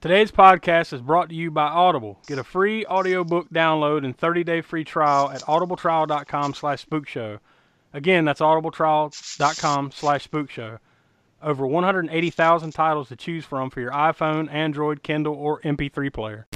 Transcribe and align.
Today's 0.00 0.30
podcast 0.30 0.92
is 0.92 1.02
brought 1.02 1.28
to 1.30 1.34
you 1.34 1.50
by 1.50 1.66
Audible. 1.66 2.20
Get 2.28 2.38
a 2.38 2.44
free 2.44 2.86
audiobook 2.86 3.50
download 3.50 4.04
and 4.04 4.16
30-day 4.16 4.60
free 4.60 4.84
trial 4.84 5.28
at 5.28 5.40
audibletrial.com 5.42 6.54
slash 6.54 6.86
spookshow. 6.86 7.40
Again, 7.92 8.24
that's 8.24 8.40
audibletrial.com 8.40 9.90
slash 9.90 10.28
spookshow. 10.28 10.78
Over 11.42 11.66
180,000 11.66 12.70
titles 12.70 13.08
to 13.08 13.16
choose 13.16 13.44
from 13.44 13.70
for 13.70 13.80
your 13.80 13.90
iPhone, 13.90 14.48
Android, 14.52 15.02
Kindle, 15.02 15.34
or 15.34 15.60
MP3 15.62 16.12
player. 16.12 16.46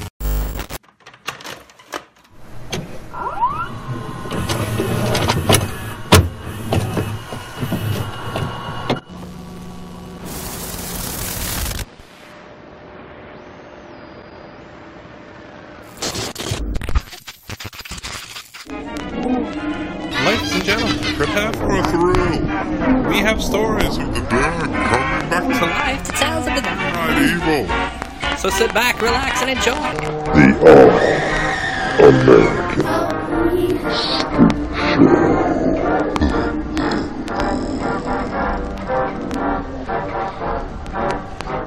So 28.43 28.51
sit 28.51 28.75
back, 28.75 29.01
relax, 29.01 29.41
and 29.41 29.51
enjoy. 29.51 29.73
The 29.95 30.59
All 30.59 32.11
American 32.11 32.75
Show. 32.75 34.09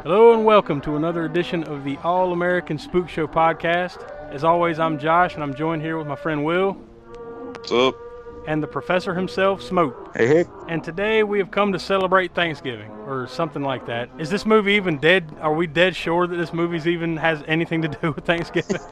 Hello 0.03 0.33
and 0.33 0.43
welcome 0.43 0.81
to 0.81 0.97
another 0.97 1.23
edition 1.23 1.63
of 1.63 1.85
the 1.85 1.95
All 2.03 2.33
American 2.33 2.77
Spook 2.77 3.07
Show 3.07 3.25
podcast. 3.25 4.03
As 4.33 4.43
always, 4.43 4.77
I'm 4.77 4.99
Josh 4.99 5.35
and 5.35 5.43
I'm 5.43 5.55
joined 5.55 5.81
here 5.81 5.97
with 5.97 6.07
my 6.07 6.17
friend 6.17 6.43
Will 6.43 6.73
What's 6.73 7.71
up? 7.71 8.04
And 8.47 8.61
the 8.61 8.67
professor 8.67 9.13
himself, 9.13 9.61
Smoke. 9.61 10.11
Hey, 10.15 10.27
hey. 10.27 10.45
And 10.67 10.83
today 10.83 11.23
we 11.23 11.39
have 11.39 11.51
come 11.51 11.71
to 11.73 11.79
celebrate 11.79 12.33
Thanksgiving 12.33 12.91
or 13.07 13.27
something 13.27 13.63
like 13.63 13.85
that. 13.87 14.09
Is 14.17 14.29
this 14.29 14.45
movie 14.45 14.73
even 14.73 14.97
dead? 14.97 15.35
Are 15.41 15.53
we 15.53 15.67
dead 15.67 15.95
sure 15.95 16.27
that 16.27 16.35
this 16.35 16.53
movie's 16.53 16.87
even 16.87 17.17
has 17.17 17.43
anything 17.47 17.81
to 17.81 17.87
do 17.87 18.11
with 18.15 18.25
Thanksgiving? 18.25 18.81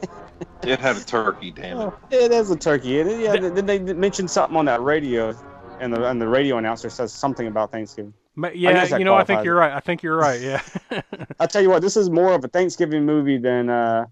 It 0.64 0.80
had 0.80 0.96
a 0.96 1.04
turkey, 1.04 1.52
damn 1.52 1.78
it. 1.78 1.80
Oh, 1.80 1.94
it 2.10 2.32
is 2.32 2.50
a 2.50 2.56
turkey. 2.56 2.98
It, 2.98 3.20
yeah, 3.20 3.36
did 3.36 3.66
they 3.66 3.78
mention 3.78 4.26
something 4.26 4.56
on 4.56 4.64
that 4.64 4.82
radio? 4.82 5.32
And 5.78 5.92
the 5.92 6.08
and 6.08 6.20
the 6.20 6.26
radio 6.26 6.58
announcer 6.58 6.90
says 6.90 7.12
something 7.12 7.46
about 7.46 7.70
Thanksgiving. 7.70 8.14
Ma- 8.34 8.50
yeah, 8.52 8.96
you 8.96 9.04
know, 9.04 9.14
I 9.14 9.22
think 9.22 9.44
you're 9.44 9.54
right. 9.54 9.72
I 9.72 9.80
think 9.80 10.02
you're 10.02 10.16
right. 10.16 10.40
Yeah. 10.40 10.60
I 11.40 11.46
tell 11.46 11.62
you 11.62 11.70
what, 11.70 11.82
this 11.82 11.96
is 11.96 12.10
more 12.10 12.32
of 12.32 12.44
a 12.44 12.48
Thanksgiving 12.48 13.04
movie 13.04 13.38
than 13.38 13.70
uh, 13.70 14.06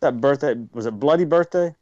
that 0.00 0.20
birthday. 0.20 0.54
Was 0.72 0.86
it 0.86 0.92
Bloody 1.00 1.24
Birthday? 1.24 1.74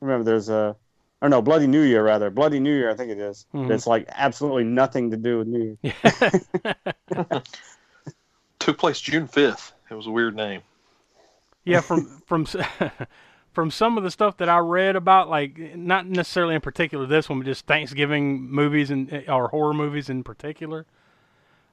Remember, 0.00 0.24
there's 0.24 0.48
a 0.48 0.76
or 1.24 1.28
no, 1.30 1.40
Bloody 1.40 1.66
New 1.66 1.80
Year 1.80 2.04
rather. 2.04 2.28
Bloody 2.28 2.60
New 2.60 2.74
Year, 2.74 2.90
I 2.90 2.94
think 2.94 3.10
it 3.10 3.18
is. 3.18 3.46
Mhm. 3.54 3.70
It's 3.70 3.86
like 3.86 4.06
absolutely 4.10 4.64
nothing 4.64 5.10
to 5.10 5.16
do 5.16 5.38
with 5.38 5.46
New 5.46 5.78
Year. 5.82 5.94
Took 8.58 8.76
place 8.76 9.00
June 9.00 9.26
5th. 9.26 9.72
It 9.90 9.94
was 9.94 10.06
a 10.06 10.10
weird 10.10 10.36
name. 10.36 10.60
yeah, 11.64 11.80
from 11.80 12.20
from 12.26 12.46
from 13.52 13.70
some 13.70 13.96
of 13.96 14.04
the 14.04 14.10
stuff 14.10 14.36
that 14.36 14.50
I 14.50 14.58
read 14.58 14.96
about, 14.96 15.30
like 15.30 15.58
not 15.76 16.06
necessarily 16.06 16.54
in 16.54 16.60
particular 16.60 17.06
this 17.06 17.30
one, 17.30 17.38
but 17.38 17.46
just 17.46 17.64
Thanksgiving 17.64 18.50
movies 18.50 18.90
and 18.90 19.24
or 19.26 19.48
horror 19.48 19.72
movies 19.72 20.10
in 20.10 20.24
particular. 20.24 20.84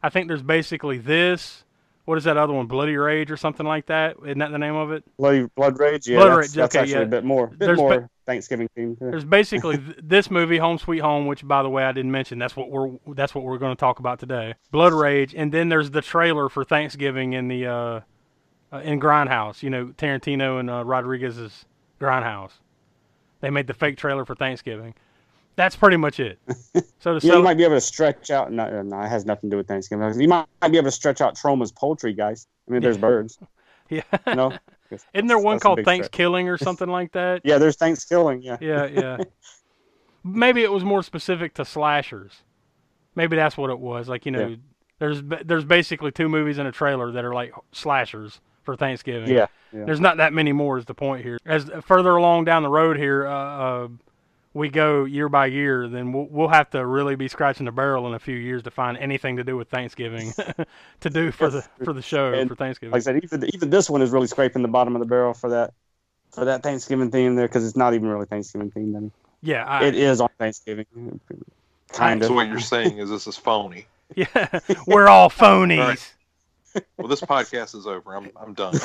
I 0.01 0.07
think 0.07 0.29
there's 0.29 0.41
basically 0.43 0.97
this. 0.97 1.65
What 2.05 2.17
is 2.17 2.23
that 2.23 2.37
other 2.37 2.53
one? 2.53 2.67
Bloody 2.67 2.95
Rage 2.95 3.29
or 3.29 3.37
something 3.37 3.65
like 3.65 3.87
that? 3.87 4.15
Isn't 4.23 4.39
that 4.39 4.51
the 4.51 4.57
name 4.57 4.75
of 4.75 4.91
it? 4.93 5.03
Bloody 5.17 5.43
Blood 5.55 5.77
Rage. 5.77 6.07
Yeah, 6.07 6.19
Blood 6.19 6.29
that's, 6.29 6.37
Rage, 6.37 6.51
that's 6.53 6.75
okay, 6.75 6.83
actually 6.83 6.99
yeah. 7.01 7.05
a 7.05 7.09
bit 7.09 7.25
more, 7.25 7.47
bit 7.47 7.59
There's 7.59 7.77
more 7.77 7.99
ba- 7.99 8.09
Thanksgiving 8.31 8.69
themed. 8.77 8.97
Yeah. 9.01 9.09
There's 9.11 9.25
basically 9.25 9.77
this 10.01 10.31
movie, 10.31 10.57
Home 10.57 10.77
Sweet 10.77 10.99
Home, 10.99 11.27
which 11.27 11.45
by 11.45 11.63
the 11.63 11.69
way 11.69 11.83
I 11.83 11.91
didn't 11.91 12.11
mention. 12.11 12.39
That's 12.39 12.55
what 12.55 12.69
we're 12.69 12.91
that's 13.13 13.35
what 13.35 13.43
we're 13.43 13.57
going 13.57 13.75
to 13.75 13.79
talk 13.79 13.99
about 13.99 14.19
today. 14.19 14.55
Blood 14.71 14.93
Rage, 14.93 15.35
and 15.35 15.51
then 15.51 15.67
there's 15.67 15.91
the 15.91 16.01
trailer 16.01 16.47
for 16.47 16.63
Thanksgiving 16.63 17.33
in 17.33 17.49
the 17.49 17.65
uh, 17.67 17.99
uh, 18.71 18.77
in 18.83 19.01
Grindhouse. 19.01 19.61
You 19.61 19.69
know 19.69 19.87
Tarantino 19.87 20.59
and 20.59 20.69
uh, 20.69 20.85
Rodriguez's 20.85 21.65
Grindhouse. 21.99 22.53
They 23.41 23.49
made 23.49 23.67
the 23.67 23.73
fake 23.73 23.97
trailer 23.97 24.23
for 24.23 24.35
Thanksgiving. 24.35 24.93
That's 25.57 25.75
pretty 25.75 25.97
much 25.97 26.19
it. 26.19 26.39
So 26.99 27.17
to 27.17 27.27
Yeah, 27.27 27.37
you 27.37 27.43
might 27.43 27.57
be 27.57 27.63
able 27.63 27.77
to 27.77 27.81
stretch 27.81 28.29
out. 28.29 28.51
No, 28.51 28.83
no, 28.83 29.01
it 29.01 29.09
has 29.09 29.25
nothing 29.25 29.49
to 29.49 29.55
do 29.55 29.57
with 29.57 29.67
Thanksgiving. 29.67 30.21
You 30.21 30.27
might, 30.27 30.45
might 30.61 30.71
be 30.71 30.77
able 30.77 30.85
to 30.85 30.91
stretch 30.91 31.19
out 31.19 31.35
Troma's 31.35 31.71
Poultrygeist. 31.71 32.45
I 32.67 32.71
mean, 32.71 32.83
there's 32.83 32.97
birds. 33.09 33.39
yeah, 33.89 34.03
You 34.27 34.35
know, 34.35 34.53
isn't 35.13 35.27
there 35.27 35.37
one 35.39 35.59
called. 35.59 35.83
Thanksgiving 35.83 36.49
or 36.49 36.57
something 36.57 36.89
like 36.89 37.11
that? 37.13 37.41
Yeah, 37.45 37.57
there's 37.57 37.75
Thanksgiving. 37.75 38.41
Yeah. 38.41 38.57
Yeah, 38.61 38.85
yeah. 38.85 39.17
Maybe 40.23 40.63
it 40.63 40.71
was 40.71 40.83
more 40.83 41.01
specific 41.03 41.53
to 41.55 41.65
slashers. 41.65 42.43
Maybe 43.15 43.35
that's 43.35 43.57
what 43.57 43.69
it 43.69 43.79
was. 43.79 44.07
Like 44.07 44.25
you 44.25 44.31
know, 44.31 44.47
Yeah. 44.47 44.55
there's 44.99 45.21
there's 45.45 45.65
basically 45.65 46.11
two 46.11 46.29
movies 46.29 46.57
in 46.57 46.65
a 46.67 46.71
trailer 46.71 47.11
that 47.11 47.25
are 47.25 47.33
like 47.33 47.53
slashers 47.71 48.39
for 48.63 48.75
Thanksgiving. 48.75 49.29
Yeah. 49.29 49.47
yeah. 49.73 49.85
There's 49.85 49.99
not 49.99 50.17
that 50.17 50.33
many 50.33 50.51
more. 50.51 50.77
Is 50.77 50.85
the 50.85 50.93
point 50.93 51.23
here? 51.23 51.39
As 51.45 51.69
further 51.83 52.11
along 52.15 52.45
down 52.45 52.61
the 52.63 52.69
road 52.69 52.97
here, 52.97 53.25
uh, 53.27 53.31
uh, 53.33 53.87
we 54.53 54.69
go 54.69 55.05
year 55.05 55.29
by 55.29 55.45
year, 55.45 55.87
then 55.87 56.11
we'll, 56.11 56.27
we'll 56.29 56.47
have 56.49 56.69
to 56.71 56.85
really 56.85 57.15
be 57.15 57.27
scratching 57.27 57.65
the 57.65 57.71
barrel 57.71 58.07
in 58.07 58.13
a 58.13 58.19
few 58.19 58.35
years 58.35 58.63
to 58.63 58.71
find 58.71 58.97
anything 58.97 59.37
to 59.37 59.43
do 59.43 59.55
with 59.55 59.69
Thanksgiving 59.69 60.33
to 61.01 61.09
do 61.09 61.31
for 61.31 61.49
the 61.49 61.61
for 61.83 61.93
the 61.93 62.01
show 62.01 62.33
And 62.33 62.49
for 62.49 62.55
Thanksgiving. 62.55 62.91
Like 62.91 63.01
I 63.01 63.03
said, 63.03 63.23
even 63.23 63.45
even 63.53 63.69
this 63.69 63.89
one 63.89 64.01
is 64.01 64.11
really 64.11 64.27
scraping 64.27 64.61
the 64.61 64.67
bottom 64.67 64.95
of 64.95 64.99
the 64.99 65.05
barrel 65.05 65.33
for 65.33 65.49
that 65.51 65.73
for 66.31 66.45
that 66.45 66.63
Thanksgiving 66.63 67.11
theme 67.11 67.35
there 67.35 67.47
because 67.47 67.65
it's 67.65 67.77
not 67.77 67.93
even 67.93 68.07
really 68.09 68.25
Thanksgiving 68.25 68.71
themed. 68.71 68.95
I 68.95 68.99
mean, 68.99 69.11
yeah, 69.41 69.65
I, 69.65 69.85
it 69.85 69.95
is 69.95 70.21
on 70.21 70.29
Thanksgiving, 70.37 71.19
kind 71.89 72.21
of. 72.21 72.27
So 72.27 72.33
what 72.33 72.47
you're 72.47 72.59
saying 72.59 72.97
is 72.97 73.09
this 73.09 73.27
is 73.27 73.37
phony. 73.37 73.87
yeah, 74.15 74.59
we're 74.85 75.07
all 75.07 75.29
phonies. 75.29 75.79
Right. 75.79 76.85
Well, 76.97 77.07
this 77.07 77.21
podcast 77.21 77.75
is 77.75 77.85
over. 77.85 78.15
I'm, 78.15 78.31
I'm 78.39 78.53
done. 78.53 78.75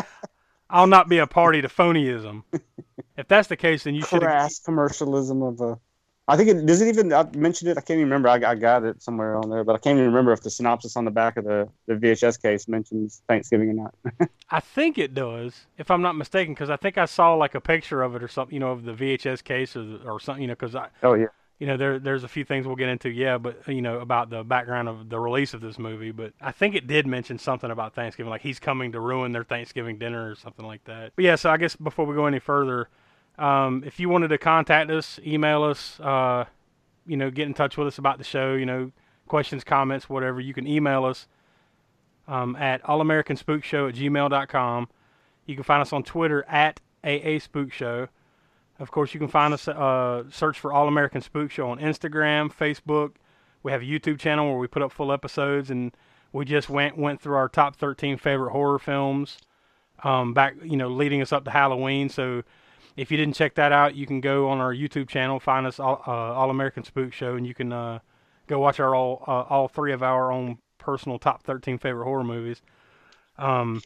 I'll 0.70 0.86
not 0.86 1.08
be 1.08 1.18
a 1.18 1.26
party 1.26 1.60
to 1.60 1.68
phonyism. 1.68 2.44
If 3.20 3.28
that's 3.28 3.48
the 3.48 3.56
case, 3.56 3.84
then 3.84 3.94
you 3.94 4.02
should. 4.02 4.22
Crass 4.22 4.58
commercialism 4.60 5.42
of 5.42 5.60
a. 5.60 5.78
I 6.28 6.36
think 6.36 6.48
it 6.48 6.66
does 6.66 6.80
it 6.80 6.88
even 6.88 7.12
I 7.12 7.24
mentioned 7.34 7.70
it. 7.70 7.78
I 7.78 7.80
can't 7.80 7.98
even 7.98 8.04
remember. 8.04 8.28
I, 8.28 8.34
I 8.52 8.54
got 8.54 8.84
it 8.84 9.02
somewhere 9.02 9.36
on 9.36 9.50
there, 9.50 9.64
but 9.64 9.74
I 9.74 9.78
can't 9.78 9.98
even 9.98 10.06
remember 10.10 10.32
if 10.32 10.42
the 10.42 10.50
synopsis 10.50 10.96
on 10.96 11.04
the 11.04 11.10
back 11.10 11.36
of 11.36 11.44
the, 11.44 11.68
the 11.86 11.94
VHS 11.94 12.40
case 12.40 12.68
mentions 12.68 13.22
Thanksgiving 13.28 13.70
or 13.70 13.74
not. 13.74 13.94
I 14.50 14.60
think 14.60 14.98
it 14.98 15.14
does, 15.14 15.66
if 15.78 15.90
I'm 15.90 16.02
not 16.02 16.16
mistaken, 16.16 16.54
because 16.54 16.70
I 16.70 16.76
think 16.76 16.98
I 16.98 17.04
saw 17.04 17.34
like 17.34 17.54
a 17.54 17.60
picture 17.60 18.02
of 18.02 18.14
it 18.16 18.22
or 18.22 18.28
something, 18.28 18.54
you 18.54 18.60
know, 18.60 18.72
of 18.72 18.84
the 18.84 18.92
VHS 18.92 19.44
case 19.44 19.76
or, 19.76 19.98
or 20.04 20.20
something, 20.20 20.42
you 20.42 20.48
know, 20.48 20.54
because 20.54 20.74
I, 20.74 20.88
Oh 21.02 21.14
yeah. 21.14 21.26
you 21.58 21.66
know, 21.66 21.76
there 21.76 21.98
there's 21.98 22.24
a 22.24 22.28
few 22.28 22.44
things 22.44 22.66
we'll 22.66 22.76
get 22.76 22.88
into, 22.88 23.10
yeah, 23.10 23.38
but 23.38 23.66
you 23.68 23.82
know, 23.82 24.00
about 24.00 24.30
the 24.30 24.42
background 24.42 24.88
of 24.88 25.08
the 25.10 25.18
release 25.20 25.54
of 25.54 25.60
this 25.60 25.78
movie. 25.78 26.10
But 26.10 26.32
I 26.40 26.52
think 26.52 26.74
it 26.74 26.86
did 26.86 27.06
mention 27.06 27.38
something 27.38 27.70
about 27.70 27.94
Thanksgiving, 27.94 28.30
like 28.30 28.42
he's 28.42 28.58
coming 28.58 28.92
to 28.92 29.00
ruin 29.00 29.32
their 29.32 29.44
Thanksgiving 29.44 29.98
dinner 29.98 30.30
or 30.30 30.34
something 30.34 30.66
like 30.66 30.84
that. 30.84 31.12
But 31.16 31.24
yeah, 31.24 31.36
so 31.36 31.50
I 31.50 31.56
guess 31.58 31.76
before 31.76 32.06
we 32.06 32.14
go 32.14 32.26
any 32.26 32.38
further, 32.40 32.88
um, 33.40 33.82
if 33.86 33.98
you 33.98 34.08
wanted 34.08 34.28
to 34.28 34.38
contact 34.38 34.90
us, 34.90 35.18
email 35.24 35.62
us, 35.62 35.98
uh, 36.00 36.44
you 37.06 37.16
know, 37.16 37.30
get 37.30 37.46
in 37.46 37.54
touch 37.54 37.76
with 37.76 37.88
us 37.88 37.98
about 37.98 38.18
the 38.18 38.24
show, 38.24 38.54
you 38.54 38.66
know, 38.66 38.92
questions, 39.26 39.64
comments, 39.64 40.08
whatever, 40.08 40.40
you 40.40 40.52
can 40.52 40.66
email 40.66 41.04
us 41.04 41.26
um, 42.28 42.54
at 42.56 42.82
allamericanspookshow 42.84 43.88
at 43.88 43.94
gmail.com. 43.94 44.88
You 45.46 45.54
can 45.54 45.64
find 45.64 45.80
us 45.80 45.92
on 45.92 46.02
Twitter 46.02 46.44
at 46.48 46.80
AA 47.02 47.38
Spook 47.38 47.72
Show. 47.72 48.08
Of 48.78 48.90
course, 48.90 49.14
you 49.14 49.20
can 49.20 49.28
find 49.28 49.52
us, 49.52 49.68
uh, 49.68 50.24
search 50.30 50.58
for 50.58 50.72
All 50.72 50.86
American 50.86 51.20
Spook 51.20 51.50
Show 51.50 51.70
on 51.70 51.78
Instagram, 51.78 52.52
Facebook. 52.52 53.12
We 53.62 53.72
have 53.72 53.82
a 53.82 53.84
YouTube 53.84 54.18
channel 54.18 54.48
where 54.48 54.58
we 54.58 54.66
put 54.66 54.82
up 54.82 54.92
full 54.92 55.12
episodes, 55.12 55.70
and 55.70 55.94
we 56.32 56.44
just 56.44 56.70
went 56.70 56.96
went 56.96 57.20
through 57.20 57.36
our 57.36 57.48
top 57.48 57.76
13 57.76 58.16
favorite 58.16 58.52
horror 58.52 58.78
films, 58.78 59.38
um, 60.02 60.32
back 60.32 60.54
you 60.62 60.76
know, 60.76 60.88
leading 60.88 61.20
us 61.20 61.32
up 61.32 61.44
to 61.44 61.50
Halloween. 61.50 62.08
So, 62.08 62.42
if 62.96 63.10
you 63.10 63.16
didn't 63.16 63.34
check 63.34 63.54
that 63.54 63.72
out, 63.72 63.94
you 63.94 64.06
can 64.06 64.20
go 64.20 64.48
on 64.48 64.58
our 64.58 64.74
YouTube 64.74 65.08
channel, 65.08 65.40
find 65.40 65.66
us 65.66 65.80
All, 65.80 66.02
uh, 66.06 66.10
all 66.10 66.50
American 66.50 66.84
Spook 66.84 67.12
Show, 67.12 67.36
and 67.36 67.46
you 67.46 67.54
can 67.54 67.72
uh, 67.72 68.00
go 68.46 68.58
watch 68.58 68.80
our 68.80 68.94
all 68.94 69.24
uh, 69.26 69.42
all 69.48 69.68
three 69.68 69.92
of 69.92 70.02
our 70.02 70.32
own 70.32 70.58
personal 70.78 71.18
top 71.18 71.42
13 71.42 71.78
favorite 71.78 72.04
horror 72.04 72.24
movies. 72.24 72.62
Um, 73.38 73.82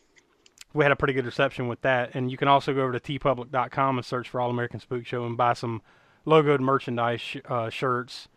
we 0.74 0.84
had 0.84 0.92
a 0.92 0.96
pretty 0.96 1.14
good 1.14 1.24
reception 1.24 1.68
with 1.68 1.80
that. 1.82 2.10
And 2.14 2.30
you 2.30 2.36
can 2.36 2.48
also 2.48 2.74
go 2.74 2.82
over 2.82 2.98
to 2.98 3.00
teepublic.com 3.00 3.96
and 3.96 4.04
search 4.04 4.28
for 4.28 4.40
All 4.40 4.50
American 4.50 4.80
Spook 4.80 5.06
Show 5.06 5.24
and 5.24 5.36
buy 5.36 5.54
some 5.54 5.80
logoed 6.26 6.60
merchandise, 6.60 7.20
sh- 7.20 7.36
uh, 7.48 7.70
shirts, 7.70 8.28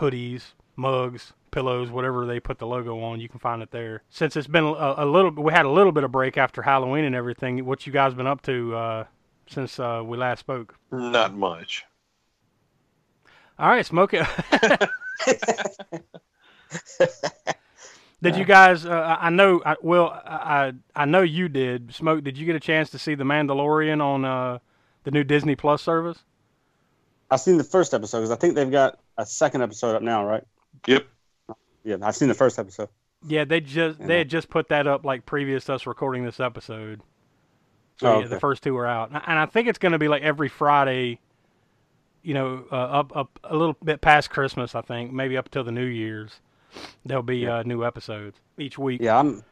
hoodies, 0.00 0.54
mugs, 0.74 1.34
pillows, 1.50 1.90
whatever 1.90 2.24
they 2.24 2.40
put 2.40 2.58
the 2.58 2.66
logo 2.66 2.98
on. 3.00 3.20
You 3.20 3.28
can 3.28 3.38
find 3.38 3.62
it 3.62 3.70
there. 3.70 4.02
Since 4.08 4.36
it's 4.36 4.46
been 4.46 4.64
a, 4.64 4.94
a 4.98 5.06
little, 5.06 5.30
we 5.30 5.52
had 5.52 5.66
a 5.66 5.70
little 5.70 5.92
bit 5.92 6.02
of 6.02 6.10
break 6.10 6.38
after 6.38 6.62
Halloween 6.62 7.04
and 7.04 7.14
everything. 7.14 7.64
What 7.66 7.86
you 7.86 7.92
guys 7.92 8.14
been 8.14 8.26
up 8.26 8.40
to 8.42 8.74
uh, 8.74 9.04
since 9.52 9.78
uh, 9.78 10.02
we 10.04 10.16
last 10.16 10.40
spoke? 10.40 10.74
Not 10.90 11.34
much. 11.34 11.84
All 13.58 13.68
right, 13.68 13.84
smoke 13.86 14.12
it. 14.14 14.26
Did 18.22 18.36
you 18.36 18.44
guys? 18.44 18.86
Uh, 18.86 18.92
I 18.92 19.26
I 19.26 19.30
know. 19.30 19.60
I, 19.66 19.76
well, 19.82 20.10
I 20.24 20.72
I 20.96 21.02
I 21.02 21.04
know 21.06 21.22
you 21.22 21.48
did. 21.48 21.92
Smoke. 21.92 22.22
Did 22.22 22.38
you 22.38 22.46
get 22.46 22.54
a 22.54 22.60
chance 22.60 22.90
to 22.90 22.98
see 22.98 23.14
the 23.16 23.24
Mandalorian 23.24 24.00
on 24.00 24.24
uh, 24.24 24.58
the 25.02 25.10
new 25.10 25.24
Disney 25.24 25.56
Plus 25.56 25.82
service? 25.82 26.18
I've 27.30 27.40
seen 27.40 27.56
the 27.58 27.64
first 27.64 27.94
episode 27.94 28.18
because 28.18 28.30
I 28.30 28.36
think 28.36 28.54
they've 28.54 28.70
got 28.70 29.00
a 29.18 29.26
second 29.26 29.62
episode 29.62 29.96
up 29.96 30.02
now, 30.02 30.24
right? 30.24 30.44
Yep. 30.86 31.06
Yeah, 31.82 31.96
I've 32.02 32.14
seen 32.14 32.28
the 32.28 32.34
first 32.34 32.58
episode. 32.60 32.88
Yeah, 33.26 33.44
they 33.44 33.60
just 33.60 33.98
Yeah. 33.98 34.06
they 34.06 34.18
had 34.18 34.28
just 34.28 34.48
put 34.48 34.68
that 34.68 34.86
up 34.86 35.04
like 35.04 35.26
previous 35.26 35.64
to 35.64 35.74
us 35.74 35.86
recording 35.86 36.24
this 36.24 36.38
episode. 36.38 37.00
So 38.02 38.16
Oh, 38.16 38.20
yeah, 38.20 38.26
the 38.26 38.40
first 38.40 38.62
two 38.62 38.76
are 38.76 38.86
out, 38.86 39.10
and 39.10 39.38
I- 39.38 39.46
think 39.46 39.68
it's 39.68 39.78
going 39.78 39.92
to 39.92 39.98
be 39.98 40.08
like 40.08 40.22
every 40.22 40.48
Friday. 40.48 41.18
You 42.24 42.34
know, 42.34 42.64
uh, 42.70 42.76
up 42.76 43.16
up 43.16 43.38
a 43.42 43.56
little 43.56 43.76
bit 43.82 44.00
past 44.00 44.30
Christmas, 44.30 44.74
I 44.76 44.80
think 44.82 45.12
maybe 45.12 45.36
up 45.36 45.46
until 45.46 45.64
the 45.64 45.72
New 45.72 45.86
Year's, 45.86 46.40
there'll 47.04 47.22
be 47.22 47.38
Yeah. 47.38 47.58
uh, 47.58 47.62
new 47.64 47.84
episodes 47.84 48.38
each 48.58 48.78
week. 48.78 49.00
Yeah, 49.00 49.18
I'm 49.18 49.42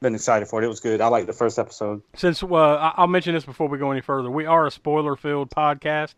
been 0.00 0.14
excited 0.14 0.48
for 0.48 0.62
it. 0.62 0.64
It 0.64 0.68
was 0.68 0.80
good. 0.80 1.00
I 1.02 1.08
liked 1.08 1.26
the 1.26 1.32
first 1.34 1.58
episode. 1.58 2.00
Since 2.14 2.42
uh, 2.42 2.46
I'll 2.54 3.08
mention 3.08 3.34
this 3.34 3.44
before 3.44 3.68
we 3.68 3.76
go 3.78 3.90
any 3.90 4.00
further, 4.00 4.30
we 4.30 4.46
are 4.46 4.66
a 4.66 4.70
spoiler-filled 4.70 5.50
podcast. 5.50 6.14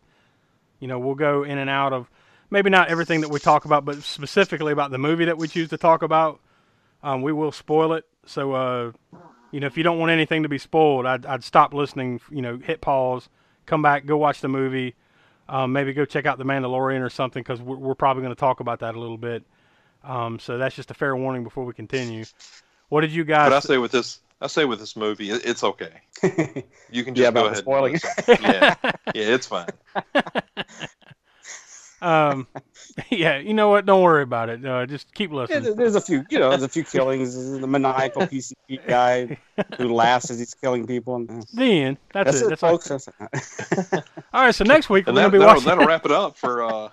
You 0.79 0.87
know, 0.87 0.99
we'll 0.99 1.15
go 1.15 1.43
in 1.43 1.57
and 1.57 1.69
out 1.69 1.91
of 1.91 2.09
maybe 2.49 2.69
not 2.69 2.87
everything 2.89 3.21
that 3.21 3.29
we 3.29 3.39
talk 3.39 3.65
about, 3.65 3.83
but 3.83 4.01
specifically 4.03 4.71
about 4.71 4.91
the 4.91 4.97
movie 4.97 5.25
that 5.25 5.37
we 5.37 5.47
choose 5.47 5.69
to 5.69 5.77
talk 5.77 6.03
about. 6.03 6.39
Um, 7.03 7.21
we 7.21 7.33
will 7.33 7.51
spoil 7.51 7.93
it. 7.93 8.05
So, 8.25 8.53
uh, 8.53 8.91
you 9.51 9.59
know, 9.59 9.67
if 9.67 9.77
you 9.77 9.83
don't 9.83 9.99
want 9.99 10.11
anything 10.11 10.43
to 10.43 10.49
be 10.49 10.57
spoiled, 10.57 11.05
I'd, 11.05 11.25
I'd 11.25 11.43
stop 11.43 11.73
listening. 11.73 12.19
You 12.29 12.41
know, 12.41 12.57
hit 12.57 12.81
pause, 12.81 13.29
come 13.65 13.81
back, 13.81 14.05
go 14.05 14.17
watch 14.17 14.41
the 14.41 14.47
movie. 14.47 14.95
Um, 15.49 15.73
maybe 15.73 15.93
go 15.93 16.05
check 16.05 16.25
out 16.25 16.37
The 16.37 16.45
Mandalorian 16.45 17.01
or 17.01 17.09
something 17.09 17.41
because 17.43 17.61
we're, 17.61 17.75
we're 17.75 17.95
probably 17.95 18.23
going 18.23 18.33
to 18.33 18.39
talk 18.39 18.61
about 18.61 18.79
that 18.79 18.95
a 18.95 18.99
little 18.99 19.17
bit. 19.17 19.43
Um, 20.03 20.39
so 20.39 20.57
that's 20.57 20.75
just 20.75 20.91
a 20.91 20.93
fair 20.93 21.15
warning 21.15 21.43
before 21.43 21.65
we 21.65 21.73
continue. 21.73 22.23
What 22.89 23.01
did 23.01 23.11
you 23.11 23.23
guys? 23.25 23.49
But 23.49 23.53
I 23.53 23.59
say 23.59 23.77
with 23.77 23.91
this, 23.91 24.19
I 24.39 24.47
say 24.47 24.65
with 24.65 24.79
this 24.79 24.95
movie, 24.95 25.29
it's 25.31 25.63
okay. 25.63 26.01
You 26.89 27.03
can 27.03 27.15
just 27.15 27.25
Yeah, 27.25 27.31
go 27.31 27.41
about 27.41 27.49
the 27.49 27.55
ahead. 27.55 27.57
spoiling. 27.57 27.93
And 27.95 28.03
listen. 28.03 28.39
yeah, 28.39 28.75
yeah, 29.13 29.33
it's 29.35 29.47
fine. 29.47 29.67
Um, 32.01 32.47
yeah, 33.09 33.37
you 33.37 33.53
know 33.53 33.69
what? 33.69 33.85
Don't 33.85 34.01
worry 34.01 34.23
about 34.23 34.49
it. 34.49 34.65
Uh, 34.65 34.85
just 34.85 35.13
keep 35.13 35.31
listening. 35.31 35.63
there- 35.63 35.73
there's 35.75 35.95
a 35.95 36.01
few, 36.01 36.25
you 36.29 36.39
know, 36.39 36.49
there's 36.49 36.63
a 36.63 36.67
few 36.69 36.83
killings. 36.83 37.35
There's 37.35 37.59
the 37.61 37.67
maniacal 37.67 38.21
PCP 38.27 38.87
guy 38.87 39.37
who 39.77 39.93
laughs 39.93 40.29
as 40.31 40.39
he's 40.39 40.53
killing 40.53 40.85
people. 40.87 41.15
And, 41.15 41.29
uh, 41.29 41.43
The 41.53 41.63
end. 41.83 41.97
That's, 42.13 42.31
that's 42.31 42.41
it. 42.41 42.45
it, 42.45 42.49
That's 42.49 42.63
all. 42.63 42.77
folks. 42.77 42.87
That's 42.89 43.93
all 44.33 44.41
right. 44.45 44.55
So 44.55 44.63
next 44.63 44.89
week 44.89 45.05
we're 45.07 45.11
And 45.11 45.17
gonna 45.17 45.27
that, 45.27 45.31
be 45.31 45.37
that'll, 45.39 45.53
watching. 45.55 45.67
that'll 45.67 45.85
wrap 45.85 46.05
it 46.05 46.11
up 46.11 46.37
for. 46.37 46.63
Uh, 46.63 46.89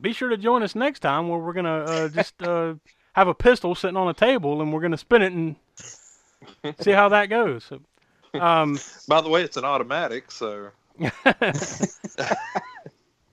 Be 0.00 0.12
sure 0.14 0.30
to 0.30 0.36
join 0.38 0.62
us 0.62 0.74
next 0.74 1.00
time 1.00 1.28
where 1.28 1.38
we're 1.38 1.52
gonna 1.52 1.84
uh, 1.84 2.08
just 2.08 2.42
uh, 2.42 2.74
have 3.12 3.28
a 3.28 3.34
pistol 3.34 3.74
sitting 3.74 3.96
on 3.98 4.08
a 4.08 4.14
table 4.14 4.62
and 4.62 4.72
we're 4.72 4.80
gonna 4.80 4.96
spin 4.96 5.20
it 5.22 5.32
and 5.32 5.56
see 6.80 6.92
how 6.92 7.10
that 7.10 7.26
goes. 7.26 7.64
So, 7.64 7.80
um, 8.40 8.78
by 9.08 9.20
the 9.20 9.28
way, 9.28 9.42
it's 9.42 9.58
an 9.58 9.64
automatic, 9.66 10.30
so 10.30 10.70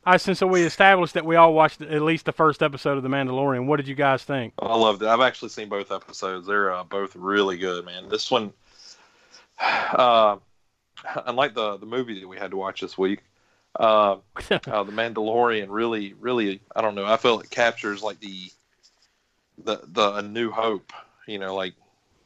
I 0.07 0.15
since 0.15 0.39
we 0.39 0.63
established 0.63 1.15
that 1.15 1.25
we 1.25 1.35
all 1.35 1.53
watched 1.53 1.81
at 1.81 2.01
least 2.01 2.25
the 2.25 2.31
first 2.31 2.63
episode 2.63 2.95
of 2.95 3.03
The 3.03 3.09
Mandalorian. 3.09 3.65
What 3.65 3.75
did 3.75 3.89
you 3.89 3.93
guys 3.93 4.23
think? 4.23 4.53
I 4.57 4.73
loved 4.73 5.03
it. 5.03 5.09
I've 5.09 5.19
actually 5.19 5.49
seen 5.49 5.67
both 5.67 5.91
episodes. 5.91 6.47
They're 6.47 6.71
uh, 6.71 6.85
both 6.85 7.13
really 7.13 7.57
good, 7.57 7.83
man. 7.83 8.07
This 8.07 8.31
one, 8.31 8.53
uh, 9.59 10.37
unlike 11.25 11.55
the 11.55 11.75
the 11.75 11.85
movie 11.85 12.21
that 12.21 12.27
we 12.27 12.37
had 12.37 12.51
to 12.51 12.57
watch 12.57 12.79
this 12.79 12.97
week, 12.97 13.19
uh, 13.77 14.13
uh, 14.49 14.83
the 14.83 14.93
Mandalorian 14.93 15.65
really, 15.67 16.13
really, 16.13 16.61
I 16.73 16.79
don't 16.79 16.95
know. 16.95 17.05
I 17.05 17.17
feel 17.17 17.41
it 17.41 17.49
captures 17.49 18.01
like 18.01 18.21
the 18.21 18.49
the 19.61 19.81
the 19.87 20.13
A 20.13 20.21
New 20.21 20.51
Hope. 20.51 20.93
You 21.27 21.39
know, 21.39 21.53
like 21.53 21.73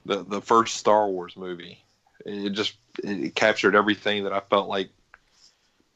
the 0.05 0.23
the 0.23 0.41
first 0.41 0.75
Star 0.75 1.09
Wars 1.09 1.35
movie. 1.35 1.83
It 2.27 2.51
just 2.51 2.75
it 3.03 3.33
captured 3.33 3.75
everything 3.75 4.25
that 4.25 4.33
I 4.33 4.41
felt 4.41 4.69
like 4.69 4.89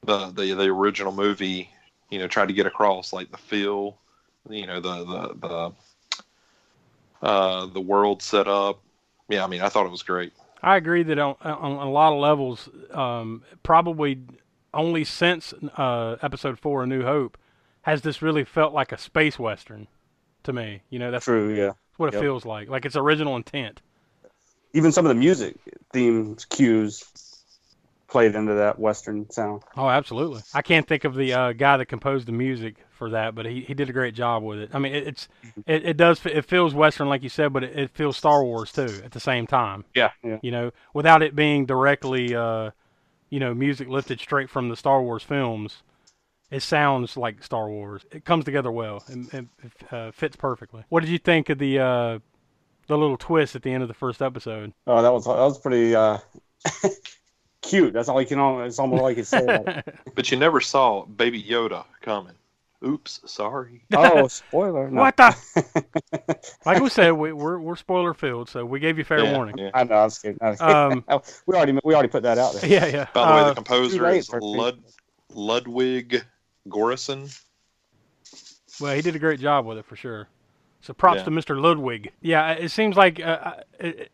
the 0.03 0.31
the 0.31 0.55
the 0.55 0.63
original 0.63 1.11
movie. 1.11 1.69
You 2.09 2.19
know, 2.19 2.27
tried 2.27 2.47
to 2.47 2.53
get 2.53 2.65
across, 2.65 3.13
like 3.13 3.31
the 3.31 3.37
feel. 3.37 3.97
You 4.49 4.67
know, 4.67 4.79
the 4.79 5.05
the 5.05 5.73
the 7.21 7.27
uh, 7.27 7.65
the 7.67 7.81
world 7.81 8.21
set 8.21 8.47
up. 8.47 8.81
Yeah, 9.29 9.43
I 9.43 9.47
mean, 9.47 9.61
I 9.61 9.69
thought 9.69 9.85
it 9.85 9.91
was 9.91 10.03
great. 10.03 10.33
I 10.61 10.77
agree 10.77 11.03
that 11.03 11.19
on, 11.19 11.35
on 11.41 11.87
a 11.87 11.91
lot 11.91 12.13
of 12.13 12.19
levels, 12.19 12.69
um, 12.91 13.43
probably 13.63 14.19
only 14.73 15.03
since 15.03 15.53
uh, 15.77 16.17
episode 16.21 16.59
four, 16.59 16.83
A 16.83 16.87
New 16.87 17.03
Hope, 17.03 17.37
has 17.83 18.01
this 18.01 18.21
really 18.21 18.43
felt 18.43 18.73
like 18.73 18.91
a 18.91 18.97
space 18.97 19.39
western 19.39 19.87
to 20.43 20.53
me. 20.53 20.81
You 20.89 20.99
know, 20.99 21.11
that's 21.11 21.25
True, 21.25 21.53
yeah. 21.53 21.71
what 21.97 22.07
it 22.09 22.13
Yep. 22.13 22.21
feels 22.21 22.45
like, 22.45 22.69
like 22.69 22.85
its 22.85 22.95
original 22.95 23.35
intent. 23.35 23.81
Even 24.73 24.91
some 24.91 25.05
of 25.05 25.09
the 25.09 25.15
music 25.15 25.55
themes, 25.93 26.45
cues 26.45 27.03
played 28.07 28.35
into 28.35 28.53
that 28.53 28.79
Western 28.79 29.29
sound. 29.29 29.63
Oh, 29.75 29.89
absolutely. 29.89 30.41
I 30.53 30.61
can't 30.61 30.87
think 30.87 31.03
of 31.03 31.15
the 31.15 31.33
uh, 31.33 31.53
guy 31.53 31.77
that 31.77 31.87
composed 31.87 32.27
the 32.27 32.31
music 32.31 32.77
for 32.91 33.09
that, 33.11 33.35
but 33.35 33.45
he, 33.45 33.61
he 33.61 33.73
did 33.73 33.89
a 33.89 33.93
great 33.93 34.13
job 34.13 34.43
with 34.43 34.59
it. 34.59 34.69
I 34.73 34.79
mean, 34.79 34.93
it, 34.93 35.07
it's 35.07 35.27
it, 35.65 35.85
it 35.85 35.97
does 35.97 36.25
it 36.25 36.45
feels 36.45 36.73
western 36.73 37.09
like 37.09 37.23
you 37.23 37.29
said, 37.29 37.53
but 37.53 37.63
it, 37.63 37.77
it 37.77 37.91
feels 37.91 38.17
Star 38.17 38.43
Wars 38.43 38.71
too 38.71 39.01
at 39.03 39.11
the 39.11 39.19
same 39.19 39.47
time. 39.47 39.85
Yeah, 39.95 40.11
yeah. 40.23 40.39
You 40.41 40.51
know, 40.51 40.71
without 40.93 41.21
it 41.21 41.35
being 41.35 41.65
directly, 41.65 42.35
uh, 42.35 42.71
you 43.29 43.39
know, 43.39 43.53
music 43.53 43.87
lifted 43.87 44.19
straight 44.19 44.49
from 44.49 44.69
the 44.69 44.75
Star 44.75 45.01
Wars 45.01 45.23
films. 45.23 45.83
It 46.51 46.61
sounds 46.61 47.17
like 47.17 47.43
Star 47.43 47.69
Wars. 47.69 48.05
It 48.11 48.23
comes 48.23 48.45
together 48.45 48.71
well 48.71 49.03
and 49.07 49.33
it, 49.33 49.45
it 49.63 49.93
uh, 49.93 50.11
fits 50.11 50.35
perfectly. 50.35 50.83
What 50.89 51.01
did 51.01 51.09
you 51.09 51.17
think 51.17 51.49
of 51.49 51.57
the 51.57 51.79
uh, 51.79 52.19
the 52.87 52.97
little 52.97 53.17
twist 53.17 53.55
at 53.55 53.63
the 53.63 53.71
end 53.71 53.81
of 53.81 53.89
the 53.89 53.95
first 53.95 54.21
episode? 54.21 54.73
Oh, 54.85 55.01
that 55.01 55.11
was 55.11 55.25
that 55.25 55.35
was 55.35 55.59
pretty 55.59 55.95
uh, 55.95 56.19
cute. 57.65 57.93
That's 57.93 58.09
all 58.09 58.21
you 58.21 58.27
can. 58.27 58.39
al- 58.39 58.61
It's 58.61 58.79
almost 58.79 59.01
all 59.01 59.09
you 59.09 59.15
can 59.15 59.25
say. 59.25 59.43
About 59.43 59.67
it. 59.67 59.95
But 60.15 60.31
you 60.31 60.37
never 60.37 60.61
saw 60.61 61.05
Baby 61.05 61.41
Yoda 61.43 61.85
coming. 62.01 62.33
Oops, 62.85 63.21
sorry. 63.25 63.81
Oh, 63.95 64.27
spoiler! 64.27 64.89
No. 64.91 65.01
What 65.01 65.17
the? 65.17 65.35
like 66.65 66.81
we 66.81 66.89
said, 66.89 67.11
we, 67.11 67.33
we're 67.33 67.57
we're 67.59 67.75
spoiler 67.77 68.13
filled, 68.13 68.47
so 68.49 68.63
we 68.65 68.79
gave 68.79 68.97
you 68.97 69.03
fair 69.03 69.23
Yeah, 69.23 69.33
warning. 69.35 69.57
yeah. 69.57 69.71
I 69.73 69.83
know. 69.85 69.95
I 69.95 70.03
was 70.03 70.19
kidding. 70.19 70.37
I 70.41 70.49
was 70.51 70.59
kidding. 70.59 71.03
Um, 71.09 71.21
we 71.47 71.55
already 71.55 71.79
we 71.83 71.93
already 71.93 72.09
put 72.09 72.23
that 72.23 72.37
out 72.37 72.53
there. 72.53 72.69
yeah, 72.69 72.85
yeah. 72.85 73.07
By 73.13 73.27
the 73.27 73.33
way, 73.35 73.41
Uh, 73.41 73.49
the 73.49 73.55
composer 73.55 74.09
is 74.09 74.29
Lud- 74.31 74.83
Ludwig 75.33 76.23
Göransson. 76.67 77.35
well, 78.79 78.93
he 78.95 79.01
did 79.01 79.15
a 79.15 79.19
great 79.19 79.39
job 79.39 79.65
with 79.65 79.77
it 79.77 79.85
for 79.85 79.95
sure. 79.95 80.27
So 80.81 80.93
props 80.93 81.19
Yeah. 81.19 81.23
to 81.25 81.31
Mr. 81.31 81.59
Ludwig. 81.59 82.11
Yeah, 82.21 82.51
it 82.51 82.69
seems 82.69 82.95
like 82.95 83.19
uh, 83.19 83.23
uh, 83.23 83.53
it, 83.79 83.99
it- 83.99 84.11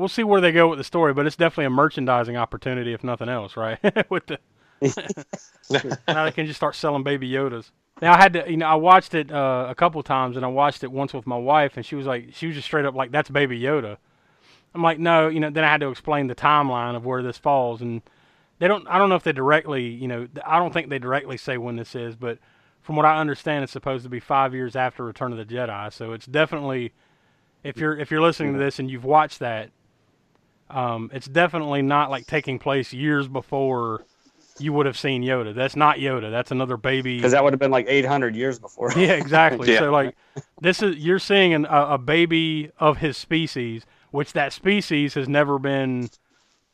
we'll 0.00 0.08
see 0.08 0.24
where 0.24 0.40
they 0.40 0.50
go 0.50 0.68
with 0.68 0.78
the 0.78 0.84
story, 0.84 1.12
but 1.12 1.26
it's 1.26 1.36
definitely 1.36 1.66
a 1.66 1.70
merchandising 1.70 2.36
opportunity, 2.36 2.92
if 2.92 3.04
nothing 3.04 3.28
else, 3.28 3.56
right? 3.56 3.78
with 4.10 4.26
the 4.26 4.38
now 6.08 6.24
they 6.24 6.32
can 6.32 6.46
just 6.46 6.56
start 6.56 6.74
selling 6.74 7.02
baby 7.02 7.28
Yodas. 7.28 7.70
Now 8.00 8.14
I 8.14 8.16
had 8.16 8.32
to, 8.32 8.50
you 8.50 8.56
know, 8.56 8.66
I 8.66 8.76
watched 8.76 9.14
it 9.14 9.30
uh, 9.30 9.66
a 9.68 9.74
couple 9.74 10.02
times, 10.02 10.36
and 10.36 10.44
I 10.44 10.48
watched 10.48 10.82
it 10.82 10.90
once 10.90 11.12
with 11.12 11.26
my 11.26 11.36
wife, 11.36 11.76
and 11.76 11.84
she 11.84 11.96
was 11.96 12.06
like, 12.06 12.30
she 12.32 12.46
was 12.46 12.56
just 12.56 12.66
straight 12.66 12.86
up 12.86 12.94
like, 12.94 13.10
"That's 13.10 13.28
Baby 13.28 13.60
Yoda." 13.60 13.98
I'm 14.74 14.82
like, 14.82 14.98
no, 14.98 15.28
you 15.28 15.38
know. 15.40 15.50
Then 15.50 15.64
I 15.64 15.68
had 15.68 15.80
to 15.82 15.90
explain 15.90 16.28
the 16.28 16.34
timeline 16.34 16.96
of 16.96 17.04
where 17.04 17.22
this 17.22 17.36
falls, 17.36 17.82
and 17.82 18.00
they 18.58 18.68
don't. 18.68 18.86
I 18.88 18.96
don't 18.96 19.10
know 19.10 19.16
if 19.16 19.22
they 19.22 19.32
directly, 19.32 19.86
you 19.86 20.08
know, 20.08 20.28
I 20.46 20.58
don't 20.58 20.72
think 20.72 20.88
they 20.88 20.98
directly 20.98 21.36
say 21.36 21.58
when 21.58 21.76
this 21.76 21.94
is, 21.94 22.16
but 22.16 22.38
from 22.80 22.96
what 22.96 23.04
I 23.04 23.20
understand, 23.20 23.64
it's 23.64 23.72
supposed 23.72 24.04
to 24.04 24.08
be 24.08 24.20
five 24.20 24.54
years 24.54 24.76
after 24.76 25.04
Return 25.04 25.32
of 25.32 25.38
the 25.38 25.44
Jedi. 25.44 25.92
So 25.92 26.12
it's 26.12 26.26
definitely, 26.26 26.92
if 27.64 27.76
you're 27.76 27.98
if 27.98 28.10
you're 28.10 28.22
listening 28.22 28.54
to 28.54 28.58
this 28.58 28.78
and 28.78 28.90
you've 28.90 29.04
watched 29.04 29.40
that, 29.40 29.70
um, 30.70 31.10
it's 31.12 31.26
definitely 31.26 31.82
not 31.82 32.10
like 32.10 32.26
taking 32.26 32.58
place 32.58 32.92
years 32.92 33.28
before 33.28 34.04
you 34.58 34.72
would 34.72 34.86
have 34.86 34.98
seen 34.98 35.22
Yoda. 35.22 35.54
That's 35.54 35.74
not 35.76 35.96
Yoda. 35.96 36.30
That's 36.30 36.50
another 36.50 36.76
baby. 36.76 37.16
Because 37.16 37.32
that 37.32 37.42
would 37.42 37.52
have 37.52 37.60
been 37.60 37.70
like 37.70 37.86
800 37.88 38.36
years 38.36 38.58
before. 38.58 38.92
Yeah, 38.96 39.12
exactly. 39.12 39.68
Yeah. 39.72 39.78
So 39.80 39.90
like, 39.90 40.16
this 40.60 40.82
is 40.82 40.96
you're 40.96 41.18
seeing 41.18 41.54
an, 41.54 41.64
a, 41.66 41.94
a 41.94 41.98
baby 41.98 42.70
of 42.78 42.98
his 42.98 43.16
species, 43.16 43.86
which 44.10 44.32
that 44.34 44.52
species 44.52 45.14
has 45.14 45.28
never 45.28 45.58
been 45.58 46.10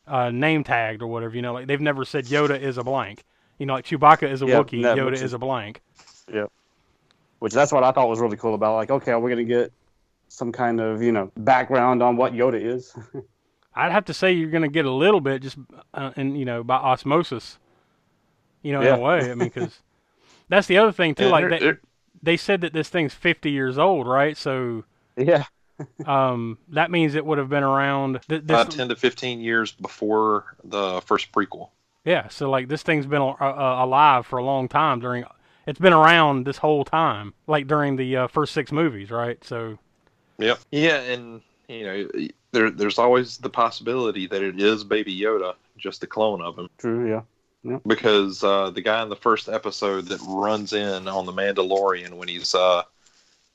uh, 0.05 0.31
name 0.31 0.63
tagged 0.63 1.01
or 1.01 1.07
whatever. 1.07 1.35
You 1.35 1.41
know, 1.41 1.53
like 1.53 1.67
they've 1.67 1.81
never 1.81 2.03
said 2.05 2.25
Yoda 2.25 2.59
is 2.59 2.77
a 2.77 2.83
blank. 2.83 3.23
You 3.57 3.65
know, 3.65 3.73
like 3.73 3.85
Chewbacca 3.85 4.29
is 4.29 4.41
a 4.41 4.45
Yeah, 4.45 4.55
Wookiee, 4.61 4.81
Yoda 4.81 5.13
is, 5.13 5.21
is- 5.21 5.33
a 5.33 5.39
blank. 5.39 5.81
Yeah. 6.31 6.45
Which 7.39 7.53
that's 7.53 7.71
what 7.71 7.83
I 7.83 7.91
thought 7.91 8.09
was 8.09 8.19
really 8.19 8.37
cool 8.37 8.55
about. 8.55 8.75
Like, 8.75 8.89
okay, 8.89 9.13
we're 9.15 9.29
gonna 9.29 9.43
get 9.43 9.71
some 10.27 10.51
kind 10.51 10.81
of 10.81 11.01
you 11.01 11.11
know 11.11 11.31
background 11.37 12.01
on 12.03 12.17
what 12.17 12.33
Yoda 12.33 12.59
is. 12.61 12.93
I'd 13.85 13.91
have 13.91 14.05
to 14.05 14.13
say 14.13 14.31
you're 14.33 14.49
going 14.49 14.63
to 14.63 14.67
get 14.69 14.85
a 14.85 14.91
little 14.91 15.21
bit 15.21 15.41
just, 15.41 15.57
uh, 15.93 16.11
and 16.15 16.37
you 16.37 16.45
know, 16.45 16.63
by 16.63 16.75
osmosis. 16.77 17.57
You 18.63 18.73
know, 18.73 18.81
Yeah. 18.81 18.95
in 18.95 18.99
a 18.99 19.03
way. 19.03 19.19
I 19.31 19.35
mean, 19.35 19.49
because 19.49 19.79
that's 20.49 20.67
the 20.67 20.77
other 20.77 20.91
thing 20.91 21.15
too. 21.15 21.25
Yeah, 21.25 21.29
like 21.31 21.41
they're- 21.43 21.49
they, 21.51 21.59
they're- 21.59 21.81
they 22.23 22.35
said 22.37 22.61
that 22.61 22.73
this 22.73 22.89
thing's 22.89 23.13
50 23.13 23.51
years 23.51 23.77
old, 23.77 24.07
right? 24.07 24.35
So 24.35 24.83
yeah. 25.15 25.43
um, 26.07 26.57
that 26.69 26.89
means 26.89 27.13
it 27.13 27.23
would 27.25 27.37
have 27.37 27.49
been 27.49 27.63
around. 27.63 28.19
Th- 28.27 28.41
this, 28.41 28.45
about 28.45 28.71
10 28.71 28.89
to 28.89 28.95
15 28.95 29.39
years 29.39 29.71
before 29.73 30.55
the 30.63 30.99
first 31.05 31.31
prequel. 31.31 31.69
Yeah, 32.03 32.27
so 32.29 32.49
like 32.49 32.67
this 32.69 32.81
thing's 32.81 33.05
been 33.05 33.21
uh, 33.21 33.35
uh, 33.39 33.75
alive 33.85 34.25
for 34.25 34.39
a 34.39 34.43
long 34.43 34.67
time 34.67 34.99
during 34.99 35.25
it's 35.67 35.79
been 35.79 35.93
around 35.93 36.45
this 36.47 36.57
whole 36.57 36.83
time, 36.85 37.33
like 37.45 37.67
during 37.67 37.97
the 37.97 38.15
uh, 38.17 38.27
first 38.27 38.53
six 38.53 38.71
movies, 38.71 39.11
right? 39.11 39.41
So 39.43 39.77
Yep. 40.39 40.59
Yeah, 40.71 40.99
and 41.01 41.41
you 41.67 41.83
know, 41.83 42.09
there 42.51 42.69
there's 42.69 42.97
always 42.97 43.37
the 43.37 43.49
possibility 43.49 44.27
that 44.27 44.41
it 44.41 44.59
is 44.59 44.83
Baby 44.83 45.17
Yoda, 45.17 45.55
just 45.77 46.03
a 46.03 46.07
clone 46.07 46.41
of 46.41 46.57
him. 46.57 46.69
True. 46.77 47.09
Yeah. 47.63 47.79
because 47.85 48.43
uh, 48.43 48.69
the 48.69 48.81
guy 48.81 49.01
in 49.03 49.09
the 49.09 49.15
first 49.15 49.49
episode 49.49 50.05
that 50.05 50.21
runs 50.27 50.73
in 50.73 51.07
on 51.07 51.25
the 51.25 51.33
Mandalorian 51.33 52.13
when 52.13 52.27
he's 52.27 52.55
uh, 52.55 52.83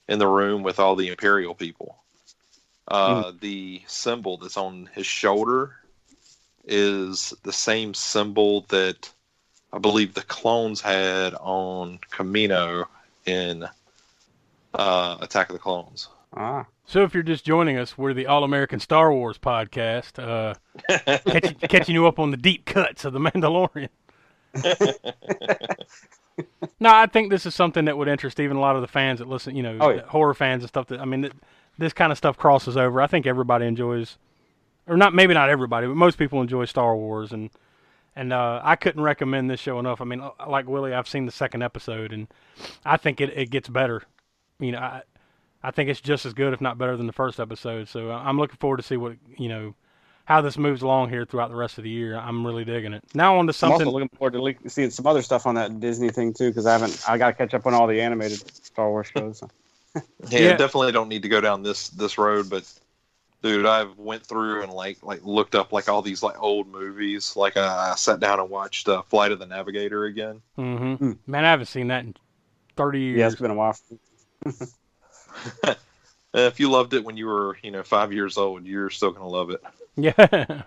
in 0.09 0.19
the 0.19 0.27
room 0.27 0.63
with 0.63 0.79
all 0.79 0.97
the 0.97 1.09
Imperial 1.09 1.55
people, 1.55 1.97
uh, 2.89 3.33
the 3.41 3.83
symbol 3.87 4.37
that's 4.37 4.57
on 4.57 4.91
his 4.95 5.07
shoulder 5.07 5.77
is 6.65 7.33
the 7.43 7.53
same 7.53 7.95
symbol 7.95 8.63
that 8.69 9.11
I 9.73 9.79
believe 9.79 10.13
the 10.13 10.23
clones 10.23 10.81
had 10.81 11.35
on 11.35 11.99
Kamino 12.11 12.87
in 13.25 13.65
uh, 14.75 15.17
Attack 15.21 15.49
of 15.49 15.55
the 15.55 15.59
Clones. 15.59 16.09
Ah. 16.35 16.67
So 16.85 17.05
if 17.05 17.15
you're 17.15 17.23
just 17.23 17.45
joining 17.45 17.79
us, 17.79 17.97
we're 17.97 18.13
the 18.13 18.27
All 18.27 18.45
American 18.45 18.81
Star 18.81 19.13
Wars 19.13 19.39
podcast, 19.39 20.19
uh, 20.19 20.55
catch, 21.27 21.59
catching 21.69 21.95
you 21.95 22.07
up 22.07 22.19
on 22.19 22.31
the 22.31 22.37
deep 22.37 22.65
cuts 22.67 23.05
of 23.05 23.13
the 23.13 23.19
Mandalorian. 23.21 23.89
no, 26.81 26.91
I 26.93 27.07
think 27.07 27.31
this 27.31 27.47
is 27.47 27.55
something 27.55 27.85
that 27.87 27.97
would 27.97 28.09
interest 28.09 28.41
even 28.41 28.57
a 28.57 28.61
lot 28.61 28.77
of 28.77 28.83
the 28.83 28.89
fans 28.89 29.21
that 29.21 29.29
listen. 29.29 29.57
You 29.57 29.63
know, 29.63 29.79
Oh, 29.81 29.91
yeah. 29.91 30.03
horror 30.07 30.35
fans 30.35 30.63
and 30.63 30.69
stuff. 30.69 30.87
That 30.89 31.01
I 31.01 31.05
mean, 31.05 31.23
that, 31.23 31.33
this 31.79 31.93
kind 31.93 32.13
of 32.13 32.19
stuff 32.19 32.37
crosses 32.37 32.77
over. 32.77 33.01
I 33.01 33.07
think 33.07 33.27
everybody 33.27 33.67
enjoys, 33.67 34.19
or 34.87 34.97
not 34.97 35.15
maybe 35.15 35.35
not 35.35 35.49
everybody, 35.49 35.87
but 35.87 35.97
most 35.97 36.19
people 36.19 36.43
enjoy 36.43 36.65
Star 36.67 36.97
Wars, 36.97 37.33
and 37.33 37.51
and 38.17 38.33
uh, 38.33 38.61
I 38.63 38.77
couldn't 38.77 39.03
recommend 39.03 39.49
this 39.49 39.61
show 39.61 39.79
enough. 39.79 40.01
I 40.01 40.05
mean, 40.05 40.23
like 40.47 40.69
Willie, 40.69 40.93
I've 40.95 41.09
seen 41.09 41.27
the 41.27 41.33
second 41.33 41.63
episode, 41.63 42.13
and 42.13 42.27
I 42.85 42.97
think 42.99 43.21
it, 43.21 43.31
it 43.37 43.51
gets 43.51 43.69
better. 43.69 44.03
You 44.59 44.73
know, 44.73 44.79
I, 44.81 45.03
I 45.63 45.71
think 45.71 45.89
it's 45.91 46.01
just 46.01 46.27
as 46.27 46.35
good, 46.35 46.53
if 46.53 46.61
not 46.61 46.79
better, 46.79 46.97
than 46.97 47.07
the 47.07 47.13
first 47.13 47.39
episode. 47.41 47.89
So 47.89 48.11
uh, 48.11 48.19
I'm 48.19 48.39
looking 48.39 48.57
forward 48.57 48.79
to 48.79 48.83
see 48.83 48.97
what 48.97 49.17
you 49.37 49.49
know 49.49 49.75
how 50.25 50.41
this 50.41 50.57
moves 50.57 50.83
along 50.83 51.11
here 51.11 51.25
throughout 51.25 51.51
the 51.51 51.57
rest 51.57 51.79
of 51.79 51.85
the 51.85 51.91
year. 51.91 52.17
I'm 52.17 52.47
really 52.47 52.65
digging 52.65 52.93
it. 52.93 53.03
Now 53.15 53.37
on 53.39 53.47
to 53.47 53.51
I'm 53.51 53.55
something. 53.55 53.87
also 53.87 53.91
looking 53.91 54.09
forward 54.17 54.33
to 54.63 54.71
seeing 54.71 54.91
some 54.91 55.07
other 55.07 55.23
stuff 55.23 55.47
on 55.47 55.55
that 55.57 55.81
Disney 55.81 56.11
thing 56.11 56.33
too, 56.33 56.51
because 56.51 56.67
I 56.67 56.73
haven't. 56.73 57.01
I 57.09 57.19
got 57.19 57.27
to 57.29 57.33
catch 57.35 57.55
up 57.55 57.67
on 57.67 57.75
all 57.75 57.87
the 57.87 58.01
animated 58.01 58.43
Star 58.65 58.89
Wars 58.91 59.09
shows. 59.15 59.43
Yeah, 60.31 60.39
Yeah. 60.39 60.57
definitely 60.57 60.93
don't 60.93 61.09
need 61.09 61.23
to 61.23 61.29
go 61.29 61.41
down 61.41 61.63
this 61.63 61.89
this 61.91 62.17
road, 62.17 62.49
but 62.49 62.65
dude, 63.43 63.67
I've 63.67 63.99
went 63.99 64.25
through 64.25 64.63
and 64.63 64.73
like 64.73 65.03
like 65.03 65.21
looked 65.23 65.55
up 65.55 65.73
like 65.73 65.89
all 65.89 66.01
these 66.01 66.23
like 66.23 66.41
old 66.41 66.67
movies. 66.69 67.37
Like 67.37 67.57
uh, 67.59 67.91
I 67.93 67.95
sat 67.97 68.19
down 68.21 68.41
and 68.41 68.49
watched 68.49 68.89
uh, 68.89 69.03
Flight 69.03 69.33
of 69.33 69.39
the 69.39 69.47
Navigator 69.47 70.05
again. 70.05 70.41
hmm 70.57 70.95
Hmm. 70.95 71.13
Man, 71.27 71.45
I 71.45 71.51
haven't 71.51 71.67
seen 71.67 71.89
that 71.89 72.05
in 72.05 72.15
30 72.77 73.01
years. 73.01 73.19
Yeah, 73.19 73.27
it's 73.27 73.37
been 73.41 73.51
a 73.51 73.55
while. 73.55 73.77
If 76.35 76.59
you 76.59 76.71
loved 76.71 76.95
it 76.95 77.05
when 77.05 77.19
you 77.19 77.27
were 77.27 77.59
you 77.63 77.71
know 77.71 77.83
five 77.83 78.11
years 78.11 78.39
old, 78.39 78.65
you're 78.65 78.89
still 78.89 79.11
gonna 79.13 79.29
love 79.29 79.51
it. 79.51 79.63
Yeah. 79.97 80.63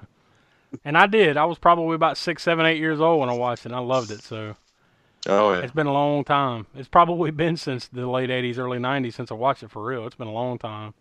and 0.83 0.95
I 0.95 1.07
did. 1.07 1.37
I 1.37 1.45
was 1.45 1.57
probably 1.57 1.95
about 1.95 2.17
six, 2.17 2.43
seven, 2.43 2.65
eight 2.67 2.77
years 2.77 3.01
old 3.01 3.19
when 3.21 3.29
I 3.29 3.33
watched 3.33 3.65
it. 3.65 3.69
and 3.69 3.75
I 3.75 3.79
loved 3.79 4.11
it. 4.11 4.21
So 4.21 4.55
Oh 5.27 5.53
yeah, 5.53 5.61
it's 5.61 5.73
been 5.73 5.87
a 5.87 5.93
long 5.93 6.23
time. 6.23 6.67
It's 6.75 6.87
probably 6.87 7.31
been 7.43 7.57
since 7.57 7.87
the 7.87 8.05
late 8.07 8.29
80s, 8.29 8.59
early 8.59 8.77
90s 8.77 9.15
since 9.15 9.31
I 9.31 9.33
watched 9.33 9.63
it 9.63 9.71
for 9.71 9.83
real. 9.83 10.05
It's 10.05 10.15
been 10.15 10.27
a 10.27 10.31
long 10.31 10.59
time. 10.59 10.93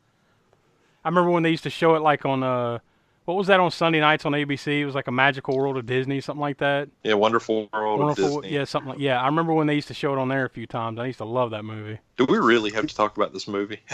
I 1.04 1.08
remember 1.10 1.30
when 1.30 1.42
they 1.42 1.50
used 1.50 1.64
to 1.64 1.70
show 1.70 1.94
it 1.96 2.00
like 2.00 2.24
on, 2.24 2.42
uh, 2.42 2.78
what 3.24 3.36
was 3.38 3.46
that 3.46 3.58
on 3.58 3.70
Sunday 3.70 4.00
nights 4.00 4.26
on 4.26 4.32
ABC? 4.32 4.80
It 4.80 4.86
was 4.86 4.94
like 4.94 5.06
a 5.06 5.12
Magical 5.12 5.56
World 5.56 5.78
of 5.78 5.86
Disney, 5.86 6.20
something 6.20 6.40
like 6.40 6.58
that. 6.58 6.88
yeah, 7.02 7.14
Wonderful 7.14 7.70
World 7.72 8.00
Wonderful, 8.00 8.38
of 8.38 8.42
Disney. 8.42 8.56
yeah, 8.56 8.64
something 8.64 8.90
like 8.90 8.98
yeah. 8.98 9.20
I 9.20 9.26
remember 9.26 9.54
when 9.54 9.66
they 9.66 9.74
used 9.74 9.88
to 9.88 9.94
show 9.94 10.12
it 10.12 10.18
on 10.18 10.28
there 10.28 10.44
a 10.44 10.50
few 10.50 10.66
times. 10.66 10.98
I 10.98 11.06
used 11.06 11.18
to 11.18 11.24
love 11.24 11.50
that 11.52 11.64
movie. 11.64 11.98
Do 12.16 12.26
we 12.26 12.38
really 12.38 12.70
have 12.72 12.86
to 12.86 12.94
talk 12.94 13.16
about 13.16 13.32
this 13.32 13.48
movie? 13.48 13.80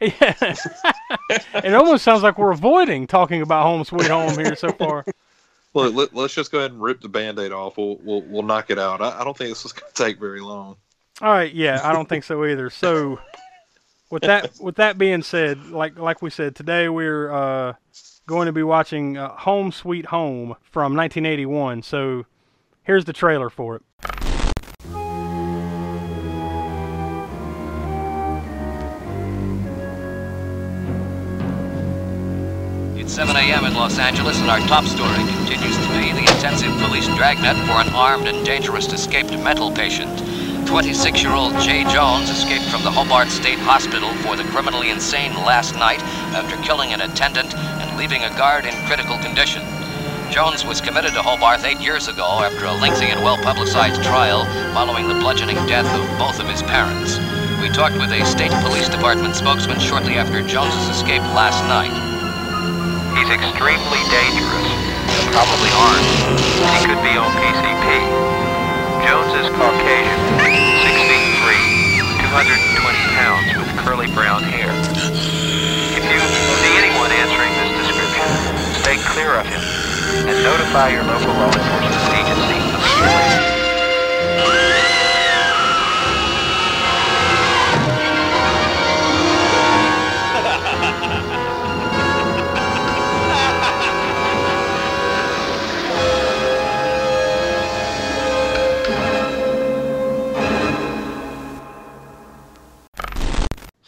yeah, 0.00 0.34
it 1.30 1.74
almost 1.74 2.04
sounds 2.04 2.22
like 2.22 2.38
we're 2.38 2.52
avoiding 2.52 3.06
talking 3.06 3.42
about 3.42 3.64
Home 3.64 3.84
Sweet 3.84 4.08
Home 4.08 4.34
here 4.38 4.56
so 4.56 4.72
far. 4.72 5.04
Look, 5.74 5.94
let, 5.94 6.24
us 6.24 6.34
just 6.34 6.52
go 6.52 6.58
ahead 6.58 6.72
and 6.72 6.82
rip 6.82 7.00
the 7.00 7.08
band-aid 7.08 7.52
off. 7.52 7.76
We'll 7.76 7.98
we'll, 8.02 8.22
we'll 8.22 8.42
knock 8.42 8.70
it 8.70 8.78
out. 8.78 9.02
I, 9.02 9.20
I 9.20 9.24
don't 9.24 9.36
think 9.36 9.50
this 9.50 9.64
is 9.64 9.72
gonna 9.72 9.92
take 9.92 10.18
very 10.18 10.40
long. 10.40 10.76
All 11.20 11.30
right, 11.30 11.52
yeah, 11.52 11.80
I 11.84 11.92
don't 11.92 12.08
think 12.08 12.24
so 12.24 12.44
either. 12.46 12.70
So, 12.70 13.20
with 14.10 14.22
that 14.22 14.58
with 14.58 14.76
that 14.76 14.96
being 14.96 15.22
said, 15.22 15.66
like 15.66 15.98
like 15.98 16.22
we 16.22 16.30
said, 16.30 16.56
today 16.56 16.88
we're 16.88 17.30
uh, 17.30 17.74
going 18.26 18.46
to 18.46 18.52
be 18.52 18.62
watching 18.62 19.16
uh, 19.16 19.28
Home 19.38 19.72
Sweet 19.72 20.06
Home 20.06 20.56
from 20.62 20.94
1981. 20.94 21.82
So, 21.82 22.26
here's 22.82 23.04
the 23.04 23.12
trailer 23.12 23.50
for 23.50 23.76
it. 23.76 23.82
It's 32.98 33.12
7 33.12 33.34
a.m. 33.34 33.64
in 33.64 33.74
Los 33.74 33.98
Angeles, 33.98 34.40
and 34.40 34.50
our 34.50 34.60
top 34.60 34.84
story 34.84 35.10
continues 35.36 35.76
to 35.76 35.88
be 35.98 36.12
the 36.12 36.20
intensive 36.20 36.72
police 36.86 37.06
dragnet 37.16 37.56
for 37.66 37.82
an 37.82 37.88
armed 37.94 38.28
and 38.28 38.46
dangerous 38.46 38.92
escaped 38.92 39.32
mental 39.32 39.72
patient. 39.72 40.10
26-year-old 40.66 41.52
Jay 41.60 41.84
Jones 41.92 42.30
escaped 42.30 42.64
from 42.70 42.82
the 42.82 42.90
Hobart 42.90 43.28
State 43.28 43.58
Hospital 43.58 44.08
for 44.22 44.36
the 44.36 44.44
criminally 44.44 44.90
insane 44.90 45.34
last 45.44 45.74
night 45.74 46.00
after 46.32 46.56
killing 46.62 46.92
an 46.92 47.00
attendant 47.02 47.52
leaving 47.96 48.24
a 48.24 48.30
guard 48.36 48.64
in 48.64 48.74
critical 48.86 49.18
condition. 49.18 49.62
Jones 50.32 50.64
was 50.64 50.80
committed 50.80 51.12
to 51.12 51.20
Hobart 51.20 51.60
eight 51.64 51.80
years 51.80 52.08
ago 52.08 52.40
after 52.40 52.64
a 52.64 52.72
lengthy 52.72 53.12
and 53.12 53.20
well-publicized 53.22 54.02
trial 54.02 54.48
following 54.72 55.06
the 55.06 55.14
bludgeoning 55.20 55.60
death 55.68 55.84
of 55.92 56.00
both 56.18 56.40
of 56.40 56.48
his 56.48 56.62
parents. 56.64 57.20
We 57.60 57.68
talked 57.68 58.00
with 58.00 58.10
a 58.10 58.24
state 58.24 58.50
police 58.64 58.88
department 58.88 59.36
spokesman 59.36 59.78
shortly 59.78 60.16
after 60.16 60.40
Jones's 60.40 60.88
escape 60.88 61.20
last 61.36 61.60
night. 61.68 61.92
He's 63.12 63.28
extremely 63.28 64.02
dangerous, 64.08 64.68
probably 65.36 65.68
armed. 65.76 66.08
He 66.72 66.88
could 66.88 67.02
be 67.04 67.12
on 67.20 67.28
PCP. 67.36 67.84
Jones 69.04 69.36
is 69.36 69.52
Caucasian, 69.52 70.20
6 70.40 70.96
feet 71.12 71.28
3, 71.44 72.24
220 72.32 73.04
pounds 73.20 73.52
with 73.60 73.68
curly 73.84 74.08
brown 74.16 74.42
hair. 74.42 74.72
Stay 78.92 79.02
clear 79.04 79.34
of 79.36 79.46
him 79.46 79.60
and 80.28 80.42
notify 80.42 80.90
your 80.90 81.02
local 81.04 81.32
law 81.32 81.46
enforcement 81.46 82.12
agency. 82.14 83.51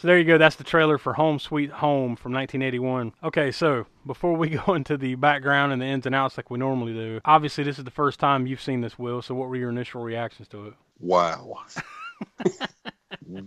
So 0.05 0.09
there 0.09 0.19
you 0.19 0.23
go. 0.23 0.37
That's 0.37 0.57
the 0.57 0.63
trailer 0.63 0.99
for 0.99 1.13
Home 1.13 1.39
Sweet 1.39 1.71
Home 1.71 2.15
from 2.15 2.31
1981. 2.31 3.13
Okay, 3.23 3.49
so 3.49 3.87
before 4.05 4.33
we 4.33 4.49
go 4.65 4.75
into 4.75 4.97
the 4.97 5.15
background 5.15 5.73
and 5.73 5.81
the 5.81 5.87
ins 5.87 6.05
and 6.05 6.13
outs 6.13 6.37
like 6.37 6.51
we 6.51 6.59
normally 6.59 6.93
do, 6.93 7.19
obviously 7.25 7.63
this 7.63 7.79
is 7.79 7.85
the 7.85 7.89
first 7.89 8.19
time 8.19 8.45
you've 8.45 8.61
seen 8.61 8.81
this, 8.81 8.99
Will. 8.99 9.23
So 9.23 9.33
what 9.33 9.49
were 9.49 9.55
your 9.55 9.71
initial 9.71 10.03
reactions 10.03 10.47
to 10.49 10.67
it? 10.67 10.73
Wow. 10.99 11.57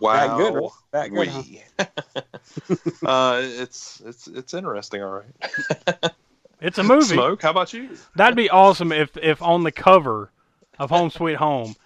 wow. 0.01 0.27
That 0.27 0.37
good. 0.37 0.71
That 0.91 1.11
good, 1.11 1.29
huh? 1.29 3.07
Uh, 3.07 3.41
it's 3.41 4.03
it's 4.05 4.27
it's 4.27 4.53
interesting. 4.53 5.01
All 5.01 5.23
right. 5.23 6.13
It's 6.61 6.79
a 6.79 6.83
movie. 6.83 7.15
Smoke. 7.15 7.41
How 7.41 7.51
about 7.51 7.73
you? 7.73 7.91
That'd 8.17 8.35
be 8.35 8.51
awesome 8.51 8.91
if 8.91 9.17
if 9.19 9.41
on 9.41 9.63
the 9.63 9.71
cover 9.71 10.33
of 10.81 10.91
Home 10.91 11.09
Sweet 11.09 11.37
Home 11.37 11.77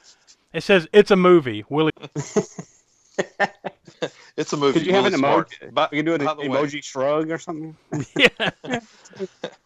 it 0.54 0.62
says 0.62 0.88
it's 0.94 1.10
a 1.10 1.16
movie. 1.16 1.62
Willie 1.68 1.92
It's 4.36 4.52
a 4.52 4.56
movie. 4.56 4.78
Could 4.78 4.86
you 4.86 4.94
have 4.94 5.06
an 5.06 5.12
Smart. 5.12 5.50
emoji? 5.50 5.74
By, 5.74 5.88
We 5.90 5.98
can 5.98 6.06
do 6.06 6.14
an 6.14 6.24
by 6.24 6.34
the 6.34 6.40
way, 6.40 6.48
emoji 6.48 6.82
shrug 6.82 7.30
or 7.30 7.38
something. 7.38 7.76
Yeah. 8.16 8.28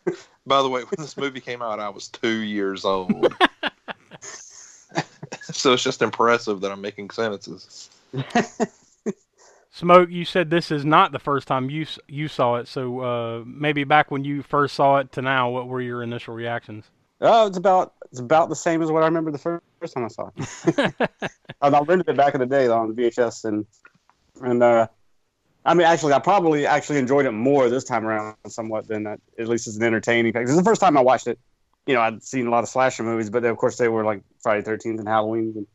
by 0.46 0.62
the 0.62 0.68
way, 0.68 0.82
when 0.82 0.96
this 0.98 1.16
movie 1.16 1.40
came 1.40 1.62
out, 1.62 1.78
I 1.78 1.88
was 1.88 2.08
two 2.08 2.38
years 2.38 2.84
old. 2.84 3.34
so 5.40 5.72
it's 5.72 5.82
just 5.82 6.02
impressive 6.02 6.60
that 6.60 6.72
I'm 6.72 6.80
making 6.80 7.10
sentences. 7.10 7.90
Smoke, 9.70 10.08
you 10.10 10.24
said 10.24 10.50
this 10.50 10.70
is 10.70 10.84
not 10.84 11.12
the 11.12 11.18
first 11.18 11.46
time 11.46 11.68
you 11.70 11.86
you 12.08 12.28
saw 12.28 12.56
it. 12.56 12.66
So 12.66 13.00
uh, 13.00 13.44
maybe 13.46 13.84
back 13.84 14.10
when 14.10 14.24
you 14.24 14.42
first 14.42 14.74
saw 14.74 14.96
it 14.96 15.12
to 15.12 15.22
now, 15.22 15.50
what 15.50 15.68
were 15.68 15.82
your 15.82 16.02
initial 16.02 16.34
reactions? 16.34 16.86
Oh, 17.20 17.46
it's 17.46 17.58
about 17.58 17.92
it's 18.10 18.20
about 18.20 18.48
the 18.48 18.56
same 18.56 18.82
as 18.82 18.90
what 18.90 19.02
I 19.02 19.06
remember 19.06 19.30
the 19.30 19.38
first, 19.38 19.64
first 19.80 19.94
time 19.94 20.04
I 20.04 20.08
saw 20.08 20.30
it. 20.34 20.94
I 21.60 21.68
I 21.68 21.80
rented 21.80 22.08
it 22.08 22.16
back 22.16 22.34
in 22.34 22.40
the 22.40 22.46
day 22.46 22.68
on 22.68 22.94
VHS, 22.94 23.44
and 23.44 23.66
and 24.40 24.62
uh, 24.62 24.88
I 25.64 25.74
mean, 25.74 25.86
actually, 25.86 26.12
I 26.12 26.18
probably 26.18 26.66
actually 26.66 26.98
enjoyed 26.98 27.26
it 27.26 27.32
more 27.32 27.68
this 27.68 27.84
time 27.84 28.06
around, 28.06 28.36
somewhat 28.46 28.88
than 28.88 29.04
that, 29.04 29.20
at 29.38 29.48
least 29.48 29.66
as 29.66 29.76
an 29.76 29.82
entertaining. 29.82 30.32
Because 30.32 30.56
the 30.56 30.64
first 30.64 30.80
time 30.80 30.96
I 30.96 31.02
watched 31.02 31.26
it. 31.26 31.38
You 31.86 31.94
know, 31.94 32.00
I'd 32.00 32.20
seen 32.24 32.48
a 32.48 32.50
lot 32.50 32.64
of 32.64 32.68
slasher 32.68 33.04
movies, 33.04 33.30
but 33.30 33.44
of 33.44 33.56
course 33.56 33.76
they 33.76 33.86
were 33.86 34.04
like 34.04 34.22
Friday 34.40 34.62
Thirteenth 34.62 34.98
and 34.98 35.06
Halloween. 35.08 35.52
And 35.56 35.66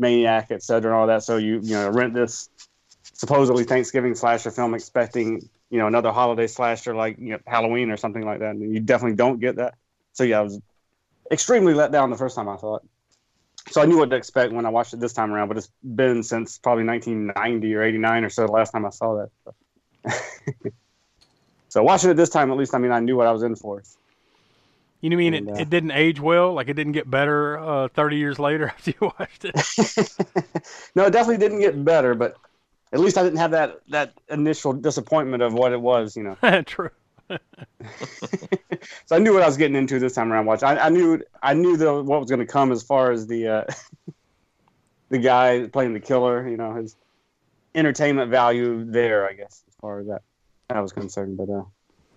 maniac, 0.00 0.50
etc., 0.50 0.90
and 0.90 0.98
all 0.98 1.06
that. 1.06 1.22
So 1.22 1.36
you 1.36 1.60
you 1.62 1.74
know 1.74 1.90
rent 1.90 2.14
this 2.14 2.48
supposedly 3.12 3.64
Thanksgiving 3.64 4.14
slasher 4.14 4.50
film, 4.50 4.74
expecting 4.74 5.48
you 5.68 5.78
know 5.78 5.86
another 5.86 6.10
holiday 6.10 6.48
slasher 6.48 6.94
like 6.94 7.18
you 7.18 7.30
know 7.30 7.38
Halloween 7.46 7.90
or 7.90 7.96
something 7.96 8.24
like 8.24 8.40
that, 8.40 8.56
and 8.56 8.74
you 8.74 8.80
definitely 8.80 9.16
don't 9.16 9.38
get 9.38 9.56
that. 9.56 9.74
So 10.12 10.24
yeah, 10.24 10.40
I 10.40 10.42
was 10.42 10.58
extremely 11.30 11.74
let 11.74 11.92
down 11.92 12.10
the 12.10 12.16
first 12.16 12.34
time 12.34 12.48
I 12.48 12.56
saw 12.56 12.76
it. 12.76 12.82
So 13.68 13.82
I 13.82 13.86
knew 13.86 13.98
what 13.98 14.10
to 14.10 14.16
expect 14.16 14.52
when 14.52 14.66
I 14.66 14.68
watched 14.70 14.94
it 14.94 15.00
this 15.00 15.12
time 15.12 15.32
around, 15.32 15.48
but 15.48 15.56
it's 15.56 15.70
been 15.82 16.22
since 16.22 16.58
probably 16.58 16.84
1990 16.84 17.74
or 17.74 17.82
89 17.82 18.24
or 18.24 18.30
so 18.30 18.46
the 18.46 18.52
last 18.52 18.70
time 18.72 18.86
I 18.86 18.90
saw 18.90 19.26
that. 20.04 20.12
so 21.68 21.82
watching 21.82 22.10
it 22.10 22.14
this 22.14 22.30
time, 22.30 22.50
at 22.50 22.56
least, 22.56 22.74
I 22.74 22.78
mean, 22.78 22.90
I 22.92 23.00
knew 23.00 23.16
what 23.16 23.26
I 23.26 23.32
was 23.32 23.42
in 23.42 23.54
for. 23.54 23.82
You 25.00 25.10
know, 25.10 25.16
what 25.16 25.20
I 25.20 25.24
mean, 25.24 25.34
And, 25.34 25.48
it, 25.48 25.52
uh, 25.52 25.60
it 25.60 25.70
didn't 25.70 25.92
age 25.92 26.20
well. 26.20 26.52
Like 26.52 26.68
it 26.68 26.74
didn't 26.74 26.92
get 26.92 27.10
better 27.10 27.58
uh, 27.58 27.88
30 27.88 28.16
years 28.16 28.38
later 28.38 28.68
after 28.76 28.90
you 28.90 29.12
watched 29.18 29.44
it. 29.44 29.54
no, 30.94 31.04
it 31.04 31.12
definitely 31.12 31.38
didn't 31.38 31.60
get 31.60 31.84
better, 31.84 32.14
but 32.14 32.36
at 32.92 33.00
least 33.00 33.16
I 33.16 33.22
didn't 33.22 33.38
have 33.38 33.52
that 33.52 33.80
that 33.90 34.14
initial 34.28 34.72
disappointment 34.72 35.42
of 35.42 35.54
what 35.54 35.72
it 35.72 35.80
was, 35.80 36.16
you 36.16 36.22
know. 36.24 36.62
True. 36.62 36.90
so 39.06 39.16
I 39.16 39.18
knew 39.18 39.32
what 39.32 39.42
I 39.42 39.46
was 39.46 39.56
getting 39.56 39.76
into 39.76 39.98
this 39.98 40.14
time 40.14 40.32
around. 40.32 40.46
Watch, 40.46 40.62
I, 40.62 40.76
I 40.76 40.88
knew 40.88 41.22
I 41.42 41.54
knew 41.54 41.76
the 41.76 42.02
what 42.02 42.20
was 42.20 42.30
going 42.30 42.40
to 42.40 42.46
come 42.46 42.72
as 42.72 42.82
far 42.82 43.12
as 43.12 43.26
the 43.26 43.48
uh, 43.48 43.64
the 45.10 45.18
guy 45.18 45.66
playing 45.66 45.92
the 45.92 46.00
killer. 46.00 46.48
You 46.48 46.56
know, 46.56 46.74
his 46.74 46.96
entertainment 47.74 48.30
value 48.30 48.84
there, 48.84 49.28
I 49.28 49.34
guess, 49.34 49.62
as 49.68 49.74
far 49.80 50.00
as 50.00 50.06
that 50.08 50.22
that 50.68 50.80
was 50.80 50.92
concerned. 50.92 51.36
But 51.36 51.50
uh, 51.50 51.62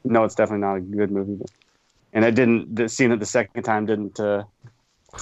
no, 0.04 0.24
it's 0.24 0.36
definitely 0.36 0.62
not 0.62 0.76
a 0.76 0.82
good 0.82 1.12
movie. 1.12 1.36
But, 1.36 1.52
and 2.14 2.26
I 2.26 2.32
didn't. 2.32 2.90
Seeing 2.90 3.12
it 3.12 3.20
the 3.20 3.26
second 3.26 3.64
time 3.64 3.86
didn't. 3.86 4.20
Uh, 4.20 4.44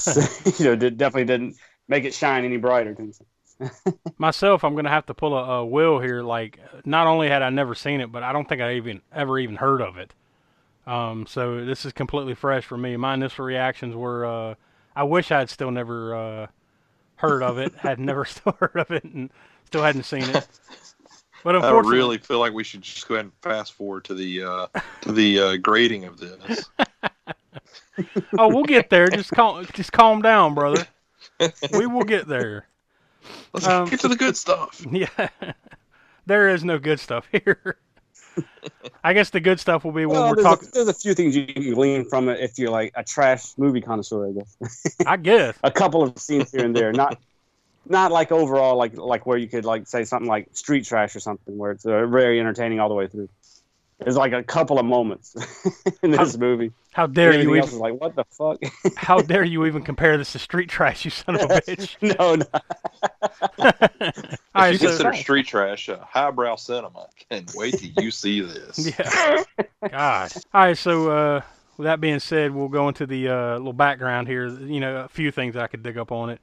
you 0.57 0.65
know, 0.65 0.75
did, 0.75 0.97
definitely 0.97 1.25
didn't 1.25 1.57
make 1.87 2.05
it 2.05 2.13
shine 2.13 2.45
any 2.45 2.57
brighter. 2.57 2.95
Me. 2.97 3.11
Myself, 4.17 4.63
I'm 4.63 4.75
gonna 4.75 4.89
have 4.89 5.05
to 5.07 5.13
pull 5.13 5.35
a, 5.35 5.59
a 5.59 5.65
will 5.65 5.99
here. 5.99 6.21
Like, 6.21 6.59
not 6.85 7.07
only 7.07 7.29
had 7.29 7.41
I 7.41 7.49
never 7.49 7.75
seen 7.75 8.01
it, 8.01 8.11
but 8.11 8.23
I 8.23 8.33
don't 8.33 8.47
think 8.47 8.61
I 8.61 8.75
even 8.75 9.01
ever 9.13 9.39
even 9.39 9.55
heard 9.55 9.81
of 9.81 9.97
it. 9.97 10.13
Um, 10.87 11.25
so 11.27 11.63
this 11.63 11.85
is 11.85 11.93
completely 11.93 12.33
fresh 12.33 12.65
for 12.65 12.77
me. 12.77 12.97
My 12.97 13.13
initial 13.13 13.45
reactions 13.45 13.95
were, 13.95 14.25
uh, 14.25 14.55
I 14.95 15.03
wish 15.03 15.31
I 15.31 15.39
had 15.39 15.49
still 15.49 15.71
never 15.71 16.15
uh, 16.15 16.47
heard 17.15 17.43
of 17.43 17.57
it, 17.59 17.73
had 17.75 17.99
never 17.99 18.25
still 18.25 18.55
heard 18.59 18.75
of 18.75 18.91
it, 18.91 19.03
and 19.03 19.29
still 19.65 19.83
hadn't 19.83 20.03
seen 20.03 20.23
it. 20.23 20.47
But 21.43 21.55
unfortunately, 21.55 21.97
I 21.97 21.99
really 21.99 22.17
feel 22.19 22.39
like 22.39 22.53
we 22.53 22.63
should 22.63 22.81
just 22.81 23.07
go 23.07 23.15
ahead 23.15 23.25
and 23.25 23.33
fast 23.41 23.73
forward 23.73 24.03
to 24.05 24.13
the 24.13 24.43
uh, 24.43 24.67
to 25.01 25.11
the 25.11 25.39
uh, 25.39 25.57
grading 25.57 26.05
of 26.05 26.19
this. 26.19 26.69
oh, 28.37 28.47
we'll 28.47 28.63
get 28.63 28.89
there. 28.89 29.07
Just 29.07 29.31
calm, 29.31 29.65
just 29.73 29.91
calm 29.91 30.21
down, 30.21 30.53
brother. 30.53 30.85
We 31.73 31.87
will 31.87 32.03
get 32.03 32.27
there. 32.27 32.67
Let's 33.53 33.67
Um, 33.67 33.87
get 33.89 33.99
to 34.01 34.07
the 34.07 34.15
good 34.15 34.37
stuff. 34.37 34.85
Yeah, 34.91 35.07
there 36.25 36.49
is 36.49 36.63
no 36.63 36.79
good 36.79 36.99
stuff 36.99 37.27
here. 37.31 37.77
I 39.03 39.13
guess 39.13 39.29
the 39.29 39.39
good 39.39 39.59
stuff 39.59 39.83
will 39.83 39.91
be 39.91 40.05
when 40.05 40.17
Well, 40.17 40.29
we're 40.29 40.35
there's, 40.35 40.45
talking. 40.45 40.67
a, 40.69 40.71
there's 40.71 40.87
a 40.87 40.93
few 40.93 41.13
things 41.13 41.35
you 41.35 41.45
can 41.45 41.73
glean 41.73 42.05
from 42.07 42.29
it 42.29 42.39
if 42.39 42.57
you're 42.57 42.69
like 42.71 42.93
a 42.95 43.03
trash 43.03 43.57
movie 43.57 43.81
connoisseur. 43.81 44.27
I 44.27 44.31
guess. 44.31 44.95
I 45.05 45.17
guess. 45.17 45.57
a 45.63 45.71
couple 45.71 46.03
of 46.03 46.17
scenes 46.17 46.51
here 46.51 46.63
and 46.63 46.75
there, 46.75 46.91
not 46.93 47.17
not 47.87 48.11
like 48.11 48.31
overall 48.31 48.77
like 48.77 48.95
like 48.97 49.25
where 49.25 49.37
you 49.37 49.47
could 49.47 49.65
like 49.65 49.87
say 49.87 50.03
something 50.05 50.29
like 50.29 50.47
street 50.53 50.85
trash 50.85 51.15
or 51.15 51.19
something 51.19 51.57
where 51.57 51.71
it's 51.71 51.85
uh, 51.85 52.05
very 52.07 52.39
entertaining 52.39 52.79
all 52.79 52.89
the 52.89 52.95
way 52.95 53.07
through. 53.07 53.27
There's 54.01 54.17
like 54.17 54.33
a 54.33 54.41
couple 54.43 54.79
of 54.79 54.85
moments 54.85 55.35
in 56.03 56.11
this 56.11 56.37
movie. 56.37 56.71
How 56.91 57.05
dare 57.07 57.33
Everything 57.33 57.49
you 57.55 57.63
even? 57.63 57.79
like 57.79 57.93
what 57.93 58.15
the 58.15 58.23
fuck? 58.25 58.59
How 58.97 59.21
dare 59.21 59.43
you 59.43 59.65
even 59.65 59.83
compare 59.83 60.17
this 60.17 60.31
to 60.33 60.39
Street 60.39 60.69
Trash, 60.69 61.05
you 61.05 61.11
son 61.11 61.35
of 61.35 61.41
a 61.41 61.47
bitch? 61.61 61.95
no, 62.01 62.35
no. 62.35 62.45
All 64.55 64.61
right, 64.63 64.73
you 64.73 64.77
so 64.79 64.87
consider 64.87 65.13
street 65.13 65.47
trash 65.47 65.87
uh, 65.89 65.99
highbrow 66.03 66.55
cinema, 66.55 67.07
and 67.29 67.49
wait 67.55 67.75
till 67.77 68.03
you 68.03 68.11
see 68.11 68.41
this. 68.41 68.91
yeah, 68.97 69.43
God. 69.89 70.31
All 70.53 70.61
right, 70.65 70.77
so 70.77 71.09
uh, 71.11 71.41
with 71.77 71.85
that 71.85 72.01
being 72.01 72.19
said, 72.19 72.53
we'll 72.53 72.67
go 72.67 72.87
into 72.87 73.05
the 73.05 73.29
uh, 73.29 73.57
little 73.57 73.71
background 73.73 74.27
here. 74.27 74.47
You 74.47 74.79
know, 74.79 74.97
a 74.97 75.07
few 75.07 75.31
things 75.31 75.55
I 75.55 75.67
could 75.67 75.83
dig 75.83 75.97
up 75.97 76.11
on 76.11 76.29
it. 76.29 76.39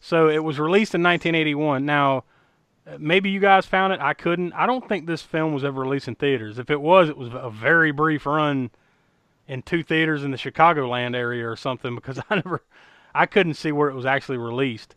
So 0.00 0.28
it 0.28 0.44
was 0.44 0.58
released 0.60 0.94
in 0.94 1.02
1981. 1.02 1.84
Now, 1.84 2.24
maybe 2.98 3.30
you 3.30 3.40
guys 3.40 3.66
found 3.66 3.92
it. 3.92 4.00
I 4.00 4.14
couldn't. 4.14 4.52
I 4.52 4.66
don't 4.66 4.88
think 4.88 5.06
this 5.06 5.22
film 5.22 5.52
was 5.52 5.64
ever 5.64 5.82
released 5.82 6.08
in 6.08 6.14
theaters. 6.14 6.58
If 6.58 6.70
it 6.70 6.80
was, 6.80 7.08
it 7.08 7.16
was 7.16 7.30
a 7.32 7.50
very 7.50 7.90
brief 7.90 8.26
run 8.26 8.70
in 9.46 9.62
two 9.62 9.82
theaters 9.82 10.24
in 10.24 10.30
the 10.30 10.36
Chicagoland 10.36 11.16
area 11.16 11.48
or 11.48 11.56
something 11.56 11.94
because 11.94 12.18
I 12.30 12.36
never, 12.36 12.62
I 13.14 13.26
couldn't 13.26 13.54
see 13.54 13.72
where 13.72 13.88
it 13.88 13.94
was 13.94 14.06
actually 14.06 14.38
released. 14.38 14.94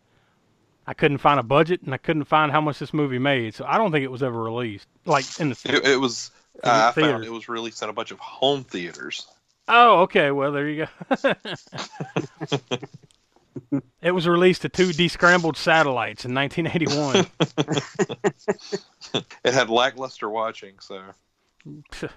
I 0.88 0.94
couldn't 0.94 1.20
find 1.20 1.40
a 1.40 1.44
budget 1.44 1.82
and 1.84 1.94
I 1.94 1.98
couldn't 1.98 2.26
find 2.26 2.52
how 2.52 2.60
much 2.60 2.80
this 2.80 2.94
movie 2.94 3.20
made. 3.20 3.54
So 3.56 3.66
I 3.66 3.78
don't 3.78 3.92
think 3.92 4.04
it 4.04 4.12
was 4.12 4.24
ever 4.24 4.42
released. 4.42 4.88
Like 5.06 5.26
in 5.40 5.50
the 5.50 5.60
It, 5.66 5.86
it 5.86 6.00
was. 6.00 6.32
Uh, 6.64 6.92
I 6.96 7.00
found 7.00 7.24
it 7.24 7.32
was 7.32 7.48
released 7.48 7.82
in 7.82 7.90
a 7.90 7.94
bunch 7.94 8.12
of 8.12 8.20
home 8.20 8.64
theaters. 8.64 9.28
Oh, 9.68 10.02
okay. 10.02 10.32
Well, 10.32 10.52
there 10.52 10.68
you 10.68 10.88
go. 11.22 11.34
it 14.02 14.12
was 14.12 14.28
released 14.28 14.62
to 14.64 14.70
two 14.70 14.94
descrambled 14.94 15.58
satellites 15.58 16.26
in 16.26 16.34
1981. 16.34 17.26
It 19.44 19.54
had 19.54 19.70
lackluster 19.70 20.30
watching, 20.30 20.76
so 20.80 21.02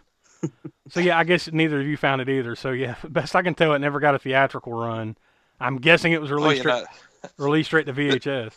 so 0.88 1.00
yeah, 1.00 1.18
I 1.18 1.24
guess 1.24 1.50
neither 1.50 1.80
of 1.80 1.86
you 1.86 1.96
found 1.96 2.20
it 2.20 2.28
either. 2.28 2.54
So 2.54 2.70
yeah, 2.70 2.96
best 3.08 3.34
I 3.34 3.42
can 3.42 3.54
tell, 3.54 3.74
it 3.74 3.78
never 3.80 4.00
got 4.00 4.14
a 4.14 4.18
theatrical 4.18 4.72
run. 4.72 5.16
I'm 5.60 5.78
guessing 5.78 6.12
it 6.12 6.20
was 6.20 6.30
oh, 6.30 6.36
released 6.36 6.64
yeah, 6.64 6.84
straight, 6.84 7.32
released 7.38 7.68
straight 7.68 7.86
to 7.86 7.92
VHS. 7.92 8.52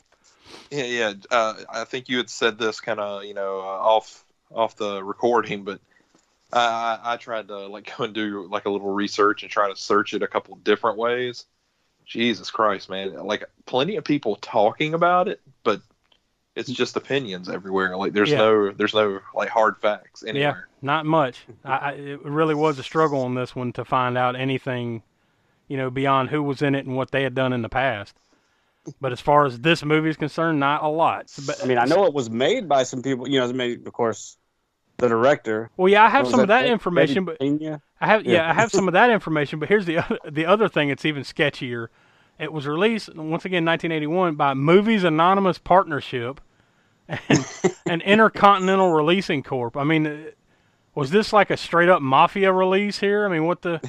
yeah, 0.71 0.83
yeah. 0.83 1.13
Uh, 1.31 1.55
I 1.69 1.83
think 1.85 2.09
you 2.09 2.17
had 2.17 2.29
said 2.29 2.57
this 2.57 2.79
kind 2.79 2.99
of, 2.99 3.23
you 3.23 3.33
know, 3.33 3.59
uh, 3.59 3.63
off 3.63 4.23
off 4.53 4.75
the 4.75 5.03
recording, 5.03 5.63
but 5.63 5.79
I, 6.51 6.99
I 7.03 7.13
I 7.13 7.17
tried 7.17 7.47
to 7.47 7.67
like 7.67 7.91
go 7.97 8.03
and 8.03 8.13
do 8.13 8.47
like 8.49 8.65
a 8.65 8.69
little 8.69 8.91
research 8.91 9.43
and 9.43 9.51
try 9.51 9.69
to 9.69 9.75
search 9.75 10.13
it 10.13 10.23
a 10.23 10.27
couple 10.27 10.55
different 10.57 10.97
ways. 10.97 11.45
Jesus 12.07 12.49
Christ, 12.49 12.89
man! 12.89 13.13
Like 13.25 13.43
plenty 13.65 13.97
of 13.97 14.03
people 14.03 14.37
talking 14.37 14.93
about 14.93 15.27
it, 15.27 15.41
but 15.63 15.81
it's 16.55 16.69
just 16.71 16.95
opinions 16.95 17.49
everywhere. 17.49 17.95
Like 17.97 18.13
there's 18.13 18.31
Yeah. 18.31 18.37
no 18.37 18.71
there's 18.71 18.93
no 18.93 19.19
like 19.35 19.49
hard 19.49 19.77
facts 19.77 20.23
anywhere. 20.23 20.67
Yeah, 20.69 20.77
not 20.81 21.05
much. 21.05 21.45
I, 21.63 21.71
I, 21.75 21.91
it 21.91 22.23
really 22.23 22.55
was 22.55 22.79
a 22.79 22.83
struggle 22.83 23.21
on 23.21 23.35
this 23.35 23.55
one 23.55 23.73
to 23.73 23.85
find 23.85 24.17
out 24.17 24.35
anything, 24.35 25.03
you 25.67 25.77
know, 25.77 25.89
beyond 25.89 26.29
who 26.29 26.41
was 26.41 26.61
in 26.61 26.75
it 26.75 26.85
and 26.85 26.95
what 26.95 27.11
they 27.11 27.23
had 27.23 27.35
done 27.35 27.53
in 27.53 27.61
the 27.61 27.69
past. 27.69 28.15
But 29.01 29.11
as 29.11 29.19
far 29.19 29.45
as 29.45 29.59
this 29.59 29.83
movie 29.83 30.09
is 30.09 30.15
concerned, 30.15 30.61
not 30.61 30.81
a 30.81 30.87
lot. 30.87 31.29
But- 31.45 31.61
I 31.61 31.67
mean, 31.67 31.77
I 31.77 31.83
know 31.85 32.05
it 32.05 32.13
was 32.13 32.29
made 32.29 32.69
by 32.69 32.83
some 32.83 33.01
people. 33.03 33.27
You 33.27 33.39
know, 33.39 33.43
it 33.43 33.47
was 33.49 33.53
made, 33.57 33.85
of 33.85 33.91
course, 33.91 34.37
the 34.95 35.09
director. 35.09 35.69
Well, 35.75 35.89
yeah, 35.89 36.05
I 36.05 36.09
have 36.09 36.19
What 36.19 36.25
was 36.27 36.31
some 36.31 36.39
of 36.39 36.47
that 36.47 36.63
Eddie 36.63 36.71
information, 36.71 37.25
but 37.25 37.37
Pena? 37.37 37.81
I 37.99 38.07
have 38.07 38.25
yeah. 38.25 38.33
Yeah. 38.33 38.49
I 38.49 38.53
have 38.53 38.71
some 38.71 38.87
of 38.87 38.93
that 38.93 39.09
information, 39.09 39.59
but 39.59 39.69
here's 39.69 39.85
the 39.85 39.97
other, 39.97 40.19
the 40.29 40.45
other 40.45 40.69
thing 40.69 40.89
that's 40.89 41.05
even 41.05 41.23
sketchier. 41.23 41.87
It 42.39 42.53
was 42.53 42.67
released 42.67 43.09
once 43.09 43.45
again 43.45 43.65
1981 43.65 44.35
by 44.35 44.53
Movies 44.53 45.03
Anonymous 45.03 45.57
Partnership 45.57 46.39
and 47.07 47.45
an 47.87 48.01
Intercontinental 48.01 48.91
Releasing 48.91 49.41
Corp. 49.41 49.75
I 49.75 49.83
mean, 49.83 50.27
was 50.93 51.09
this 51.09 51.33
like 51.33 51.49
a 51.49 51.57
straight 51.57 51.89
up 51.89 52.01
mafia 52.01 52.53
release 52.53 52.99
here? 52.99 53.25
I 53.25 53.29
mean, 53.29 53.45
what 53.45 53.63
the 53.63 53.81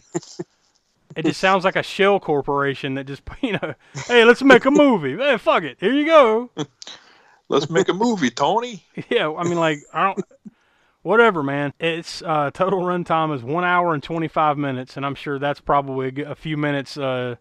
It 1.17 1.25
just 1.25 1.41
sounds 1.41 1.65
like 1.65 1.77
a 1.77 1.83
shell 1.83 2.21
corporation 2.21 2.95
that 2.95 3.05
just, 3.05 3.23
you 3.41 3.53
know, 3.53 3.75
hey, 4.07 4.25
let's 4.25 4.43
make 4.43 4.65
a 4.65 4.71
movie. 4.71 5.17
Hey, 5.17 5.37
fuck 5.37 5.63
it. 5.63 5.79
Here 5.81 5.93
you 5.93 6.07
go. 6.07 6.51
Let's 7.51 7.71
make 7.71 7.89
a 7.89 7.95
movie, 7.95 8.29
Tony. 8.29 8.85
Yeah, 9.09 9.33
I 9.33 9.43
mean, 9.45 9.57
like, 9.59 9.79
I 9.95 10.05
don't, 10.05 10.21
whatever, 11.03 11.43
man. 11.43 11.73
It's 11.79 12.23
uh, 12.23 12.51
total 12.53 12.81
runtime 12.81 13.35
is 13.35 13.43
one 13.43 13.65
hour 13.65 13.95
and 13.95 14.03
twenty 14.03 14.29
five 14.29 14.59
minutes, 14.59 14.97
and 14.97 15.05
I'm 15.07 15.15
sure 15.15 15.39
that's 15.39 15.61
probably 15.61 16.23
a, 16.23 16.35
few 16.35 16.57
minutes 16.57 16.97
uh, 16.97 17.37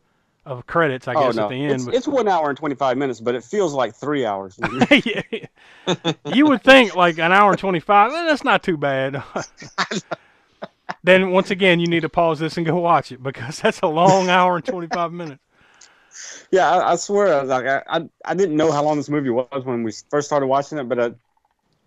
of 0.45 0.65
credits, 0.65 1.07
I 1.07 1.13
Oh 1.13 1.27
guess, 1.27 1.35
no, 1.35 1.43
at 1.43 1.49
the 1.49 1.55
end. 1.63 1.73
it's, 1.73 1.85
but- 1.85 1.93
it's 1.93 2.07
one 2.07 2.27
hour 2.27 2.49
and 2.49 2.57
twenty 2.57 2.75
five 2.75 2.97
minutes, 2.97 3.19
but 3.19 3.35
it 3.35 3.43
feels 3.43 3.73
like 3.73 3.95
three 3.95 4.25
hours. 4.25 4.59
yeah. 5.05 5.21
you 6.33 6.47
would 6.47 6.63
think 6.63 6.95
like 6.95 7.19
an 7.19 7.31
hour 7.31 7.51
and 7.51 7.59
twenty 7.59 7.79
five. 7.79 8.11
Eh, 8.11 8.25
that's 8.27 8.43
not 8.43 8.63
too 8.63 8.77
bad. 8.77 9.21
then 11.03 11.31
once 11.31 11.51
again, 11.51 11.79
you 11.79 11.87
need 11.87 12.01
to 12.01 12.09
pause 12.09 12.39
this 12.39 12.57
and 12.57 12.65
go 12.65 12.77
watch 12.79 13.11
it 13.11 13.21
because 13.21 13.59
that's 13.61 13.79
a 13.81 13.87
long 13.87 14.29
hour 14.29 14.55
and 14.55 14.65
twenty 14.65 14.87
five 14.87 15.11
minutes. 15.11 15.41
Yeah, 16.49 16.71
I, 16.71 16.93
I 16.93 16.95
swear, 16.95 17.43
like 17.43 17.65
I, 17.65 17.83
I, 17.87 18.09
I 18.25 18.33
didn't 18.33 18.55
know 18.55 18.71
how 18.71 18.83
long 18.83 18.97
this 18.97 19.09
movie 19.09 19.29
was 19.29 19.63
when 19.65 19.83
we 19.83 19.91
first 20.09 20.27
started 20.27 20.47
watching 20.47 20.77
it, 20.77 20.85
but 20.85 20.99
I 20.99 21.11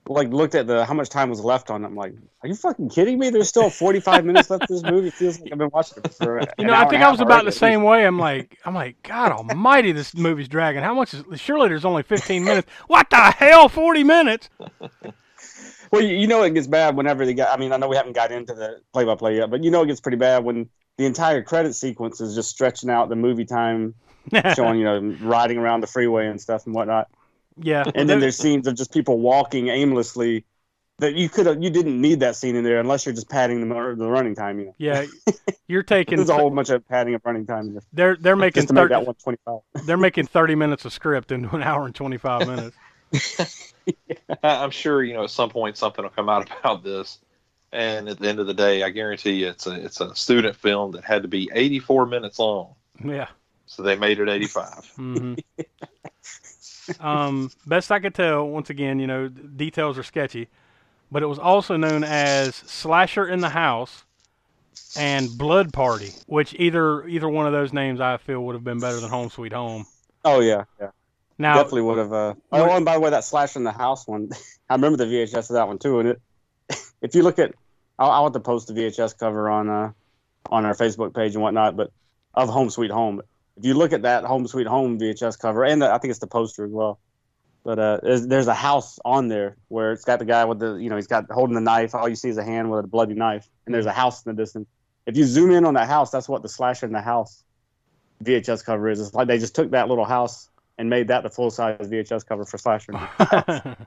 like 0.09 0.29
looked 0.31 0.55
at 0.55 0.67
the 0.67 0.85
how 0.85 0.95
much 0.95 1.09
time 1.09 1.31
was 1.31 1.41
left 1.41 1.71
on 1.71 1.85
it. 1.85 1.87
I'm 1.87 1.95
like, 1.95 2.15
are 2.43 2.49
you 2.49 2.55
fucking 2.55 2.89
kidding 2.89 3.19
me? 3.19 3.31
There's 3.31 3.49
still 3.49 3.71
45 3.71 4.25
minutes 4.25 4.51
left 4.51 4.65
of 4.65 4.69
this 4.69 4.83
movie. 4.83 5.09
It 5.09 5.15
feels 5.15 5.39
like 5.41 5.53
I've 5.53 5.59
been 5.59 5.71
watching 5.73 6.03
it 6.05 6.15
for. 6.15 6.41
You 6.59 6.67
know, 6.67 6.75
I 6.75 6.87
think 6.87 7.03
I 7.03 7.11
was 7.11 7.21
about 7.21 7.45
the 7.45 7.53
same 7.53 7.83
way. 7.83 8.07
I'm 8.07 8.19
like, 8.19 8.59
I'm 8.65 8.75
like, 8.75 9.03
God 9.03 9.33
Almighty, 9.33 9.93
this 9.93 10.15
movie's 10.15 10.49
dragging. 10.49 10.83
How 10.83 10.95
much 10.95 11.15
is? 11.15 11.25
Surely 11.41 11.69
there's 11.69 11.85
only 11.85 12.03
15 12.03 12.45
minutes. 12.45 12.69
What 12.87 13.09
the 13.11 13.17
hell? 13.17 13.69
40 13.69 14.05
minutes? 14.05 14.49
Well, 15.91 16.03
you, 16.03 16.17
you 16.17 16.27
know 16.27 16.43
it 16.43 16.55
gets 16.55 16.67
bad 16.67 16.97
whenever 16.97 17.27
they 17.27 17.35
got. 17.35 17.57
I 17.57 17.61
mean, 17.61 17.73
I 17.73 17.77
know 17.77 17.89
we 17.89 17.97
haven't 17.97 18.13
got 18.13 18.31
into 18.33 18.55
the 18.55 18.81
play-by-play 18.93 19.37
yet, 19.37 19.51
but 19.51 19.65
you 19.65 19.71
know 19.71 19.83
it 19.83 19.87
gets 19.87 20.01
pretty 20.01 20.19
bad 20.19 20.45
when 20.45 20.69
the 20.99 21.07
entire 21.07 21.43
credit 21.43 21.75
sequence 21.75 22.21
is 22.21 22.35
just 22.35 22.51
stretching 22.51 22.91
out 22.91 23.09
the 23.09 23.17
movie 23.17 23.45
time 23.45 23.95
showing 24.55 24.79
you 24.79 24.85
know 24.85 25.17
riding 25.23 25.59
around 25.59 25.81
the 25.81 25.87
freeway 25.87 26.27
and 26.27 26.41
stuff 26.41 26.67
and 26.67 26.75
whatnot. 26.75 27.09
Yeah. 27.57 27.85
And 27.95 28.09
then 28.09 28.21
there's 28.21 28.37
scenes 28.37 28.67
of 28.67 28.75
just 28.77 28.93
people 28.93 29.19
walking 29.19 29.69
aimlessly 29.69 30.45
that 30.99 31.15
you 31.15 31.29
could 31.29 31.47
have 31.47 31.63
you 31.63 31.71
didn't 31.71 32.01
need 32.01 32.21
that 32.21 32.37
scene 32.37 32.57
in 32.57 32.65
there 32.65 32.81
unless 32.81 33.07
you're 33.07 33.15
just 33.15 33.31
padding 33.31 33.69
the, 33.69 33.95
the 33.99 34.09
running 34.09 34.35
time. 34.35 34.59
You 34.61 34.67
know, 34.67 34.77
yeah, 34.79 35.07
you're 35.69 35.83
taking. 35.83 36.19
there's 36.19 36.29
a 36.29 36.35
whole 36.35 36.51
bunch 36.51 36.71
of 36.71 36.87
padding 36.89 37.15
of 37.15 37.23
running 37.25 37.47
time 37.47 37.69
in 37.69 37.75
this, 37.75 37.87
They're 37.93 38.17
they're 38.17 38.37
making 38.37 38.63
just 38.63 38.69
to 38.69 38.75
make 38.75 38.83
30, 38.83 38.91
that 38.91 39.05
125. 39.05 39.61
they're 39.87 39.97
making 39.97 40.27
30 40.27 40.55
minutes 40.55 40.85
of 40.85 40.93
script 40.93 41.33
into 41.33 41.55
an 41.55 41.63
hour 41.63 41.87
and 41.87 41.95
25 41.95 42.45
minutes. 42.47 42.77
I'm 44.43 44.71
sure 44.71 45.03
you 45.03 45.15
know 45.15 45.25
at 45.25 45.31
some 45.31 45.51
point 45.51 45.77
something 45.77 46.03
will 46.03 46.11
come 46.11 46.29
out 46.29 46.51
about 46.61 46.83
this. 46.85 47.19
And 47.73 48.09
at 48.09 48.19
the 48.19 48.29
end 48.29 48.41
of 48.41 48.49
the 48.49 48.55
day, 48.55 48.83
I 48.83 48.91
guarantee 48.91 49.33
you, 49.33 49.49
it's 49.49 49.67
a 49.67 49.73
it's 49.85 50.01
a 50.01 50.15
student 50.17 50.57
film 50.57 50.93
that 50.93 51.05
had 51.05 51.23
to 51.23 51.29
be 51.29 51.51
84 51.53 52.07
minutes 52.07 52.39
long, 52.39 52.75
Yeah. 53.05 53.29
so 53.67 53.83
they 53.83 53.97
made 53.97 54.21
it 54.21 54.29
85. 54.29 54.93
hmm 54.97 55.35
um, 57.01 57.51
best 57.67 57.93
I 57.93 58.01
could 58.01 58.15
tell, 58.15 58.49
once 58.49 58.71
again, 58.71 58.99
you 58.99 59.07
know, 59.07 59.29
details 59.29 59.99
are 59.99 60.03
sketchy, 60.03 60.49
but 61.11 61.23
it 61.23 61.27
was 61.27 61.39
also 61.39 61.77
known 61.77 62.05
as 62.05 62.55
Slasher 62.55 63.27
in 63.27 63.41
the 63.41 63.51
House 63.51 64.05
and 64.97 65.37
Blood 65.37 65.73
Party, 65.73 66.13
which 66.27 66.55
either 66.59 67.07
either 67.07 67.29
one 67.29 67.47
of 67.47 67.53
those 67.53 67.73
names 67.73 68.01
I 68.01 68.17
feel 68.17 68.41
would 68.45 68.55
have 68.55 68.65
been 68.65 68.81
better 68.81 69.01
than 69.01 69.11
Home 69.11 69.31
Sweet 69.31 69.53
Home. 69.53 69.87
Oh 70.25 70.41
yeah, 70.41 70.65
yeah, 70.81 70.91
Now, 71.39 71.55
definitely 71.55 71.83
would 71.83 71.99
have. 71.99 72.13
Uh, 72.13 72.35
oh, 72.53 72.71
and 72.71 72.85
by 72.85 72.95
the 72.95 73.01
way, 73.01 73.11
that 73.11 73.25
slash 73.25 73.57
in 73.57 73.65
the 73.65 73.73
house 73.73 74.07
one, 74.07 74.31
I 74.69 74.75
remember 74.75 74.99
the 74.99 75.07
VHS 75.07 75.51
of 75.51 75.55
that 75.55 75.69
one 75.69 75.79
too. 75.79 76.01
And 76.01 76.09
it, 76.11 76.21
if 77.03 77.15
you 77.15 77.23
look 77.23 77.39
at, 77.39 77.55
I'll, 77.99 78.11
I'll 78.11 78.25
have 78.25 78.33
to 78.33 78.41
post 78.41 78.69
the 78.69 78.75
VHS 78.75 79.19
cover 79.19 79.49
on 79.49 79.69
uh 79.69 79.93
on 80.51 80.65
our 80.65 80.75
Facebook 80.75 81.15
page 81.15 81.35
and 81.35 81.43
whatnot, 81.43 81.77
but 81.77 81.93
of 82.35 82.49
Home 82.49 82.71
Sweet 82.71 82.91
Home. 82.91 83.23
If 83.57 83.65
you 83.65 83.75
look 83.75 83.93
at 83.93 84.03
that 84.03 84.25
Home 84.25 84.47
Sweet 84.47 84.67
Home 84.67 84.99
VHS 84.99 85.39
cover, 85.39 85.65
and 85.65 85.83
the, 85.83 85.93
I 85.93 85.99
think 85.99 86.11
it's 86.11 86.21
the 86.21 86.27
poster 86.27 86.65
as 86.65 86.71
well. 86.71 86.99
But 87.63 87.79
uh, 87.79 88.01
there's, 88.03 88.27
there's 88.27 88.47
a 88.47 88.55
house 88.55 88.99
on 89.05 89.29
there 89.29 89.57
where 89.69 89.93
it's 89.93 90.05
got 90.05 90.19
the 90.19 90.25
guy 90.25 90.47
with 90.47 90.61
the, 90.61 90.77
you 90.77 90.89
know, 90.89 90.97
he's 90.97 91.07
got 91.07 91.31
holding 91.31 91.55
the 91.55 91.61
knife. 91.61 91.95
All 91.95 92.09
you 92.09 92.17
see 92.17 92.31
is 92.31 92.39
a 92.39 92.45
hand 92.45 92.71
with 92.71 92.85
a 92.85 92.89
bloody 92.89 93.15
knife, 93.15 93.49
and 93.67 93.75
there's 93.75 93.87
a 93.87 93.93
house 93.93 94.25
in 94.25 94.35
the 94.35 94.43
distance. 94.43 94.67
If 95.07 95.17
you 95.17 95.25
zoom 95.25 95.51
in 95.51 95.65
on 95.65 95.75
that 95.75 95.89
house, 95.89 96.11
that's 96.11 96.29
what 96.29 96.43
the 96.43 96.49
slasher 96.49 96.87
in 96.87 96.93
the 96.93 97.03
house 97.03 97.45
VHS 98.25 98.65
cover 98.65 98.89
is. 98.89 99.01
It's 99.01 99.15
like 99.15 99.29
they 99.29 99.39
just 99.39 99.55
took 99.55 99.71
that 99.73 99.89
little 99.89 100.05
house 100.05 100.49
and 100.79 100.89
made 100.89 101.09
that 101.09 101.23
the 101.23 101.31
full 101.31 101.51
size 101.51 101.77
VHS 101.81 102.27
cover 102.27 102.45
for 102.45 102.57
slasher. 102.57 102.93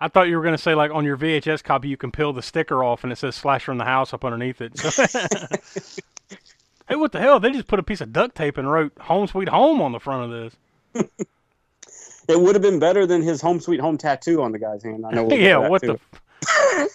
I 0.00 0.08
thought 0.08 0.28
you 0.28 0.36
were 0.36 0.42
going 0.42 0.56
to 0.56 0.62
say 0.62 0.74
like 0.74 0.90
on 0.90 1.04
your 1.04 1.16
VHS 1.16 1.62
copy 1.62 1.88
you 1.88 1.96
can 1.96 2.10
peel 2.10 2.32
the 2.32 2.42
sticker 2.42 2.84
off 2.84 3.04
and 3.04 3.12
it 3.12 3.16
says 3.16 3.34
Slasher 3.34 3.72
in 3.72 3.78
the 3.78 3.84
House 3.84 4.12
up 4.12 4.24
underneath 4.24 4.60
it. 4.60 4.74
hey, 6.88 6.96
what 6.96 7.12
the 7.12 7.20
hell? 7.20 7.40
They 7.40 7.50
just 7.52 7.66
put 7.66 7.78
a 7.78 7.82
piece 7.82 8.00
of 8.00 8.12
duct 8.12 8.34
tape 8.34 8.58
and 8.58 8.70
wrote 8.70 8.92
"Home 9.00 9.26
Sweet 9.26 9.48
Home" 9.48 9.80
on 9.80 9.92
the 9.92 10.00
front 10.00 10.32
of 10.32 10.52
this. 10.94 11.08
it 12.28 12.40
would 12.40 12.54
have 12.54 12.62
been 12.62 12.78
better 12.78 13.06
than 13.06 13.22
his 13.22 13.40
home 13.40 13.60
sweet 13.60 13.80
home 13.80 13.98
tattoo 13.98 14.42
on 14.42 14.52
the 14.52 14.58
guy's 14.58 14.82
hand. 14.82 15.04
I 15.06 15.10
know. 15.10 15.26
get 15.28 15.40
yeah, 15.40 15.68
what 15.68 15.82
the? 15.82 15.98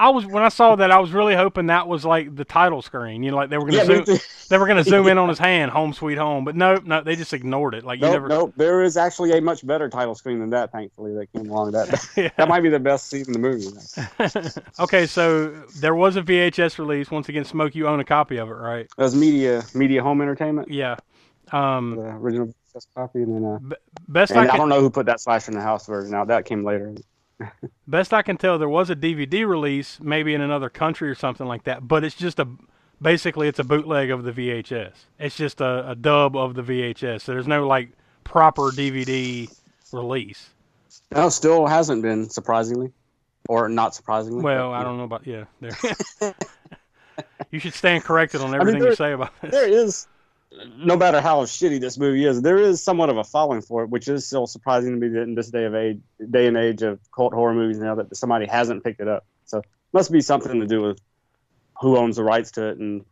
I 0.00 0.08
was 0.08 0.24
when 0.24 0.42
I 0.42 0.48
saw 0.48 0.76
that 0.76 0.90
I 0.90 0.98
was 0.98 1.10
really 1.12 1.34
hoping 1.34 1.66
that 1.66 1.86
was 1.86 2.06
like 2.06 2.34
the 2.34 2.44
title 2.46 2.80
screen. 2.80 3.22
You 3.22 3.32
know, 3.32 3.36
like 3.36 3.50
they 3.50 3.58
were 3.58 3.66
gonna 3.70 3.84
me 3.86 4.02
zoom, 4.04 4.18
they 4.48 4.56
were 4.56 4.66
going 4.66 4.82
to 4.82 4.88
zoom 4.88 5.06
in 5.08 5.18
on 5.18 5.28
his 5.34 5.38
hand, 5.38 5.70
"Home 5.72 5.92
Sweet 5.92 6.16
Home," 6.16 6.42
but 6.42 6.56
nope, 6.56 6.84
no, 6.84 7.02
they 7.02 7.16
just 7.16 7.34
ignored 7.34 7.74
it. 7.74 7.84
Like 7.84 7.98
you 8.00 8.06
Nope, 8.06 8.12
never. 8.14 8.28
nope. 8.28 8.54
There 8.56 8.82
is 8.82 8.96
actually 8.96 9.36
a 9.36 9.42
much 9.42 9.64
better 9.66 9.90
title 9.90 10.14
screen 10.14 10.40
than 10.40 10.48
that. 10.50 10.72
Thankfully, 10.72 11.12
that 11.16 11.30
came 11.34 11.50
along. 11.50 11.72
That 11.72 12.08
Yeah. 12.16 12.30
that 12.38 12.48
might 12.48 12.62
be 12.62 12.70
the 12.70 12.80
best 12.80 13.08
scene 13.10 13.26
in 13.26 13.32
the 13.34 13.38
movie. 13.38 13.66
okay, 14.80 15.06
so 15.06 15.48
there 15.80 15.94
was 15.94 16.16
a 16.16 16.22
VHS 16.22 16.78
release. 16.78 17.10
Once 17.10 17.28
again, 17.28 17.44
Smoke, 17.44 17.74
you 17.74 17.86
own 17.86 18.00
a 18.00 18.04
copy 18.04 18.38
of 18.38 18.48
it, 18.48 18.54
right? 18.54 18.88
That 18.96 19.04
was 19.04 19.14
media 19.14 19.62
media 19.74 20.02
home 20.02 20.22
entertainment, 20.22 20.70
Yeah. 20.70 20.96
Um, 21.52 21.96
the 21.96 22.02
original 22.02 22.46
VHS 22.74 22.86
copy, 22.94 23.22
and 23.22 23.34
then 23.34 23.44
uh, 23.44 23.74
best 24.08 24.30
and 24.32 24.40
I 24.40 24.54
I, 24.54 24.56
don't 24.56 24.70
know 24.70 24.80
who 24.80 24.88
put 24.88 25.04
that 25.06 25.20
slash 25.20 25.46
in 25.48 25.54
the 25.54 25.60
house 25.60 25.86
version 25.86 26.14
out. 26.14 26.28
That 26.28 26.46
came 26.46 26.64
later. 26.64 26.94
Best 27.86 28.12
I 28.12 28.22
can 28.22 28.36
tell, 28.36 28.58
there 28.58 28.68
was 28.68 28.90
a 28.90 28.96
DVD 28.96 29.46
release, 29.46 29.98
maybe 30.00 30.34
in 30.34 30.40
another 30.40 30.68
country 30.68 31.08
or 31.08 31.14
something 31.14 31.46
like 31.46 31.64
that. 31.64 31.86
But 31.86 32.04
it's 32.04 32.14
just 32.14 32.38
a, 32.38 32.48
basically, 33.00 33.48
it's 33.48 33.58
a 33.58 33.64
bootleg 33.64 34.10
of 34.10 34.24
the 34.24 34.32
VHS. 34.32 34.92
It's 35.18 35.36
just 35.36 35.60
a, 35.60 35.90
a 35.90 35.94
dub 35.94 36.36
of 36.36 36.54
the 36.54 36.62
VHS. 36.62 37.22
So 37.22 37.32
there's 37.32 37.46
no 37.46 37.66
like 37.66 37.90
proper 38.24 38.70
DVD 38.70 39.52
release. 39.92 40.50
No, 41.12 41.28
still 41.28 41.66
hasn't 41.66 42.02
been 42.02 42.28
surprisingly, 42.28 42.92
or 43.48 43.68
not 43.68 43.94
surprisingly. 43.94 44.42
Well, 44.42 44.72
I 44.72 44.84
don't 44.84 44.96
know 44.96 45.04
about 45.04 45.26
yeah. 45.26 45.44
There. 45.60 45.76
you 47.50 47.58
should 47.58 47.74
stand 47.74 48.04
corrected 48.04 48.40
on 48.40 48.52
mean, 48.52 48.60
everything 48.60 48.82
you 48.82 48.94
say 48.94 49.12
about 49.12 49.32
this. 49.40 49.50
There 49.50 49.68
is, 49.68 50.06
no 50.76 50.96
matter 50.96 51.20
how 51.20 51.44
shitty 51.44 51.80
this 51.80 51.96
movie 51.98 52.24
is, 52.24 52.42
there 52.42 52.58
is 52.58 52.82
somewhat 52.82 53.08
of 53.08 53.16
a 53.16 53.24
following 53.24 53.62
for 53.62 53.84
it, 53.84 53.90
which 53.90 54.08
is 54.08 54.26
still 54.26 54.46
surprising 54.46 54.92
to 54.92 54.96
me 54.96 55.08
that 55.08 55.22
in 55.22 55.34
this 55.34 55.50
day 55.50 55.64
of 55.64 55.74
age, 55.74 56.00
day 56.30 56.46
and 56.46 56.56
age 56.56 56.82
of 56.82 56.98
cult 57.14 57.32
horror 57.32 57.54
movies 57.54 57.78
now 57.78 57.94
that 57.94 58.14
somebody 58.16 58.46
hasn't 58.46 58.82
picked 58.82 59.00
it 59.00 59.08
up. 59.08 59.24
So 59.44 59.62
must 59.92 60.10
be 60.10 60.20
something 60.20 60.60
to 60.60 60.66
do 60.66 60.82
with 60.82 61.00
who 61.80 61.96
owns 61.96 62.16
the 62.16 62.24
rights 62.24 62.50
to 62.52 62.68
it, 62.68 62.78
and 62.78 63.04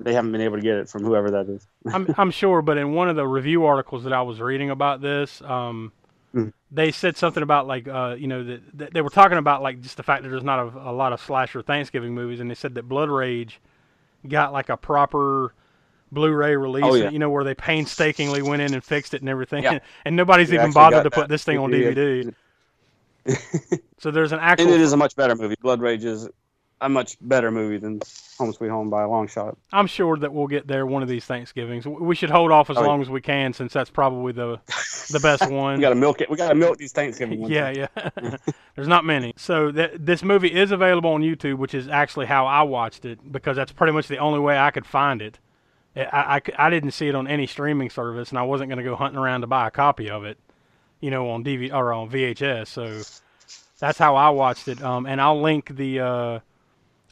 they 0.00 0.12
haven't 0.12 0.32
been 0.32 0.42
able 0.42 0.56
to 0.56 0.62
get 0.62 0.76
it 0.76 0.88
from 0.88 1.02
whoever 1.02 1.30
that 1.30 1.48
is. 1.48 1.66
I'm, 1.94 2.14
I'm 2.18 2.30
sure, 2.30 2.60
but 2.62 2.76
in 2.76 2.92
one 2.92 3.08
of 3.08 3.16
the 3.16 3.26
review 3.26 3.64
articles 3.64 4.04
that 4.04 4.12
I 4.12 4.22
was 4.22 4.40
reading 4.40 4.70
about 4.70 5.00
this, 5.00 5.40
um, 5.42 5.92
Mhm. 6.34 6.54
they 6.70 6.90
said 6.90 7.18
something 7.18 7.42
about 7.42 7.66
like, 7.66 7.86
uh, 7.86 8.16
you 8.18 8.26
know, 8.26 8.42
that, 8.42 8.60
that 8.78 8.94
they 8.94 9.02
were 9.02 9.10
talking 9.10 9.36
about 9.36 9.62
like 9.62 9.82
just 9.82 9.98
the 9.98 10.02
fact 10.02 10.22
that 10.22 10.30
there's 10.30 10.42
not 10.42 10.60
a, 10.60 10.90
a 10.90 10.92
lot 10.92 11.12
of 11.12 11.20
slasher 11.20 11.60
Thanksgiving 11.60 12.14
movies, 12.14 12.40
and 12.40 12.50
they 12.50 12.54
said 12.54 12.74
that 12.76 12.88
Blood 12.88 13.10
Rage 13.10 13.60
got 14.26 14.50
like 14.50 14.70
a 14.70 14.78
proper 14.78 15.52
Blu-ray 16.12 16.54
release, 16.56 16.84
Oh, 16.86 16.94
yeah. 16.94 17.10
you 17.10 17.18
know, 17.18 17.30
where 17.30 17.42
they 17.42 17.54
painstakingly 17.54 18.42
went 18.42 18.60
in 18.62 18.74
and 18.74 18.84
fixed 18.84 19.14
it 19.14 19.22
and 19.22 19.28
everything, 19.30 19.64
Yeah. 19.64 19.78
and 20.04 20.14
nobody's 20.14 20.52
even 20.52 20.70
bothered 20.72 21.04
to 21.04 21.10
put 21.10 21.28
this 21.28 21.42
thing 21.42 21.58
on 21.58 21.70
DVD. 21.72 22.32
So 23.98 24.10
there's 24.10 24.32
an 24.32 24.40
And 24.40 24.48
actual. 24.48 24.72
it 24.72 24.80
is 24.80 24.92
a 24.92 24.96
much 24.96 25.14
better 25.14 25.36
movie. 25.36 25.54
Blood 25.62 25.80
Rage 25.80 26.04
is 26.04 26.28
a 26.80 26.88
much 26.88 27.16
better 27.20 27.52
movie 27.52 27.76
than 27.78 28.00
Home 28.38 28.52
Sweet 28.52 28.68
Home 28.70 28.90
by 28.90 29.02
a 29.02 29.08
long 29.08 29.28
shot. 29.28 29.56
I'm 29.72 29.86
sure 29.86 30.16
that 30.16 30.32
we'll 30.32 30.48
get 30.48 30.66
there 30.66 30.84
one 30.86 31.02
of 31.04 31.08
these 31.08 31.24
Thanksgivings. 31.24 31.86
We 31.86 32.16
should 32.16 32.30
hold 32.30 32.50
off 32.50 32.68
as 32.68 32.76
Oh, 32.76 32.80
yeah. 32.80 32.86
long 32.88 33.00
as 33.00 33.08
we 33.08 33.20
can, 33.20 33.52
since 33.52 33.72
that's 33.72 33.90
probably 33.90 34.32
the 34.32 34.58
the 35.12 35.20
best 35.20 35.48
one. 35.52 35.76
We 35.76 35.80
got 35.82 35.90
to 35.90 35.94
milk 35.94 36.20
it. 36.20 36.28
We 36.28 36.36
got 36.36 36.48
to 36.48 36.56
milk 36.56 36.78
these 36.78 36.90
Thanksgiving 36.90 37.42
ones. 37.42 37.52
Yeah, 37.52 37.70
yeah. 37.70 38.36
There's 38.74 38.88
not 38.88 39.04
many. 39.04 39.34
So 39.36 39.70
th- 39.70 39.92
this 40.00 40.24
movie 40.24 40.52
is 40.52 40.72
available 40.72 41.10
on 41.10 41.22
YouTube, 41.22 41.58
which 41.58 41.74
is 41.74 41.86
actually 41.86 42.26
how 42.26 42.46
I 42.46 42.62
watched 42.62 43.04
it 43.04 43.20
because 43.30 43.54
that's 43.56 43.70
pretty 43.70 43.92
much 43.92 44.08
the 44.08 44.18
only 44.18 44.40
way 44.40 44.58
I 44.58 44.72
could 44.72 44.84
find 44.86 45.22
it. 45.22 45.38
I, 45.96 46.36
I, 46.36 46.66
I 46.66 46.70
didn't 46.70 46.92
see 46.92 47.08
it 47.08 47.14
on 47.14 47.28
any 47.28 47.46
streaming 47.46 47.90
service, 47.90 48.30
and 48.30 48.38
I 48.38 48.42
wasn't 48.42 48.70
going 48.70 48.78
to 48.78 48.84
go 48.84 48.96
hunting 48.96 49.18
around 49.18 49.42
to 49.42 49.46
buy 49.46 49.68
a 49.68 49.70
copy 49.70 50.10
of 50.10 50.24
it, 50.24 50.38
you 51.00 51.10
know, 51.10 51.30
on 51.30 51.44
DVD 51.44 51.72
or 51.72 51.92
on 51.92 52.10
VHS. 52.10 52.68
So 52.68 53.02
that's 53.78 53.98
how 53.98 54.16
I 54.16 54.30
watched 54.30 54.68
it. 54.68 54.82
Um, 54.82 55.06
and 55.06 55.20
I'll 55.20 55.40
link 55.40 55.76
the. 55.76 56.00
Uh, 56.00 56.38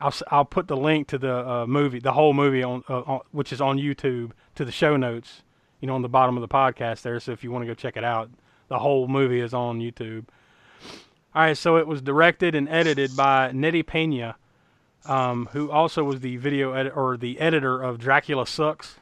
I'll, 0.02 0.14
I'll 0.28 0.44
put 0.46 0.66
the 0.66 0.78
link 0.78 1.08
to 1.08 1.18
the 1.18 1.46
uh, 1.46 1.66
movie, 1.66 1.98
the 1.98 2.12
whole 2.12 2.32
movie 2.32 2.62
on, 2.62 2.82
uh, 2.88 3.00
on, 3.00 3.20
which 3.32 3.52
is 3.52 3.60
on 3.60 3.76
YouTube, 3.76 4.30
to 4.54 4.64
the 4.64 4.72
show 4.72 4.96
notes, 4.96 5.42
you 5.80 5.86
know, 5.86 5.94
on 5.94 6.00
the 6.00 6.08
bottom 6.08 6.38
of 6.38 6.40
the 6.40 6.48
podcast 6.48 7.02
there. 7.02 7.20
So 7.20 7.32
if 7.32 7.44
you 7.44 7.50
want 7.50 7.62
to 7.62 7.66
go 7.66 7.74
check 7.74 7.98
it 7.98 8.04
out, 8.04 8.30
the 8.68 8.78
whole 8.78 9.08
movie 9.08 9.40
is 9.40 9.52
on 9.52 9.78
YouTube. 9.78 10.24
All 11.34 11.42
right, 11.42 11.56
so 11.56 11.76
it 11.76 11.86
was 11.86 12.00
directed 12.00 12.54
and 12.54 12.68
edited 12.68 13.14
by 13.16 13.52
Nettie 13.52 13.82
Pena, 13.82 14.36
um, 15.06 15.48
who 15.52 15.70
also 15.70 16.04
was 16.04 16.20
the 16.20 16.36
video 16.36 16.72
edit 16.72 16.96
or 16.96 17.16
the 17.16 17.38
editor 17.40 17.80
of 17.82 17.98
Dracula 17.98 18.46
Sucks. 18.46 18.96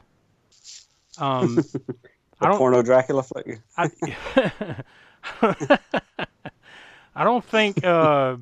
Um, 1.17 1.59
I 2.41 2.47
don't- 2.49 2.57
porno 2.57 2.81
Dracula 2.81 3.23
flick. 3.23 3.59
I, 3.77 3.89
I 7.15 7.23
don't 7.23 7.43
think 7.43 7.83
uh, 7.83 8.37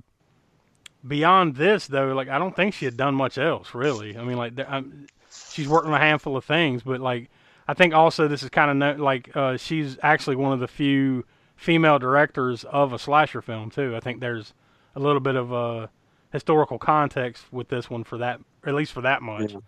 beyond 1.08 1.56
this 1.56 1.88
though. 1.88 2.14
Like 2.14 2.30
I 2.30 2.38
don't 2.38 2.56
think 2.56 2.74
she 2.74 2.86
had 2.86 2.98
done 2.98 3.16
much 3.16 3.38
else 3.38 3.74
really. 3.74 4.18
I 4.18 4.24
mean, 4.24 4.38
like 4.38 4.56
there- 4.56 4.72
um, 4.72 5.08
she's 5.52 5.68
worked 5.68 5.88
on 5.88 5.94
a 5.94 6.00
handful 6.00 6.38
of 6.38 6.46
things, 6.46 6.84
but 6.84 7.00
like 7.00 7.30
I 7.68 7.74
think 7.74 7.94
also 7.94 8.28
this 8.28 8.44
is 8.44 8.50
kind 8.50 8.70
of 8.72 8.78
no, 8.78 9.04
like 9.04 9.36
uh, 9.36 9.58
she's 9.58 9.98
actually 10.04 10.36
one 10.36 10.54
of 10.54 10.60
the 10.60 10.68
few 10.68 11.26
female 11.56 11.98
directors 11.98 12.64
of 12.66 12.94
a 12.94 13.00
slasher 13.00 13.42
film 13.42 13.72
too. 13.72 13.96
I 13.96 14.00
think 14.00 14.20
there's 14.20 14.54
a 14.96 15.00
little 15.00 15.20
bit 15.22 15.36
of 15.36 15.52
uh, 15.54 15.88
historical 16.38 16.78
context 16.78 17.44
with 17.52 17.68
this 17.68 17.90
one 17.90 18.04
for 18.04 18.20
that, 18.20 18.40
at 18.66 18.76
least 18.76 18.94
for 18.94 19.02
that 19.02 19.22
much. 19.22 19.54
Yeah. 19.54 19.60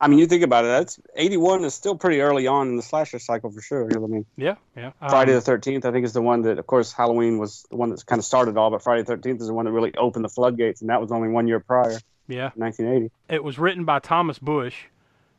I 0.00 0.08
mean, 0.08 0.18
you 0.18 0.26
think 0.26 0.42
about 0.42 0.64
it. 0.64 0.68
That's 0.68 0.98
81 1.14 1.64
is 1.64 1.74
still 1.74 1.94
pretty 1.94 2.20
early 2.20 2.46
on 2.46 2.68
in 2.68 2.76
the 2.76 2.82
slasher 2.82 3.18
cycle 3.18 3.50
for 3.50 3.60
sure. 3.60 3.86
I 3.92 3.98
mean, 3.98 4.24
Yeah, 4.36 4.54
yeah. 4.74 4.92
Um, 5.02 5.10
Friday 5.10 5.34
the 5.34 5.40
13th, 5.40 5.84
I 5.84 5.92
think, 5.92 6.06
is 6.06 6.14
the 6.14 6.22
one 6.22 6.42
that, 6.42 6.58
of 6.58 6.66
course, 6.66 6.92
Halloween 6.92 7.38
was 7.38 7.66
the 7.70 7.76
one 7.76 7.90
that's 7.90 8.02
kind 8.02 8.18
of 8.18 8.24
started 8.24 8.56
all, 8.56 8.70
but 8.70 8.82
Friday 8.82 9.02
the 9.02 9.16
13th 9.16 9.40
is 9.40 9.48
the 9.48 9.52
one 9.52 9.66
that 9.66 9.72
really 9.72 9.94
opened 9.96 10.24
the 10.24 10.30
floodgates, 10.30 10.80
and 10.80 10.88
that 10.88 11.02
was 11.02 11.12
only 11.12 11.28
one 11.28 11.48
year 11.48 11.60
prior, 11.60 11.98
yeah. 12.28 12.50
1980. 12.54 13.10
it 13.28 13.44
was 13.44 13.58
written 13.58 13.84
by 13.84 13.98
Thomas 13.98 14.38
Bush, 14.38 14.84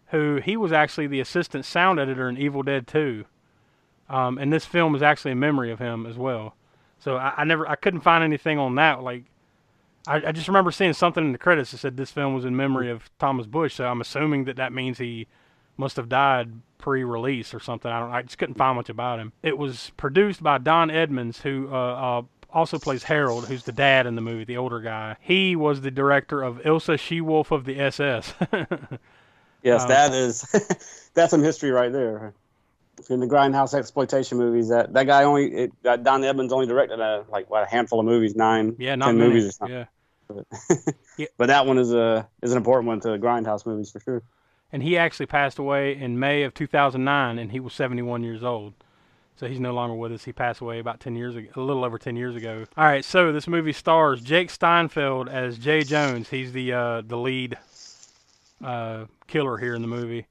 who 0.07 0.35
he 0.35 0.57
was 0.57 0.71
actually 0.71 1.07
the 1.07 1.21
assistant 1.21 1.65
sound 1.65 1.99
editor 1.99 2.29
in 2.29 2.37
Evil 2.37 2.61
Dead 2.61 2.85
2. 2.85 3.25
Um, 4.09 4.37
and 4.37 4.53
this 4.53 4.65
film 4.65 4.93
is 4.93 5.01
actually 5.01 5.31
a 5.31 5.35
memory 5.35 5.71
of 5.71 5.79
him 5.79 6.05
as 6.05 6.17
well. 6.17 6.55
So 6.99 7.15
I, 7.15 7.33
I 7.37 7.43
never, 7.45 7.67
I 7.67 7.75
couldn't 7.75 8.01
find 8.01 8.23
anything 8.23 8.59
on 8.59 8.75
that. 8.75 9.01
Like, 9.01 9.23
I, 10.07 10.27
I 10.27 10.31
just 10.31 10.47
remember 10.47 10.71
seeing 10.71 10.93
something 10.93 11.23
in 11.23 11.31
the 11.31 11.37
credits 11.37 11.71
that 11.71 11.77
said 11.77 11.97
this 11.97 12.11
film 12.11 12.33
was 12.33 12.45
in 12.45 12.55
memory 12.55 12.89
of 12.89 13.09
Thomas 13.19 13.45
Bush. 13.47 13.75
So 13.75 13.85
I'm 13.85 14.01
assuming 14.01 14.45
that 14.45 14.55
that 14.57 14.73
means 14.73 14.97
he 14.97 15.27
must 15.77 15.95
have 15.97 16.09
died 16.09 16.51
pre-release 16.77 17.53
or 17.53 17.59
something. 17.59 17.91
I 17.91 17.99
don't. 17.99 18.11
I 18.11 18.21
just 18.23 18.37
couldn't 18.37 18.55
find 18.55 18.75
much 18.75 18.89
about 18.89 19.19
him. 19.19 19.33
It 19.43 19.57
was 19.57 19.91
produced 19.97 20.41
by 20.41 20.57
Don 20.57 20.89
Edmonds, 20.89 21.41
who 21.41 21.69
uh, 21.71 21.75
uh, 21.75 22.21
also 22.51 22.79
plays 22.79 23.03
Harold, 23.03 23.45
who's 23.45 23.63
the 23.63 23.71
dad 23.71 24.07
in 24.07 24.15
the 24.15 24.21
movie, 24.21 24.43
the 24.43 24.57
older 24.57 24.79
guy. 24.81 25.15
He 25.21 25.55
was 25.55 25.81
the 25.81 25.91
director 25.91 26.41
of 26.41 26.57
Ilsa 26.59 26.99
She-Wolf 26.99 27.51
of 27.51 27.65
the 27.65 27.79
SS. 27.79 28.33
Yes, 29.63 29.83
Um, 29.83 29.89
that 29.89 30.13
is 30.13 30.41
that's 31.13 31.29
some 31.31 31.43
history 31.43 31.71
right 31.71 31.91
there. 31.91 32.33
In 33.09 33.19
the 33.19 33.27
grindhouse 33.27 33.73
exploitation 33.73 34.37
movies, 34.37 34.69
that 34.69 34.93
that 34.93 35.05
guy 35.07 35.23
only 35.23 35.51
it, 35.53 35.71
uh, 35.85 35.97
Don 35.97 36.23
Edmonds 36.23 36.53
only 36.53 36.67
directed 36.67 36.99
a, 36.99 37.25
like 37.29 37.49
what 37.49 37.63
a 37.63 37.65
handful 37.65 37.99
of 37.99 38.05
movies, 38.05 38.35
nine, 38.35 38.75
yeah, 38.79 38.95
not 38.95 39.07
ten 39.07 39.17
many. 39.17 39.29
movies 39.29 39.47
or 39.47 39.51
something. 39.51 39.77
Yeah. 39.77 39.85
But 41.37 41.47
that 41.47 41.65
one 41.65 41.77
is 41.77 41.93
a 41.93 42.27
is 42.41 42.51
an 42.51 42.57
important 42.57 42.87
one 42.87 42.99
to 43.01 43.09
the 43.09 43.17
grindhouse 43.17 43.65
movies 43.65 43.91
for 43.91 43.99
sure. 43.99 44.23
and 44.71 44.81
he 44.81 44.97
actually 44.97 45.25
passed 45.25 45.59
away 45.59 45.95
in 45.95 46.19
May 46.19 46.43
of 46.43 46.53
2009, 46.53 47.37
and 47.37 47.51
he 47.51 47.59
was 47.59 47.73
71 47.73 48.23
years 48.23 48.43
old. 48.43 48.73
So 49.35 49.47
he's 49.47 49.59
no 49.59 49.73
longer 49.73 49.95
with 49.95 50.11
us. 50.11 50.23
He 50.23 50.31
passed 50.33 50.61
away 50.61 50.79
about 50.79 50.99
10 50.99 51.15
years 51.15 51.35
ago, 51.35 51.49
a 51.55 51.59
little 51.61 51.83
over 51.83 51.97
10 51.97 52.15
years 52.15 52.35
ago. 52.35 52.65
All 52.77 52.85
right, 52.85 53.03
so 53.03 53.31
this 53.33 53.47
movie 53.47 53.73
stars 53.73 54.21
Jake 54.21 54.49
Steinfeld 54.49 55.27
as 55.27 55.57
Jay 55.57 55.81
Jones. 55.83 56.29
He's 56.29 56.53
the 56.53 56.71
uh, 56.73 57.01
the 57.01 57.17
lead 57.17 57.57
uh, 58.63 59.05
killer 59.27 59.57
here 59.57 59.75
in 59.75 59.81
the 59.81 59.87
movie, 59.87 60.27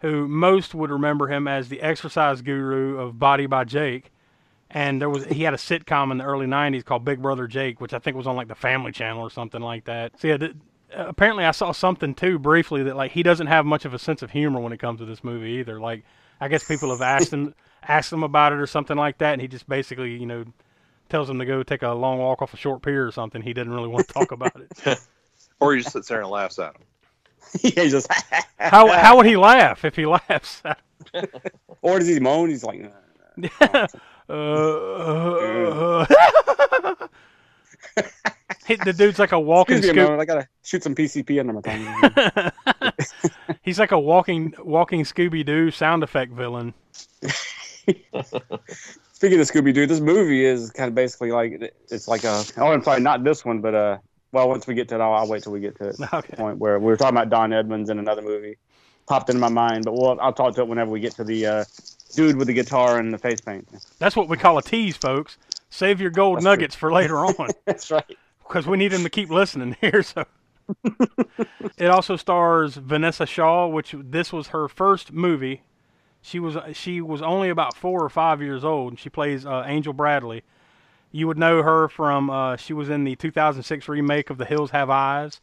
who 0.00 0.28
most 0.28 0.74
would 0.74 0.90
remember 0.90 1.28
him 1.28 1.48
as 1.48 1.68
the 1.68 1.80
exercise 1.80 2.42
guru 2.42 2.98
of 2.98 3.18
Body 3.18 3.46
by 3.46 3.64
Jake. 3.64 4.12
And 4.70 5.00
there 5.00 5.08
was 5.08 5.24
he 5.24 5.44
had 5.44 5.54
a 5.54 5.58
sitcom 5.58 6.12
in 6.12 6.18
the 6.18 6.24
early 6.24 6.46
90s 6.46 6.84
called 6.84 7.04
Big 7.04 7.22
Brother 7.22 7.46
Jake, 7.46 7.80
which 7.80 7.94
I 7.94 7.98
think 7.98 8.16
was 8.16 8.26
on 8.26 8.36
like 8.36 8.48
the 8.48 8.54
Family 8.54 8.92
Channel 8.92 9.22
or 9.22 9.30
something 9.30 9.62
like 9.62 9.84
that. 9.84 10.20
So 10.20 10.28
yeah, 10.28 10.36
th- 10.36 10.52
uh, 10.96 11.06
apparently 11.08 11.44
I 11.44 11.52
saw 11.52 11.72
something 11.72 12.14
too 12.14 12.38
briefly 12.38 12.82
that 12.84 12.96
like 12.96 13.12
he 13.12 13.22
doesn't 13.22 13.46
have 13.46 13.64
much 13.64 13.86
of 13.86 13.94
a 13.94 13.98
sense 13.98 14.22
of 14.22 14.30
humor 14.30 14.60
when 14.60 14.72
it 14.72 14.78
comes 14.78 15.00
to 15.00 15.06
this 15.06 15.24
movie 15.24 15.52
either. 15.52 15.80
Like 15.80 16.04
I 16.40 16.48
guess 16.48 16.64
people 16.64 16.90
have 16.90 17.00
asked 17.00 17.32
him 17.32 17.54
asked 17.88 18.12
him 18.12 18.22
about 18.22 18.52
it 18.52 18.58
or 18.58 18.66
something 18.66 18.96
like 18.96 19.18
that, 19.18 19.32
and 19.32 19.40
he 19.40 19.48
just 19.48 19.66
basically 19.68 20.16
you 20.18 20.26
know 20.26 20.44
tells 21.08 21.28
them 21.28 21.38
to 21.38 21.46
go 21.46 21.62
take 21.62 21.82
a 21.82 21.88
long 21.88 22.18
walk 22.18 22.42
off 22.42 22.52
a 22.52 22.58
short 22.58 22.82
pier 22.82 23.06
or 23.06 23.12
something. 23.12 23.40
He 23.40 23.54
doesn't 23.54 23.72
really 23.72 23.88
want 23.88 24.06
to 24.08 24.14
talk 24.14 24.32
about 24.32 24.60
it. 24.60 24.98
Or 25.60 25.74
he 25.74 25.80
just 25.80 25.92
sits 25.92 26.08
there 26.08 26.20
and 26.20 26.30
laughs 26.30 26.58
at 26.58 26.74
him. 26.76 26.82
yeah, 27.62 27.86
just 27.86 28.08
How 28.58 28.88
how 28.88 29.16
would 29.16 29.26
he 29.26 29.36
laugh 29.36 29.84
if 29.84 29.96
he 29.96 30.06
laughs? 30.06 30.62
or 31.82 31.98
does 31.98 32.08
he 32.08 32.20
moan? 32.20 32.48
He's 32.50 32.64
like, 32.64 32.90
uh, 33.60 33.86
uh, 34.32 36.06
He- 38.66 38.76
the 38.76 38.92
dude's 38.92 39.18
like 39.18 39.32
a 39.32 39.40
walking 39.40 39.78
excuse 39.78 39.94
me 39.96 40.02
a 40.02 40.04
Scoo- 40.04 40.08
moment, 40.10 40.20
I 40.22 40.24
gotta 40.26 40.48
shoot 40.62 40.82
some 40.82 40.94
PCP 40.94 41.40
under 41.40 41.52
my 41.54 41.60
tongue. 41.62 43.56
He's 43.62 43.78
like 43.78 43.92
a 43.92 43.98
walking 43.98 44.52
walking 44.58 45.04
Scooby 45.04 45.44
Doo 45.44 45.70
sound 45.70 46.02
effect 46.02 46.32
villain. 46.32 46.74
Speaking 49.12 49.40
of 49.40 49.46
Scooby 49.50 49.72
Doo, 49.72 49.86
this 49.86 50.00
movie 50.00 50.44
is 50.44 50.70
kind 50.70 50.88
of 50.88 50.94
basically 50.94 51.32
like 51.32 51.72
it's 51.90 52.06
like 52.08 52.24
a. 52.24 52.44
Oh, 52.58 52.66
I'm 52.72 52.82
sorry, 52.82 53.00
not 53.00 53.24
this 53.24 53.44
one, 53.44 53.60
but 53.60 53.74
uh, 53.74 53.98
well, 54.32 54.48
once 54.48 54.66
we 54.66 54.74
get 54.74 54.88
to 54.88 54.96
it, 54.96 55.00
I'll, 55.00 55.12
I'll 55.14 55.28
wait 55.28 55.42
till 55.42 55.52
we 55.52 55.60
get 55.60 55.76
to 55.78 55.88
it. 55.88 55.96
Okay. 56.00 56.28
The 56.30 56.36
point 56.36 56.58
where 56.58 56.78
we 56.78 56.86
were 56.86 56.96
talking 56.96 57.16
about 57.16 57.30
Don 57.30 57.52
Edmonds 57.52 57.90
in 57.90 57.98
another 57.98 58.22
movie, 58.22 58.56
popped 59.06 59.30
into 59.30 59.40
my 59.40 59.48
mind, 59.48 59.84
but 59.84 59.92
we'll, 59.94 60.20
I'll 60.20 60.32
talk 60.32 60.54
to 60.56 60.62
it 60.62 60.68
whenever 60.68 60.90
we 60.90 61.00
get 61.00 61.14
to 61.16 61.24
the 61.24 61.46
uh, 61.46 61.64
dude 62.14 62.36
with 62.36 62.46
the 62.48 62.52
guitar 62.54 62.98
and 62.98 63.12
the 63.12 63.18
face 63.18 63.40
paint. 63.40 63.68
That's 63.98 64.16
what 64.16 64.28
we 64.28 64.36
call 64.36 64.58
a 64.58 64.62
tease, 64.62 64.96
folks. 64.96 65.38
Save 65.70 66.00
your 66.00 66.10
gold 66.10 66.36
That's 66.36 66.44
true. 66.44 66.50
nuggets 66.52 66.74
for 66.74 66.92
later 66.92 67.18
on. 67.26 67.48
That's 67.66 67.90
right. 67.90 68.16
because 68.46 68.66
we 68.66 68.76
need 68.76 68.92
them 68.92 69.02
to 69.02 69.10
keep 69.10 69.30
listening 69.30 69.76
here. 69.80 70.02
So 70.02 70.24
it 71.78 71.86
also 71.88 72.16
stars 72.16 72.76
Vinessa 72.76 73.26
Shaw, 73.26 73.66
which 73.68 73.94
this 73.98 74.32
was 74.32 74.48
her 74.48 74.68
first 74.68 75.12
movie. 75.12 75.62
She 76.20 76.38
was 76.40 76.56
she 76.76 77.00
was 77.00 77.22
only 77.22 77.48
about 77.48 77.76
four 77.76 78.02
or 78.04 78.08
five 78.08 78.42
years 78.42 78.64
old. 78.64 78.92
and 78.92 78.98
She 78.98 79.08
plays 79.08 79.46
uh, 79.46 79.64
Angel 79.66 79.92
Bradley. 79.92 80.42
You 81.10 81.26
would 81.26 81.38
know 81.38 81.62
her 81.62 81.88
from 81.88 82.30
uh, 82.30 82.56
she 82.56 82.72
was 82.72 82.90
in 82.90 83.04
the 83.04 83.16
2006 83.16 83.88
remake 83.88 84.30
of 84.30 84.38
The 84.38 84.44
Hills 84.44 84.70
Have 84.70 84.90
Eyes. 84.90 85.40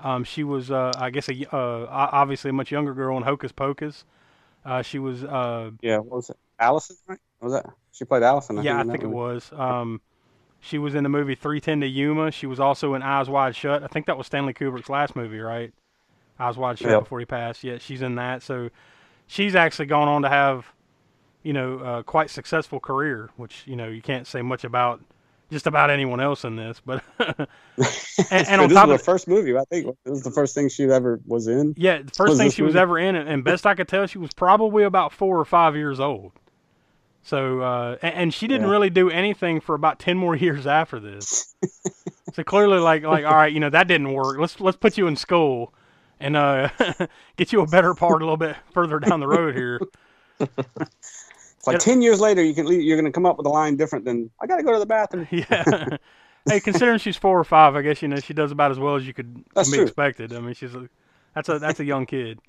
Um, 0.00 0.24
she 0.24 0.44
was 0.44 0.70
uh, 0.70 0.92
I 0.96 1.10
guess 1.10 1.28
a 1.28 1.46
uh, 1.56 1.86
obviously 1.90 2.50
a 2.50 2.52
much 2.54 2.70
younger 2.72 2.94
girl 2.94 3.16
in 3.16 3.22
Hocus 3.24 3.52
Pocus. 3.52 4.04
Uh, 4.64 4.82
she 4.82 4.98
was 4.98 5.24
uh, 5.24 5.70
Yeah, 5.80 5.98
what 5.98 6.16
was 6.16 6.30
it? 6.30 6.36
Allison, 6.58 6.96
right? 7.06 7.18
What 7.38 7.50
was 7.52 7.62
that? 7.62 7.72
She 7.92 8.04
played 8.04 8.22
Allison. 8.22 8.58
yeah, 8.58 8.78
I 8.80 8.82
in 8.82 8.88
that 8.88 8.92
think 8.92 9.02
it 9.02 9.10
was. 9.10 9.52
Um, 9.52 10.00
she 10.60 10.78
was 10.78 10.94
in 10.94 11.02
the 11.04 11.08
movie 11.08 11.34
310 11.34 11.80
to 11.80 11.86
Yuma. 11.86 12.30
She 12.32 12.46
was 12.46 12.60
also 12.60 12.94
in 12.94 13.02
Eyes 13.02 13.28
Wide 13.28 13.56
Shut. 13.56 13.82
I 13.82 13.86
think 13.88 14.06
that 14.06 14.18
was 14.18 14.26
Stanley 14.26 14.54
Kubrick's 14.54 14.88
last 14.88 15.16
movie, 15.16 15.40
right? 15.40 15.72
Eyes 16.40 16.56
Wide 16.56 16.78
Shut 16.78 16.90
Yep. 16.92 16.98
before 16.98 17.20
he 17.20 17.26
passed. 17.26 17.64
Yeah, 17.64 17.78
she's 17.78 18.02
in 18.02 18.16
that. 18.16 18.42
So 18.42 18.70
she's 19.26 19.54
actually 19.56 19.86
gone 19.86 20.08
on 20.08 20.22
to 20.22 20.28
have, 20.30 20.72
you 21.46 21.52
know, 21.52 21.78
uh, 21.78 22.02
quite 22.02 22.28
successful 22.30 22.80
career, 22.80 23.30
which 23.36 23.62
you 23.66 23.76
know 23.76 23.86
you 23.88 24.02
can't 24.02 24.26
say 24.26 24.42
much 24.42 24.64
about 24.64 25.00
just 25.50 25.66
about 25.68 25.90
anyone 25.90 26.18
else 26.20 26.44
in 26.44 26.56
this. 26.56 26.80
But 26.84 27.04
and, 27.18 28.48
and 28.48 28.60
on 28.60 28.68
this 28.68 28.76
top 28.76 28.88
was 28.88 28.94
of 28.94 28.98
the 28.98 29.04
first 29.04 29.28
movie. 29.28 29.56
I 29.56 29.62
think 29.70 29.86
this 30.04 30.10
was 30.10 30.22
the 30.22 30.32
first 30.32 30.54
thing 30.56 30.68
she 30.68 30.84
ever 30.84 31.20
was 31.24 31.46
in. 31.46 31.74
yeah, 31.76 32.02
the 32.02 32.10
first 32.10 32.30
Was 32.30 32.38
thing 32.38 32.50
she 32.50 32.62
was 32.62 32.74
ever 32.74 32.98
in, 32.98 33.14
and 33.14 33.44
best 33.44 33.64
I 33.64 33.74
could 33.76 33.86
tell, 33.86 34.06
she 34.06 34.18
was 34.18 34.32
probably 34.32 34.82
about 34.82 35.12
four 35.12 35.38
or 35.38 35.44
five 35.44 35.76
years 35.76 36.00
old. 36.00 36.32
So, 37.22 37.60
uh, 37.60 37.96
a- 38.02 38.06
and, 38.06 38.32
she 38.34 38.46
didn't 38.46 38.66
Yeah. 38.66 38.72
really 38.72 38.90
do 38.90 39.10
anything 39.10 39.60
for 39.60 39.74
about 39.76 39.98
ten 40.00 40.16
more 40.16 40.34
years 40.46 40.66
after 40.66 40.98
this. 40.98 41.54
so 42.34 42.42
clearly, 42.42 42.78
like, 42.80 43.04
like, 43.04 43.24
all 43.24 43.34
right, 43.36 43.52
you 43.52 43.60
know, 43.60 43.70
that 43.70 43.86
didn't 43.88 44.12
work. 44.12 44.38
Let's 44.38 44.60
let's 44.60 44.76
put 44.76 44.98
you 44.98 45.06
in 45.06 45.14
school, 45.16 45.72
and 46.18 46.36
uh, 46.36 46.70
get 47.36 47.52
you 47.52 47.60
a 47.62 47.66
better 47.68 47.94
part 47.94 48.20
a 48.20 48.24
little 48.24 48.36
bit 48.36 48.56
further 48.72 48.98
down 48.98 49.20
the 49.20 49.28
road 49.28 49.54
here. 49.54 49.80
It's 51.66 51.74
like 51.74 51.78
ten 51.78 52.02
years 52.02 52.20
later, 52.20 52.42
you 52.42 52.54
can 52.54 52.66
you're 52.68 52.96
going 52.96 53.10
to 53.10 53.12
come 53.12 53.26
up 53.26 53.36
with 53.38 53.46
a 53.46 53.50
line 53.50 53.76
different 53.76 54.04
than 54.04 54.30
"I 54.40 54.46
got 54.46 54.56
to 54.56 54.62
go 54.62 54.72
to 54.72 54.78
the 54.78 54.86
bathroom." 54.86 55.26
Yeah. 55.30 55.96
hey, 56.48 56.60
considering 56.60 56.98
she's 56.98 57.16
four 57.16 57.38
or 57.38 57.44
five, 57.44 57.74
I 57.74 57.82
guess 57.82 58.02
you 58.02 58.08
know 58.08 58.16
she 58.16 58.34
does 58.34 58.52
about 58.52 58.70
as 58.70 58.78
well 58.78 58.96
as 58.96 59.06
you 59.06 59.12
could 59.12 59.44
That's 59.54 59.70
be 59.70 59.76
true. 59.78 59.86
expected. 59.86 60.32
I 60.32 60.40
mean, 60.40 60.54
she's 60.54 60.74
a, 60.74 60.88
that's 61.34 61.48
a 61.48 61.58
that's 61.58 61.80
a 61.80 61.84
young 61.84 62.06
kid. 62.06 62.40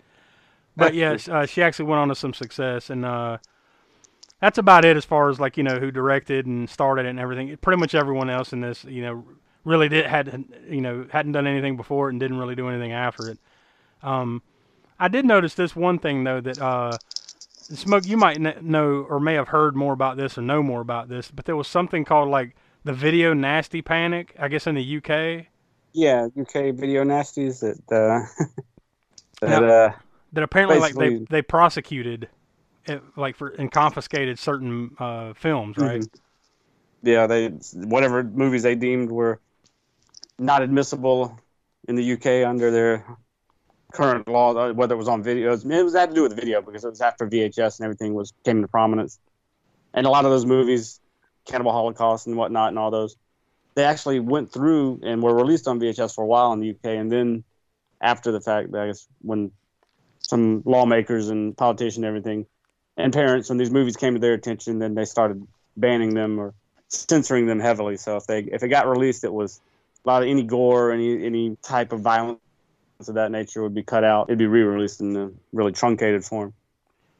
But 0.77 0.93
yeah, 0.93 1.17
uh, 1.31 1.47
she 1.47 1.63
actually 1.63 1.85
went 1.85 2.01
on 2.01 2.09
to 2.09 2.13
some 2.13 2.35
success, 2.35 2.91
and 2.91 3.03
uh, 3.03 3.39
that's 4.39 4.59
about 4.59 4.85
it 4.85 4.95
as 4.95 5.05
far 5.05 5.27
as 5.31 5.39
like 5.39 5.57
you 5.57 5.63
know 5.63 5.79
who 5.79 5.89
directed 5.89 6.45
and 6.45 6.69
started 6.69 7.07
it 7.07 7.09
and 7.09 7.19
everything. 7.19 7.57
Pretty 7.57 7.79
much 7.79 7.95
everyone 7.95 8.29
else 8.29 8.53
in 8.53 8.61
this, 8.61 8.85
you 8.85 9.01
know, 9.01 9.25
really 9.63 9.89
did 9.89 10.05
had 10.05 10.45
you 10.69 10.81
know 10.81 11.07
hadn't 11.11 11.31
done 11.31 11.47
anything 11.47 11.77
before 11.77 12.09
it 12.09 12.11
and 12.11 12.19
didn't 12.19 12.37
really 12.37 12.53
do 12.53 12.69
anything 12.69 12.91
after 12.91 13.29
it. 13.31 13.39
Um, 14.03 14.43
I 14.99 15.07
did 15.07 15.25
notice 15.25 15.55
this 15.55 15.75
one 15.75 15.97
thing 15.97 16.23
though 16.23 16.41
that 16.41 16.61
uh, 16.61 16.97
Smoke, 17.73 18.05
you 18.07 18.15
might 18.17 18.39
know 18.63 19.05
or 19.09 19.19
may 19.19 19.33
have 19.33 19.49
heard 19.49 19.75
more 19.75 19.93
about 19.93 20.15
this 20.15 20.37
or 20.37 20.41
know 20.41 20.63
more 20.63 20.79
about 20.81 21.09
this, 21.09 21.29
but 21.31 21.45
there 21.45 21.55
was 21.55 21.67
something 21.67 22.05
called 22.05 22.29
like 22.29 22.55
the 22.83 22.93
video 22.93 23.33
nasty 23.33 23.81
panic, 23.81 24.33
I 24.39 24.47
guess 24.47 24.67
in 24.67 24.75
the 24.75 24.97
UK, 24.97 25.47
Yeah, 25.93 26.27
UK 26.39 26.71
video 26.73 27.03
nasties 27.03 27.59
that 27.59 27.93
uh, 27.93 28.45
that 29.41 29.61
Now- 29.61 29.67
uh, 29.67 29.93
that 30.33 30.43
apparently 30.43 30.79
like 30.79 30.95
they 30.95 31.25
they 31.29 31.41
prosecuted, 31.41 32.29
it, 32.85 33.01
like 33.15 33.35
for 33.35 33.49
and 33.49 33.71
confiscated 33.71 34.39
certain 34.39 34.95
uh, 34.99 35.33
films, 35.33 35.77
right? 35.77 36.01
Mhm. 36.01 36.09
yeah 37.03 37.27
they 37.27 37.49
whatever 37.73 38.23
movies 38.23 38.63
they 38.63 38.75
deemed 38.75 39.11
were 39.11 39.39
not 40.39 40.61
admissible 40.61 41.37
in 41.87 41.95
the 41.95 42.13
UK 42.13 42.43
under 42.47 42.71
their 42.71 43.05
current 43.93 44.27
law, 44.27 44.55
uh, 44.55 44.73
whether 44.73 44.95
it 44.95 44.97
was 44.97 45.07
on 45.07 45.23
videos. 45.23 45.69
It 45.69 45.83
was 45.83 45.95
had 45.95 46.09
to 46.09 46.15
do 46.15 46.23
with 46.23 46.35
video 46.35 46.61
because 46.61 46.83
it 46.83 46.89
was 46.89 47.01
after 47.01 47.27
VHS 47.27 47.79
and 47.79 47.85
everything 47.85 48.13
was 48.13 48.33
came 48.43 48.57
into 48.57 48.67
prominence, 48.67 49.19
and 49.93 50.05
a 50.05 50.09
lot 50.09 50.25
of 50.25 50.31
those 50.31 50.45
movies, 50.45 50.99
Cannibal 51.45 51.71
Holocaust 51.71 52.27
and 52.27 52.35
whatnot, 52.35 52.69
and 52.69 52.79
all 52.79 52.91
those, 52.91 53.15
they 53.75 53.83
actually 53.83 54.19
went 54.19 54.51
through 54.51 55.01
and 55.03 55.21
were 55.21 55.35
released 55.35 55.67
on 55.67 55.79
VHS 55.79 56.15
for 56.15 56.23
a 56.23 56.27
while 56.27 56.53
in 56.53 56.59
the 56.59 56.71
UK, 56.71 56.97
and 56.97 57.11
then 57.11 57.43
after 58.01 58.31
the 58.31 58.41
fact, 58.41 58.73
I 58.75 58.87
guess 58.87 59.07
when 59.21 59.51
some 60.27 60.61
lawmakers 60.65 61.29
and 61.29 61.55
politicians 61.55 61.97
and 61.97 62.05
everything 62.05 62.45
and 62.97 63.13
parents 63.13 63.49
when 63.49 63.57
these 63.57 63.71
movies 63.71 63.95
came 63.95 64.13
to 64.13 64.19
their 64.19 64.33
attention 64.33 64.79
then 64.79 64.93
they 64.93 65.05
started 65.05 65.45
banning 65.77 66.13
them 66.13 66.39
or 66.39 66.53
censoring 66.89 67.45
them 67.45 67.59
heavily 67.59 67.95
so 67.97 68.17
if 68.17 68.27
they 68.27 68.39
if 68.39 68.63
it 68.63 68.67
got 68.67 68.87
released 68.87 69.23
it 69.23 69.31
was 69.31 69.61
a 70.03 70.07
lot 70.07 70.23
of 70.23 70.29
any 70.29 70.43
gore 70.43 70.91
any 70.91 71.25
any 71.25 71.55
type 71.61 71.93
of 71.93 72.01
violence 72.01 72.39
of 72.99 73.15
that 73.15 73.31
nature 73.31 73.61
would 73.61 73.73
be 73.75 73.83
cut 73.83 74.03
out 74.03 74.27
it'd 74.29 74.39
be 74.39 74.47
re-released 74.47 75.01
in 75.01 75.15
a 75.15 75.29
really 75.53 75.71
truncated 75.71 76.25
form 76.25 76.53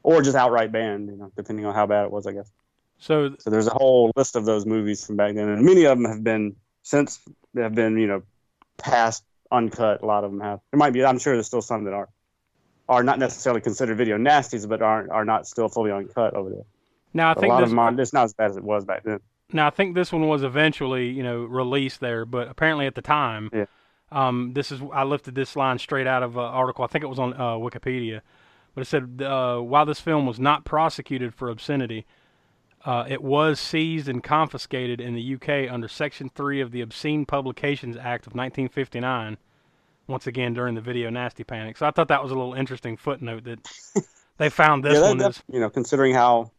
or 0.02 0.20
just 0.22 0.36
outright 0.36 0.72
banned 0.72 1.08
you 1.08 1.16
know 1.16 1.30
depending 1.36 1.64
on 1.64 1.74
how 1.74 1.86
bad 1.86 2.04
it 2.04 2.10
was 2.10 2.26
i 2.26 2.32
guess 2.32 2.50
So 2.98 3.34
so 3.38 3.48
there's 3.50 3.68
a 3.68 3.74
whole 3.74 4.10
list 4.16 4.34
of 4.36 4.44
those 4.44 4.66
movies 4.66 5.06
from 5.06 5.16
back 5.16 5.34
then 5.34 5.48
and 5.48 5.64
many 5.64 5.84
of 5.84 5.96
them 5.96 6.06
have 6.10 6.22
been 6.24 6.56
since 6.82 7.20
they 7.54 7.62
have 7.62 7.74
been 7.74 7.96
you 7.96 8.08
know 8.08 8.22
past 8.76 9.22
uncut 9.52 10.02
a 10.02 10.06
lot 10.06 10.24
of 10.24 10.30
them 10.32 10.40
have 10.40 10.58
there 10.72 10.78
might 10.78 10.92
be 10.92 11.04
i'm 11.04 11.18
sure 11.18 11.34
there's 11.34 11.46
still 11.46 11.62
some 11.62 11.84
that 11.84 11.94
are 11.94 12.08
are 12.88 13.02
not 13.04 13.18
necessarily 13.18 13.60
considered 13.60 13.98
video 13.98 14.16
nasties, 14.16 14.66
but 14.66 14.80
are 14.80 15.12
are 15.12 15.24
not 15.26 15.46
still 15.46 15.68
fully 15.68 15.92
uncut 15.92 16.32
over 16.32 16.48
there. 16.48 16.64
now 17.12 17.30
I 17.30 17.34
But 17.34 17.38
a 17.38 17.40
think 17.42 17.50
lot 17.50 17.60
this 17.60 17.64
of 17.64 17.70
them 17.70 17.78
are. 17.80 18.00
It's 18.00 18.12
not 18.14 18.24
as 18.24 18.32
bad 18.32 18.50
as 18.50 18.56
it 18.56 18.64
was 18.64 18.86
back 18.86 19.02
then. 19.04 19.20
now 19.52 19.66
I 19.66 19.70
think 19.70 19.94
this 19.94 20.10
one 20.10 20.26
was 20.26 20.42
eventually 20.42 21.10
you 21.10 21.22
know 21.22 21.44
released 21.44 22.00
there, 22.00 22.24
but 22.24 22.48
apparently 22.48 22.86
at 22.86 22.94
the 22.94 23.02
time, 23.02 23.50
Yeah. 23.52 23.66
Um, 24.10 24.52
this 24.54 24.72
is 24.72 24.80
I 24.92 25.04
lifted 25.04 25.34
this 25.34 25.56
line 25.56 25.78
straight 25.78 26.06
out 26.06 26.22
of 26.22 26.36
an 26.36 26.44
article. 26.44 26.84
I 26.84 26.88
think 26.88 27.04
it 27.04 27.08
was 27.08 27.18
on 27.18 27.34
uh, 27.34 27.54
Wikipedia. 27.56 28.20
But 28.74 28.82
it 28.82 28.84
said 28.86 29.22
uh, 29.22 29.58
while 29.58 29.84
this 29.86 30.00
film 30.00 30.26
was 30.26 30.38
not 30.38 30.64
prosecuted 30.64 31.34
for 31.34 31.48
obscenity, 31.48 32.06
uh, 32.84 33.04
it 33.08 33.22
was 33.22 33.58
seized 33.58 34.08
and 34.08 34.22
confiscated 34.22 35.00
in 35.00 35.14
the 35.14 35.34
UK 35.34 35.72
under 35.72 35.88
Section 35.88 36.30
3 36.32 36.60
of 36.60 36.70
the 36.70 36.80
Obscene 36.80 37.26
Publications 37.26 37.96
Act 37.96 38.26
of 38.26 38.34
1959, 38.34 39.36
once 40.06 40.26
again 40.28 40.54
during 40.54 40.74
the 40.76 40.80
video 40.80 41.10
nasty 41.10 41.42
panic. 41.42 41.76
So 41.76 41.86
I 41.86 41.90
thought 41.90 42.08
that 42.08 42.22
was 42.22 42.30
a 42.30 42.36
little 42.36 42.54
interesting 42.54 42.96
footnote 42.96 43.44
that 43.44 43.68
they 44.36 44.48
found 44.48 44.84
this 44.84 44.94
yeah, 44.94 45.00
that, 45.00 45.08
one 45.08 45.18
that- 45.18 45.30
is. 45.30 45.42
you 45.50 45.58
know, 45.58 45.70
considering 45.70 46.14
how 46.14 46.52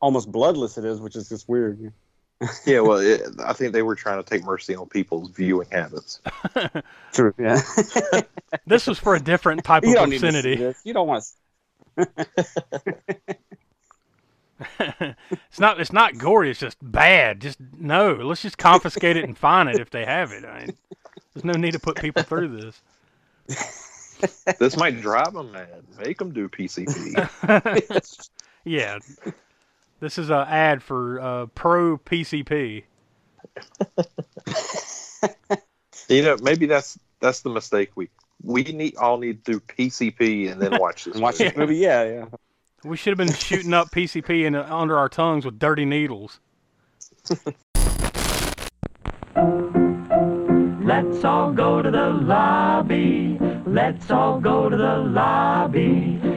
almost 0.00 0.30
bloodless 0.30 0.78
it 0.78 0.84
is, 0.84 1.00
which 1.00 1.16
is 1.16 1.28
just 1.28 1.48
weird. 1.48 1.92
Yeah, 2.66 2.80
well, 2.80 2.98
it, 2.98 3.22
I 3.44 3.52
think 3.52 3.72
they 3.72 3.82
were 3.82 3.94
trying 3.94 4.22
to 4.22 4.28
take 4.28 4.44
mercy 4.44 4.74
on 4.74 4.88
people's 4.88 5.30
viewing 5.30 5.68
habits. 5.70 6.20
True. 7.12 7.34
Yeah. 7.38 7.60
This 8.68 8.86
was 8.86 9.00
for 9.00 9.16
a 9.16 9.20
different 9.20 9.64
type 9.64 9.82
you 9.82 9.90
of 9.90 9.94
don't 9.96 10.10
need 10.10 10.20
to 10.20 10.30
see 10.30 10.38
obscenity. 10.38 10.74
You 10.84 10.94
don't 10.94 11.08
want 11.08 11.24
to. 11.96 12.36
it's 15.50 15.58
not 15.58 15.80
it's 15.80 15.92
not 15.92 16.16
gory. 16.16 16.50
It's 16.50 16.60
just 16.60 16.76
bad. 16.80 17.40
Just 17.40 17.58
no. 17.76 18.12
Let's 18.14 18.42
just 18.42 18.56
confiscate 18.56 19.16
it 19.16 19.24
and 19.24 19.36
fine 19.36 19.66
it 19.66 19.80
if 19.80 19.90
they 19.90 20.04
have 20.04 20.30
it. 20.30 20.44
I 20.44 20.66
mean, 20.66 20.76
there's 21.34 21.44
no 21.44 21.54
need 21.54 21.72
to 21.72 21.80
put 21.80 21.96
people 21.96 22.22
through 22.22 22.56
this. 22.60 22.80
This 24.58 24.76
might 24.76 25.00
drive 25.00 25.32
them 25.32 25.52
mad. 25.52 25.82
Make 25.98 26.18
them 26.18 26.32
do 26.32 26.48
PCP. 26.48 27.14
yeah, 28.64 28.98
this 30.04 30.18
is 30.18 30.28
an 30.28 30.46
ad 30.46 30.82
for 30.82 31.18
uh, 31.18 31.46
pro 31.54 31.96
PCP. 31.96 32.82
you 36.08 36.22
know, 36.22 36.36
maybe 36.42 36.66
that's 36.66 36.98
that's 37.20 37.40
the 37.40 37.48
mistake 37.48 37.92
we 37.94 38.10
we 38.42 38.64
need 38.64 38.96
all 38.96 39.16
need 39.16 39.42
to 39.46 39.52
do 39.52 39.60
PCP 39.60 40.52
and 40.52 40.60
then 40.60 40.78
watch 40.78 41.06
this. 41.06 41.16
Watch 41.16 41.38
movie. 41.38 41.48
this 41.48 41.56
movie. 41.56 41.76
Yeah, 41.76 42.04
yeah. 42.04 42.26
We 42.84 42.98
should 42.98 43.18
have 43.18 43.26
been 43.26 43.34
shooting 43.34 43.72
up 43.72 43.92
PCP 43.92 44.44
in, 44.44 44.54
under 44.54 44.98
our 44.98 45.08
tongues 45.08 45.46
with 45.46 45.58
dirty 45.58 45.86
needles. 45.86 46.38
Let's 50.84 51.24
all 51.24 51.50
go 51.50 51.80
to 51.80 51.90
the 51.90 52.10
lobby. 52.10 53.38
Let's 53.64 54.10
all 54.10 54.38
go 54.38 54.68
to 54.68 54.76
the 54.76 54.98
lobby. 54.98 56.20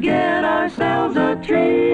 to 0.00 0.06
get 0.06 0.44
ourselves 0.44 1.16
a 1.16 1.34
treat. 1.44 1.88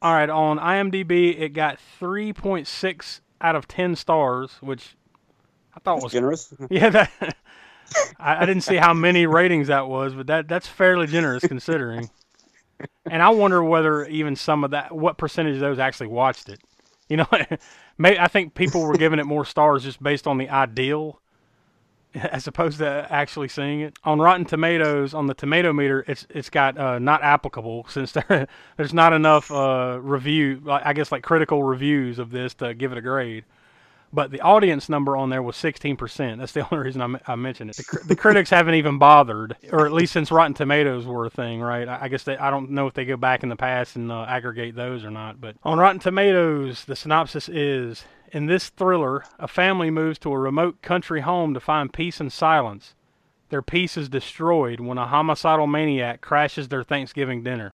All 0.00 0.14
right, 0.14 0.30
on 0.30 0.58
IMDb, 0.58 1.38
it 1.38 1.50
got 1.50 1.78
3.6 2.00 3.20
out 3.40 3.56
of 3.56 3.68
10 3.68 3.96
stars, 3.96 4.52
which 4.60 4.96
I 5.74 5.80
thought 5.80 6.02
was 6.02 6.12
Generous. 6.12 6.54
yeah. 6.70 6.90
That 6.90 7.36
I, 8.18 8.42
I 8.42 8.46
didn't 8.46 8.62
see 8.62 8.76
how 8.76 8.94
many 8.94 9.26
ratings 9.26 9.68
that 9.68 9.88
was, 9.88 10.14
but 10.14 10.28
that 10.28 10.48
that's 10.48 10.66
fairly 10.66 11.06
generous 11.06 11.46
considering. 11.46 12.08
And 13.04 13.22
I 13.22 13.30
wonder 13.30 13.62
whether 13.62 14.06
even 14.06 14.36
some 14.36 14.64
of 14.64 14.70
that, 14.70 14.94
what 14.94 15.18
percentage 15.18 15.54
of 15.56 15.60
those 15.60 15.78
actually 15.78 16.08
watched 16.08 16.48
it. 16.48 16.60
You 17.08 17.18
know, 17.18 17.26
may 17.98 18.18
I 18.18 18.28
think 18.28 18.54
people 18.54 18.86
were 18.86 18.96
giving 18.96 19.18
it 19.18 19.24
more 19.24 19.44
stars 19.44 19.82
just 19.82 20.02
based 20.02 20.26
on 20.26 20.38
the 20.38 20.48
ideal, 20.48 21.20
as 22.32 22.46
opposed 22.46 22.78
to 22.78 23.06
actually 23.10 23.48
seeing 23.48 23.80
it. 23.80 23.98
On 24.04 24.18
Rotten 24.18 24.44
Tomatoes, 24.44 25.14
on 25.14 25.26
the 25.26 25.34
tomato 25.34 25.72
meter, 25.72 26.04
it's 26.08 26.26
it's 26.30 26.50
got 26.50 26.78
uh, 26.78 26.98
not 26.98 27.22
applicable 27.22 27.86
since 27.88 28.12
there 28.28 28.48
there's 28.76 28.94
not 28.94 29.12
enough 29.12 29.50
uh, 29.50 29.98
review, 30.00 30.62
I 30.68 30.92
guess 30.92 31.12
like 31.12 31.22
critical 31.22 31.62
reviews 31.62 32.18
of 32.18 32.30
this 32.30 32.54
to 32.54 32.74
give 32.74 32.92
it 32.92 32.98
a 32.98 33.02
grade. 33.02 33.44
But 34.16 34.30
the 34.30 34.40
audience 34.40 34.88
number 34.88 35.14
on 35.14 35.28
there 35.28 35.42
was 35.42 35.56
16%. 35.56 36.38
That's 36.38 36.52
the 36.52 36.66
only 36.72 36.86
reason 36.86 37.20
I, 37.26 37.36
mentioned 37.36 37.68
it. 37.68 37.76
The, 37.76 37.84
cr- 37.84 38.06
the 38.06 38.16
critics 38.16 38.48
haven't 38.48 38.72
even 38.76 38.96
bothered, 38.96 39.58
or 39.70 39.84
at 39.84 39.92
least 39.92 40.14
since 40.14 40.32
Rotten 40.32 40.54
Tomatoes 40.54 41.04
were 41.04 41.26
a 41.26 41.30
thing, 41.30 41.60
right? 41.60 41.86
I, 41.86 42.04
I 42.04 42.08
guess 42.08 42.22
they, 42.22 42.34
I 42.38 42.50
don't 42.50 42.70
know 42.70 42.86
if 42.86 42.94
they 42.94 43.04
go 43.04 43.18
back 43.18 43.42
in 43.42 43.50
the 43.50 43.56
past 43.56 43.94
and 43.94 44.10
uh, 44.10 44.24
aggregate 44.26 44.74
those 44.74 45.04
or 45.04 45.10
not. 45.10 45.38
But 45.38 45.56
on 45.64 45.78
Rotten 45.78 46.00
Tomatoes, 46.00 46.86
the 46.86 46.96
synopsis 46.96 47.50
is 47.50 48.06
In 48.32 48.46
this 48.46 48.70
thriller, 48.70 49.22
a 49.38 49.46
family 49.46 49.90
moves 49.90 50.18
to 50.20 50.32
a 50.32 50.38
remote 50.38 50.80
country 50.80 51.20
home 51.20 51.52
to 51.52 51.60
find 51.60 51.92
peace 51.92 52.18
and 52.18 52.32
silence. 52.32 52.94
Their 53.50 53.60
peace 53.60 53.98
is 53.98 54.08
destroyed 54.08 54.80
when 54.80 54.96
a 54.96 55.08
homicidal 55.08 55.66
maniac 55.66 56.22
crashes 56.22 56.68
their 56.68 56.82
Thanksgiving 56.82 57.42
dinner. 57.42 57.70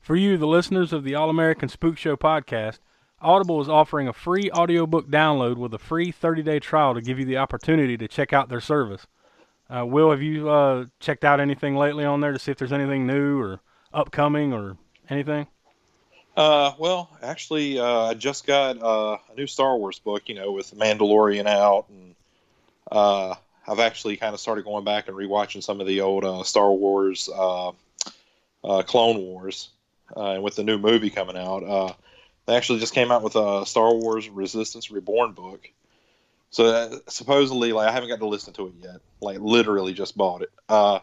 For 0.00 0.16
you, 0.16 0.38
the 0.38 0.46
listeners 0.46 0.94
of 0.94 1.04
the 1.04 1.14
All 1.14 1.28
American 1.28 1.68
Spook 1.68 1.98
Show 1.98 2.16
podcast, 2.16 2.78
Audible 3.22 3.60
is 3.60 3.68
offering 3.68 4.08
a 4.08 4.12
free 4.12 4.50
audiobook 4.50 5.08
download 5.08 5.56
with 5.56 5.72
a 5.74 5.78
free 5.78 6.12
30-day 6.12 6.58
trial 6.58 6.94
to 6.94 7.00
give 7.00 7.18
you 7.18 7.24
the 7.24 7.36
opportunity 7.36 7.96
to 7.96 8.08
check 8.08 8.32
out 8.32 8.48
their 8.48 8.60
service. 8.60 9.06
Uh, 9.70 9.86
Will, 9.86 10.10
have 10.10 10.20
you 10.20 10.50
uh, 10.50 10.86
checked 11.00 11.24
out 11.24 11.40
anything 11.40 11.76
lately 11.76 12.04
on 12.04 12.20
there 12.20 12.32
to 12.32 12.38
see 12.38 12.50
if 12.50 12.58
there's 12.58 12.72
anything 12.72 13.06
new 13.06 13.40
or 13.40 13.60
upcoming 13.94 14.52
or 14.52 14.76
anything? 15.08 15.46
Uh, 16.36 16.72
well, 16.78 17.10
actually, 17.22 17.78
uh, 17.78 18.06
I 18.06 18.14
just 18.14 18.46
got 18.46 18.82
uh, 18.82 19.18
a 19.30 19.36
new 19.36 19.46
Star 19.46 19.76
Wars 19.76 19.98
book, 19.98 20.28
you 20.28 20.34
know, 20.34 20.52
with 20.52 20.70
The 20.70 20.76
Mandalorian 20.76 21.46
out, 21.46 21.86
and 21.90 22.14
uh, 22.90 23.34
I've 23.66 23.80
actually 23.80 24.16
kind 24.16 24.34
of 24.34 24.40
started 24.40 24.64
going 24.64 24.84
back 24.84 25.08
and 25.08 25.16
rewatching 25.16 25.62
some 25.62 25.80
of 25.80 25.86
the 25.86 26.00
old 26.00 26.24
uh, 26.24 26.42
Star 26.42 26.72
Wars, 26.72 27.28
uh, 27.34 27.68
uh, 28.64 28.82
Clone 28.82 29.18
Wars, 29.18 29.70
uh, 30.16 30.32
and 30.32 30.42
with 30.42 30.56
the 30.56 30.64
new 30.64 30.78
movie 30.78 31.10
coming 31.10 31.36
out, 31.36 31.62
uh, 31.64 31.92
they 32.46 32.56
actually 32.56 32.80
just 32.80 32.94
came 32.94 33.10
out 33.10 33.22
with 33.22 33.36
a 33.36 33.64
Star 33.66 33.94
Wars 33.94 34.28
Resistance 34.28 34.90
Reborn 34.90 35.32
book. 35.32 35.70
So 36.50 36.66
uh, 36.66 36.98
supposedly, 37.08 37.72
like, 37.72 37.88
I 37.88 37.92
haven't 37.92 38.10
got 38.10 38.18
to 38.18 38.26
listen 38.26 38.52
to 38.54 38.66
it 38.66 38.74
yet. 38.80 39.00
Like, 39.20 39.38
literally 39.40 39.94
just 39.94 40.16
bought 40.16 40.42
it. 40.42 40.50
Uh, 40.68 41.00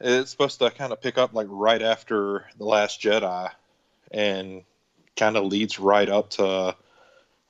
it's 0.00 0.30
supposed 0.30 0.58
to 0.60 0.70
kind 0.70 0.92
of 0.92 1.00
pick 1.00 1.18
up 1.18 1.34
like 1.34 1.46
right 1.50 1.82
after 1.82 2.46
the 2.58 2.64
Last 2.64 3.00
Jedi 3.00 3.50
and 4.10 4.64
kind 5.16 5.36
of 5.36 5.44
leads 5.44 5.78
right 5.78 6.08
up 6.08 6.30
to 6.30 6.74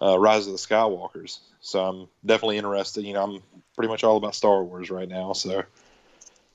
uh, 0.03 0.18
Rise 0.18 0.46
of 0.46 0.53
the 0.53 0.59
Skywalkers. 0.59 1.38
So 1.61 1.85
I'm 1.85 2.09
definitely 2.24 2.59
interested. 2.59 3.05
You 3.05 3.14
know, 3.14 3.22
I'm 3.22 3.42
pretty 3.76 3.88
much 3.88 4.03
all 4.03 4.16
about 4.16 4.35
Star 4.35 4.64
Wars 4.64 4.90
right 4.90 5.09
now, 5.09 5.33
so 5.33 5.61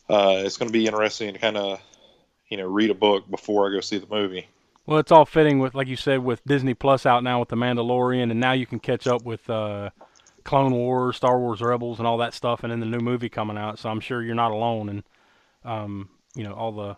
uh, 0.10 0.42
it's 0.46 0.58
going 0.58 0.70
to 0.70 0.78
be 0.78 0.86
interesting 0.86 1.34
to 1.34 1.40
kind 1.40 1.58
of 1.58 1.80
you 2.50 2.58
know 2.58 2.68
read 2.68 2.90
a 2.90 2.96
book 2.96 3.30
before 3.30 3.68
I 3.68 3.74
go 3.74 3.80
see 3.82 3.98
the 3.98 4.08
movie. 4.08 4.48
Well, 4.86 5.00
it's 5.00 5.12
all 5.12 5.26
fitting 5.26 5.60
with, 5.60 5.74
like 5.74 5.88
you 5.88 5.96
said, 5.96 6.24
with 6.24 6.44
Disney 6.46 6.76
Plus 6.76 7.06
out 7.06 7.24
now 7.24 7.40
with 7.40 7.50
The 7.50 7.56
Mandalorian, 7.56 8.30
and 8.30 8.40
now 8.40 8.52
you 8.52 8.68
can 8.68 8.80
catch 8.80 9.08
up 9.08 9.24
with 9.24 9.50
uh, 9.50 9.90
Clone 10.44 10.74
Wars, 10.74 11.16
Star 11.16 11.40
Wars 11.40 11.60
Rebels, 11.62 11.98
and 11.98 12.08
all 12.08 12.20
that 12.20 12.36
stuff, 12.36 12.64
and 12.64 12.72
then 12.72 12.80
the 12.80 12.86
new 12.86 13.00
movie 13.00 13.30
coming 13.30 13.58
out. 13.58 13.80
So 13.80 13.90
I'm 13.90 14.00
sure 14.00 14.22
you're 14.22 14.36
not 14.36 14.52
alone, 14.52 14.90
and 14.90 15.04
um, 15.64 16.10
you 16.36 16.44
know 16.44 16.54
all 16.54 16.72
the 16.72 16.98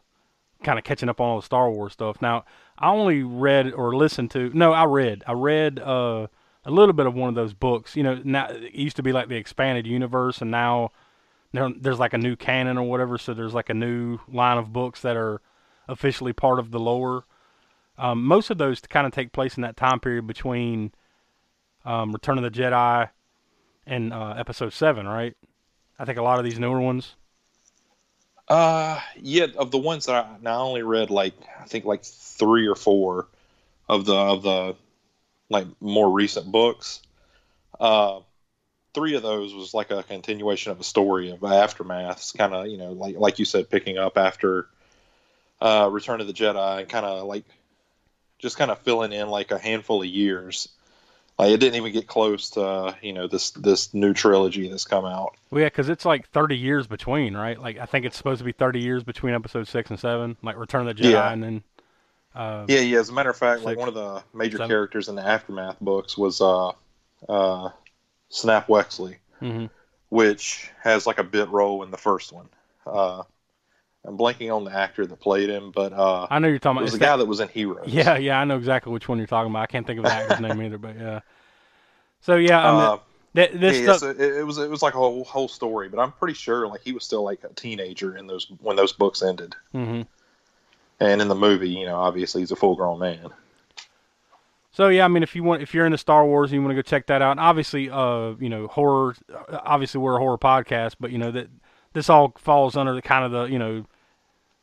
kind 0.63 0.77
of 0.77 0.83
catching 0.83 1.07
up 1.07 1.21
on 1.21 1.29
all 1.29 1.39
the 1.39 1.45
Star 1.45 1.71
Wars 1.71 1.93
stuff. 1.93 2.21
Now, 2.21 2.43
I 2.77 2.89
only 2.89 3.23
read 3.23 3.71
or 3.73 3.95
listened 3.95 4.31
to. 4.31 4.51
No, 4.53 4.73
I 4.73 4.83
read. 4.83 5.23
I 5.25 5.31
read 5.31 5.79
uh, 5.79 6.27
a 6.65 6.71
little 6.71 6.93
bit 6.93 7.05
of 7.05 7.13
one 7.13 7.29
of 7.29 7.35
those 7.35 7.53
books. 7.53 7.95
You 7.95 8.03
know, 8.03 8.19
now 8.21 8.47
it 8.49 8.73
used 8.73 8.97
to 8.97 9.03
be 9.03 9.13
like 9.13 9.29
the 9.29 9.37
expanded 9.37 9.87
universe, 9.87 10.41
and 10.41 10.51
now 10.51 10.91
there, 11.53 11.69
there's 11.79 11.99
like 11.99 12.13
a 12.13 12.17
new 12.17 12.35
canon 12.35 12.77
or 12.77 12.83
whatever. 12.83 13.17
So 13.17 13.33
there's 13.33 13.53
like 13.53 13.69
a 13.69 13.73
new 13.73 14.19
line 14.27 14.57
of 14.57 14.73
books 14.73 15.01
that 15.01 15.15
are 15.15 15.41
officially 15.87 16.33
part 16.33 16.59
of 16.59 16.71
the 16.71 16.79
lore. 16.79 17.23
Um, 17.97 18.23
most 18.23 18.49
of 18.49 18.57
those 18.57 18.79
kind 18.81 19.07
of 19.07 19.13
take 19.13 19.31
place 19.31 19.57
in 19.57 19.63
that 19.63 19.77
time 19.77 19.99
period 19.99 20.27
between 20.27 20.91
um, 21.85 22.11
Return 22.11 22.37
of 22.37 22.43
the 22.43 22.51
Jedi 22.51 23.09
and 23.85 24.13
uh, 24.13 24.35
Episode 24.37 24.73
Seven, 24.73 25.07
right? 25.07 25.35
I 25.97 26.05
think 26.05 26.17
a 26.17 26.23
lot 26.23 26.37
of 26.37 26.45
these 26.45 26.59
newer 26.59 26.79
ones. 26.79 27.15
Uh, 28.47 28.99
yeah, 29.19 29.47
of 29.57 29.71
the 29.71 29.77
ones 29.77 30.05
that 30.05 30.15
I, 30.15 30.49
I 30.49 30.55
only 30.55 30.83
read 30.83 31.09
like 31.09 31.33
I 31.59 31.65
think 31.65 31.85
like 31.85 32.03
three 32.03 32.67
or 32.67 32.75
four 32.75 33.27
of 33.89 34.05
the 34.05 34.15
of 34.15 34.43
the 34.43 34.75
like 35.49 35.67
more 35.81 36.09
recent 36.09 36.51
books. 36.51 37.01
Uh, 37.79 38.19
three 38.93 39.15
of 39.15 39.23
those 39.23 39.53
was 39.53 39.73
like 39.73 39.91
a 39.91 40.03
continuation 40.03 40.71
of 40.71 40.79
a 40.79 40.83
story 40.83 41.31
of 41.31 41.39
aftermaths, 41.39 42.35
kind 42.37 42.53
of 42.53 42.67
you 42.67 42.77
know 42.77 42.91
like 42.91 43.17
like 43.17 43.39
you 43.39 43.45
said, 43.45 43.69
picking 43.69 43.97
up 43.97 44.17
after 44.17 44.67
uh, 45.59 45.89
Return 45.91 46.21
of 46.21 46.27
the 46.27 46.33
Jedi, 46.33 46.79
and 46.79 46.89
kind 46.89 47.05
of 47.05 47.27
like 47.27 47.43
just 48.39 48.57
kind 48.57 48.71
of 48.71 48.79
filling 48.79 49.11
in 49.13 49.29
like 49.29 49.51
a 49.51 49.57
handful 49.57 50.01
of 50.01 50.07
years 50.07 50.69
Like 51.39 51.51
it 51.51 51.57
didn't 51.59 51.75
even 51.75 51.91
get 51.91 52.07
close 52.07 52.49
to 52.51 52.61
uh, 52.61 52.93
you 53.01 53.13
know 53.13 53.27
this 53.27 53.51
this 53.51 53.93
new 53.93 54.13
trilogy 54.13 54.67
that's 54.69 54.85
come 54.85 55.05
out. 55.05 55.35
Well, 55.51 55.61
yeah, 55.61 55.67
because 55.67 55.89
it's 55.89 56.05
like 56.05 56.27
30 56.29 56.57
years 56.57 56.87
between, 56.87 57.35
right? 57.37 57.59
Like 57.59 57.77
I 57.77 57.85
think 57.85 58.05
it's 58.05 58.17
supposed 58.17 58.39
to 58.39 58.43
be 58.45 58.51
30 58.53 58.79
years 58.79 59.03
between 59.03 59.33
episode 59.33 59.67
six 59.67 59.89
and 59.89 59.99
seven, 59.99 60.35
like 60.41 60.57
Return 60.57 60.87
of 60.87 60.97
the 60.97 61.03
Jedi, 61.03 61.11
Yeah. 61.11 61.31
and 61.31 61.43
then. 61.43 61.63
Uh, 62.35 62.65
Yeah, 62.67 62.79
yeah. 62.81 62.99
As 62.99 63.09
a 63.09 63.13
matter 63.13 63.29
of 63.29 63.37
fact, 63.37 63.61
like 63.63 63.77
one 63.77 63.87
of 63.87 63.93
the 63.93 64.23
major 64.33 64.57
seven. 64.57 64.69
characters 64.69 65.09
in 65.09 65.15
the 65.15 65.25
aftermath 65.25 65.79
books 65.79 66.17
was 66.17 66.41
uh, 66.41 66.71
uh, 67.29 67.69
Snap 68.29 68.67
Wexley, 68.67 69.17
mhm. 69.41 69.69
which 70.09 70.69
has 70.83 71.07
like 71.07 71.17
a 71.19 71.23
bit 71.23 71.49
role 71.49 71.81
in 71.83 71.91
the 71.91 71.97
first 71.97 72.31
one. 72.31 72.49
Uh, 72.85 73.23
I'm 74.07 74.17
blanking 74.17 74.55
on 74.55 74.63
the 74.63 74.71
actor 74.71 75.05
that 75.05 75.19
played 75.19 75.49
him, 75.49 75.71
but 75.71 75.91
uh, 75.93 76.25
I 76.31 76.39
know 76.39 76.47
you're 76.47 76.59
talking 76.59 76.77
about. 76.77 76.81
it 76.81 76.83
was 76.85 76.91
the 76.93 76.99
that- 76.99 77.05
guy 77.05 77.17
that 77.17 77.25
was 77.25 77.39
in 77.41 77.49
Heroes. 77.49 77.87
Yeah, 77.89 78.17
yeah, 78.17 78.39
I 78.39 78.45
know 78.45 78.57
exactly 78.57 78.91
which 78.93 79.07
one 79.09 79.17
you're 79.17 79.27
talking 79.27 79.51
about. 79.51 79.61
I 79.63 79.65
can't 79.67 79.85
think 79.85 79.99
of 79.99 80.05
the 80.05 80.11
actor's 80.13 80.39
name 80.39 80.61
either, 80.61 80.77
but 80.77 80.97
yeah. 80.97 81.19
So 82.21 82.35
yeah, 82.37 82.59
I 82.65 82.71
mean, 82.71 82.81
Uh, 82.81 82.97
th- 83.35 83.51
this 83.59 83.77
yeah, 83.79 83.83
stuff. 83.83 83.99
so 83.99 84.09
it, 84.11 84.19
it 84.19 84.45
was 84.45 84.57
it 84.57 84.69
was 84.69 84.81
like 84.81 84.93
a 84.95 84.97
whole, 84.97 85.23
whole 85.25 85.47
story, 85.49 85.89
but 85.89 85.99
I'm 85.99 86.13
pretty 86.13 86.33
sure 86.35 86.67
like 86.67 86.81
he 86.81 86.93
was 86.93 87.03
still 87.03 87.23
like 87.23 87.43
a 87.43 87.49
teenager 87.49 88.15
in 88.17 88.27
those 88.27 88.47
when 88.61 88.75
those 88.77 88.93
books 88.93 89.21
ended, 89.21 89.55
hmm 89.73 90.01
and 90.99 91.21
in 91.21 91.27
the 91.27 91.35
movie, 91.35 91.69
you 91.69 91.85
know, 91.85 91.97
obviously 91.97 92.41
he's 92.41 92.51
a 92.51 92.55
full 92.55 92.75
grown 92.75 92.97
man. 92.97 93.29
So 94.71 94.87
yeah, 94.89 95.05
I 95.05 95.07
mean, 95.07 95.21
if 95.23 95.35
you 95.35 95.43
want, 95.43 95.61
if 95.61 95.73
you're 95.73 95.85
into 95.85 95.97
Star 95.97 96.25
Wars 96.25 96.51
and 96.51 96.55
you 96.55 96.61
want 96.61 96.71
to 96.71 96.75
go 96.75 96.81
check 96.81 97.07
that 97.07 97.21
out, 97.21 97.31
and 97.31 97.39
obviously, 97.39 97.89
uh, 97.89 98.33
you 98.39 98.49
know, 98.49 98.67
horror. 98.67 99.15
Obviously, 99.49 99.99
we're 99.99 100.15
a 100.15 100.19
horror 100.19 100.37
podcast, 100.37 100.95
but 100.99 101.11
you 101.11 101.17
know 101.17 101.31
that 101.31 101.49
this 101.93 102.09
all 102.09 102.33
falls 102.37 102.75
under 102.77 102.93
the 102.93 103.01
kind 103.01 103.25
of 103.25 103.31
the 103.31 103.43
you 103.45 103.57
know, 103.59 103.85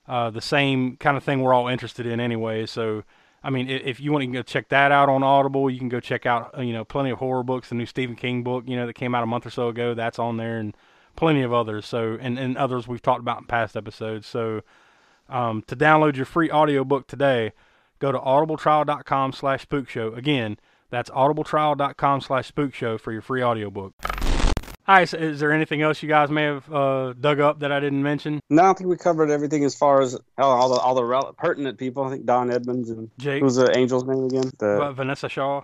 uh, 0.09 0.31
the 0.31 0.41
same 0.41 0.97
kind 0.97 1.17
of 1.17 1.25
thing 1.25 1.41
we're 1.41 1.55
all 1.55 1.69
interested 1.69 2.07
in 2.07 2.21
anyway. 2.21 2.67
So, 2.67 3.05
I 3.43 3.51
mean, 3.51 3.69
if 3.69 4.01
you 4.01 4.13
want 4.13 4.23
to 4.23 4.27
go 4.31 4.43
check 4.43 4.69
that 4.69 4.93
out 4.93 5.09
on 5.09 5.23
Audible, 5.23 5.71
you 5.71 5.79
can 5.79 5.89
go 5.89 6.01
check 6.01 6.27
out 6.27 6.57
uh, 6.57 6.63
you 6.63 6.73
know 6.73 6.85
plenty 6.85 7.11
of 7.11 7.19
horror 7.19 7.43
books. 7.43 7.69
The 7.69 7.75
new 7.75 7.87
Stephen 7.87 8.17
King 8.17 8.43
book, 8.43 8.65
you 8.67 8.77
know, 8.77 8.87
that 8.87 8.95
came 8.95 9.15
out 9.15 9.23
a 9.23 9.27
month 9.27 9.47
or 9.47 9.51
so 9.51 9.69
ago, 9.69 9.95
that's 9.95 10.19
on 10.19 10.37
there, 10.37 10.59
and 10.59 10.77
plenty 11.17 11.43
of 11.43 11.53
others. 11.53 11.87
So, 11.87 12.19
and 12.21 12.39
and 12.39 12.57
others 12.57 12.87
we've 12.89 13.03
talked 13.03 13.21
about 13.21 13.41
in 13.41 13.47
past 13.47 13.77
episodes. 13.77 14.27
So, 14.27 14.63
um, 15.29 15.63
to 15.67 15.77
download 15.77 16.17
your 16.17 16.27
free 16.27 16.51
audiobook 16.51 17.07
today 17.07 17.53
go 18.05 18.13
to 18.13 18.19
audibletrial.com 18.19 19.33
slash 19.33 19.67
spookshow. 19.67 20.17
Again, 20.17 20.59
that's 20.91 21.11
audibletrial.com 21.11 22.21
slash 22.21 22.53
spookshow 22.53 23.01
for 23.01 23.13
your 23.13 23.23
free 23.23 23.43
audiobook. 23.43 23.95
All 24.87 24.95
right, 24.95 25.09
so 25.09 25.17
is 25.17 25.41
there 25.41 25.51
anything 25.51 25.81
else 25.81 26.03
you 26.03 26.11
guys 26.11 26.29
may 26.29 26.43
have 26.43 26.71
uh, 26.71 27.15
dug 27.15 27.41
up 27.41 27.61
that 27.61 27.73
I 27.73 27.81
didn't 27.81 28.03
mention? 28.03 28.41
No, 28.51 28.65
I 28.65 28.75
think 28.75 28.91
we 28.91 28.99
covered 28.99 29.31
everything 29.31 29.65
as 29.65 29.75
far 29.75 30.03
as 30.03 30.15
oh, 30.15 30.43
all 30.43 30.69
the 30.69 30.79
all 30.79 30.95
the 30.95 31.05
rel- 31.05 31.33
pertinent 31.33 31.79
people. 31.79 32.05
I 32.05 32.11
think 32.11 32.27
Don 32.27 32.51
Edmonds 32.51 32.91
and 32.91 33.11
Jake, 33.17 33.43
who's 33.43 33.55
the 33.55 33.71
angel's 33.71 34.05
name 34.05 34.25
again? 34.25 34.51
The 34.59 34.77
Va- 34.77 34.95
Vinessa 35.03 35.31
Shaw. 35.31 35.63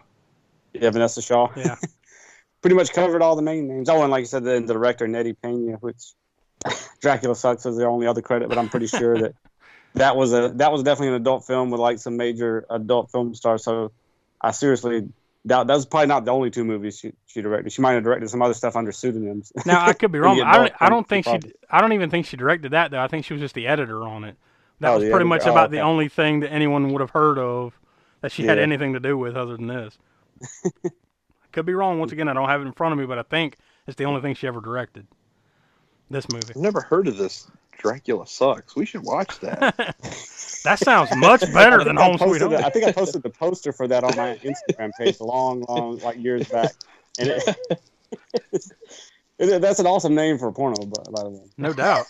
yeah, 0.72 0.88
Vinessa 0.88 1.22
Shaw. 1.22 1.48
Yeah. 1.54 1.76
Pretty 2.62 2.76
much 2.76 2.92
covered 2.92 3.20
all 3.20 3.36
the 3.36 3.42
main 3.42 3.68
names. 3.68 3.90
Oh, 3.90 4.02
and 4.02 4.10
like 4.10 4.20
you 4.20 4.26
said, 4.26 4.44
the, 4.44 4.60
the 4.60 4.72
director 4.74 5.06
Nettie 5.06 5.34
Pena, 5.34 5.76
which 5.80 6.12
Dracula 7.00 7.34
sucks 7.34 7.66
is 7.66 7.76
the 7.76 7.86
only 7.86 8.06
other 8.06 8.22
credit, 8.22 8.48
but 8.48 8.56
I'm 8.56 8.68
pretty 8.70 8.86
sure 8.86 9.18
that 9.18 9.34
that 9.94 10.16
was 10.16 10.32
a 10.32 10.48
that 10.56 10.72
was 10.72 10.82
definitely 10.82 11.08
an 11.08 11.20
adult 11.20 11.46
film 11.46 11.70
with 11.70 11.80
like 11.80 11.98
some 11.98 12.16
major 12.16 12.64
adult 12.70 13.10
film 13.10 13.34
stars. 13.34 13.64
So 13.64 13.92
I 14.40 14.52
seriously 14.52 15.10
doubt 15.46 15.66
that 15.68 15.74
was 15.74 15.86
probably 15.86 16.06
not 16.08 16.24
the 16.24 16.30
only 16.32 16.50
two 16.50 16.64
movies 16.64 16.98
she, 16.98 17.12
she 17.26 17.40
directed. 17.42 17.72
She 17.72 17.82
might 17.82 17.92
have 17.92 18.04
directed 18.04 18.28
some 18.28 18.42
other 18.42 18.54
stuff 18.54 18.76
under 18.76 18.92
pseudonyms. 18.92 19.52
Now 19.66 19.84
I 19.86 19.92
could 19.92 20.12
be 20.12 20.18
wrong. 20.20 20.40
I 20.42 20.56
don't. 20.56 20.72
I 20.80 20.88
don't 20.88 21.08
think 21.08 21.24
she. 21.24 21.30
probably. 21.30 21.52
I 21.70 21.80
don't 21.80 21.92
even 21.92 22.10
think 22.10 22.26
she 22.26 22.36
directed 22.36 22.72
that 22.72 22.90
though. 22.90 23.00
I 23.02 23.08
think 23.08 23.24
she 23.24 23.32
was 23.32 23.40
just 23.40 23.54
the 23.54 23.66
editor 23.66 24.02
on 24.02 24.24
it. 24.24 24.36
That 24.80 24.90
Oh, 24.90 24.94
was 24.94 25.02
pretty 25.02 25.14
editor. 25.14 25.24
much 25.26 25.42
Oh, 25.46 25.50
about 25.52 25.70
the 25.70 25.80
only 25.80 26.08
thing 26.08 26.40
that 26.40 26.50
anyone 26.52 26.92
would 26.92 27.00
have 27.00 27.10
heard 27.10 27.38
of 27.38 27.78
that 28.22 28.32
she 28.32 28.44
had 28.44 28.58
anything 28.58 28.92
to 28.94 29.00
do 29.00 29.16
with 29.16 29.36
other 29.36 29.56
than 29.56 29.66
this. 29.66 29.98
I 30.64 30.70
could 31.52 31.66
be 31.66 31.74
wrong. 31.74 31.98
Once 31.98 32.12
again, 32.12 32.28
I 32.28 32.32
don't 32.34 32.48
have 32.48 32.60
it 32.62 32.66
in 32.66 32.72
front 32.72 32.92
of 32.92 32.98
me, 32.98 33.06
but 33.06 33.18
I 33.18 33.22
think 33.22 33.56
it's 33.86 33.96
the 33.96 34.04
only 34.04 34.20
thing 34.20 34.34
she 34.34 34.46
ever 34.46 34.60
directed. 34.60 35.06
This 36.10 36.28
movie. 36.28 36.48
I've 36.50 36.56
never 36.56 36.80
heard 36.80 37.08
of 37.08 37.16
this. 37.16 37.46
Dracula 37.80 38.26
sucks. 38.26 38.76
We 38.76 38.84
should 38.86 39.02
watch 39.04 39.38
that. 39.40 39.96
That 40.62 40.78
sounds 40.78 41.08
much 41.16 41.40
better 41.54 41.80
I 41.80 41.84
than 41.84 41.96
think 41.96 42.00
I 42.00 42.04
Home 42.04 42.18
Sweet 42.18 42.26
posted 42.28 42.42
Home. 42.42 42.52
it- 42.52 42.64
I 42.64 42.68
think 42.68 42.84
I 42.84 42.92
posted 42.92 43.22
the 43.22 43.30
poster 43.30 43.72
for 43.72 43.88
that 43.88 44.04
on 44.04 44.14
my 44.14 44.38
Instagram 44.44 44.90
page 44.98 45.18
long, 45.18 45.64
long, 45.66 45.96
like 46.00 46.18
years 46.18 46.46
back. 46.48 46.72
And 47.18 47.28
it, 47.30 47.56
it- 49.38 49.60
that's 49.62 49.78
an 49.78 49.86
awesome 49.86 50.14
name 50.14 50.36
for 50.36 50.48
a 50.48 50.52
porno, 50.52 50.84
but 50.84 51.10
by 51.10 51.22
the 51.22 51.30
way. 51.30 51.40
No 51.56 51.72
doubt. 51.72 52.04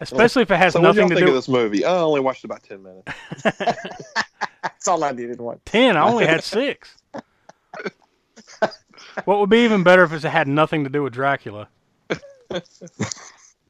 Especially 0.00 0.42
if 0.42 0.50
it 0.50 0.56
has 0.56 0.72
so 0.72 0.80
what 0.80 0.94
do 0.94 1.00
y'all 1.00 1.08
nothing 1.08 1.10
to 1.10 1.14
think 1.14 1.26
do 1.26 1.30
of 1.30 1.34
this 1.36 1.48
movie? 1.48 1.84
I 1.84 1.96
only 1.96 2.18
watched 2.20 2.42
about 2.44 2.64
ten 2.64 2.82
minutes. 2.82 3.12
That's 4.62 4.88
all 4.88 5.04
I 5.04 5.12
needed. 5.12 5.40
One. 5.40 5.60
ten. 5.64 5.96
I 5.96 6.00
only 6.08 6.26
had 6.26 6.42
six. 6.42 6.96
what 9.26 9.38
would 9.38 9.50
be 9.50 9.58
even 9.64 9.84
better 9.84 10.02
if 10.02 10.12
it 10.12 10.24
had 10.24 10.48
nothing 10.48 10.82
to 10.82 10.90
do 10.90 11.04
with 11.04 11.12
Dracula? 11.12 11.68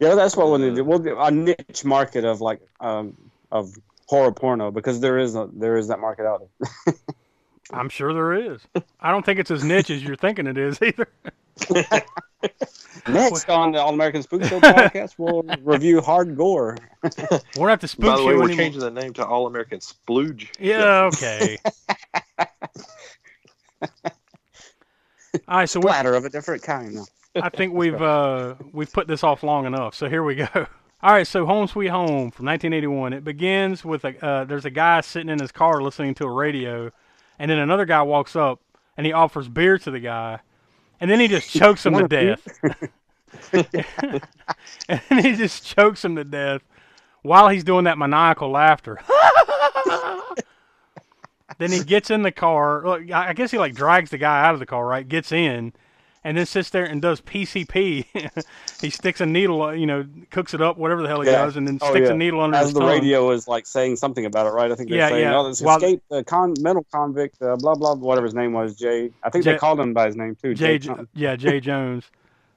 Yeah, 0.00 0.14
that's 0.14 0.36
what 0.36 0.48
we'll 0.48 0.74
do. 0.74 0.84
We'll 0.84 0.98
do 0.98 1.18
a 1.18 1.30
niche 1.30 1.84
market 1.84 2.24
of 2.24 2.40
like 2.40 2.60
um 2.80 3.16
of 3.52 3.74
horror 4.06 4.32
porno 4.32 4.70
because 4.70 5.00
there 5.00 5.18
is 5.18 5.34
a 5.34 5.48
there 5.52 5.76
is 5.76 5.88
that 5.88 6.00
market 6.00 6.26
out 6.26 6.46
there. 6.58 6.94
I'm 7.72 7.88
sure 7.88 8.12
there 8.12 8.52
is. 8.52 8.60
I 9.00 9.10
don't 9.10 9.24
think 9.24 9.38
it's 9.38 9.50
as 9.50 9.64
niche 9.64 9.90
as 9.90 10.02
you're 10.02 10.16
thinking 10.16 10.46
it 10.46 10.58
is 10.58 10.78
either. 10.82 11.08
Next 13.08 13.48
on 13.48 13.72
the 13.72 13.80
All 13.80 13.94
American 13.94 14.22
Spook 14.22 14.44
Show 14.44 14.60
podcast, 14.60 15.14
we'll 15.18 15.42
review 15.62 16.00
hard 16.00 16.36
gore. 16.36 16.76
We're 17.56 17.68
not 17.68 17.80
the 17.80 17.88
spook 17.88 18.06
By 18.06 18.16
the 18.16 18.24
way, 18.24 18.34
we're 18.34 18.44
anymore. 18.44 18.56
changing 18.56 18.80
the 18.80 18.90
name 18.90 19.12
to 19.14 19.26
All 19.26 19.46
American 19.46 19.78
Splooge. 19.78 20.48
Yeah, 20.58 21.10
okay. 21.12 21.58
All 25.48 25.58
right, 25.58 25.68
so 25.68 25.80
we, 25.80 25.84
Splatter 25.84 26.14
of 26.14 26.24
a 26.24 26.30
different 26.30 26.62
kind. 26.62 26.98
I 27.34 27.48
think 27.48 27.74
we've 27.74 28.00
uh, 28.00 28.54
we've 28.72 28.92
put 28.92 29.06
this 29.08 29.24
off 29.24 29.42
long 29.42 29.66
enough. 29.66 29.94
So 29.94 30.08
here 30.08 30.22
we 30.22 30.34
go. 30.36 30.48
All 31.02 31.12
right, 31.12 31.26
so 31.26 31.44
Home 31.44 31.66
Sweet 31.66 31.88
Home 31.88 32.30
from 32.30 32.46
1981. 32.46 33.12
It 33.12 33.24
begins 33.24 33.84
with 33.84 34.04
a 34.04 34.24
uh, 34.24 34.44
there's 34.44 34.64
a 34.64 34.70
guy 34.70 35.00
sitting 35.02 35.28
in 35.28 35.38
his 35.38 35.52
car 35.52 35.82
listening 35.82 36.14
to 36.14 36.24
a 36.24 36.30
radio, 36.30 36.90
and 37.38 37.50
then 37.50 37.58
another 37.58 37.84
guy 37.84 38.02
walks 38.02 38.36
up 38.36 38.60
and 38.96 39.06
he 39.06 39.12
offers 39.12 39.48
beer 39.48 39.76
to 39.78 39.90
the 39.90 40.00
guy, 40.00 40.38
and 41.00 41.10
then 41.10 41.20
he 41.20 41.28
just 41.28 41.50
chokes 41.56 41.84
him 41.84 41.94
to 41.94 42.08
death. 42.08 42.46
and 44.88 45.20
he 45.20 45.34
just 45.34 45.66
chokes 45.66 46.04
him 46.04 46.16
to 46.16 46.24
death 46.24 46.62
while 47.22 47.48
he's 47.48 47.64
doing 47.64 47.84
that 47.84 47.98
maniacal 47.98 48.50
laughter. 48.50 48.98
then 51.58 51.70
he 51.70 51.82
gets 51.84 52.10
in 52.10 52.22
the 52.22 52.32
car. 52.32 52.82
Look, 52.82 53.10
I 53.10 53.30
I 53.30 53.32
guess 53.34 53.50
he 53.50 53.58
like 53.58 53.74
drags 53.74 54.10
the 54.10 54.18
guy 54.18 54.46
out 54.46 54.54
of 54.54 54.60
the 54.60 54.66
car, 54.66 54.86
right? 54.86 55.06
Gets 55.06 55.32
in, 55.32 55.74
and 56.24 56.36
then 56.38 56.46
sits 56.46 56.70
there 56.70 56.84
and 56.84 57.00
does 57.02 57.20
PCP. 57.20 58.06
he 58.80 58.90
sticks 58.90 59.20
a 59.20 59.26
needle, 59.26 59.62
uh, 59.62 59.72
you 59.72 59.84
know, 59.86 60.06
cooks 60.30 60.54
it 60.54 60.62
up, 60.62 60.78
whatever 60.78 61.02
the 61.02 61.08
hell 61.08 61.20
he 61.20 61.30
Yeah. 61.30 61.44
does, 61.44 61.56
and 61.56 61.68
then 61.68 61.78
Oh, 61.82 61.90
sticks 61.90 62.08
yeah. 62.08 62.14
a 62.14 62.16
needle 62.16 62.40
under 62.40 62.56
As 62.56 62.64
his 62.66 62.74
the 62.74 62.80
tongue. 62.80 62.88
radio 62.88 63.30
is 63.30 63.46
like 63.46 63.66
saying 63.66 63.96
something 63.96 64.24
about 64.24 64.46
it, 64.46 64.50
right? 64.50 64.72
I 64.72 64.74
think 64.74 64.88
they're 64.88 64.98
Yeah, 64.98 65.08
saying, 65.10 65.20
yeah. 65.22 65.38
"Oh, 65.38 65.46
this 65.48 65.60
escaped 65.60 66.08
the 66.08 66.24
con- 66.24 66.54
mental 66.60 66.86
convict, 66.92 67.40
uh, 67.42 67.56
blah 67.56 67.74
blah, 67.74 67.94
whatever 67.94 68.24
his 68.24 68.34
name 68.34 68.52
was, 68.52 68.74
Jay." 68.76 69.10
I 69.22 69.30
think 69.30 69.44
Jay- 69.44 69.52
they 69.52 69.58
called 69.58 69.78
him 69.78 69.92
by 69.92 70.06
his 70.06 70.16
name 70.16 70.34
too, 70.40 70.54
Jay, 70.54 70.78
Jay, 70.78 70.86
something. 70.86 71.08
yeah, 71.14 71.36
Jay 71.36 71.60
Jones. 71.60 72.04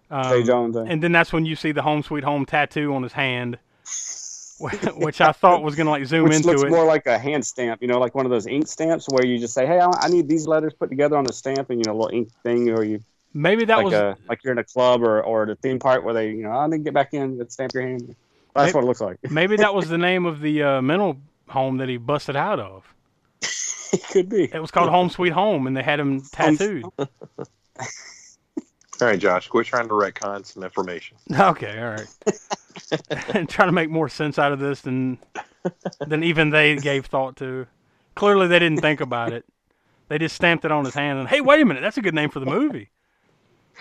Um, 0.10 0.24
Jay 0.32 0.42
Jones. 0.44 0.78
uh, 0.78 0.84
And 0.88 1.04
then 1.04 1.12
that's 1.12 1.34
when 1.34 1.46
you 1.46 1.58
see 1.58 1.74
the 1.74 1.82
Home 1.82 2.02
Sweet 2.02 2.24
Home 2.24 2.46
tattoo 2.46 2.94
on 2.96 3.04
his 3.04 3.12
hand, 3.12 3.58
which 4.96 5.20
I 5.22 5.34
thought 5.34 5.62
was 5.64 5.76
gonna 5.76 5.90
like 5.90 6.06
zoom 6.06 6.24
which 6.24 6.36
into 6.38 6.48
looks 6.48 6.64
it. 6.64 6.70
more 6.70 6.86
like 6.86 7.06
a 7.08 7.18
hand 7.20 7.46
stamp, 7.46 7.82
you 7.82 7.88
know, 7.90 8.00
like 8.00 8.16
one 8.16 8.26
of 8.26 8.32
those 8.32 8.48
ink 8.48 8.68
stamps 8.68 9.08
where 9.10 9.26
you 9.26 9.38
just 9.38 9.54
say, 9.54 9.66
"Hey, 9.68 9.80
I, 9.80 9.90
I 10.00 10.08
need 10.08 10.28
these 10.30 10.48
letters 10.48 10.74
put 10.74 10.90
together 10.90 11.18
on 11.18 11.26
a 11.30 11.34
stamp," 11.34 11.70
and 11.70 11.80
you 11.80 11.84
know, 11.86 11.92
a 11.92 11.98
little 12.00 12.18
ink 12.18 12.30
thing, 12.44 12.70
or 12.70 12.84
you 12.86 13.02
Maybe 13.38 13.66
that 13.66 13.76
like 13.76 13.86
was 13.86 13.94
a 13.94 14.18
like 14.28 14.44
you're 14.44 14.52
in 14.52 14.58
a 14.58 14.64
club 14.64 15.04
or 15.04 15.22
or 15.22 15.46
the 15.46 15.56
theme 15.56 15.78
park 15.78 16.04
where 16.04 16.14
they, 16.14 16.32
you 16.32 16.42
know, 16.42 16.50
I 16.50 16.66
need 16.66 16.78
to 16.78 16.84
get 16.86 16.94
back 16.96 17.14
in, 17.14 17.38
let's 17.38 17.54
stamp 17.54 17.72
your 17.72 17.84
hand. 17.84 18.16
That's 18.56 18.74
Maybe- 18.74 18.74
what 18.74 18.84
it 18.84 18.88
looks 18.88 19.02
like. 19.02 19.18
maybe 19.32 19.58
that 19.58 19.76
was 19.76 19.90
the 19.90 19.98
name 20.00 20.26
of 20.26 20.42
the 20.42 20.64
uh, 20.64 20.82
mental 20.82 21.18
home 21.48 21.78
that 21.78 21.88
he 21.88 21.98
busted 21.98 22.36
out 22.36 22.60
of. 22.60 22.92
it 23.94 24.04
could 24.10 24.28
be. 24.28 24.46
It 24.52 24.60
was 24.60 24.72
called 24.72 24.90
Home 24.90 25.12
Sweet 25.12 25.34
Home, 25.34 25.68
and 25.68 25.78
they 25.78 25.84
had 25.84 26.00
him 26.00 26.22
tattooed. 26.32 26.86
All 29.00 29.08
right, 29.08 29.20
Josh, 29.20 29.48
quit 29.48 29.68
trying 29.68 29.88
to 29.88 29.94
retcon 29.94 30.44
some 30.44 30.64
information. 30.64 31.18
Okay, 31.40 31.80
all 31.80 31.90
right. 31.92 32.08
and 33.36 33.48
trying 33.48 33.68
to 33.68 33.72
make 33.74 33.92
more 33.92 34.10
sense 34.10 34.40
out 34.40 34.52
of 34.52 34.58
this 34.60 34.82
than 34.82 35.20
than 36.08 36.24
even 36.24 36.50
they 36.50 36.78
gave 36.78 37.06
thought 37.06 37.36
to. 37.38 37.68
Clearly, 38.16 38.48
they 38.48 38.58
didn't 38.58 38.82
think 38.82 39.00
about 39.00 39.32
it. 39.34 39.46
They 40.08 40.18
just 40.18 40.36
stamped 40.36 40.66
it 40.66 40.72
on 40.72 40.86
his 40.86 40.96
hand 40.96 41.20
and, 41.20 41.28
hey, 41.28 41.42
wait 41.42 41.62
a 41.62 41.66
minute, 41.66 41.82
that's 41.82 41.98
a 41.98 42.02
good 42.02 42.16
name 42.16 42.32
for 42.32 42.40
the 42.40 42.48
movie. 42.48 42.90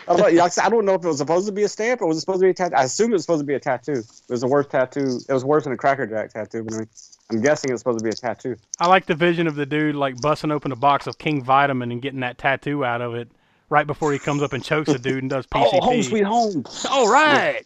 I 0.08 0.16
don't, 0.16 0.34
know, 0.34 0.42
like 0.42 0.58
I 0.58 0.68
don't 0.68 0.84
know 0.84 0.94
if 0.94 1.04
it 1.04 1.08
was 1.08 1.18
supposed 1.18 1.46
to 1.46 1.52
be 1.52 1.64
a 1.64 1.68
stamp 1.68 2.00
or 2.02 2.06
was 2.06 2.18
it 2.18 2.20
supposed 2.20 2.40
to 2.40 2.44
be 2.46 2.50
a 2.50 2.54
tattoo. 2.54 2.76
I 2.76 2.84
assume 2.84 3.10
it 3.10 3.14
was 3.14 3.22
supposed 3.22 3.40
to 3.40 3.46
be 3.46 3.54
a 3.54 3.60
tattoo. 3.60 3.92
It 3.92 4.28
was 4.28 4.40
the 4.42 4.46
worst 4.46 4.70
tattoo. 4.70 5.20
It 5.28 5.32
was 5.32 5.44
worse 5.44 5.64
than 5.64 5.72
a 5.72 5.76
Cracker 5.76 6.06
Jack 6.06 6.32
tattoo. 6.32 6.62
But 6.64 6.74
I 6.74 6.78
mean, 6.78 6.88
I'm 7.30 7.40
guessing 7.40 7.72
it's 7.72 7.80
supposed 7.80 7.98
to 7.98 8.04
be 8.04 8.10
a 8.10 8.12
tattoo. 8.14 8.56
I 8.78 8.86
like 8.88 9.06
the 9.06 9.14
vision 9.14 9.46
of 9.46 9.54
the 9.56 9.66
dude 9.66 9.96
like 9.96 10.20
busting 10.20 10.50
open 10.52 10.70
a 10.72 10.76
box 10.76 11.06
of 11.06 11.18
King 11.18 11.42
Vitamin 11.42 11.90
and 11.90 12.00
getting 12.00 12.20
that 12.20 12.38
tattoo 12.38 12.84
out 12.84 13.00
of 13.00 13.14
it 13.14 13.28
right 13.68 13.86
before 13.86 14.12
he 14.12 14.18
comes 14.18 14.42
up 14.42 14.52
and 14.52 14.62
chokes 14.62 14.92
the 14.92 14.98
dude 14.98 15.22
and 15.22 15.30
does 15.30 15.46
PCP. 15.46 15.70
Oh, 15.72 15.80
home 15.80 16.02
sweet 16.02 16.24
home. 16.24 16.64
All 16.88 17.10
right. 17.10 17.62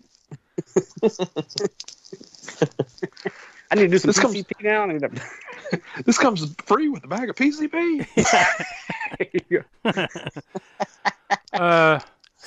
I 3.73 3.77
need 3.77 3.83
to 3.83 3.89
do 3.89 3.99
some 3.99 4.09
This 4.09 4.19
comes- 4.19 4.35
PCP 4.37 4.65
now. 4.65 4.83
I 4.85 4.87
need 4.87 5.01
to... 5.01 5.11
This 6.05 6.19
comes 6.19 6.53
free 6.65 6.89
with 6.89 7.05
a 7.05 7.07
bag 7.07 7.31
of 7.31 7.37
PCP. 7.37 8.05
Uh, 11.53 12.01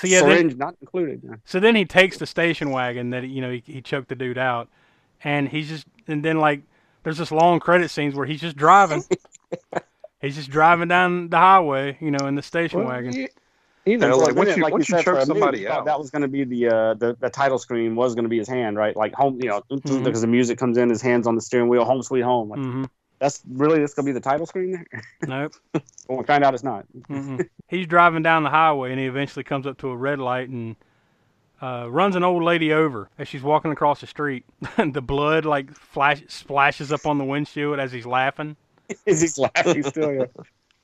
so 0.03 0.07
yeah, 0.15 0.21
then, 0.21 0.37
syringe 0.37 0.55
not 0.57 0.75
included. 0.81 1.39
so 1.45 1.59
then 1.59 1.75
he 1.75 1.85
takes 1.85 2.17
the 2.17 2.25
station 2.25 2.71
wagon 2.71 3.09
that 3.11 3.23
you 3.23 3.41
know 3.41 3.51
he, 3.51 3.63
he 3.65 3.81
choked 3.81 4.09
the 4.09 4.15
dude 4.15 4.37
out, 4.37 4.69
and 5.23 5.49
he's 5.49 5.69
just 5.69 5.85
and 6.07 6.23
then 6.23 6.39
like 6.39 6.61
there's 7.03 7.17
this 7.17 7.31
long 7.31 7.59
credit 7.59 7.89
scenes 7.89 8.15
where 8.15 8.25
he's 8.25 8.41
just 8.41 8.55
driving. 8.55 9.03
he's 10.21 10.35
just 10.35 10.49
driving 10.49 10.87
down 10.87 11.29
the 11.29 11.37
highway, 11.37 11.97
you 11.99 12.11
know, 12.11 12.27
in 12.27 12.35
the 12.35 12.41
station 12.41 12.79
Well, 12.79 12.87
wagon. 12.87 13.13
you, 13.13 13.27
you 13.85 13.97
know, 13.97 14.07
And 14.07 14.15
for 14.15 14.21
a 14.21 14.25
like 14.25 14.35
once 14.35 14.55
you 14.55 14.63
like 14.63 14.71
once 14.71 14.89
you, 14.89 14.95
said, 14.95 15.03
for 15.03 15.13
choke 15.13 15.23
a 15.23 15.25
somebody 15.25 15.67
out, 15.67 15.85
that 15.85 15.99
was 15.99 16.09
going 16.09 16.21
to 16.21 16.27
be 16.27 16.45
the, 16.45 16.67
uh, 16.67 16.93
the 16.93 17.17
the 17.19 17.29
title 17.29 17.59
screen 17.59 17.95
was 17.95 18.15
going 18.15 18.23
to 18.23 18.29
be 18.29 18.37
his 18.37 18.47
hand, 18.47 18.77
right? 18.77 18.95
Like 18.95 19.13
home, 19.13 19.39
you 19.41 19.49
know, 19.49 19.61
because 19.69 20.21
the 20.21 20.27
music 20.27 20.57
comes 20.57 20.77
in, 20.77 20.89
his 20.89 21.01
hands 21.01 21.27
on 21.27 21.35
the 21.35 21.41
steering 21.41 21.67
wheel, 21.67 21.83
home 21.83 22.01
sweet 22.01 22.21
home. 22.21 22.49
Like, 22.49 22.59
hmm 22.59 22.83
That's 23.24 23.41
really 23.47 23.80
that's 23.80 23.93
going 23.93 24.05
to 24.05 24.09
be 24.09 24.13
the 24.13 24.19
title 24.19 24.45
screen 24.45 24.74
there. 24.74 24.86
Nope. 25.26 25.53
When 26.07 26.19
we 26.19 26.26
find 26.26 26.43
out 26.43 26.53
it's 26.53 26.65
not. 26.65 26.86
Mm-mm. 27.09 27.47
He's 27.69 27.88
driving 27.88 28.21
down 28.21 28.43
the 28.43 28.49
highway 28.49 28.91
and 28.91 28.99
he 28.99 29.05
eventually 29.05 29.45
comes 29.45 29.65
up 29.65 29.78
to 29.78 29.88
a 29.88 29.95
red 29.95 30.19
light 30.19 30.49
and 30.49 30.76
uh, 31.61 31.88
runs 31.89 32.17
an 32.17 32.24
old 32.26 32.43
lady 32.43 32.74
over 32.74 33.07
as 33.17 33.30
she's 33.30 33.41
walking 33.41 33.71
across 33.71 34.01
the 34.01 34.07
street. 34.07 34.43
the 34.78 35.01
blood 35.01 35.45
like 35.45 35.74
flash 35.74 36.21
splashes 36.28 36.91
up 36.91 37.05
on 37.05 37.17
the 37.17 37.24
windshield 37.24 37.80
as 37.80 37.93
he's 37.93 38.05
laughing. 38.05 38.57
Is 39.05 39.21
he 39.21 39.41
laughing 39.41 39.84
still? 39.84 40.13
Yeah. 40.13 40.26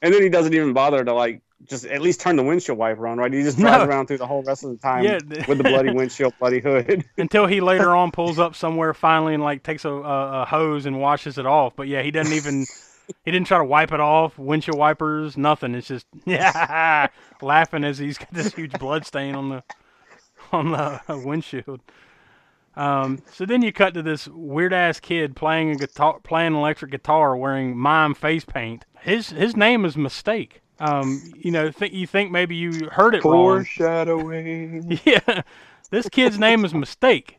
And 0.01 0.13
then 0.13 0.21
he 0.21 0.29
doesn't 0.29 0.53
even 0.53 0.73
bother 0.73 1.03
to 1.03 1.13
like 1.13 1.41
just 1.65 1.83
at 1.85 2.01
least 2.01 2.21
turn 2.21 2.37
the 2.37 2.43
windshield 2.43 2.77
wiper 2.77 3.05
on, 3.05 3.17
right? 3.17 3.33
He 3.33 3.43
just 3.43 3.57
drives 3.59 3.83
No. 3.83 3.89
around 3.89 4.07
through 4.07 4.19
the 4.19 4.27
whole 4.27 4.43
rest 4.43 4.63
of 4.63 4.69
the 4.71 4.77
time 4.77 5.03
Yeah. 5.03 5.19
with 5.47 5.57
the 5.57 5.63
bloody 5.65 5.91
windshield, 5.91 6.33
bloody 6.39 6.61
hood. 6.61 7.03
Until 7.17 7.47
he 7.47 7.59
later 7.59 7.93
on 7.95 8.11
pulls 8.11 8.39
up 8.39 8.55
somewhere 8.55 8.93
finally 8.93 9.33
and 9.33 9.43
like 9.43 9.61
takes 9.63 9.83
a, 9.83 9.89
a, 9.91 10.41
a 10.43 10.45
hose 10.45 10.85
and 10.85 10.99
washes 11.01 11.37
it 11.37 11.45
off. 11.45 11.75
But 11.75 11.87
yeah, 11.89 12.01
he 12.01 12.11
doesn't 12.11 12.33
even 12.33 12.65
he 13.25 13.31
didn't 13.31 13.47
try 13.47 13.57
to 13.57 13.65
wipe 13.65 13.91
it 13.91 13.99
off. 13.99 14.37
Windshield 14.39 14.77
wipers, 14.77 15.35
nothing. 15.35 15.75
It's 15.75 15.87
just 15.89 16.05
yeah, 16.25 17.07
laughing 17.41 17.83
as 17.83 17.97
he's 17.97 18.17
got 18.17 18.33
this 18.33 18.53
huge 18.53 18.71
blood 18.79 19.05
stain 19.05 19.35
on 19.35 19.49
the 19.49 19.63
on 20.53 20.71
the 20.71 21.01
windshield. 21.25 21.81
Um, 22.75 23.19
so 23.31 23.45
then 23.45 23.61
you 23.61 23.73
cut 23.73 23.93
to 23.95 24.01
this 24.01 24.27
weird 24.27 24.71
ass 24.73 24.99
kid 24.99 25.35
playing 25.35 25.71
a 25.71 25.75
guitar, 25.75 26.19
playing 26.23 26.55
electric 26.55 26.91
guitar, 26.91 27.35
wearing 27.35 27.75
mime 27.77 28.13
face 28.13 28.45
paint. 28.45 28.85
His 29.01 29.29
his 29.31 29.55
name 29.57 29.85
is 29.85 29.97
Mistake. 29.97 30.61
Um, 30.79 31.21
you 31.35 31.51
know, 31.51 31.71
think 31.71 31.93
you 31.93 32.07
think 32.07 32.31
maybe 32.31 32.55
you 32.55 32.87
heard 32.91 33.13
it 33.15 33.23
wrong. 33.25 33.65
foreshadowing. 33.65 34.97
Yeah, 35.05 35.41
this 35.91 36.07
kid's 36.09 36.39
name 36.39 36.63
is 36.63 36.73
Mistake, 36.73 37.37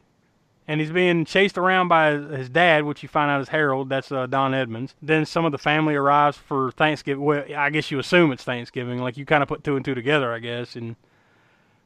and 0.69 0.79
he's 0.81 0.91
being 0.91 1.25
chased 1.25 1.57
around 1.57 1.89
by 1.89 2.11
his- 2.11 2.31
his 2.39 2.49
dad, 2.51 2.85
which 2.85 3.03
you 3.03 3.09
find 3.09 3.31
out 3.31 3.41
is 3.41 3.49
Harold. 3.49 3.89
That's 3.89 4.13
uh, 4.13 4.27
Don 4.27 4.53
Edmonds. 4.53 4.95
Then 5.01 5.25
some 5.25 5.47
of 5.47 5.53
the 5.53 5.59
family 5.59 5.95
arrives 5.95 6.37
for 6.37 6.71
Thanksgiving. 6.73 7.25
Well, 7.25 7.45
I 7.57 7.71
guess 7.71 7.91
you 7.91 7.99
assume 7.99 8.31
it's 8.33 8.45
Thanksgiving. 8.45 8.99
Like 8.99 9.17
you 9.17 9.25
kind 9.25 9.43
of 9.43 9.49
put 9.49 9.65
two 9.65 9.77
and 9.77 9.85
two 9.85 9.95
together, 9.95 10.33
I 10.35 10.39
guess, 10.41 10.77
and. 10.77 10.97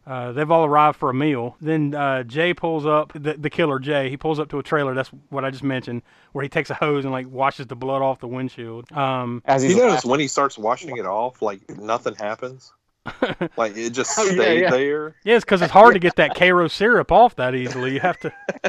Uh, 0.07 0.33
they've 0.33 0.51
all 0.51 0.65
arrived 0.65 0.99
for 0.99 1.09
a 1.09 1.15
meal. 1.15 1.57
Then 1.61 1.95
uh, 1.95 2.25
Jay 2.25 2.53
pulls 2.53 2.85
up, 2.85 3.13
the, 3.15 3.35
the 3.35 3.49
killer 3.49 3.79
Jay, 3.79 4.11
he 4.11 4.17
pulls 4.17 4.39
up 4.39 4.51
to 4.51 4.59
a 4.59 4.63
trailer. 4.63 4.95
That's 4.95 5.09
what 5.31 5.45
I 5.45 5.51
just 5.51 5.63
mentioned, 5.65 6.03
where 6.33 6.43
he 6.43 6.49
takes 6.49 6.69
a 6.71 6.75
hose 6.75 7.05
and 7.05 7.13
like 7.13 7.29
washes 7.31 7.67
the 7.69 7.77
blood 7.77 8.03
off 8.03 8.21
the 8.21 8.29
windshield. 8.29 8.93
Um, 8.93 9.43
As 9.47 9.63
he's 9.63 9.73
You 9.73 9.79
notice 9.79 10.05
when 10.05 10.21
he 10.21 10.29
starts 10.29 10.59
washing 10.59 10.97
it 10.99 11.07
off, 11.07 11.41
like 11.41 11.69
nothing 11.79 12.15
happens. 12.15 12.73
like 13.57 13.77
it 13.77 13.91
just 13.91 14.13
Oh, 14.19 14.25
yeah, 14.31 14.53
yeah. 14.53 14.71
there. 14.71 15.15
Yeah, 15.25 15.39
because 15.39 15.63
it's 15.63 15.73
hard 15.73 15.95
to 15.95 16.01
get 16.01 16.17
that 16.17 16.35
Karo 16.35 16.69
syrup 16.69 17.11
off 17.11 17.37
that 17.37 17.55
easily. 17.55 17.95
You 17.95 18.01
have 18.01 18.19
to, 18.21 18.33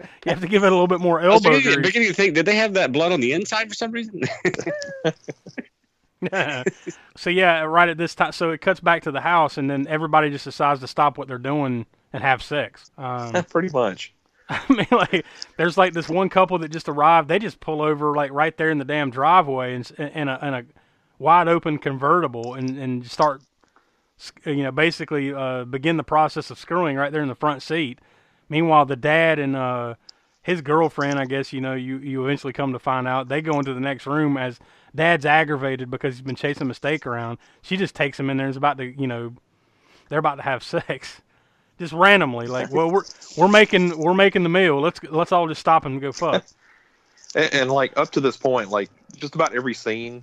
you 0.00 0.28
have 0.28 0.40
to 0.40 0.48
give 0.48 0.62
it 0.64 0.68
a 0.68 0.70
little 0.70 0.86
bit 0.88 1.00
more 1.00 1.20
I 1.20 1.26
was 1.28 1.44
elbow 1.44 1.56
beginning, 1.56 1.74
grease. 1.74 1.86
beginning 1.86 2.08
to 2.08 2.14
think, 2.14 2.34
did 2.34 2.46
they 2.46 2.56
have 2.56 2.74
that 2.74 2.92
blood 2.92 3.12
on 3.12 3.20
the 3.20 3.32
inside 3.32 3.68
for 3.68 3.74
some 3.74 3.90
reason? 3.90 4.22
So 7.16 7.30
yeah, 7.30 7.62
right 7.62 7.88
at 7.88 7.98
this 7.98 8.14
time, 8.14 8.32
so 8.32 8.50
it 8.50 8.60
cuts 8.60 8.80
back 8.80 9.02
to 9.02 9.10
the 9.10 9.20
house, 9.20 9.58
and 9.58 9.70
then 9.70 9.86
everybody 9.88 10.30
just 10.30 10.44
decides 10.44 10.80
to 10.80 10.86
stop 10.86 11.18
what 11.18 11.28
they're 11.28 11.38
doing 11.38 11.86
and 12.12 12.22
have 12.22 12.42
sex. 12.42 12.90
Um, 12.96 13.32
Pretty 13.50 13.68
much. 13.70 14.14
I 14.48 14.62
mean, 14.68 14.86
like, 14.90 15.24
there's 15.56 15.78
like 15.78 15.94
this 15.94 16.08
one 16.08 16.28
couple 16.28 16.58
that 16.58 16.68
just 16.68 16.88
arrived. 16.88 17.28
They 17.28 17.38
just 17.38 17.60
pull 17.60 17.80
over 17.80 18.14
like 18.14 18.30
right 18.32 18.56
there 18.56 18.70
in 18.70 18.78
the 18.78 18.84
damn 18.84 19.10
driveway 19.10 19.74
and 19.74 19.90
in 19.98 20.28
a 20.28 20.38
in 20.42 20.54
a 20.54 20.64
wide 21.18 21.48
open 21.48 21.78
convertible 21.78 22.54
and 22.54 22.78
and 22.78 23.06
start, 23.06 23.42
you 24.44 24.62
know, 24.62 24.70
basically 24.70 25.32
uh, 25.32 25.64
begin 25.64 25.96
the 25.96 26.04
process 26.04 26.50
of 26.50 26.58
screwing 26.58 26.96
right 26.96 27.12
there 27.12 27.22
in 27.22 27.28
the 27.28 27.34
front 27.34 27.62
seat. 27.62 28.00
Meanwhile, 28.50 28.84
the 28.84 28.96
dad 28.96 29.38
and 29.38 29.56
uh, 29.56 29.94
his 30.42 30.60
girlfriend, 30.60 31.18
I 31.18 31.24
guess 31.24 31.52
you 31.52 31.62
know, 31.62 31.74
you 31.74 31.98
you 31.98 32.24
eventually 32.24 32.52
come 32.52 32.74
to 32.74 32.78
find 32.78 33.08
out 33.08 33.28
they 33.28 33.40
go 33.40 33.58
into 33.58 33.72
the 33.72 33.80
next 33.80 34.06
room 34.06 34.36
as 34.36 34.60
dad's 34.94 35.26
aggravated 35.26 35.90
because 35.90 36.14
he's 36.14 36.22
been 36.22 36.36
chasing 36.36 36.62
a 36.62 36.66
mistake 36.66 37.06
around. 37.06 37.38
She 37.62 37.76
just 37.76 37.94
takes 37.94 38.18
him 38.18 38.30
in 38.30 38.36
there 38.36 38.46
and 38.46 38.52
is 38.52 38.56
about 38.56 38.78
to, 38.78 38.84
you 38.84 39.06
know, 39.06 39.34
they're 40.08 40.18
about 40.18 40.36
to 40.36 40.42
have 40.42 40.62
sex 40.62 41.20
just 41.76 41.92
randomly 41.92 42.46
like 42.46 42.70
well 42.70 42.88
we're 42.88 43.02
we're 43.36 43.48
making 43.48 43.98
we're 43.98 44.14
making 44.14 44.44
the 44.44 44.48
meal 44.48 44.80
let's 44.80 45.02
let's 45.10 45.32
all 45.32 45.48
just 45.48 45.60
stop 45.60 45.84
and 45.84 46.00
go 46.00 46.12
fuck 46.12 46.44
And, 47.34 47.54
and 47.54 47.70
like 47.70 47.96
up 47.96 48.10
to 48.12 48.20
this 48.20 48.36
point, 48.36 48.70
like 48.70 48.90
just 49.16 49.34
about 49.34 49.54
every 49.54 49.74
scene, 49.74 50.22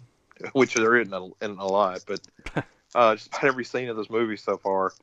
which 0.54 0.74
there 0.74 0.98
isn't 0.98 1.14
a, 1.14 1.30
isn't 1.42 1.60
a 1.60 1.66
lot, 1.66 2.04
but 2.08 2.22
uh, 2.96 3.16
just 3.16 3.28
about 3.28 3.44
every 3.44 3.66
scene 3.66 3.90
of 3.90 3.98
this 3.98 4.10
movie 4.10 4.38
so 4.38 4.58
far, 4.58 4.94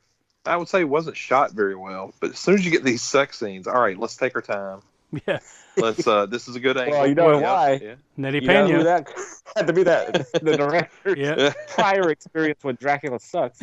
I 0.45 0.57
would 0.57 0.67
say 0.67 0.83
wasn't 0.83 1.17
shot 1.17 1.51
very 1.51 1.75
well. 1.75 2.13
But 2.19 2.31
as 2.31 2.39
soon 2.39 2.55
as 2.55 2.65
you 2.65 2.71
get 2.71 2.83
these 2.83 3.01
sex 3.01 3.39
scenes, 3.39 3.67
all 3.67 3.79
right, 3.79 3.97
let's 3.97 4.17
take 4.17 4.35
our 4.35 4.41
time. 4.41 4.81
yeah 5.27 5.39
Let's. 5.77 6.05
uh 6.07 6.25
This 6.25 6.47
is 6.47 6.55
a 6.55 6.59
good 6.59 6.77
angle. 6.77 6.99
Well, 6.99 7.07
you 7.07 7.15
know 7.15 7.39
Yeah, 7.39 7.53
why. 7.53 7.79
Yeah. 7.81 7.95
Nettie 8.17 8.39
you 8.41 8.47
know 8.47 8.83
that 8.83 9.07
had 9.55 9.67
to 9.67 9.73
be 9.73 9.83
that 9.83 10.13
the 10.41 10.57
director's 10.57 11.17
yeah 11.17 11.53
prior 11.67 12.09
experience 12.11 12.63
with 12.63 12.79
Dracula 12.79 13.19
sucks. 13.19 13.59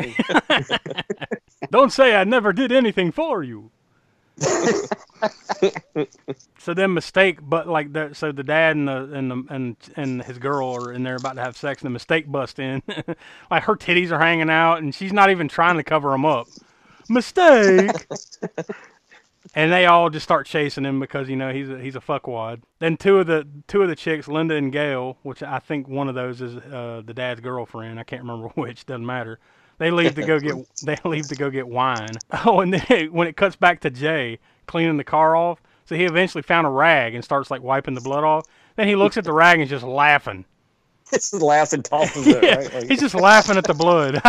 don't 1.71 1.93
say 1.93 2.15
I 2.15 2.25
never 2.25 2.53
did 2.53 2.73
anything 2.73 3.13
for 3.13 3.43
you 3.43 3.71
so 6.59 6.75
then 6.75 6.93
mistake 6.93 7.39
but 7.43 7.67
like 7.67 7.93
the 7.93 8.13
so 8.13 8.33
the 8.33 8.43
dad 8.43 8.77
and 8.77 8.87
the 8.87 9.05
and 9.15 9.31
the 9.31 9.45
and 9.49 9.77
and 9.97 10.23
his 10.25 10.39
girl 10.39 10.77
are 10.77 10.93
in 10.93 11.03
there 11.05 11.17
about 11.17 11.37
to 11.37 11.41
have 11.43 11.57
sex 11.57 11.81
and 11.81 11.87
the 11.87 11.91
mistake 11.93 12.31
bust 12.31 12.59
in 12.59 12.83
like 13.51 13.63
her 13.63 13.75
titties 13.77 14.11
are 14.11 14.19
hanging 14.19 14.51
out 14.51 14.77
and 14.79 14.95
she's 14.95 15.13
not 15.13 15.31
even 15.31 15.49
trying 15.49 15.77
to 15.77 15.83
cover 15.83 16.11
them 16.11 16.27
up 16.27 16.47
mistake 17.09 18.07
and 19.57 19.73
they 19.73 19.87
all 19.87 20.09
just 20.11 20.23
start 20.23 20.47
chasing 20.47 20.85
him 20.85 21.01
because 21.01 21.29
you 21.29 21.35
know 21.35 21.53
he's 21.53 21.69
a, 21.69 21.81
he's 21.81 21.97
a 21.97 22.01
fuckwad. 22.01 22.61
Then 22.79 22.97
two 22.97 23.19
of 23.19 23.27
the 23.27 23.45
two 23.67 23.83
of 23.83 23.89
the 23.89 23.97
chicks, 23.97 24.29
Linda 24.29 24.55
and 24.55 24.71
Gail, 24.71 25.17
which 25.23 25.43
I 25.43 25.59
think 25.59 25.89
one 25.89 26.09
of 26.09 26.15
those 26.15 26.41
is 26.41 26.57
uh, 26.57 27.03
the 27.05 27.15
dad's 27.15 27.41
girlfriend. 27.41 27.99
I 27.99 28.05
can't 28.05 28.23
remember 28.23 28.49
which. 28.55 28.87
Doesn't 28.87 29.05
matter. 29.05 29.41
They 29.79 29.91
leave 29.91 30.15
to 30.15 30.23
go 30.25 30.39
get 30.39 30.55
they 30.85 30.97
leave 31.05 31.27
to 31.29 31.35
go 31.35 31.51
get 31.51 31.67
wine. 31.67 32.11
Oh, 32.45 32.61
and 32.61 32.73
then 32.73 33.13
when 33.13 33.27
it 33.27 33.37
cuts 33.37 33.57
back 33.57 33.81
to 33.81 33.91
Jay 33.91 34.39
cleaning 34.67 34.97
the 34.97 35.05
car 35.05 35.35
off, 35.37 35.61
so 35.87 35.95
he 35.97 36.05
eventually 36.05 36.43
found 36.43 36.67
a 36.67 36.71
rag 36.71 37.15
and 37.15 37.25
starts 37.25 37.51
like 37.51 37.63
wiping 37.63 37.95
the 37.95 38.01
blood 38.01 38.25
off. 38.25 38.45
Then 38.77 38.87
he 38.89 38.95
looks 38.97 39.17
at 39.17 39.25
the 39.25 39.33
rag 39.33 39.55
and 39.55 39.65
is 39.65 39.71
just 39.71 39.85
laughing. 39.85 40.45
It's 41.13 41.31
just 41.31 41.43
laughs 41.43 41.73
and 41.73 41.85
tosses 41.85 42.27
it, 42.27 42.43
Yeah, 42.43 42.55
right? 42.57 42.75
Like- 42.75 42.89
he's 42.89 43.01
just 43.01 43.15
laughing 43.15 43.57
at 43.57 43.65
the 43.65 43.75
blood. 43.75 44.21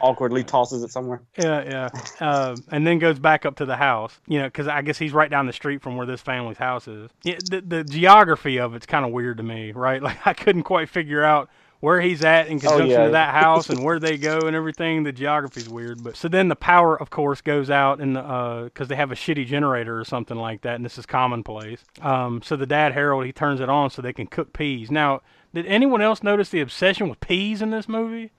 Awkwardly 0.00 0.44
tosses 0.44 0.82
it 0.82 0.90
somewhere. 0.90 1.22
Yeah, 1.38 1.64
yeah. 1.64 1.88
Uh, 2.20 2.56
and 2.70 2.86
then 2.86 2.98
goes 2.98 3.18
back 3.18 3.46
up 3.46 3.56
to 3.56 3.64
the 3.64 3.76
house, 3.76 4.18
you 4.26 4.38
know, 4.38 4.46
because 4.46 4.68
I 4.68 4.82
guess 4.82 4.98
he's 4.98 5.12
right 5.12 5.30
down 5.30 5.46
the 5.46 5.52
street 5.52 5.82
from 5.82 5.96
where 5.96 6.06
this 6.06 6.20
family's 6.20 6.58
house 6.58 6.86
is. 6.88 7.10
Yeah, 7.22 7.38
the, 7.50 7.60
the 7.60 7.84
geography 7.84 8.58
of 8.58 8.74
it's 8.74 8.86
kind 8.86 9.04
of 9.04 9.12
weird 9.12 9.38
to 9.38 9.42
me, 9.42 9.72
right? 9.72 10.02
Like, 10.04 10.26
I 10.26 10.34
couldn't 10.34 10.64
quite 10.64 10.90
figure 10.90 11.24
out 11.24 11.48
where 11.80 12.00
he's 12.00 12.24
at 12.24 12.48
in 12.48 12.58
conjunction 12.58 12.88
yeah. 12.88 13.04
to 13.04 13.10
that 13.12 13.34
house 13.34 13.68
and 13.68 13.84
where 13.84 13.98
they 13.98 14.16
go 14.16 14.38
and 14.46 14.56
everything. 14.56 15.02
The 15.02 15.12
geography's 15.12 15.68
weird. 15.68 16.02
But 16.02 16.16
so 16.16 16.28
then 16.28 16.48
the 16.48 16.56
power, 16.56 16.98
of 16.98 17.10
course, 17.10 17.40
goes 17.42 17.68
out 17.68 18.00
and 18.00 18.14
because 18.14 18.88
they 18.88 18.96
have 18.96 19.12
a 19.12 19.14
shitty 19.14 19.46
generator 19.46 19.98
or 19.98 20.04
something 20.04 20.36
like 20.36 20.62
that, 20.62 20.76
and 20.76 20.84
this 20.84 20.96
is 20.98 21.06
commonplace. 21.06 21.84
Um, 22.00 22.40
so 22.42 22.56
the 22.56 22.66
dad 22.66 22.92
Harold 22.92 23.26
he 23.26 23.32
turns 23.32 23.60
it 23.60 23.68
on 23.68 23.90
so 23.90 24.00
they 24.00 24.14
can 24.14 24.26
cook 24.26 24.52
peas. 24.52 24.90
Now, 24.90 25.20
did 25.52 25.66
anyone 25.66 26.00
else 26.00 26.22
notice 26.22 26.48
the 26.48 26.60
obsession 26.60 27.08
with 27.08 27.20
peas 27.20 27.60
in 27.60 27.68
this 27.70 27.86
movie? 27.86 28.32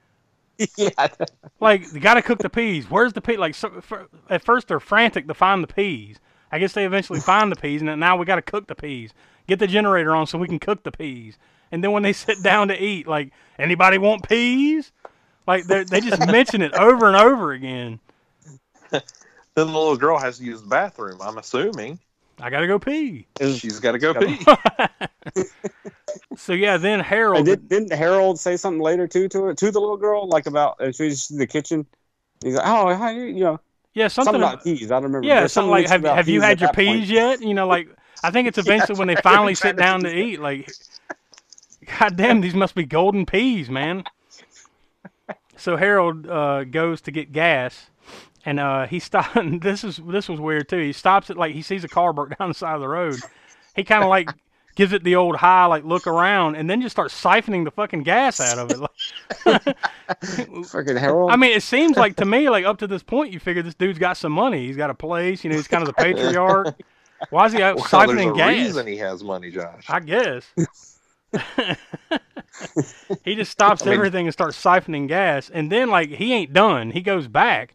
yeah. 0.77 1.07
Like, 1.59 1.93
you 1.93 1.99
gotta 1.99 2.21
cook 2.21 2.39
the 2.39 2.49
peas. 2.49 2.89
Where's 2.89 3.13
the 3.13 3.21
pea? 3.21 3.37
Like, 3.37 3.55
so, 3.55 3.81
for, 3.81 4.07
at 4.29 4.43
first 4.43 4.67
they're 4.67 4.79
frantic 4.79 5.27
to 5.27 5.33
find 5.33 5.63
the 5.63 5.67
peas. 5.67 6.17
I 6.51 6.59
guess 6.59 6.73
they 6.73 6.85
eventually 6.85 7.19
find 7.21 7.51
the 7.51 7.55
peas, 7.55 7.81
and 7.81 7.89
then 7.89 7.99
now 7.99 8.17
we 8.17 8.25
gotta 8.25 8.41
cook 8.41 8.67
the 8.67 8.75
peas. 8.75 9.13
Get 9.47 9.59
the 9.59 9.67
generator 9.67 10.15
on 10.15 10.27
so 10.27 10.37
we 10.37 10.47
can 10.47 10.59
cook 10.59 10.83
the 10.83 10.91
peas. 10.91 11.37
And 11.71 11.83
then 11.83 11.91
when 11.91 12.03
they 12.03 12.13
sit 12.13 12.41
down 12.43 12.69
to 12.69 12.83
eat, 12.83 13.07
like, 13.07 13.31
anybody 13.59 13.97
want 13.97 14.27
peas? 14.27 14.91
Like, 15.47 15.65
they 15.65 15.83
they 15.83 16.01
just 16.01 16.19
mention 16.27 16.61
it 16.61 16.73
over 16.73 17.07
and 17.07 17.15
over 17.15 17.51
again. 17.51 17.99
Then 18.91 19.67
the 19.67 19.73
little 19.73 19.95
girl 19.95 20.17
has 20.17 20.39
to 20.39 20.43
use 20.43 20.61
the 20.61 20.67
bathroom. 20.67 21.21
I'm 21.21 21.37
assuming 21.37 21.99
I 22.39 22.49
gotta 22.49 22.67
go 22.67 22.77
pee. 22.79 23.27
she's 23.39 23.79
got 23.79 23.93
to 23.93 23.99
go 23.99 24.13
pee. 24.13 24.39
So 26.37 26.53
yeah, 26.53 26.77
then 26.77 26.99
Harold. 26.99 27.45
Did, 27.45 27.67
didn't 27.67 27.91
Harold 27.93 28.39
say 28.39 28.55
something 28.57 28.81
later 28.81 29.07
too 29.07 29.27
to 29.29 29.43
her, 29.43 29.53
to 29.53 29.71
the 29.71 29.79
little 29.79 29.97
girl, 29.97 30.27
like 30.27 30.45
about 30.45 30.79
uh, 30.81 30.91
she's 30.91 31.29
in 31.31 31.37
the 31.37 31.47
kitchen? 31.47 31.85
He's 32.43 32.55
like, 32.55 32.65
"Oh, 32.65 32.93
how 32.93 33.09
you, 33.09 33.23
you 33.23 33.43
know, 33.43 33.59
Yeah, 33.93 34.07
something. 34.07 34.33
something 34.33 34.41
about 34.41 34.63
peas. 34.63 34.91
I 34.91 34.95
don't 34.95 35.03
remember. 35.03 35.27
yeah, 35.27 35.39
There's 35.41 35.53
something 35.53 35.71
something 35.71 35.83
like 35.91 36.03
have 36.05 36.15
have 36.17 36.27
you 36.29 36.41
had 36.41 36.59
your 36.61 36.67
that 36.67 36.75
point. 36.75 37.01
peas 37.01 37.09
yet? 37.09 37.41
You 37.41 37.53
know, 37.53 37.67
like 37.67 37.89
I 38.23 38.31
think 38.31 38.47
it's 38.47 38.57
eventually 38.57 38.97
when 38.97 39.07
they 39.07 39.15
finally 39.15 39.55
Trying 39.55 39.73
sit 39.73 39.77
down 39.77 40.01
do 40.01 40.09
to 40.09 40.15
eat. 40.17 40.39
Like, 40.39 40.71
God 41.99 42.15
damn, 42.15 42.41
these 42.41 42.55
must 42.55 42.75
be 42.75 42.85
golden 42.85 43.25
peas, 43.25 43.69
man. 43.69 44.03
So 45.57 45.77
Harold 45.77 46.27
uh, 46.27 46.65
goes 46.65 46.99
to 47.01 47.11
get 47.11 47.31
gas, 47.31 47.89
and 48.45 48.59
uh, 48.59 48.85
he 48.87 48.99
stopped. 48.99 49.35
This 49.61 49.83
is 49.83 49.97
this 50.05 50.29
was 50.29 50.39
weird 50.39 50.69
too. 50.69 50.79
He 50.79 50.93
stops 50.93 51.29
it 51.29 51.37
like 51.37 51.53
he 51.53 51.61
sees 51.61 51.83
a 51.83 51.87
car 51.87 52.13
broke 52.13 52.35
down 52.37 52.49
the 52.49 52.53
side 52.55 52.75
of 52.75 52.81
the 52.81 52.87
road. 52.87 53.15
He 53.75 53.83
kind 53.83 54.03
of 54.03 54.09
like 54.09 54.29
gives 54.75 54.91
it 54.91 55.03
the 55.05 55.15
old 55.15 55.37
high, 55.37 55.65
like 55.65 55.83
look 55.85 56.05
around, 56.05 56.55
and 56.55 56.69
then 56.69 56.81
just 56.81 56.93
starts 56.93 57.13
siphoning 57.19 57.63
the 57.63 57.71
fucking 57.71 58.03
gas 58.03 58.39
out 58.41 58.57
of 58.59 58.71
it. 58.71 58.77
Freaking 60.65 60.99
Harold. 60.99 61.31
I 61.31 61.35
mean, 61.37 61.51
it 61.55 61.63
seems 61.63 61.95
like 61.97 62.17
to 62.17 62.25
me, 62.25 62.49
like 62.49 62.65
up 62.65 62.77
to 62.79 62.87
this 62.87 63.01
point, 63.03 63.31
you 63.33 63.39
figure 63.39 63.61
this 63.63 63.73
dude's 63.75 63.99
got 63.99 64.17
some 64.17 64.31
money. 64.33 64.67
He's 64.67 64.77
got 64.77 64.89
a 64.89 64.93
place. 64.93 65.43
You 65.43 65.49
know, 65.49 65.55
he's 65.55 65.67
kind 65.67 65.81
of 65.81 65.87
the 65.87 65.93
patriarch. 65.93 66.75
Why 67.29 67.45
is 67.45 67.53
he 67.53 67.61
out 67.61 67.77
Well, 67.77 67.85
siphoning 67.85 68.35
gas? 68.35 68.49
reason 68.49 68.85
he 68.87 68.97
has 68.97 69.23
money, 69.23 69.49
Josh. 69.49 69.85
I 69.89 70.01
guess. 70.01 70.45
he 73.23 73.35
just 73.35 73.51
stops 73.51 73.81
I 73.81 73.85
mean- 73.85 73.93
everything 73.95 74.25
and 74.27 74.33
starts 74.33 74.61
siphoning 74.61 75.07
gas, 75.07 75.49
and 75.49 75.71
then 75.71 75.89
like 75.89 76.09
he 76.09 76.33
ain't 76.33 76.53
done. 76.53 76.91
He 76.91 77.01
goes 77.01 77.27
back, 77.27 77.73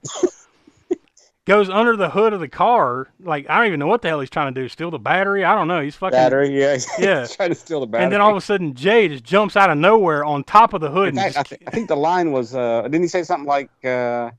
goes 1.47 1.69
under 1.71 1.97
the 1.97 2.11
hood 2.11 2.33
of 2.33 2.41
the 2.41 2.49
car. 2.49 3.09
Like 3.21 3.49
I 3.49 3.59
don't 3.59 3.67
even 3.69 3.81
know 3.81 3.87
what 3.87 4.03
the 4.03 4.09
hell 4.09 4.21
he's 4.21 4.31
trying 4.31 4.55
to 4.55 4.61
do. 4.61 4.69
Steal 4.69 4.91
the 4.91 4.99
battery? 4.99 5.45
I 5.45 5.55
don't 5.55 5.69
know. 5.69 5.81
He's 5.81 5.97
fucking 5.97 6.17
battery. 6.17 6.59
Yeah. 6.59 6.77
Yeah. 6.99 7.21
He's 7.21 7.37
trying 7.37 7.49
to 7.51 7.55
steal 7.55 7.81
the 7.81 7.87
battery. 7.87 8.05
And 8.05 8.13
then 8.13 8.21
all 8.21 8.31
of 8.31 8.37
a 8.37 8.41
sudden, 8.41 8.75
Jay 8.75 9.09
just 9.09 9.25
jumps 9.25 9.57
out 9.57 9.71
of 9.71 9.79
nowhere 9.79 10.25
on 10.25 10.45
top 10.45 10.75
of 10.75 10.81
the 10.81 10.91
hood. 10.91 11.09
And 11.09 11.21
I, 11.21 11.31
just, 11.31 11.49
th- 11.49 11.63
I 11.67 11.71
think 11.71 11.89
the 11.89 11.97
line 11.97 12.33
was, 12.33 12.55
uh, 12.55 12.83
didn't 12.83 13.03
he 13.03 13.09
say 13.09 13.23
something 13.23 13.47
like, 13.47 13.71
uh, 13.85 14.31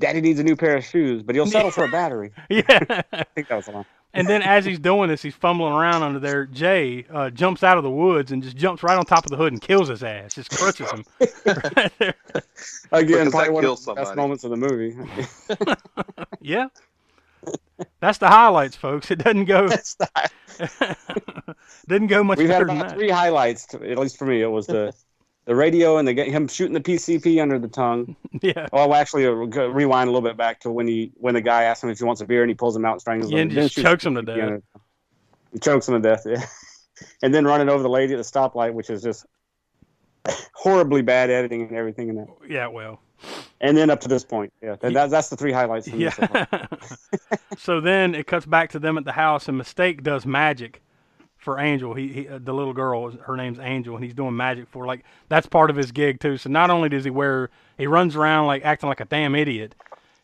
"Daddy 0.00 0.20
needs 0.20 0.40
a 0.40 0.44
new 0.44 0.56
pair 0.56 0.76
of 0.76 0.84
shoes, 0.84 1.22
but 1.22 1.34
he'll 1.34 1.46
settle 1.46 1.70
for 1.70 1.84
a 1.84 1.88
battery"? 1.88 2.32
yeah. 2.50 2.62
I 3.12 3.24
think 3.34 3.48
that 3.48 3.56
was 3.56 3.66
the 3.66 3.72
line. 3.72 3.84
And 4.14 4.26
then 4.26 4.40
as 4.40 4.64
he's 4.64 4.78
doing 4.78 5.10
this, 5.10 5.20
he's 5.20 5.34
fumbling 5.34 5.74
around 5.74 6.02
under 6.02 6.18
there. 6.18 6.46
Jay 6.46 7.04
uh, 7.12 7.28
jumps 7.28 7.62
out 7.62 7.76
of 7.76 7.84
the 7.84 7.90
woods 7.90 8.32
and 8.32 8.42
just 8.42 8.56
jumps 8.56 8.82
right 8.82 8.96
on 8.96 9.04
top 9.04 9.26
of 9.26 9.30
the 9.30 9.36
hood 9.36 9.52
and 9.52 9.60
kills 9.60 9.88
his 9.88 10.02
ass. 10.02 10.34
Just 10.34 10.50
crushes 10.50 10.90
him. 10.90 11.04
right 11.76 11.92
there. 11.98 12.14
Again, 12.92 13.30
probably 13.30 13.48
that 13.48 13.52
one 13.52 13.62
kills 13.62 13.86
of 13.86 13.94
the 13.96 14.02
best 14.02 14.16
moments 14.16 14.44
of 14.44 14.50
the 14.50 14.56
movie. 14.56 14.96
Yeah. 16.40 16.68
That's 18.00 18.18
the 18.18 18.28
highlights, 18.28 18.76
folks. 18.76 19.10
It 19.10 19.16
doesn't 19.16 19.44
go 19.46 19.68
Didn't 21.88 22.06
go 22.08 22.24
much 22.24 22.38
We've 22.38 22.48
had 22.48 22.54
better 22.54 22.66
than 22.66 22.76
about 22.78 22.88
that. 22.90 22.96
three 22.96 23.10
highlights, 23.10 23.66
to, 23.66 23.90
at 23.90 23.98
least 23.98 24.16
for 24.16 24.26
me. 24.26 24.42
It 24.42 24.46
was 24.50 24.66
the 24.66 24.94
the 25.46 25.54
radio 25.54 25.96
and 25.96 26.06
the 26.06 26.12
him 26.24 26.46
shooting 26.48 26.74
the 26.74 26.80
PCP 26.80 27.40
under 27.40 27.58
the 27.58 27.68
tongue. 27.68 28.14
Yeah. 28.42 28.66
Well, 28.70 28.92
actually, 28.92 29.24
uh, 29.26 29.30
rewind 29.32 30.08
a 30.08 30.12
little 30.12 30.28
bit 30.28 30.36
back 30.36 30.60
to 30.60 30.70
when 30.70 30.86
he 30.86 31.10
when 31.16 31.32
the 31.34 31.40
guy 31.40 31.62
asks 31.64 31.82
him 31.82 31.88
if 31.90 31.98
he 31.98 32.04
wants 32.04 32.20
a 32.20 32.26
beer 32.26 32.42
and 32.42 32.50
he 32.50 32.54
pulls 32.54 32.76
him 32.76 32.84
out 32.84 32.92
and 32.92 33.00
strangles 33.00 33.32
Yeah, 33.32 33.38
him. 33.38 33.48
and 33.48 33.56
then 33.56 33.68
just 33.68 33.76
chokes 33.82 34.04
him 34.04 34.14
to 34.16 34.22
death. 34.22 34.60
He 35.52 35.58
chokes 35.58 35.88
him 35.88 35.94
to 35.94 36.06
death. 36.06 36.24
Yeah. 36.26 36.44
and 37.22 37.34
then 37.34 37.44
running 37.46 37.68
over 37.70 37.82
the 37.82 37.88
lady 37.88 38.12
at 38.12 38.18
the 38.18 38.22
stoplight, 38.22 38.74
which 38.74 38.90
is 38.90 39.02
just 39.02 39.24
horribly 40.52 41.02
bad 41.02 41.30
editing 41.30 41.62
and 41.62 41.72
everything 41.76 42.08
in 42.10 42.16
that. 42.16 42.26
Yeah, 42.48 42.66
well. 42.66 43.00
And 43.62 43.74
then 43.76 43.88
up 43.88 44.00
to 44.00 44.08
this 44.08 44.24
point, 44.24 44.52
yeah, 44.62 44.76
that, 44.80 44.92
that- 44.92 45.10
that's 45.10 45.30
the 45.30 45.36
three 45.36 45.52
highlights. 45.52 45.88
For 45.88 45.96
me 45.96 46.10
so. 46.10 46.28
Yeah. 46.34 46.66
so 47.56 47.80
then 47.80 48.14
it 48.14 48.26
cuts 48.26 48.44
back 48.44 48.70
to 48.72 48.78
them 48.78 48.98
at 48.98 49.04
the 49.06 49.12
house, 49.12 49.48
and 49.48 49.56
Mistake 49.56 50.02
does 50.02 50.26
magic 50.26 50.82
for 51.46 51.60
Angel. 51.60 51.94
He, 51.94 52.08
he 52.08 52.28
uh, 52.28 52.40
the 52.42 52.52
little 52.52 52.72
girl, 52.72 53.08
her 53.12 53.36
name's 53.36 53.60
Angel, 53.60 53.94
and 53.94 54.04
he's 54.04 54.14
doing 54.14 54.36
magic 54.36 54.66
for 54.68 54.84
like 54.84 55.04
that's 55.28 55.46
part 55.46 55.70
of 55.70 55.76
his 55.76 55.92
gig 55.92 56.20
too. 56.20 56.36
So 56.36 56.50
not 56.50 56.70
only 56.70 56.88
does 56.88 57.04
he 57.04 57.10
wear, 57.10 57.50
he 57.78 57.86
runs 57.86 58.16
around 58.16 58.48
like 58.48 58.64
acting 58.64 58.88
like 58.88 59.00
a 59.00 59.04
damn 59.04 59.36
idiot. 59.36 59.76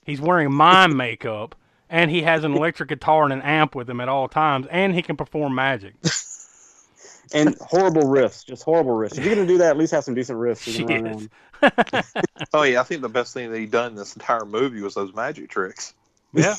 He's 0.05 0.21
wearing 0.21 0.53
mime 0.53 0.97
makeup, 0.97 1.55
and 1.89 2.11
he 2.11 2.23
has 2.23 2.43
an 2.43 2.55
electric 2.55 2.89
guitar 2.89 3.23
and 3.23 3.33
an 3.33 3.41
amp 3.43 3.77
with 3.77 3.89
him 3.89 4.01
at 4.01 4.09
all 4.09 4.29
times, 4.29 4.67
and 4.69 4.95
he 4.97 5.01
can 5.01 5.17
perform 5.17 5.55
magic. 5.55 5.95
and 7.33 7.57
horrible 7.61 8.03
riffs, 8.03 8.45
just 8.45 8.65
horrible 8.65 8.97
riffs. 8.97 9.17
If 9.17 9.25
you're 9.25 9.37
gonna 9.37 9.47
do 9.47 9.59
that, 9.59 9.71
at 9.71 9.79
least 9.79 9.93
have 9.93 10.03
some 10.03 10.15
decent 10.15 10.41
riffs. 10.41 10.77
You 10.77 10.85
can 10.85 11.05
run 11.05 11.31
Oh 12.53 12.65
yeah, 12.65 12.81
I 12.81 12.83
think 12.83 13.01
the 13.01 13.09
best 13.09 13.33
thing 13.33 13.53
that 13.53 13.59
he 13.61 13.67
done 13.67 13.93
in 13.93 13.97
this 13.97 14.17
entire 14.17 14.45
movie 14.45 14.83
was 14.83 14.95
those 14.95 15.15
magic 15.15 15.49
tricks. 15.51 15.95
Yeah. 16.35 16.57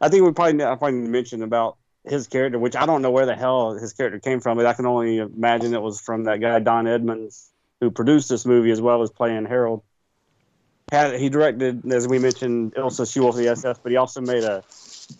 I 0.00 0.08
think 0.08 0.24
we 0.24 0.32
probably 0.32 0.64
I 0.64 0.74
probably 0.74 0.92
need 0.92 1.04
to 1.04 1.10
mention 1.10 1.42
about 1.42 1.76
his 2.10 2.26
character, 2.26 2.58
which 2.58 2.76
I 2.76 2.86
don't 2.86 3.02
know 3.02 3.10
where 3.10 3.26
the 3.26 3.34
hell 3.34 3.72
his 3.72 3.92
character 3.92 4.18
came 4.18 4.40
from, 4.40 4.56
but 4.56 4.66
I 4.66 4.74
can 4.74 4.86
only 4.86 5.18
imagine 5.18 5.74
it 5.74 5.82
was 5.82 6.00
from 6.00 6.24
that 6.24 6.40
guy 6.40 6.58
Don 6.58 6.86
Edmonds 6.86 7.50
who 7.80 7.90
produced 7.90 8.28
this 8.28 8.44
movie 8.44 8.70
as 8.70 8.80
well 8.80 9.02
as 9.02 9.10
playing 9.10 9.46
Harold. 9.46 9.82
Had 10.90 11.20
he 11.20 11.28
directed, 11.28 11.90
as 11.92 12.08
we 12.08 12.18
mentioned, 12.18 12.74
Ilsa 12.74 13.10
She 13.10 13.20
Wolf 13.20 13.34
of 13.34 13.42
the 13.42 13.48
SS, 13.48 13.78
but 13.82 13.92
he 13.92 13.96
also 13.96 14.20
made 14.20 14.42
a 14.42 14.64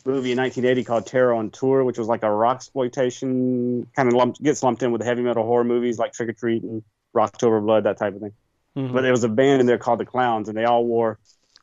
movie 0.05 0.33
in 0.33 0.39
1980 0.39 0.85
called 0.85 1.07
Terror 1.07 1.35
on 1.35 1.51
Tour, 1.51 1.85
which 1.85 1.99
was 1.99 2.09
like 2.09 2.23
a 2.23 2.31
rock 2.31 2.57
exploitation 2.57 3.87
kind 3.95 4.09
of 4.09 4.15
lumped, 4.15 4.43
gets 4.43 4.63
lumped 4.63 4.83
in 4.83 4.93
with 4.93 5.03
heavy 5.03 5.23
metal 5.23 5.45
horror 5.45 5.65
movies 5.65 5.99
like 5.99 6.13
Trick 6.13 6.31
or 6.31 6.33
Treat 6.33 6.63
and 6.63 6.83
Rocktober 7.15 7.63
Blood, 7.63 7.85
that 7.85 7.99
type 7.99 8.15
of 8.15 8.21
thing. 8.21 8.33
Mhm. 8.77 8.93
But 8.93 9.03
there 9.03 9.13
was 9.13 9.25
a 9.25 9.29
band 9.29 9.61
in 9.61 9.67
there 9.67 9.79
called 9.79 10.01
the 10.01 10.07
Clowns, 10.07 10.49
and 10.49 10.57
they 10.57 10.65
all 10.65 10.85
wore 10.85 11.19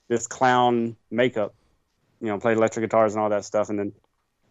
this 0.07 0.27
clown 0.27 0.95
makeup, 1.09 1.55
you 2.21 2.27
know, 2.27 2.39
played 2.39 2.57
electric 2.57 2.83
guitars 2.83 3.13
and 3.15 3.23
all 3.23 3.29
that 3.29 3.45
stuff. 3.45 3.69
And 3.69 3.79
then 3.79 3.91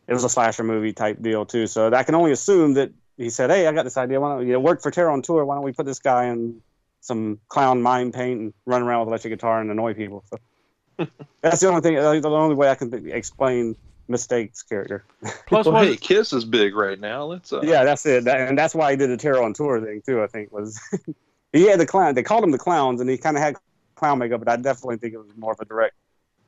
it 0.07 0.13
was 0.13 0.25
a 0.25 0.29
slasher 0.29 0.65
movie 0.65 0.93
type 0.93 1.21
deal 1.23 1.47
too. 1.47 1.67
So 1.67 1.93
I 1.93 2.03
can 2.03 2.15
only 2.15 2.33
assume 2.33 2.75
that 2.75 2.91
he 3.17 3.31
said, 3.31 3.51
"Hey, 3.51 3.67
I 3.67 3.73
got 3.73 3.85
this 3.85 3.97
idea. 3.97 4.21
Why 4.21 4.37
don't 4.37 4.47
you 4.47 4.53
know, 4.55 4.61
work 4.61 4.83
for 4.83 4.91
Terror 4.91 5.11
on 5.11 5.23
Tour? 5.23 5.45
Why 5.45 5.55
don't 5.55 5.65
we 5.65 5.73
put 5.73 5.87
this 5.87 5.99
guy 5.99 6.27
in 6.27 6.61
some 7.01 7.39
clown 7.49 7.83
mime 7.83 8.13
paint 8.13 8.41
and 8.41 8.55
run 8.67 8.83
around 8.83 9.01
with 9.01 9.09
electric 9.09 9.33
guitar 9.33 9.61
and 9.61 9.71
annoy 9.71 9.95
people?" 9.95 10.25
So 10.31 11.07
that's 11.41 11.61
the 11.61 11.69
only 11.69 11.81
thing. 11.81 11.99
uh, 11.99 12.21
The 12.21 12.31
only 12.31 12.55
way 12.55 12.69
I 12.69 12.75
can 12.75 13.09
explain 13.11 13.77
Mistake's 14.09 14.63
character. 14.63 15.05
Plus, 15.47 15.67
Well, 15.67 15.83
hey, 15.83 15.97
Kiss 15.97 16.33
is 16.33 16.45
big 16.45 16.75
right 16.75 16.99
now. 16.99 17.25
Let's 17.25 17.53
uh, 17.53 17.61
Yeah, 17.63 17.85
that's 17.85 18.05
it. 18.07 18.25
That, 18.25 18.49
and 18.49 18.59
that's 18.59 18.75
why 18.75 18.91
he 18.91 18.97
did 18.97 19.11
the 19.11 19.17
Terror 19.17 19.43
on 19.43 19.55
Tour 19.55 19.81
thing 19.81 20.03
too. 20.05 20.23
I 20.23 20.27
think 20.27 20.53
was 20.53 20.79
he 21.53 21.67
had 21.69 21.81
the 21.81 21.87
clown. 21.87 22.15
They 22.15 22.23
called 22.23 22.45
him 22.45 22.51
the 22.51 22.59
clowns, 22.59 23.01
and 23.01 23.09
he 23.09 23.17
kind 23.17 23.37
of 23.37 23.43
had 23.43 23.57
clown 23.95 24.19
makeup, 24.19 24.41
but 24.41 24.49
I 24.49 24.57
definitely 24.57 24.99
think 24.99 25.15
it 25.15 25.19
was 25.19 25.29
more 25.37 25.53
of 25.53 25.61
a 25.61 25.65
direct 25.65 25.95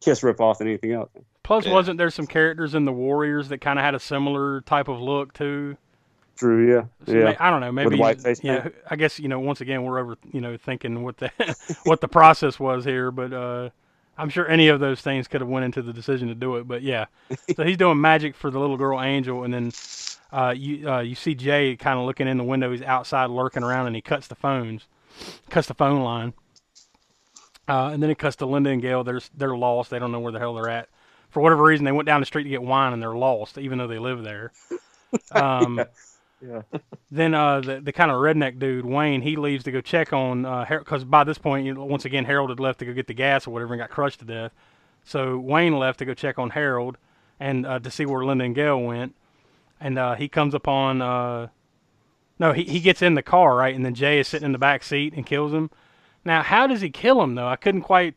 Kiss 0.00 0.20
ripoff 0.20 0.58
than 0.58 0.68
anything 0.68 0.92
else. 0.92 1.10
plus 1.42 1.66
Yeah. 1.66 1.72
wasn't 1.72 1.98
there 1.98 2.10
some 2.10 2.26
characters 2.26 2.74
in 2.74 2.84
the 2.84 2.92
Warriors 2.92 3.48
that 3.48 3.58
kind 3.58 3.78
of 3.78 3.84
had 3.84 3.94
a 3.94 4.00
similar 4.00 4.60
type 4.62 4.88
of 4.88 5.00
look 5.00 5.32
too? 5.32 5.76
True. 6.36 6.70
Yeah. 6.70 6.82
So 7.06 7.12
yeah. 7.16 7.24
may- 7.24 7.36
I 7.38 7.50
don't 7.50 7.60
know. 7.60 7.72
Maybe 7.72 7.90
the 7.96 7.96
white 7.96 8.20
face 8.20 8.40
Yeah, 8.44 8.60
paint? 8.60 8.74
I 8.90 8.96
guess 8.96 9.18
you 9.18 9.28
know. 9.28 9.40
Once 9.40 9.60
again, 9.62 9.84
we're 9.84 9.98
over 9.98 10.16
you 10.32 10.40
know 10.42 10.56
thinking 10.58 11.02
what 11.02 11.16
the 11.16 11.30
what 11.84 12.00
the 12.02 12.08
process 12.08 12.60
was 12.60 12.84
here, 12.84 13.10
but 13.10 13.32
uh, 13.32 13.70
I'm 14.18 14.28
sure 14.28 14.46
any 14.48 14.68
of 14.68 14.78
those 14.80 15.00
things 15.00 15.28
could 15.28 15.40
have 15.40 15.48
went 15.48 15.64
into 15.64 15.80
the 15.82 15.92
decision 15.94 16.28
to 16.28 16.34
do 16.34 16.56
it. 16.56 16.68
But 16.68 16.82
yeah, 16.82 17.06
so 17.56 17.64
he's 17.64 17.78
doing 17.78 18.00
magic 18.00 18.34
for 18.36 18.50
the 18.50 18.58
little 18.58 18.76
girl 18.76 19.00
Angel, 19.00 19.44
and 19.44 19.54
then 19.54 19.72
uh, 20.30 20.52
you 20.54 20.90
uh, 20.90 21.00
you 21.00 21.14
see 21.14 21.34
Jay 21.34 21.74
kind 21.76 21.98
of 21.98 22.04
looking 22.04 22.28
in 22.28 22.36
the 22.36 22.44
window. 22.44 22.70
He's 22.70 22.82
outside 22.82 23.30
lurking 23.30 23.62
around, 23.62 23.86
and 23.86 23.96
he 23.96 24.02
cuts 24.02 24.26
the 24.26 24.34
phones, 24.34 24.86
cuts 25.48 25.68
the 25.68 25.74
phone 25.74 26.02
line, 26.02 26.34
uh, 27.68 27.90
and 27.92 28.02
then 28.02 28.10
it 28.10 28.18
cuts 28.18 28.36
to 28.36 28.46
Linda 28.46 28.70
and 28.70 28.82
Gail. 28.82 29.04
They're 29.04 29.20
they're 29.36 29.56
lost. 29.56 29.90
They 29.90 29.98
don't 29.98 30.12
know 30.12 30.20
where 30.20 30.32
the 30.32 30.38
hell 30.38 30.54
they're 30.54 30.68
at. 30.68 30.88
For 31.30 31.40
whatever 31.42 31.64
reason, 31.64 31.84
they 31.84 31.92
went 31.92 32.06
down 32.06 32.20
the 32.20 32.26
street 32.26 32.44
to 32.44 32.50
get 32.50 32.62
wine, 32.62 32.92
and 32.92 33.02
they're 33.02 33.16
lost, 33.16 33.58
even 33.58 33.78
though 33.78 33.88
they 33.88 33.98
live 33.98 34.22
there. 34.22 34.52
Um, 35.30 35.88
Yeah. 36.40 36.62
then 37.10 37.34
uh, 37.34 37.60
the 37.60 37.80
the 37.80 37.92
kind 37.92 38.10
of 38.10 38.16
redneck 38.18 38.58
dude 38.58 38.84
Wayne 38.84 39.22
he 39.22 39.36
leaves 39.36 39.64
to 39.64 39.72
go 39.72 39.80
check 39.80 40.12
on 40.12 40.42
because 40.68 41.04
by 41.04 41.24
this 41.24 41.38
point 41.38 41.66
you 41.66 41.74
know, 41.74 41.84
once 41.84 42.04
again 42.04 42.24
Harold 42.24 42.50
had 42.50 42.60
left 42.60 42.80
to 42.80 42.84
go 42.84 42.92
get 42.92 43.06
the 43.06 43.14
gas 43.14 43.46
or 43.46 43.50
whatever 43.52 43.74
and 43.74 43.80
got 43.80 43.90
crushed 43.90 44.20
to 44.20 44.24
death. 44.24 44.52
So 45.04 45.38
Wayne 45.38 45.78
left 45.78 45.98
to 46.00 46.04
go 46.04 46.14
check 46.14 46.38
on 46.38 46.50
Harold 46.50 46.98
and 47.38 47.66
uh, 47.66 47.78
to 47.78 47.90
see 47.90 48.06
where 48.06 48.24
Linda 48.24 48.44
and 48.44 48.54
Gail 48.54 48.80
went, 48.80 49.14
and 49.80 49.98
uh, 49.98 50.14
he 50.14 50.28
comes 50.28 50.54
upon 50.54 51.02
uh, 51.02 51.48
no 52.38 52.52
he 52.52 52.64
he 52.64 52.80
gets 52.80 53.02
in 53.02 53.14
the 53.14 53.22
car 53.22 53.56
right 53.56 53.74
and 53.74 53.84
then 53.84 53.94
Jay 53.94 54.18
is 54.20 54.28
sitting 54.28 54.46
in 54.46 54.52
the 54.52 54.58
back 54.58 54.82
seat 54.82 55.14
and 55.14 55.26
kills 55.26 55.52
him. 55.52 55.70
Now 56.26 56.42
how 56.42 56.66
does 56.66 56.80
he 56.80 56.90
kill 56.90 57.22
him 57.22 57.34
though? 57.36 57.48
I 57.48 57.56
couldn't 57.56 57.82
quite. 57.82 58.14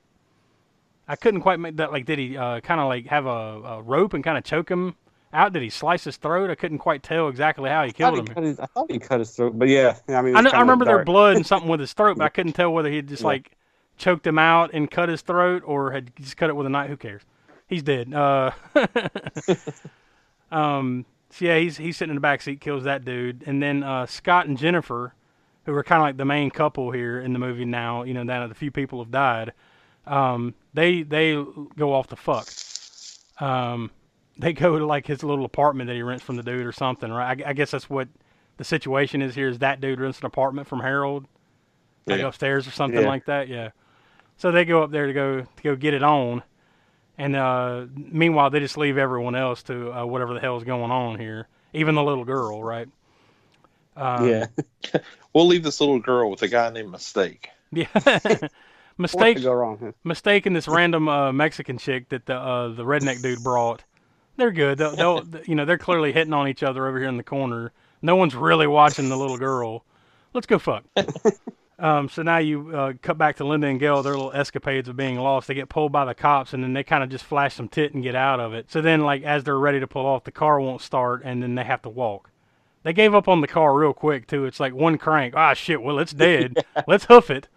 I 1.08 1.16
couldn't 1.16 1.42
quite 1.42 1.60
make 1.60 1.78
that. 1.78 1.92
Like, 1.92 2.06
did 2.06 2.20
he 2.20 2.38
uh, 2.38 2.60
kind 2.60 2.80
of 2.82 2.88
like 2.88 3.08
have 3.08 3.26
a, 3.26 3.30
a 3.30 3.82
rope 3.82 4.14
and 4.14 4.24
kind 4.24 4.38
of 4.38 4.44
choke 4.44 4.70
him 4.70 4.96
out? 5.34 5.54
Did 5.54 5.64
he 5.64 5.70
slice 5.70 6.04
his 6.04 6.18
throat? 6.18 6.50
I 6.50 6.56
couldn't 6.56 6.80
quite 6.80 7.02
tell 7.02 7.30
exactly 7.30 7.70
how 7.70 7.84
he 7.86 7.92
killed 7.92 8.28
he, 8.28 8.34
him. 8.34 8.44
his, 8.44 8.60
I 8.60 8.66
thought 8.68 8.92
he 8.92 9.00
cut 9.00 9.20
his 9.20 9.32
throat, 9.32 9.58
but 9.58 9.70
yeah, 9.70 9.98
I 10.08 10.22
mean, 10.22 10.36
I, 10.36 10.42
know, 10.42 10.52
I 10.52 10.60
remember 10.60 10.86
there 10.86 11.04
blood 11.04 11.36
and 11.36 11.46
something 11.46 11.70
with 11.70 11.80
his 11.80 11.94
throat, 11.94 12.18
but 12.18 12.26
I 12.26 12.30
couldn't 12.36 12.54
tell 12.54 12.72
whether 12.72 12.90
he 12.90 12.98
had 12.98 13.08
just 13.08 13.22
Yeah. 13.22 13.28
like 13.28 13.52
choked 13.98 14.26
him 14.26 14.40
out 14.40 14.72
and 14.74 14.90
cut 14.90 15.10
his 15.10 15.22
throat 15.22 15.64
or 15.66 15.92
had 15.92 16.12
just 16.16 16.38
cut 16.38 16.50
it 16.50 16.56
with 16.56 16.66
a 16.66 16.70
knife. 16.70 16.90
Who 16.90 16.98
cares? 16.98 17.22
He's 17.68 17.84
dead. 17.84 18.14
Uh, 18.14 18.52
um, 20.52 21.06
so 21.30 21.46
yeah, 21.46 21.58
he's 21.60 21.78
he's 21.78 21.98
sitting 21.98 22.12
in 22.12 22.16
the 22.16 22.22
back 22.22 22.42
seat, 22.42 22.62
kills 22.62 22.84
that 22.84 23.06
dude, 23.06 23.44
and 23.46 23.62
then 23.62 23.84
uh, 23.84 24.06
Scott 24.06 24.48
and 24.48 24.58
Jennifer, 24.58 25.14
who 25.66 25.74
are 25.74 25.84
kind 25.84 26.02
of 26.02 26.06
like 26.08 26.18
the 26.18 26.26
main 26.26 26.50
couple 26.52 26.92
here 26.92 27.20
in 27.20 27.34
the 27.34 27.40
movie 27.40 27.66
now. 27.66 28.04
You 28.04 28.14
know, 28.14 28.24
now 28.24 28.42
that 28.42 28.50
the 28.50 28.56
few 28.56 28.72
people 28.72 29.00
have 29.00 29.12
died, 29.12 29.54
um, 30.08 30.56
they 30.74 31.04
they 31.04 31.34
go 31.78 31.94
off 31.94 32.08
the 32.08 32.16
fuck. 32.16 32.54
Um, 33.40 33.92
they 34.38 34.54
go 34.66 34.80
to 34.80 34.86
like 34.86 35.08
his 35.08 35.24
little 35.24 35.46
apartment 35.46 35.88
that 35.88 35.96
he 35.96 36.02
rents 36.02 36.24
from 36.24 36.36
the 36.38 36.44
dude 36.44 36.66
or 36.66 36.72
something, 36.72 37.12
right? 37.12 37.42
I, 37.46 37.50
I 37.50 37.54
guess 37.54 37.72
that's 37.72 37.90
what 37.90 38.08
the 38.58 38.64
situation 38.64 39.22
is 39.22 39.36
here. 39.36 39.50
Is 39.50 39.60
that 39.60 39.82
dude 39.82 40.00
rents 40.00 40.20
an 40.20 40.26
apartment 40.26 40.68
from 40.68 40.82
Harold, 40.82 41.28
like 42.08 42.22
Yeah. 42.22 42.28
upstairs 42.28 42.68
or 42.68 42.72
something 42.72 43.04
Yeah. 43.04 43.08
like 43.08 43.26
that? 43.26 43.48
Yeah. 43.48 43.70
So 44.38 44.52
they 44.52 44.66
go 44.66 44.84
up 44.84 44.92
there 44.92 45.08
to 45.08 45.14
go 45.14 45.42
to 45.42 45.64
go 45.64 45.76
get 45.76 45.94
it 45.94 46.04
on, 46.04 46.44
And 47.18 47.36
uh, 47.36 47.88
meanwhile, 47.96 48.50
they 48.50 48.60
just 48.62 48.78
leave 48.78 48.98
everyone 48.98 49.36
else 49.36 49.64
to 49.64 49.92
uh, 49.94 50.06
whatever 50.06 50.34
the 50.34 50.40
hell's 50.40 50.64
going 50.64 50.92
on 50.92 51.20
here, 51.20 51.48
even 51.74 51.96
the 51.96 52.04
little 52.04 52.26
girl, 52.26 52.64
right? 52.64 52.88
Um, 54.00 54.30
yeah. 54.30 54.46
We'll 55.32 55.46
leave 55.46 55.62
this 55.62 55.80
little 55.80 56.00
girl 56.00 56.32
with 56.32 56.42
a 56.42 56.48
guy 56.48 56.72
named 56.72 56.90
Mistake. 56.90 57.50
Yeah. 57.72 57.86
Mistake 58.98 59.38
could 59.38 59.44
go 59.44 59.54
wrong? 59.54 59.94
mistake 60.04 60.46
and 60.46 60.54
this 60.54 60.68
random 60.68 61.08
uh, 61.08 61.32
Mexican 61.32 61.78
chick 61.78 62.10
that 62.10 62.26
the 62.26 62.36
uh, 62.36 62.68
the 62.70 62.84
redneck 62.84 63.22
dude 63.22 63.42
brought. 63.42 63.84
They're 64.36 64.52
good. 64.52 64.78
They'll, 64.78 64.96
they'll 64.96 65.26
you 65.46 65.56
know 65.56 65.64
they're 65.64 65.78
clearly 65.78 66.12
hitting 66.12 66.34
on 66.34 66.50
each 66.50 66.64
other 66.64 66.86
over 66.86 67.00
here 67.00 67.08
in 67.08 67.16
the 67.16 67.24
corner. 67.24 67.72
No 68.02 68.18
one's 68.18 68.36
really 68.36 68.68
watching 68.68 69.08
the 69.08 69.16
little 69.16 69.38
girl. 69.38 69.86
Let's 70.34 70.48
go 70.48 70.60
fuck. 70.60 70.84
um, 71.80 72.10
so 72.10 72.24
now 72.24 72.40
you 72.40 72.76
uh, 72.76 72.94
cut 73.02 73.18
back 73.18 73.38
to 73.38 73.46
Linda 73.46 73.68
and 73.68 73.80
Gail. 73.80 74.04
Their 74.04 74.14
little 74.14 74.34
escapades 74.34 74.90
of 74.90 74.98
being 74.98 75.18
lost. 75.18 75.48
They 75.48 75.54
get 75.54 75.70
pulled 75.70 75.94
by 75.94 76.04
the 76.04 76.14
cops 76.14 76.54
and 76.54 76.62
then 76.62 76.74
they 76.74 76.84
kind 76.84 77.04
of 77.04 77.10
just 77.10 77.24
flash 77.24 77.56
some 77.56 77.70
tit 77.70 77.94
and 77.94 78.04
get 78.04 78.16
out 78.16 78.42
of 78.42 78.54
it. 78.54 78.70
So 78.70 78.82
then 78.82 79.00
like 79.02 79.24
as 79.24 79.46
they're 79.46 79.58
ready 79.58 79.80
to 79.80 79.88
pull 79.88 80.06
off, 80.06 80.26
the 80.26 80.32
car 80.32 80.60
won't 80.60 80.82
start 80.82 81.22
and 81.24 81.42
then 81.42 81.56
they 81.56 81.64
have 81.64 81.84
to 81.84 81.90
walk. 81.90 82.29
They 82.84 82.94
gave 82.94 83.14
up 83.14 83.28
on 83.28 83.42
the 83.42 83.48
car 83.48 83.76
real 83.76 83.94
quick 83.94 84.28
too. 84.28 84.46
It's 84.46 84.60
like 84.60 84.74
one 84.74 84.98
crank. 84.98 85.34
Ah 85.36 85.54
shit. 85.54 85.82
Well 85.82 86.00
it's 86.00 86.14
dead. 86.28 86.58
Let's 86.88 87.06
hoof 87.06 87.30
it. 87.30 87.48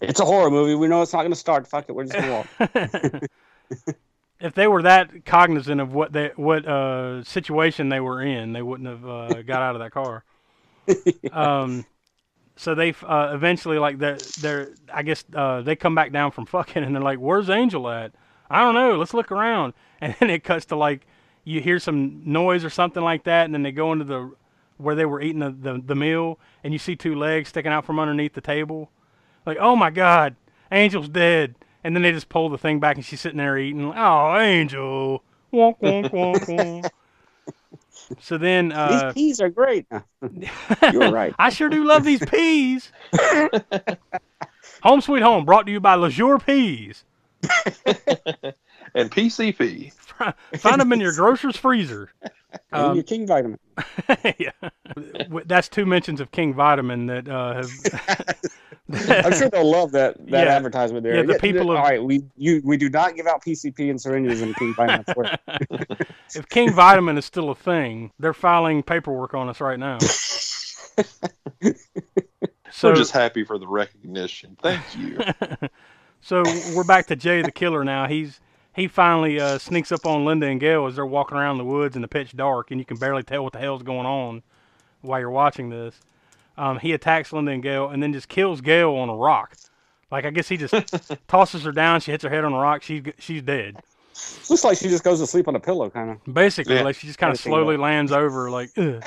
It's 0.00 0.20
a 0.20 0.24
horror 0.24 0.50
movie. 0.50 0.74
We 0.74 0.88
know 0.88 1.02
it's 1.02 1.12
not 1.12 1.22
going 1.22 1.32
to 1.32 1.36
start. 1.36 1.66
Fuck 1.66 1.86
it. 1.88 1.92
We're 1.92 2.04
just 2.04 2.14
going 2.14 2.46
to 2.60 3.20
walk. 3.20 3.22
if 4.40 4.54
they 4.54 4.66
were 4.66 4.82
that 4.82 5.24
cognizant 5.24 5.80
of 5.80 5.92
what 5.92 6.12
they 6.12 6.30
what 6.36 6.66
uh, 6.66 7.22
situation 7.24 7.88
they 7.88 8.00
were 8.00 8.22
in, 8.22 8.52
they 8.52 8.62
wouldn't 8.62 8.88
have 8.88 9.06
uh, 9.06 9.42
got 9.42 9.62
out 9.62 9.76
of 9.76 9.80
that 9.80 9.92
car. 9.92 10.24
Um, 11.32 11.86
so 12.56 12.74
they 12.74 12.92
uh, 13.04 13.30
eventually 13.32 13.78
like 13.78 13.98
they're, 13.98 14.18
they're 14.40 14.74
I 14.92 15.02
guess 15.04 15.24
uh, 15.34 15.62
they 15.62 15.76
come 15.76 15.94
back 15.94 16.10
down 16.10 16.32
from 16.32 16.46
fucking 16.46 16.82
and 16.82 16.94
they're 16.94 17.02
like, 17.02 17.18
"Where's 17.18 17.48
Angel 17.48 17.88
at?" 17.88 18.12
I 18.50 18.60
don't 18.60 18.74
know. 18.74 18.96
Let's 18.96 19.14
look 19.14 19.30
around. 19.30 19.74
And 20.00 20.16
then 20.18 20.30
it 20.30 20.42
cuts 20.42 20.64
to 20.66 20.76
like 20.76 21.06
you 21.50 21.60
hear 21.60 21.78
some 21.78 22.22
noise 22.24 22.64
or 22.64 22.70
something 22.70 23.02
like 23.02 23.24
that, 23.24 23.44
and 23.44 23.54
then 23.54 23.62
they 23.62 23.72
go 23.72 23.92
into 23.92 24.04
the 24.04 24.32
where 24.78 24.94
they 24.94 25.04
were 25.04 25.20
eating 25.20 25.40
the, 25.40 25.50
the, 25.50 25.82
the 25.84 25.94
meal, 25.94 26.38
and 26.64 26.72
you 26.72 26.78
see 26.78 26.96
two 26.96 27.14
legs 27.14 27.50
sticking 27.50 27.70
out 27.70 27.84
from 27.84 27.98
underneath 27.98 28.32
the 28.32 28.40
table. 28.40 28.90
Like, 29.44 29.58
oh 29.60 29.76
my 29.76 29.90
God, 29.90 30.36
Angel's 30.70 31.08
dead. 31.08 31.54
And 31.82 31.94
then 31.94 32.02
they 32.02 32.12
just 32.12 32.28
pull 32.28 32.48
the 32.48 32.58
thing 32.58 32.80
back, 32.80 32.96
and 32.96 33.04
she's 33.04 33.20
sitting 33.20 33.38
there 33.38 33.56
eating. 33.58 33.92
Oh, 33.94 34.38
Angel. 34.38 35.22
Wonk, 35.52 35.80
wonk, 35.80 36.10
wonk, 36.10 36.46
wonk. 36.46 36.90
So 38.18 38.38
then, 38.38 38.72
uh, 38.72 39.12
These 39.12 39.14
peas 39.14 39.40
are 39.40 39.50
great. 39.50 39.86
You're 40.92 41.12
right. 41.12 41.32
I 41.38 41.50
sure 41.50 41.68
do 41.68 41.84
love 41.84 42.02
these 42.02 42.24
peas. 42.24 42.90
home 44.82 45.00
Sweet 45.00 45.22
Home, 45.22 45.44
brought 45.44 45.66
to 45.66 45.72
you 45.72 45.78
by 45.78 45.94
Le 45.94 46.10
Sueur 46.10 46.40
Peas. 46.40 47.04
And 48.94 49.10
PCP. 49.12 49.92
Find 50.58 50.80
them 50.80 50.92
in 50.92 51.00
your 51.00 51.12
grocer's 51.12 51.56
freezer. 51.56 52.10
And 52.72 52.82
Um, 52.82 52.94
your 52.96 53.04
King 53.04 53.28
vitamin. 53.28 53.60
yeah. 54.40 54.50
That's 55.46 55.68
two 55.68 55.86
mentions 55.86 56.20
of 56.20 56.32
King 56.32 56.52
Vitamin 56.52 57.06
that 57.06 57.28
uh, 57.28 57.54
have. 57.54 59.24
I'm 59.24 59.32
sure 59.34 59.48
they'll 59.48 59.70
love 59.70 59.92
that 59.92 60.16
that 60.30 60.46
Yeah. 60.48 60.56
advertisement 60.56 61.04
there. 61.04 61.14
Yeah, 61.14 61.22
the 61.22 61.38
people 61.38 61.70
All 61.70 61.76
of- 61.76 61.84
right, 61.84 62.02
we 62.02 62.24
you 62.36 62.60
we 62.64 62.76
do 62.76 62.88
not 62.90 63.14
give 63.14 63.28
out 63.28 63.44
PCP 63.44 63.88
and 63.90 64.00
syringes 64.00 64.42
in 64.42 64.52
King 64.54 64.74
vitamin. 64.74 65.04
If 66.34 66.48
King 66.48 66.72
Vitamin 66.72 67.16
is 67.18 67.24
still 67.24 67.50
a 67.50 67.54
thing, 67.54 68.10
they're 68.18 68.34
filing 68.34 68.82
paperwork 68.82 69.32
on 69.32 69.48
us 69.48 69.60
right 69.60 69.78
now. 69.78 69.98
so, 72.72 72.88
We're 72.88 72.94
just 72.96 73.12
happy 73.12 73.44
for 73.44 73.58
the 73.58 73.66
recognition. 73.68 74.56
Thank 74.60 74.82
you. 74.98 75.20
so 76.20 76.42
we're 76.74 76.82
back 76.84 77.06
to 77.06 77.16
Jay 77.16 77.42
the 77.42 77.52
killer 77.52 77.84
now. 77.84 78.08
He's 78.08 78.40
he 78.74 78.88
finally 78.88 79.40
uh, 79.40 79.58
sneaks 79.58 79.90
up 79.92 80.06
on 80.06 80.24
Linda 80.24 80.46
and 80.46 80.60
Gail 80.60 80.86
as 80.86 80.94
they're 80.96 81.06
walking 81.06 81.36
around 81.36 81.58
the 81.58 81.64
woods 81.64 81.96
in 81.96 82.02
the 82.02 82.08
pitch 82.08 82.36
dark, 82.36 82.70
and 82.70 82.80
you 82.80 82.84
can 82.84 82.96
barely 82.96 83.22
tell 83.22 83.42
what 83.42 83.52
the 83.52 83.58
hell's 83.58 83.82
going 83.82 84.06
on 84.06 84.42
while 85.02 85.18
you're 85.20 85.30
watching 85.30 85.70
this. 85.70 85.94
Um, 86.56 86.78
he 86.78 86.92
attacks 86.92 87.32
Linda 87.32 87.52
and 87.52 87.62
Gail, 87.62 87.88
and 87.88 88.02
then 88.02 88.12
just 88.12 88.28
kills 88.28 88.60
Gail 88.60 88.92
on 88.94 89.08
a 89.08 89.14
rock. 89.16 89.56
Like 90.10 90.24
I 90.24 90.30
guess 90.30 90.48
he 90.48 90.56
just 90.56 90.74
tosses 91.28 91.62
her 91.64 91.72
down. 91.72 92.00
She 92.00 92.10
hits 92.10 92.24
her 92.24 92.30
head 92.30 92.44
on 92.44 92.52
a 92.52 92.58
rock. 92.58 92.82
She's 92.82 93.02
she's 93.18 93.42
dead. 93.42 93.76
Looks 94.50 94.64
like 94.64 94.76
she 94.76 94.88
just 94.88 95.02
goes 95.04 95.20
to 95.20 95.26
sleep 95.26 95.48
on 95.48 95.56
a 95.56 95.60
pillow, 95.60 95.88
kind 95.88 96.10
of. 96.10 96.34
Basically, 96.34 96.74
Yeah. 96.74 96.82
like 96.82 96.96
she 96.96 97.06
just 97.06 97.18
kind 97.18 97.32
of 97.32 97.38
slowly 97.40 97.76
lands 97.78 98.12
over, 98.12 98.50
like 98.50 98.70
ugh, 98.76 99.02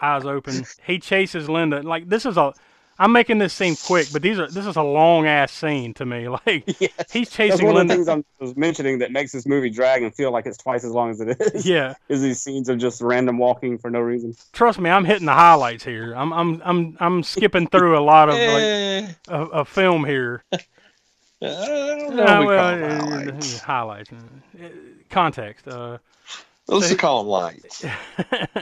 eyes 0.00 0.24
open. 0.24 0.64
He 0.86 0.98
chases 0.98 1.48
Linda. 1.48 1.82
Like 1.82 2.08
this 2.08 2.26
is 2.26 2.36
a. 2.36 2.52
I'm 2.98 3.12
making 3.12 3.38
this 3.38 3.52
scene 3.52 3.76
quick, 3.76 4.08
but 4.12 4.22
these 4.22 4.38
are 4.38 4.46
this 4.48 4.66
is 4.66 4.76
a 4.76 4.82
long 4.82 5.26
ass 5.26 5.52
scene 5.52 5.92
to 5.94 6.06
me. 6.06 6.28
Like 6.46 6.64
he's 6.78 6.90
That's 6.96 7.30
chasing 7.30 7.66
one 7.66 7.76
of 7.76 7.88
the 7.88 7.94
things 7.94 8.08
I 8.08 8.22
was 8.40 8.56
mentioning 8.56 8.98
that 9.00 9.12
makes 9.12 9.32
this 9.32 9.46
movie 9.46 9.70
drag 9.70 10.02
and 10.02 10.14
feel 10.14 10.30
like 10.32 10.46
it's 10.46 10.56
twice 10.58 10.84
as 10.84 10.90
long 10.92 11.10
as 11.10 11.20
it 11.20 11.40
is. 11.40 11.66
Yeah, 11.66 11.94
is 12.08 12.22
these 12.22 12.40
scenes 12.42 12.68
of 12.68 12.78
just 12.78 13.00
random 13.02 13.38
walking 13.38 13.78
for 13.78 13.90
no 13.90 14.00
reason. 14.00 14.34
trust 14.52 14.78
me, 14.78 14.90
I'm 14.90 15.04
hitting 15.04 15.26
the 15.26 15.32
highlights 15.34 15.84
here. 15.84 16.14
I'm 16.14 16.32
I'm 16.32 16.62
I'm 16.64 16.96
I'm 17.00 17.22
skipping 17.22 17.66
through 17.68 17.98
a 17.98 18.00
lot 18.04 18.28
of 18.28 18.34
like 18.34 18.62
Eh, 18.62 19.06
a, 19.28 19.42
a 19.60 19.64
film 19.64 20.04
here. 20.04 20.42
I 20.52 20.58
don't 21.42 22.16
know. 22.16 22.24
Uh, 22.24 22.40
we 22.40 22.46
well, 22.46 22.58
call 22.58 22.78
them 22.80 23.00
uh, 23.00 23.04
highlights. 23.04 23.58
highlights. 23.60 24.10
Uh, 24.12 24.68
Context. 25.10 25.68
Uh, 25.68 25.98
Let's 26.68 26.88
just 26.88 26.98
call 26.98 27.22
them 27.22 27.28
lights. 27.28 27.84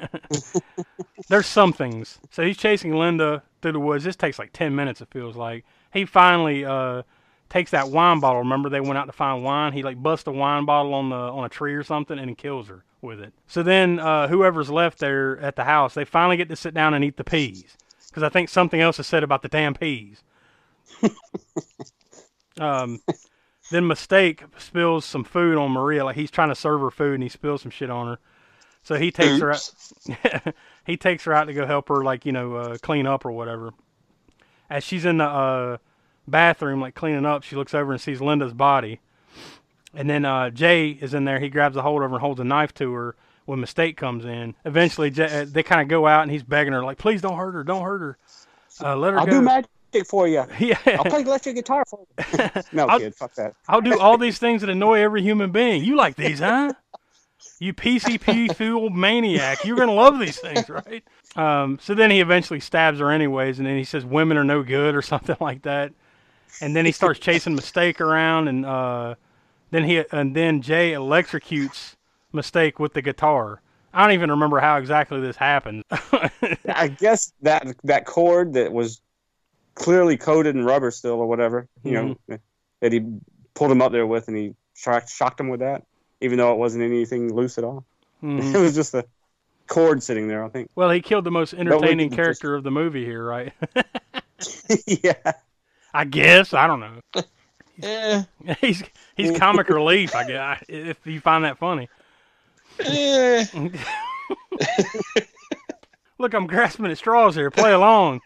there's 1.28 1.46
some 1.46 1.72
things. 1.72 2.18
So 2.30 2.42
he's 2.44 2.58
chasing 2.58 2.94
Linda 2.94 3.42
through 3.62 3.72
the 3.72 3.80
woods. 3.80 4.04
This 4.04 4.16
takes 4.16 4.38
like 4.38 4.52
ten 4.52 4.74
minutes. 4.74 5.00
It 5.00 5.08
feels 5.10 5.36
like 5.36 5.64
he 5.92 6.04
finally 6.04 6.64
uh, 6.64 7.02
takes 7.48 7.70
that 7.70 7.88
wine 7.88 8.20
bottle. 8.20 8.40
Remember 8.40 8.68
they 8.68 8.80
went 8.80 8.98
out 8.98 9.06
to 9.06 9.12
find 9.12 9.42
wine. 9.42 9.72
He 9.72 9.82
like 9.82 10.02
busts 10.02 10.26
a 10.26 10.32
wine 10.32 10.66
bottle 10.66 10.92
on 10.92 11.08
the 11.08 11.16
on 11.16 11.44
a 11.44 11.48
tree 11.48 11.74
or 11.74 11.82
something, 11.82 12.18
and 12.18 12.28
he 12.28 12.34
kills 12.34 12.68
her 12.68 12.84
with 13.00 13.20
it. 13.20 13.32
So 13.46 13.62
then 13.62 13.98
uh, 13.98 14.28
whoever's 14.28 14.70
left 14.70 14.98
there 14.98 15.38
at 15.38 15.56
the 15.56 15.64
house, 15.64 15.94
they 15.94 16.04
finally 16.04 16.36
get 16.36 16.48
to 16.50 16.56
sit 16.56 16.74
down 16.74 16.92
and 16.94 17.04
eat 17.04 17.16
the 17.16 17.24
peas 17.24 17.76
because 18.08 18.22
I 18.22 18.28
think 18.28 18.48
something 18.48 18.80
else 18.80 18.98
is 18.98 19.06
said 19.06 19.22
about 19.22 19.42
the 19.42 19.48
damn 19.48 19.74
peas. 19.74 20.22
um, 22.60 23.00
then 23.74 23.86
mistake 23.86 24.44
spills 24.56 25.04
some 25.04 25.24
food 25.24 25.56
on 25.56 25.72
Maria. 25.72 26.04
Like 26.04 26.16
he's 26.16 26.30
trying 26.30 26.50
to 26.50 26.54
serve 26.54 26.80
her 26.80 26.90
food, 26.90 27.14
and 27.14 27.22
he 27.22 27.28
spills 27.28 27.62
some 27.62 27.70
shit 27.70 27.90
on 27.90 28.06
her. 28.06 28.18
So 28.82 28.96
he 28.96 29.10
takes 29.10 29.40
her 29.40 29.52
out. 29.52 30.54
He 30.86 30.98
takes 30.98 31.24
her 31.24 31.32
out 31.32 31.44
to 31.44 31.54
go 31.54 31.64
help 31.64 31.88
her, 31.88 32.04
like 32.04 32.26
you 32.26 32.32
know, 32.32 32.56
uh, 32.56 32.76
clean 32.76 33.06
up 33.06 33.24
or 33.24 33.32
whatever. 33.32 33.72
As 34.68 34.84
she's 34.84 35.06
in 35.06 35.16
the 35.16 35.24
uh, 35.24 35.76
bathroom, 36.28 36.80
like 36.80 36.94
cleaning 36.94 37.24
up, 37.24 37.42
she 37.42 37.56
looks 37.56 37.72
over 37.72 37.90
and 37.90 38.00
sees 38.00 38.20
Linda's 38.20 38.52
body. 38.52 39.00
And 39.94 40.10
then 40.10 40.26
uh, 40.26 40.50
Jay 40.50 40.90
is 40.90 41.14
in 41.14 41.24
there. 41.24 41.40
He 41.40 41.48
grabs 41.48 41.76
a 41.76 41.82
hold 41.82 42.02
of 42.02 42.10
her 42.10 42.16
and 42.16 42.20
holds 42.20 42.38
a 42.38 42.44
knife 42.44 42.74
to 42.74 42.92
her. 42.92 43.16
When 43.46 43.60
mistake 43.60 43.96
comes 43.96 44.24
in, 44.24 44.54
eventually 44.64 45.10
Jay, 45.10 45.42
uh, 45.42 45.46
they 45.48 45.62
kind 45.62 45.80
of 45.80 45.88
go 45.88 46.06
out 46.06 46.22
and 46.22 46.30
he's 46.30 46.42
begging 46.42 46.72
her, 46.72 46.84
like, 46.84 46.98
"Please 46.98 47.22
don't 47.22 47.36
hurt 47.36 47.52
her, 47.52 47.64
don't 47.64 47.82
hurt 47.82 48.00
her, 48.00 48.18
uh, 48.82 48.96
let 48.96 49.14
her 49.14 49.20
I'll 49.20 49.26
go." 49.26 49.32
do 49.32 49.42
magic 49.42 49.70
for 50.02 50.26
you. 50.26 50.44
yeah, 50.58 50.78
I'll 50.86 51.04
play 51.04 51.22
electric 51.22 51.54
guitar 51.54 51.84
for 51.88 52.00
you. 52.18 52.62
no, 52.72 52.86
I'll- 52.86 52.98
kid, 52.98 53.14
fuck 53.14 53.34
that. 53.36 53.54
I'll 53.68 53.80
do 53.80 53.98
all 53.98 54.18
these 54.18 54.38
things 54.38 54.60
that 54.62 54.70
annoy 54.70 55.00
every 55.00 55.22
human 55.22 55.52
being. 55.52 55.84
You 55.84 55.96
like 55.96 56.16
these, 56.16 56.40
huh? 56.40 56.72
You 57.58 57.72
PCP 57.72 58.54
fueled 58.56 58.94
maniac. 58.94 59.64
You're 59.64 59.76
gonna 59.76 59.92
love 59.92 60.18
these 60.18 60.38
things, 60.38 60.68
right? 60.68 61.04
Um, 61.36 61.78
so 61.80 61.94
then 61.94 62.10
he 62.10 62.20
eventually 62.20 62.60
stabs 62.60 62.98
her 62.98 63.10
anyways, 63.10 63.58
and 63.58 63.66
then 63.66 63.76
he 63.76 63.84
says 63.84 64.04
women 64.04 64.36
are 64.36 64.44
no 64.44 64.62
good 64.62 64.94
or 64.94 65.02
something 65.02 65.36
like 65.40 65.62
that. 65.62 65.92
And 66.60 66.74
then 66.74 66.84
he 66.86 66.92
starts 66.92 67.18
chasing 67.20 67.54
Mistake 67.54 68.00
around, 68.00 68.48
and 68.48 68.64
uh, 68.64 69.14
then 69.70 69.84
he 69.84 70.04
and 70.12 70.34
then 70.34 70.62
Jay 70.62 70.92
electrocutes 70.92 71.96
Mistake 72.32 72.78
with 72.78 72.94
the 72.94 73.02
guitar. 73.02 73.60
I 73.92 74.02
don't 74.02 74.12
even 74.12 74.30
remember 74.30 74.58
how 74.58 74.76
exactly 74.78 75.20
this 75.20 75.36
happened. 75.36 75.84
I 76.68 76.88
guess 76.98 77.32
that 77.42 77.66
that 77.84 78.06
cord 78.06 78.52
that 78.54 78.72
was 78.72 79.00
clearly 79.74 80.16
coated 80.16 80.54
in 80.56 80.64
rubber 80.64 80.90
still 80.90 81.14
or 81.14 81.26
whatever, 81.26 81.68
you 81.82 81.92
know, 81.92 82.38
that 82.80 82.92
he 82.92 83.04
pulled 83.54 83.70
him 83.70 83.82
up 83.82 83.92
there 83.92 84.06
with, 84.06 84.28
and 84.28 84.36
he 84.36 84.54
shocked, 84.74 85.08
shocked 85.10 85.40
him 85.40 85.48
with 85.48 85.60
that, 85.60 85.84
even 86.20 86.38
though 86.38 86.52
it 86.52 86.58
wasn't 86.58 86.82
anything 86.84 87.34
loose 87.34 87.58
at 87.58 87.64
all. 87.64 87.84
Mhm. 88.22 88.54
it 88.54 88.58
was 88.58 88.74
just 88.74 88.94
a 88.94 89.04
cord 89.66 90.02
sitting 90.02 90.28
there, 90.28 90.44
I 90.44 90.48
think. 90.48 90.70
Well, 90.74 90.90
he 90.90 91.00
killed 91.00 91.24
the 91.24 91.30
most 91.30 91.54
entertaining 91.54 92.10
just- 92.10 92.16
character 92.16 92.54
of 92.54 92.62
the 92.62 92.70
movie 92.70 93.04
here, 93.04 93.24
right? 93.24 93.52
yeah. 94.86 95.32
I 95.92 96.04
guess 96.04 96.52
I 96.54 96.66
don't 96.66 96.80
know. 96.80 97.22
Eh, 97.82 98.22
he's 98.60 98.82
he's 99.16 99.36
comic 99.38 99.68
relief, 99.68 100.14
I 100.14 100.26
guess, 100.26 100.62
if 100.68 100.98
you 101.06 101.20
find 101.20 101.44
that 101.44 101.58
funny. 101.58 101.88
eh. 102.80 103.44
Look, 106.18 106.34
I'm 106.34 106.46
grasping 106.46 106.86
at 106.86 106.98
straws 106.98 107.34
here. 107.34 107.50
Play 107.50 107.72
along. 107.72 108.20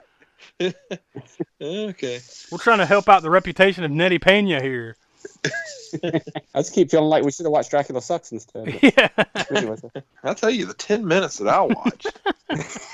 Okay. 1.60 2.20
We're 2.50 2.58
trying 2.58 2.78
to 2.78 2.86
help 2.86 3.08
out 3.08 3.22
the 3.22 3.30
reputation 3.30 3.84
of 3.84 3.90
Nettie 3.90 4.18
Pena 4.18 4.60
here. 4.60 4.96
I 6.04 6.20
just 6.56 6.72
keep 6.74 6.90
feeling 6.90 7.08
like 7.08 7.24
we 7.24 7.30
should 7.32 7.44
have 7.44 7.52
watched 7.52 7.70
Dracula 7.70 8.00
Sucks 8.00 8.32
instead. 8.32 8.78
Yeah. 8.82 9.08
But 9.16 10.04
I'll 10.22 10.34
tell 10.34 10.50
you 10.50 10.66
the 10.66 10.74
ten 10.74 11.06
minutes 11.06 11.38
that 11.38 11.48
I 11.48 11.60
watched. 11.62 12.20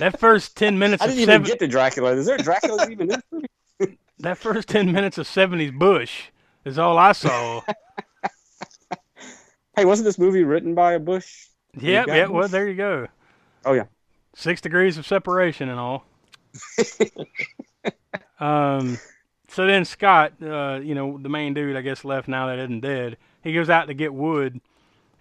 That 0.00 0.18
first 0.18 0.56
ten 0.56 0.78
minutes 0.78 1.02
I 1.02 1.06
of 1.06 1.10
didn't 1.12 1.22
even 1.22 1.32
seven, 1.34 1.46
get 1.46 1.58
to 1.60 1.68
Dracula. 1.68 2.12
Is 2.14 2.26
there 2.26 2.36
Dracula 2.36 2.88
even 2.90 3.02
in 3.02 3.08
this 3.08 3.22
movie? 3.30 3.98
that 4.18 4.38
first 4.38 4.68
ten 4.68 4.90
minutes 4.90 5.18
of 5.18 5.26
seventies 5.28 5.70
Bush 5.70 6.24
Is 6.64 6.78
all 6.78 6.98
I 6.98 7.12
saw. 7.12 7.60
Hey, 9.76 9.84
wasn't 9.84 10.04
this 10.06 10.18
movie 10.18 10.42
written 10.44 10.74
by 10.74 10.94
a 10.94 10.98
Bush? 10.98 11.46
yeah, 11.78 12.04
got 12.06 12.16
yeah. 12.16 12.26
Well, 12.26 12.48
there 12.48 12.68
you 12.68 12.74
go. 12.76 13.06
Oh 13.64 13.72
yeah. 13.72 13.84
Six 14.36 14.60
degrees 14.60 14.98
of 14.98 15.06
separation 15.06 15.68
and 15.68 15.78
all. 15.78 16.04
um, 18.40 18.98
so 19.48 19.66
then 19.66 19.84
Scott, 19.84 20.32
uh, 20.42 20.80
you 20.82 20.94
know, 20.94 21.18
the 21.18 21.28
main 21.28 21.54
dude, 21.54 21.76
I 21.76 21.80
guess, 21.82 22.04
left 22.04 22.28
now 22.28 22.48
that 22.48 22.58
isn't 22.58 22.80
dead. 22.80 23.16
He 23.42 23.52
goes 23.52 23.70
out 23.70 23.86
to 23.86 23.94
get 23.94 24.12
wood, 24.12 24.60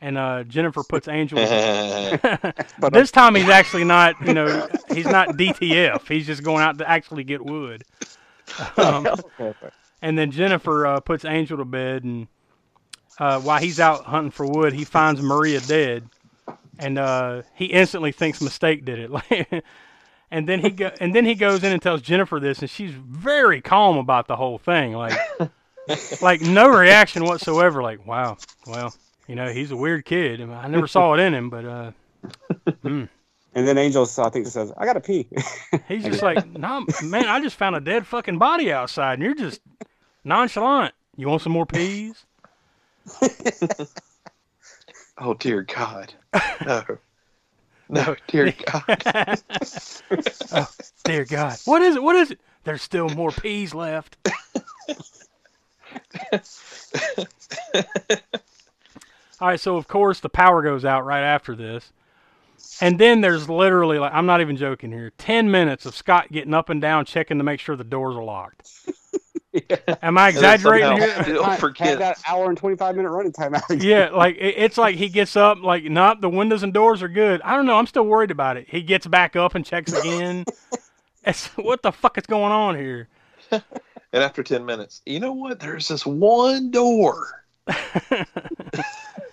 and 0.01 0.17
uh, 0.17 0.43
Jennifer 0.43 0.83
puts 0.83 1.07
Angel. 1.07 1.37
But 2.79 2.93
this 2.93 3.11
time 3.11 3.35
he's 3.35 3.49
actually 3.49 3.83
not, 3.83 4.15
you 4.25 4.33
know, 4.33 4.67
he's 4.93 5.05
not 5.05 5.29
DTF. 5.29 6.07
He's 6.07 6.25
just 6.25 6.43
going 6.43 6.63
out 6.63 6.77
to 6.79 6.89
actually 6.89 7.23
get 7.23 7.43
wood. 7.45 7.83
Um, 8.77 9.05
Okay, 9.07 9.21
okay. 9.39 9.69
and 10.01 10.17
then 10.17 10.31
Jennifer 10.31 10.85
uh, 10.87 10.99
puts 10.99 11.25
Angel 11.25 11.57
to 11.57 11.65
bed, 11.65 12.03
and 12.03 12.27
uh, 13.19 13.39
while 13.41 13.59
he's 13.59 13.79
out 13.79 14.05
hunting 14.05 14.31
for 14.31 14.45
wood, 14.47 14.73
he 14.73 14.83
finds 14.85 15.21
Maria 15.21 15.59
dead, 15.61 16.09
and 16.79 16.97
uh, 16.97 17.41
he 17.55 17.65
instantly 17.65 18.11
thinks 18.11 18.41
mistake 18.41 18.85
did 18.85 18.99
it. 18.99 19.63
And 20.33 20.49
then 20.49 20.61
he 20.61 20.71
go, 20.71 20.89
and 20.99 21.13
then 21.13 21.25
he 21.25 21.35
goes 21.35 21.63
in 21.63 21.71
and 21.71 21.79
tells 21.79 22.01
Jennifer 22.01 22.39
this, 22.39 22.57
and 22.61 22.67
she's 22.67 22.89
very 22.91 23.61
calm 23.61 23.99
about 23.99 24.25
the 24.25 24.35
whole 24.35 24.57
thing. 24.57 24.93
Like, 24.93 25.13
like 26.23 26.41
no 26.41 26.69
reaction 26.69 27.23
whatsoever. 27.25 27.83
Like, 27.83 28.07
wow, 28.07 28.37
well, 28.65 28.95
you 29.27 29.35
know, 29.35 29.49
he's 29.49 29.69
a 29.69 29.77
weird 29.77 30.05
kid. 30.05 30.41
I, 30.41 30.67
never 30.67 30.87
saw 30.87 31.13
it 31.13 31.19
in 31.19 31.35
him, 31.35 31.51
but 31.51 31.65
uh, 31.65 31.91
And 33.55 33.67
then 33.67 33.77
Angel, 33.77 34.09
I 34.17 34.29
think, 34.29 34.47
says, 34.47 34.73
"I 34.75 34.85
gotta 34.85 34.99
pee." 34.99 35.27
he's 35.87 36.03
just 36.03 36.23
like, 36.23 36.43
no, 36.47 36.83
man, 37.03 37.25
I 37.25 37.39
just 37.39 37.55
found 37.55 37.75
a 37.75 37.79
dead 37.79 38.07
fucking 38.07 38.39
body 38.39 38.73
outside, 38.73 39.13
and 39.13 39.21
you're 39.21 39.35
just 39.35 39.61
nonchalant. 40.23 40.95
You 41.15 41.27
want 41.29 41.43
some 41.43 41.51
more 41.51 41.67
peas? 41.67 42.25
Oh 45.17 45.33
dear 45.33 45.63
God. 45.63 46.13
No. 46.65 46.83
No, 47.89 48.15
dear 48.27 48.53
God. 48.71 48.83
oh, 50.51 50.69
dear 51.03 51.25
God. 51.25 51.57
What 51.65 51.81
is 51.81 51.95
it? 51.97 52.03
What 52.03 52.15
is 52.15 52.31
it? 52.31 52.39
There's 52.63 52.81
still 52.81 53.09
more 53.09 53.31
peas 53.31 53.73
left. 53.75 54.17
All 59.41 59.49
right, 59.49 59.59
so 59.59 59.75
of 59.75 59.87
course 59.87 60.21
the 60.21 60.29
power 60.29 60.61
goes 60.61 60.85
out 60.85 61.05
right 61.05 61.23
after 61.23 61.55
this. 61.55 61.91
And 62.81 62.97
then 62.97 63.21
there's 63.21 63.49
literally 63.49 63.99
like 63.99 64.13
I'm 64.13 64.25
not 64.25 64.41
even 64.41 64.55
joking 64.57 64.91
here. 64.91 65.11
10 65.17 65.51
minutes 65.51 65.85
of 65.85 65.95
Scott 65.95 66.31
getting 66.31 66.53
up 66.53 66.69
and 66.69 66.81
down 66.81 67.05
checking 67.05 67.37
to 67.37 67.43
make 67.43 67.59
sure 67.59 67.75
the 67.75 67.83
doors 67.83 68.15
are 68.15 68.23
locked. 68.23 68.69
Am 70.01 70.17
I 70.17 70.29
exaggerating 70.29 70.87
somehow 70.97 71.05
here? 71.05 71.23
Still 71.23 71.43
Had 71.43 71.59
forget. 71.59 71.99
that 71.99 72.19
hour 72.27 72.49
and 72.49 72.57
twenty 72.57 72.75
five 72.75 72.95
minute 72.95 73.09
running 73.09 73.31
time 73.31 73.53
out. 73.53 73.69
again. 73.69 73.87
Yeah, 73.87 74.09
like 74.09 74.35
it, 74.39 74.55
it's 74.57 74.77
like 74.77 74.95
he 74.95 75.09
gets 75.09 75.35
up, 75.35 75.59
like, 75.61 75.83
nope, 75.83 76.21
the 76.21 76.29
windows 76.29 76.63
and 76.63 76.73
doors 76.73 77.03
are 77.03 77.07
good. 77.09 77.41
I 77.43 77.55
don't 77.55 77.65
know. 77.65 77.77
I'm 77.77 77.87
still 77.87 78.05
worried 78.05 78.31
about 78.31 78.57
it. 78.57 78.65
He 78.67 78.81
gets 78.81 79.05
back 79.05 79.35
up 79.35 79.55
and 79.55 79.65
checks 79.65 79.93
again. 79.93 80.45
it's, 81.25 81.47
what 81.49 81.81
the 81.83 81.91
fuck 81.91 82.17
is 82.17 82.25
going 82.25 82.51
on 82.51 82.75
here? 82.75 83.09
And 83.51 84.23
after 84.23 84.43
10 84.43 84.65
minutes, 84.65 85.01
you 85.05 85.19
know 85.19 85.33
what? 85.33 85.59
There's 85.59 85.87
this 85.87 86.05
one 86.05 86.71
door. 86.71 87.43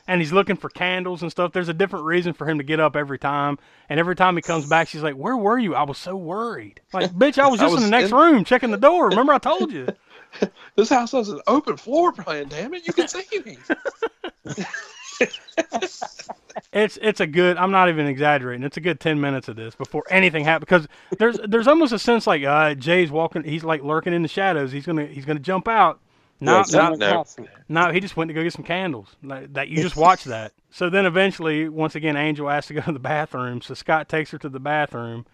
and 0.06 0.20
he's 0.20 0.32
looking 0.32 0.56
for 0.56 0.68
candles 0.70 1.22
and 1.22 1.30
stuff. 1.30 1.52
There's 1.52 1.68
a 1.68 1.74
different 1.74 2.04
reason 2.04 2.32
for 2.32 2.48
him 2.48 2.58
to 2.58 2.64
get 2.64 2.80
up 2.80 2.96
every 2.96 3.18
time. 3.18 3.58
And 3.88 3.98
every 4.00 4.16
time 4.16 4.36
he 4.36 4.42
comes 4.42 4.66
back, 4.66 4.88
she's 4.88 5.02
like, 5.02 5.14
"Where 5.14 5.36
were 5.36 5.58
you? 5.58 5.74
I 5.74 5.82
was 5.82 5.98
so 5.98 6.16
worried." 6.16 6.80
Like, 6.92 7.10
bitch, 7.12 7.38
I 7.38 7.48
was 7.48 7.60
I 7.60 7.64
just 7.64 7.76
in 7.76 7.82
the 7.82 7.90
next 7.90 8.10
in- 8.10 8.16
room 8.16 8.44
checking 8.44 8.70
the 8.70 8.76
door. 8.76 9.08
Remember 9.08 9.32
I 9.32 9.38
told 9.38 9.72
you? 9.72 9.88
This 10.76 10.89
house 10.89 11.12
has 11.12 11.28
an 11.28 11.41
open 11.47 11.76
floor 11.76 12.12
plan, 12.12 12.49
damn 12.49 12.72
it. 12.74 12.87
You 12.87 12.93
can 12.93 13.09
see 13.09 13.24
me. 13.45 13.59
It's 16.72 16.99
it's 17.03 17.20
a 17.20 17.26
good. 17.26 17.57
I'm 17.57 17.70
not 17.70 17.89
even 17.89 18.07
exaggerating. 18.07 18.64
It's 18.64 18.76
a 18.76 18.81
good 18.81 19.01
ten 19.01 19.20
minutes 19.20 19.49
of 19.49 19.57
this 19.57 19.74
before 19.74 20.05
anything 20.09 20.45
happens 20.45 20.61
because 20.66 20.89
there's 21.18 21.39
there's 21.49 21.66
almost 21.66 21.93
a 21.93 21.99
sense 21.99 22.26
like 22.26 22.43
uh, 22.45 22.74
Jay's 22.74 23.11
walking. 23.11 23.45
He's 23.45 23.64
like 23.64 23.83
lurking 23.83 24.12
in 24.12 24.22
the 24.22 24.28
shadows. 24.28 24.72
He's 24.72 24.87
gonna 24.87 25.07
he's 25.07 25.24
gonna 25.24 25.41
jump 25.41 25.68
out. 25.68 26.01
No, 26.41 26.59
Yeah, 26.59 26.62
something 26.62 26.99
no, 27.01 27.26
no. 27.68 27.87
No, 27.87 27.93
he 27.93 28.01
just 28.01 28.16
went 28.16 28.28
to 28.28 28.35
go 28.35 28.43
get 28.43 28.53
some 28.53 28.64
candles. 28.64 29.09
Like, 29.22 29.53
that 29.53 29.68
you 29.68 29.83
just 29.83 29.97
watched 29.97 30.24
that. 30.26 30.53
So 30.70 30.89
then 30.89 31.07
eventually, 31.07 31.68
once 31.68 31.95
again, 31.95 32.16
Angel 32.16 32.49
asks 32.49 32.68
to 32.68 32.74
go 32.74 32.81
to 32.83 32.93
the 32.93 32.99
bathroom. 32.99 33.61
So 33.61 33.74
Scott 33.74 34.09
takes 34.09 34.31
her 34.31 34.39
to 34.39 34.49
the 34.49 34.61
bathroom. 34.61 35.26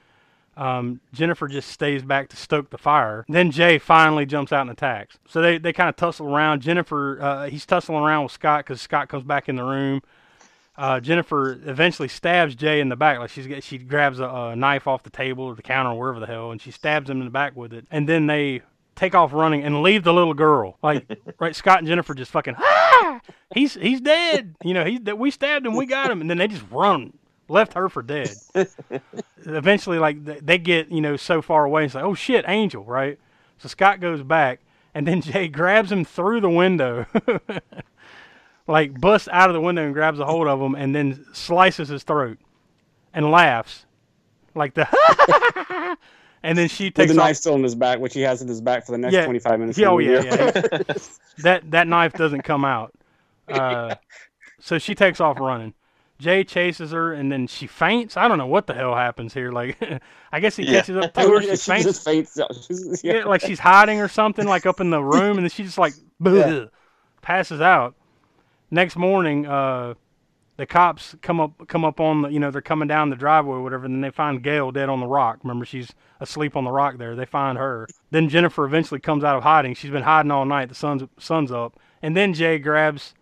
Um, 0.57 1.01
Jennifer 1.13 1.49
just 1.49 1.69
stays 1.69 2.03
back 2.03 2.29
to 2.31 2.37
stoke 2.37 2.71
the 2.71 2.79
fire. 2.79 3.25
Then 3.29 3.51
Jay 3.51 3.79
finally 3.79 4.25
jumps 4.25 4.53
out 4.53 4.63
and 4.63 4.71
attacks. 4.71 5.19
So 5.29 5.43
they, 5.43 5.59
they 5.59 5.73
kind 5.73 5.89
of 5.89 5.97
tussle 5.97 6.35
around. 6.35 6.63
Jennifer, 6.63 7.19
uh, 7.21 7.49
he's 7.49 7.67
tussling 7.67 7.99
around 7.99 8.25
with 8.25 8.33
Scott 8.33 8.65
because 8.65 8.81
Scott 8.81 9.09
comes 9.09 9.25
back 9.25 9.49
in 9.49 9.57
the 9.57 9.65
room. 9.65 10.01
Uh, 10.79 11.01
Jennifer 11.01 11.53
eventually 11.65 12.09
stabs 12.09 12.55
Jay 12.55 12.81
in 12.81 12.89
the 12.89 12.97
back. 12.97 13.19
Like 13.19 13.31
she's 13.31 13.65
she 13.65 13.79
grabs 13.79 14.21
a, 14.21 14.27
a 14.27 14.57
knife 14.57 14.87
off 14.87 15.03
the 15.03 15.11
table 15.11 15.45
or 15.45 15.55
the 15.55 15.63
counter 15.63 15.91
or 15.91 15.99
wherever 15.99 16.21
the 16.21 16.27
hell, 16.27 16.51
and 16.51 16.61
she 16.61 16.71
stabs 16.71 17.09
him 17.09 17.19
in 17.21 17.25
the 17.25 17.31
back 17.31 17.57
with 17.57 17.73
it. 17.73 17.87
And 17.91 18.09
then 18.09 18.27
they 18.27 18.63
take 18.95 19.15
off 19.15 19.33
running 19.33 19.65
and 19.65 19.83
leave 19.83 20.05
the 20.05 20.13
little 20.13 20.35
girl. 20.35 20.77
Like 20.83 21.07
right, 21.39 21.57
Scott 21.57 21.79
and 21.79 21.87
Jennifer 21.87 22.15
just 22.15 22.31
fucking 22.31 22.57
ah, 22.59 23.21
he's 23.55 23.75
he's 23.75 24.03
dead. 24.03 24.55
You 24.63 24.75
know 24.75 24.85
he's 24.85 25.01
we 25.01 25.31
stabbed 25.31 25.65
him, 25.65 25.77
we 25.77 25.87
got 25.87 26.11
him, 26.11 26.21
and 26.21 26.29
then 26.29 26.37
they 26.37 26.49
just 26.49 26.65
run, 26.71 27.17
left 27.49 27.75
her 27.75 27.89
for 27.89 28.03
dead. 28.03 28.31
Eventually, 29.45 29.99
like 29.99 30.25
they, 30.25 30.59
get 30.59 30.91
you 30.91 31.01
know 31.01 31.17
so 31.17 31.41
far 31.43 31.65
away, 31.65 31.85
it's 31.85 31.95
like 31.95 32.05
oh 32.05 32.15
shit, 32.15 32.45
Angel, 32.49 32.85
right? 32.85 33.19
So 33.59 33.69
Scott 33.69 34.01
goes 34.01 34.23
back, 34.23 34.61
and 34.95 35.07
then 35.07 35.21
Jay 35.23 35.49
grabs 35.49 35.91
him 35.93 36.05
through 36.05 36.41
the 36.41 36.51
window. 36.51 37.07
like 38.67 39.01
busts 39.01 39.29
out 39.31 39.49
of 39.49 39.55
the 39.55 39.61
window 39.61 39.85
and 39.85 39.95
grabs 39.95 40.19
a 40.19 40.25
hold 40.27 40.49
of 40.49 40.61
him 40.61 40.75
and 40.75 40.93
then 40.95 41.25
slices 41.33 41.89
his 41.89 42.03
throat 42.03 42.37
and 43.15 43.31
laughs 43.31 43.87
like 44.57 44.75
the 44.75 45.97
and 46.43 46.59
then 46.59 46.67
she 46.69 46.87
With 46.87 46.95
takes 46.95 47.13
the 47.13 47.19
off- 47.21 47.27
knife 47.27 47.37
still 47.37 47.55
in 47.55 47.63
his 47.63 47.75
back, 47.77 48.01
which 48.01 48.13
he 48.15 48.23
has 48.23 48.43
in 48.43 48.49
his 48.49 48.61
back 48.61 48.85
for 48.85 48.93
the 48.93 48.99
next 48.99 49.15
Yeah. 49.15 49.25
twenty 49.25 49.39
five 49.39 49.61
minutes. 49.61 49.79
Yeah, 49.79 49.89
oh 49.89 49.99
yeah, 49.99 50.23
yeah. 50.23 50.83
that 51.39 51.71
that 51.71 51.87
knife 51.87 52.15
doesn't 52.15 52.43
come 52.43 52.65
out. 52.65 52.93
Uh, 53.49 53.95
so 54.61 54.79
she 54.79 54.95
takes 54.97 55.21
off 55.21 55.39
running. 55.39 55.73
Jay 56.19 56.45
chases 56.45 56.93
her 56.93 57.13
and 57.13 57.31
then 57.31 57.47
she 57.47 57.67
faints. 57.67 58.17
I 58.17 58.27
don't 58.29 58.39
know 58.39 58.47
what 58.47 58.67
the 58.67 58.75
hell 58.75 58.95
happens 58.95 59.35
here. 59.35 59.53
Like, 59.53 59.79
I 60.33 60.41
guess 60.41 60.57
he 60.57 60.65
Yeah. 60.65 60.81
catches 60.81 60.97
up 60.97 61.13
to 61.15 61.21
her. 61.21 61.43
She 61.43 61.49
she 61.57 61.71
faints. 61.71 61.85
just 61.85 62.05
faints. 62.05 63.03
Yeah, 63.05 63.25
like 63.25 63.41
she's 63.43 63.59
hiding 63.59 64.01
or 64.01 64.09
something, 64.09 64.47
like 64.47 64.65
up 64.67 64.81
in 64.81 64.91
the 64.91 65.03
room, 65.03 65.37
and 65.37 65.41
then 65.45 65.51
she 65.51 65.63
just 65.65 65.79
like 65.79 65.93
"Bleh," 66.23 66.71
passes 67.23 67.61
out. 67.61 67.95
Next 68.71 68.97
morning, 68.97 69.47
uh, 69.47 69.95
the 70.57 70.65
cops 70.67 71.15
come 71.21 71.39
up 71.39 71.69
come 71.69 71.85
up 71.85 72.01
on 72.01 72.23
the 72.23 72.29
you 72.31 72.41
know 72.41 72.51
they're 72.51 72.63
coming 72.63 72.89
down 72.89 73.11
the 73.11 73.17
driveway 73.17 73.57
or 73.57 73.63
whatever, 73.63 73.85
and 73.85 73.95
then 73.95 74.01
they 74.01 74.11
find 74.11 74.43
Gail 74.43 74.73
dead 74.73 74.89
on 74.89 75.01
the 75.01 75.07
rock. 75.07 75.39
Remember, 75.43 75.65
she's 75.67 75.93
asleep 76.21 76.57
on 76.57 76.65
the 76.65 76.73
rock 76.73 76.97
there. 76.97 77.15
They 77.15 77.27
find 77.27 77.59
her. 77.59 77.87
Then 78.11 78.29
Jennifer 78.31 78.65
eventually 78.65 79.01
comes 79.01 79.23
out 79.23 79.37
of 79.37 79.43
hiding. 79.43 79.75
She's 79.75 79.91
been 79.91 80.03
hiding 80.03 80.31
all 80.31 80.47
night. 80.47 80.71
The 80.71 80.75
sun's 80.75 81.03
sun's 81.19 81.53
up, 81.53 81.79
and 82.03 82.17
then 82.17 82.33
Jay 82.33 82.59
grabs. 82.59 83.13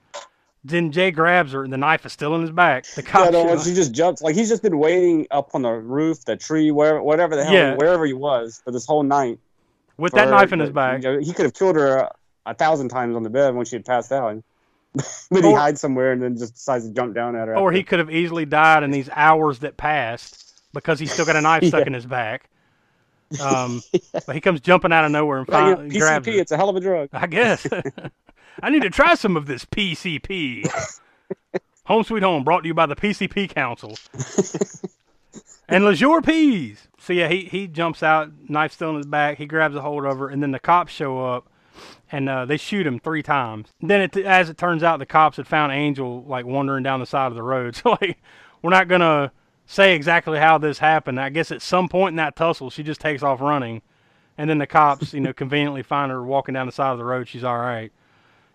Then 0.67 0.93
Jay 0.93 1.11
grabs 1.11 1.53
her, 1.53 1.63
and 1.63 1.71
the 1.73 1.77
knife 1.77 2.07
is 2.07 2.13
still 2.13 2.35
in 2.35 2.41
his 2.41 2.51
back. 2.51 2.87
The 2.87 3.03
Yeah, 3.03 3.29
no, 3.31 3.59
she 3.59 3.75
just 3.75 3.93
jumps. 3.93 4.23
Like 4.23 4.35
he's 4.35 4.49
just 4.49 4.63
been 4.63 4.79
waiting 4.79 5.27
up 5.31 5.51
on 5.55 5.61
the 5.63 5.71
roof, 5.73 6.25
the 6.25 6.37
tree, 6.37 6.71
wherever, 6.71 7.03
whatever 7.03 7.37
the 7.37 7.45
hell, 7.45 7.53
Yeah. 7.53 7.75
wherever 7.75 8.07
he 8.07 8.15
was 8.15 8.63
for 8.65 8.71
this 8.71 8.87
whole 8.87 9.03
night. 9.03 9.39
with 9.99 10.15
that 10.15 10.29
knife 10.31 10.53
in 10.53 10.59
his 10.61 10.71
back. 10.71 11.03
you 11.03 11.13
know, 11.13 11.19
he 11.21 11.33
could 11.35 11.45
have 11.45 11.53
killed 11.55 11.77
her 11.77 11.97
a, 11.99 12.15
a 12.47 12.55
thousand 12.55 12.89
times 12.89 13.15
on 13.15 13.23
the 13.23 13.31
bed 13.31 13.55
when 13.55 13.67
she 13.67 13.77
had 13.77 13.85
passed 13.85 14.11
out. 14.11 14.43
but 14.95 15.45
he 15.45 15.51
Or- 15.53 15.59
hides 15.59 15.81
somewhere 15.81 16.13
and 16.13 16.23
then 16.23 16.37
just 16.39 16.55
decides 16.55 16.89
to 16.89 16.95
jump 16.95 17.15
down 17.15 17.37
at 17.37 17.49
her. 17.49 17.57
Or 17.57 17.69
after. 17.69 17.77
he 17.77 17.83
could 17.83 17.99
have 17.99 18.11
easily 18.11 18.45
died 18.47 18.83
in 18.85 18.91
these 18.91 19.11
hours 19.13 19.59
that 19.61 19.77
passed 19.77 20.63
because 20.73 20.99
he's 20.99 21.13
still 21.13 21.27
got 21.27 21.37
a 21.37 21.41
knife 21.43 21.63
stuck 21.65 21.81
Yeah. 21.81 21.87
in 21.89 21.93
his 21.93 22.07
back. 22.07 22.49
Um, 23.43 23.83
But 24.27 24.35
he 24.35 24.41
comes 24.41 24.61
jumping 24.61 24.93
out 24.93 25.05
of 25.05 25.11
nowhere 25.11 25.39
and 25.39 25.47
But, 25.47 25.59
you 25.65 25.71
know, 25.71 25.77
finally 25.77 25.99
grabs 25.99 26.27
PCP, 26.27 26.35
her. 26.37 26.41
it's 26.41 26.53
a 26.53 26.57
hell 26.57 26.69
of 26.69 26.77
a 26.77 26.81
drug. 26.81 27.09
I 27.13 27.27
guess. 27.27 27.67
I 28.63 28.71
need 28.71 28.83
to 28.83 28.91
try 28.91 29.15
some 29.15 29.37
of 29.37 29.47
this 29.47 29.65
PCP. 29.65 30.67
home 31.87 32.05
Sweet 32.05 32.23
Home 32.23 32.45
brought 32.45 32.61
to 32.61 32.69
you 32.69 32.75
by 32.75 32.87
the 32.87 32.97
PCP 32.97 33.49
Council. 33.51 33.97
and 35.69 35.85
Le 35.85 35.97
Sueur 35.97 36.23
Peas. 36.23 36.89
So 36.99 37.13
yeah, 37.13 37.29
he, 37.29 37.45
he 37.45 37.67
jumps 37.67 38.03
out, 38.03 38.31
knife 38.49 38.73
still 38.73 38.91
in 38.91 38.97
his 38.97 39.07
back. 39.07 39.39
He 39.39 39.47
grabs 39.47 39.77
a 39.77 39.83
hold 39.83 40.05
of 40.07 40.19
her, 40.19 40.29
and 40.29 40.43
then 40.43 40.53
the 40.53 40.59
cops 40.59 40.93
show 40.93 41.25
up, 41.25 41.49
and 42.11 42.29
uh, 42.29 42.45
they 42.47 42.57
shoot 42.57 42.87
him 42.87 42.99
three 42.99 43.23
times. 43.23 43.69
Then, 43.81 44.01
it, 44.01 44.17
as 44.17 44.49
it 44.49 44.57
turns 44.57 44.83
out, 44.83 44.99
the 44.99 45.07
cops 45.07 45.37
had 45.37 45.47
found 45.47 45.73
Angel 45.73 46.23
like 46.25 46.47
wandering 46.47 46.83
down 46.83 47.01
the 47.01 47.07
side 47.07 47.27
of 47.27 47.35
the 47.35 47.43
road. 47.43 47.77
So 47.83 47.99
like, 48.01 48.19
we're 48.63 48.71
not 48.71 48.89
gonna 48.89 49.33
say 49.67 49.95
exactly 49.95 50.39
how 50.39 50.57
this 50.57 50.79
happened. 50.79 51.21
I 51.21 51.29
guess 51.29 51.51
at 51.51 51.61
some 51.61 51.89
point 51.89 52.13
in 52.15 52.17
that 52.17 52.37
tussle, 52.37 52.71
she 52.71 52.83
just 52.83 53.01
takes 53.01 53.23
off 53.23 53.41
running, 53.43 53.83
and 54.39 54.49
then 54.49 54.59
the 54.59 54.67
cops, 54.67 55.13
you 55.13 55.21
know, 55.21 55.33
conveniently 55.35 55.83
find 55.83 56.11
her 56.11 56.23
walking 56.23 56.55
down 56.55 56.67
the 56.67 56.73
side 56.73 56.93
of 56.93 56.99
the 56.99 57.05
road. 57.05 57.29
She's 57.29 57.45
all 57.45 57.59
right. 57.59 57.93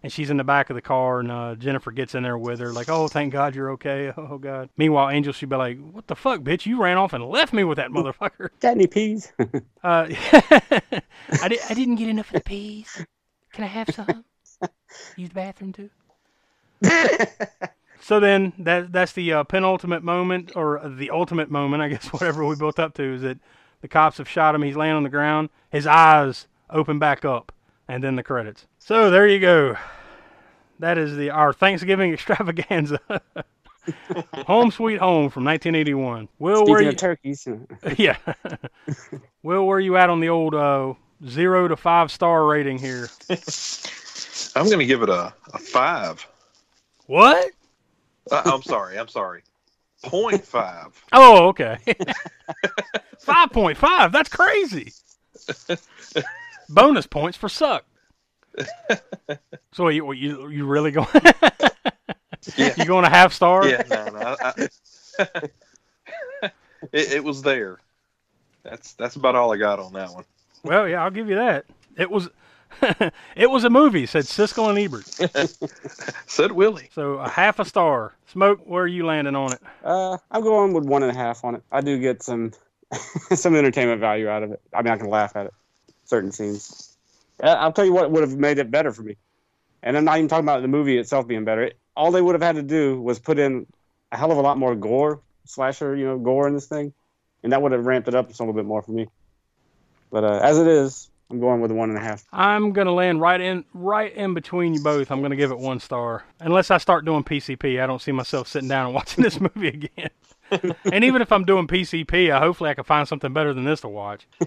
And 0.02 0.12
she's 0.12 0.30
in 0.30 0.38
the 0.38 0.46
back 0.46 0.70
of 0.70 0.76
the 0.76 0.82
car, 0.82 1.20
and 1.20 1.30
uh, 1.30 1.56
Jennifer 1.56 1.92
gets 1.92 2.16
in 2.16 2.24
there 2.24 2.38
with 2.38 2.60
her, 2.62 2.72
like, 2.72 2.88
"Oh, 2.88 3.10
thank 3.10 3.34
God 3.34 3.54
you're 3.54 3.72
okay." 3.72 4.14
Oh 4.18 4.38
God. 4.38 4.70
Meanwhile, 4.78 5.10
Angel 5.10 5.34
should 5.34 5.50
be 5.50 5.58
like, 5.58 5.78
"What 5.92 6.08
the 6.08 6.16
fuck, 6.16 6.40
bitch? 6.42 6.66
You 6.66 6.82
ran 6.82 6.98
off 6.98 7.12
and 7.12 7.26
left 7.26 7.52
me 7.52 7.66
with 7.66 7.76
that 7.78 7.90
motherfucker." 7.92 8.50
Got 8.62 8.72
any 8.72 8.88
peas? 8.88 9.34
Uh, 9.84 10.08
I, 11.42 11.48
di- 11.48 11.60
I 11.70 11.74
didn't 11.74 11.96
get 11.96 12.10
enough 12.10 12.28
of 12.28 12.34
the 12.34 12.42
peas. 12.42 13.06
Can 13.54 13.64
I 13.64 13.68
have 13.68 13.90
some? 13.90 14.26
Use 15.16 15.30
the 15.30 15.36
bathroom 15.36 15.72
too. 15.74 15.90
so 18.02 18.20
then 18.20 18.54
that 18.60 18.92
that's 18.92 19.14
the 19.14 19.32
uh, 19.34 19.44
penultimate 19.44 20.04
moment 20.04 20.52
or 20.56 20.82
the 20.86 21.10
ultimate 21.12 21.50
moment, 21.50 21.82
I 21.82 21.90
guess, 21.90 22.08
whatever 22.14 22.46
we 22.46 22.56
built 22.56 22.80
up 22.80 22.94
to 22.96 23.04
is 23.16 23.22
that 23.22 23.38
the 23.82 23.88
cops 23.88 24.18
have 24.18 24.28
shot 24.30 24.56
him. 24.56 24.62
He's 24.64 24.76
laying 24.76 24.94
on 24.96 25.04
the 25.04 25.10
ground. 25.10 25.50
His 25.72 25.88
eyes 25.88 26.48
open 26.70 27.00
back 27.00 27.24
up, 27.24 27.52
and 27.90 28.04
then 28.04 28.16
the 28.16 28.24
credits. 28.24 28.66
So 28.78 29.10
there 29.10 29.28
you 29.28 29.40
go. 29.40 29.76
That 30.78 30.98
is 30.98 31.18
the 31.18 31.32
our 31.32 31.52
Thanksgiving 31.52 32.14
extravaganza. 32.14 33.02
home 34.46 34.72
Sweet 34.72 35.00
Home 35.00 35.30
from 35.30 35.44
1981. 35.46 36.30
Will, 36.38 36.66
where 36.66 36.78
Speaking 36.78 36.84
you? 36.84 36.90
of 36.90 36.98
turkeys, 36.98 37.48
yeah. 37.98 38.18
Will, 39.44 39.66
where 39.66 39.80
you 39.80 39.98
at 39.98 40.10
on 40.10 40.20
the 40.20 40.30
old 40.30 40.54
uh, 40.54 40.94
zero 41.28 41.68
to 41.68 41.76
five 41.76 42.12
star 42.12 42.46
rating 42.46 42.78
here? 42.78 43.10
I'm 44.56 44.66
going 44.68 44.80
to 44.80 44.86
give 44.86 45.02
it 45.02 45.10
a, 45.10 45.34
a 45.54 45.58
five. 45.58 46.26
What? 47.08 47.52
Uh, 48.32 48.42
I'm 48.46 48.62
sorry. 48.62 48.98
I'm 49.00 49.08
sorry. 49.08 49.42
Point 50.04 50.46
five. 50.46 51.04
Oh, 51.12 51.48
okay. 51.48 51.78
Five 53.18 53.52
point 53.52 53.78
five. 53.78 54.12
That's 54.12 54.30
crazy. 54.30 54.94
Bonus 56.70 57.08
points 57.08 57.38
for 57.38 57.50
suck. 57.50 57.86
So 59.72 59.88
you 59.90 60.04
what, 60.06 60.18
you 60.18 60.48
you 60.50 60.66
really 60.66 60.92
going? 60.92 61.08
Yeah. 62.56 62.74
you 62.78 62.86
going 62.86 63.04
to 63.04 63.10
half 63.10 63.34
star? 63.34 63.68
Yeah, 63.68 63.84
no, 63.90 64.06
no. 64.10 64.36
I, 64.40 64.54
I- 65.20 65.32
it, 66.92 67.12
it 67.14 67.24
was 67.24 67.42
there. 67.44 67.78
That's 68.64 68.94
that's 68.94 69.16
about 69.18 69.36
all 69.36 69.54
I 69.54 69.58
got 69.58 69.78
on 69.80 69.94
that 69.94 70.10
one. 70.12 70.24
Well, 70.64 70.88
yeah, 70.88 71.04
I'll 71.04 71.12
give 71.12 71.30
you 71.30 71.36
that. 71.36 71.66
It 71.98 72.10
was 72.10 72.30
it 73.36 73.50
was 73.50 73.66
a 73.66 73.70
movie. 73.70 74.06
Said 74.06 74.24
Siskel 74.24 74.70
and 74.70 74.80
Ebert. 74.80 75.06
Said 76.28 76.52
Willie. 76.54 76.90
So 76.94 77.14
a 77.16 77.30
half 77.30 77.60
a 77.60 77.66
star. 77.66 78.16
Smoke. 78.28 78.62
Where 78.66 78.84
are 78.84 78.88
you 78.88 79.06
landing 79.06 79.36
on 79.36 79.54
it? 79.54 79.62
uh, 79.84 80.18
I'm 80.32 80.42
going 80.42 80.74
with 80.74 80.86
one 80.86 81.04
and 81.04 81.12
a 81.12 81.16
half 81.16 81.44
on 81.44 81.56
it. 81.56 81.64
I 81.72 81.82
do 81.82 82.00
get 82.00 82.24
some 82.24 82.52
some 83.36 83.56
entertainment 83.56 84.00
value 84.00 84.28
out 84.30 84.44
of 84.44 84.52
it. 84.54 84.62
I 84.74 84.82
mean, 84.82 84.94
I 84.94 84.98
can 84.98 85.10
laugh 85.10 85.36
at 85.36 85.46
it. 85.48 85.54
Certain 86.10 86.32
scenes. 86.32 86.98
Uh, 87.42 87.50
I'll 87.50 87.72
tell 87.72 87.86
you 87.86 87.94
what 87.94 88.10
would 88.10 88.24
have 88.24 88.36
made 88.36 88.58
it 88.58 88.72
better 88.72 88.92
for 88.92 89.04
me. 89.04 89.16
And 89.84 89.96
I'm 89.96 90.06
not 90.06 90.18
even 90.18 90.28
talking 90.28 90.44
about 90.44 90.64
the 90.64 90.68
movie 90.68 90.98
itself 90.98 91.28
being 91.28 91.46
better. 91.46 91.66
It, 91.66 91.78
all 91.96 92.12
they 92.12 92.22
would 92.22 92.34
have 92.34 92.42
had 92.42 92.56
to 92.56 92.64
do 92.64 93.00
was 93.00 93.20
put 93.20 93.38
in 93.38 93.68
a 94.12 94.18
hell 94.18 94.32
of 94.32 94.40
a 94.40 94.42
lot 94.42 94.58
more 94.58 94.76
gore, 94.76 95.22
slasher, 95.46 95.96
you 95.96 96.06
know, 96.06 96.18
gore 96.18 96.48
in 96.48 96.56
this 96.56 96.66
thing, 96.66 96.94
and 97.44 97.54
that 97.54 97.62
would 97.62 97.74
have 97.74 97.86
ramped 97.86 98.08
it 98.08 98.16
up 98.16 98.28
just 98.28 98.40
a 98.40 98.44
little 98.44 98.56
bit 98.56 98.66
more 98.66 98.82
for 98.82 98.92
me. 98.92 99.08
But 100.10 100.24
uh, 100.24 100.40
as 100.42 100.58
it 100.58 100.66
is, 100.66 101.12
I'm 101.30 101.40
going 101.40 101.62
with 101.62 101.72
one 101.72 101.90
and 101.90 101.98
a 101.98 102.02
half. 102.02 102.26
I'm 102.34 102.74
gonna 102.74 102.94
land 102.94 103.22
right 103.22 103.40
in 103.40 103.64
right 103.76 104.12
in 104.12 104.34
between 104.34 104.74
you 104.74 104.82
both. 104.82 105.12
I'm 105.12 105.22
gonna 105.22 105.36
give 105.36 105.52
it 105.52 105.60
one 105.60 105.80
star. 105.80 106.24
Unless 106.40 106.72
I 106.72 106.80
start 106.80 107.06
doing 107.06 107.24
PCP, 107.24 107.82
I 107.82 107.86
don't 107.86 108.02
see 108.02 108.12
myself 108.12 108.48
sitting 108.48 108.68
down 108.68 108.88
and 108.88 108.96
watching 108.96 109.24
this 109.24 109.40
movie 109.40 109.68
again. 109.68 110.10
and 110.92 111.04
even 111.04 111.22
if 111.22 111.32
I'm 111.32 111.46
doing 111.46 111.68
PCP, 111.68 112.32
I 112.32 112.38
uh, 112.38 112.40
hopefully 112.40 112.70
I 112.70 112.74
can 112.74 112.84
find 112.84 113.08
something 113.08 113.34
better 113.34 113.54
than 113.54 113.66
this 113.66 113.82
to 113.82 113.90
watch. 113.90 114.28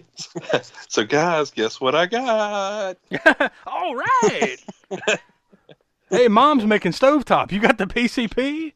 So 0.89 1.05
guys, 1.05 1.51
guess 1.51 1.81
what 1.81 1.95
I 1.95 2.05
got? 2.05 2.99
All 3.67 3.95
right. 3.95 4.57
hey, 6.11 6.29
mom's 6.29 6.67
making 6.67 6.93
stovetop. 6.93 7.51
You 7.51 7.61
got 7.61 7.79
the 7.79 7.87
PCP? 7.87 8.75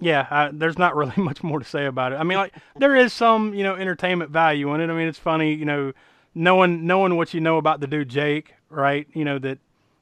yeah, 0.00 0.26
I, 0.30 0.50
there's 0.52 0.78
not 0.78 0.96
really 0.96 1.12
much 1.16 1.42
more 1.42 1.58
to 1.58 1.64
say 1.64 1.84
about 1.84 2.12
it. 2.12 2.16
I 2.16 2.22
mean, 2.24 2.38
like 2.38 2.54
there 2.76 2.96
is 2.96 3.12
some, 3.12 3.52
you 3.52 3.62
know, 3.62 3.74
entertainment 3.74 4.30
value 4.30 4.72
in 4.74 4.80
it. 4.80 4.88
I 4.88 4.94
mean, 4.94 5.08
it's 5.08 5.18
funny, 5.18 5.52
you 5.52 5.66
know, 5.66 5.92
knowing 6.34 6.86
knowing 6.86 7.16
what 7.16 7.34
you 7.34 7.40
know 7.40 7.58
about 7.58 7.80
the 7.80 7.86
dude 7.86 8.08
Jake, 8.08 8.54
right? 8.70 9.06
You 9.12 9.24
know 9.24 9.38
that 9.40 9.58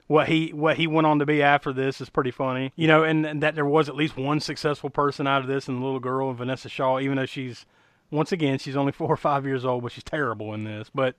what 0.07 0.29
he 0.29 0.53
what 0.53 0.77
he 0.77 0.87
went 0.87 1.07
on 1.07 1.19
to 1.19 1.27
be 1.27 1.43
after 1.43 1.73
this 1.73 2.01
is 2.01 2.09
pretty 2.09 2.31
funny. 2.31 2.73
You 2.77 2.87
know, 2.89 3.03
and, 3.03 3.27
and 3.27 3.43
that 3.43 3.55
there 3.55 3.67
was 3.67 3.89
at 3.89 3.97
least 3.97 4.17
one 4.17 4.41
successful 4.41 4.91
person 4.91 5.27
out 5.27 5.43
of 5.43 5.49
this, 5.49 5.69
and 5.69 5.81
the 5.81 5.85
little 5.85 6.01
girl 6.01 6.31
and 6.31 6.39
Vinessa 6.39 6.71
Shaw, 6.71 7.01
even 7.01 7.17
though 7.17 7.27
she's 7.27 7.67
once 8.11 8.33
again 8.33 8.59
she's 8.59 8.77
only 8.77 8.93
four 9.01 9.09
or 9.09 9.17
five 9.17 9.45
years 9.45 9.65
old, 9.65 9.83
but 9.83 9.93
she's 9.93 10.05
terrible 10.05 10.55
in 10.55 10.65
this. 10.65 10.91
But 10.95 11.17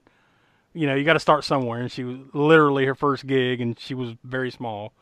you 0.74 0.86
know, 0.86 0.94
you 0.94 1.04
got 1.04 1.14
to 1.14 1.20
start 1.20 1.44
somewhere, 1.44 1.80
and 1.80 1.90
she 1.90 2.04
was 2.04 2.18
literally 2.32 2.84
her 2.86 2.94
first 2.94 3.26
gig, 3.26 3.60
and 3.60 3.78
she 3.78 3.94
was 3.94 4.14
very 4.24 4.50
small. 4.50 4.92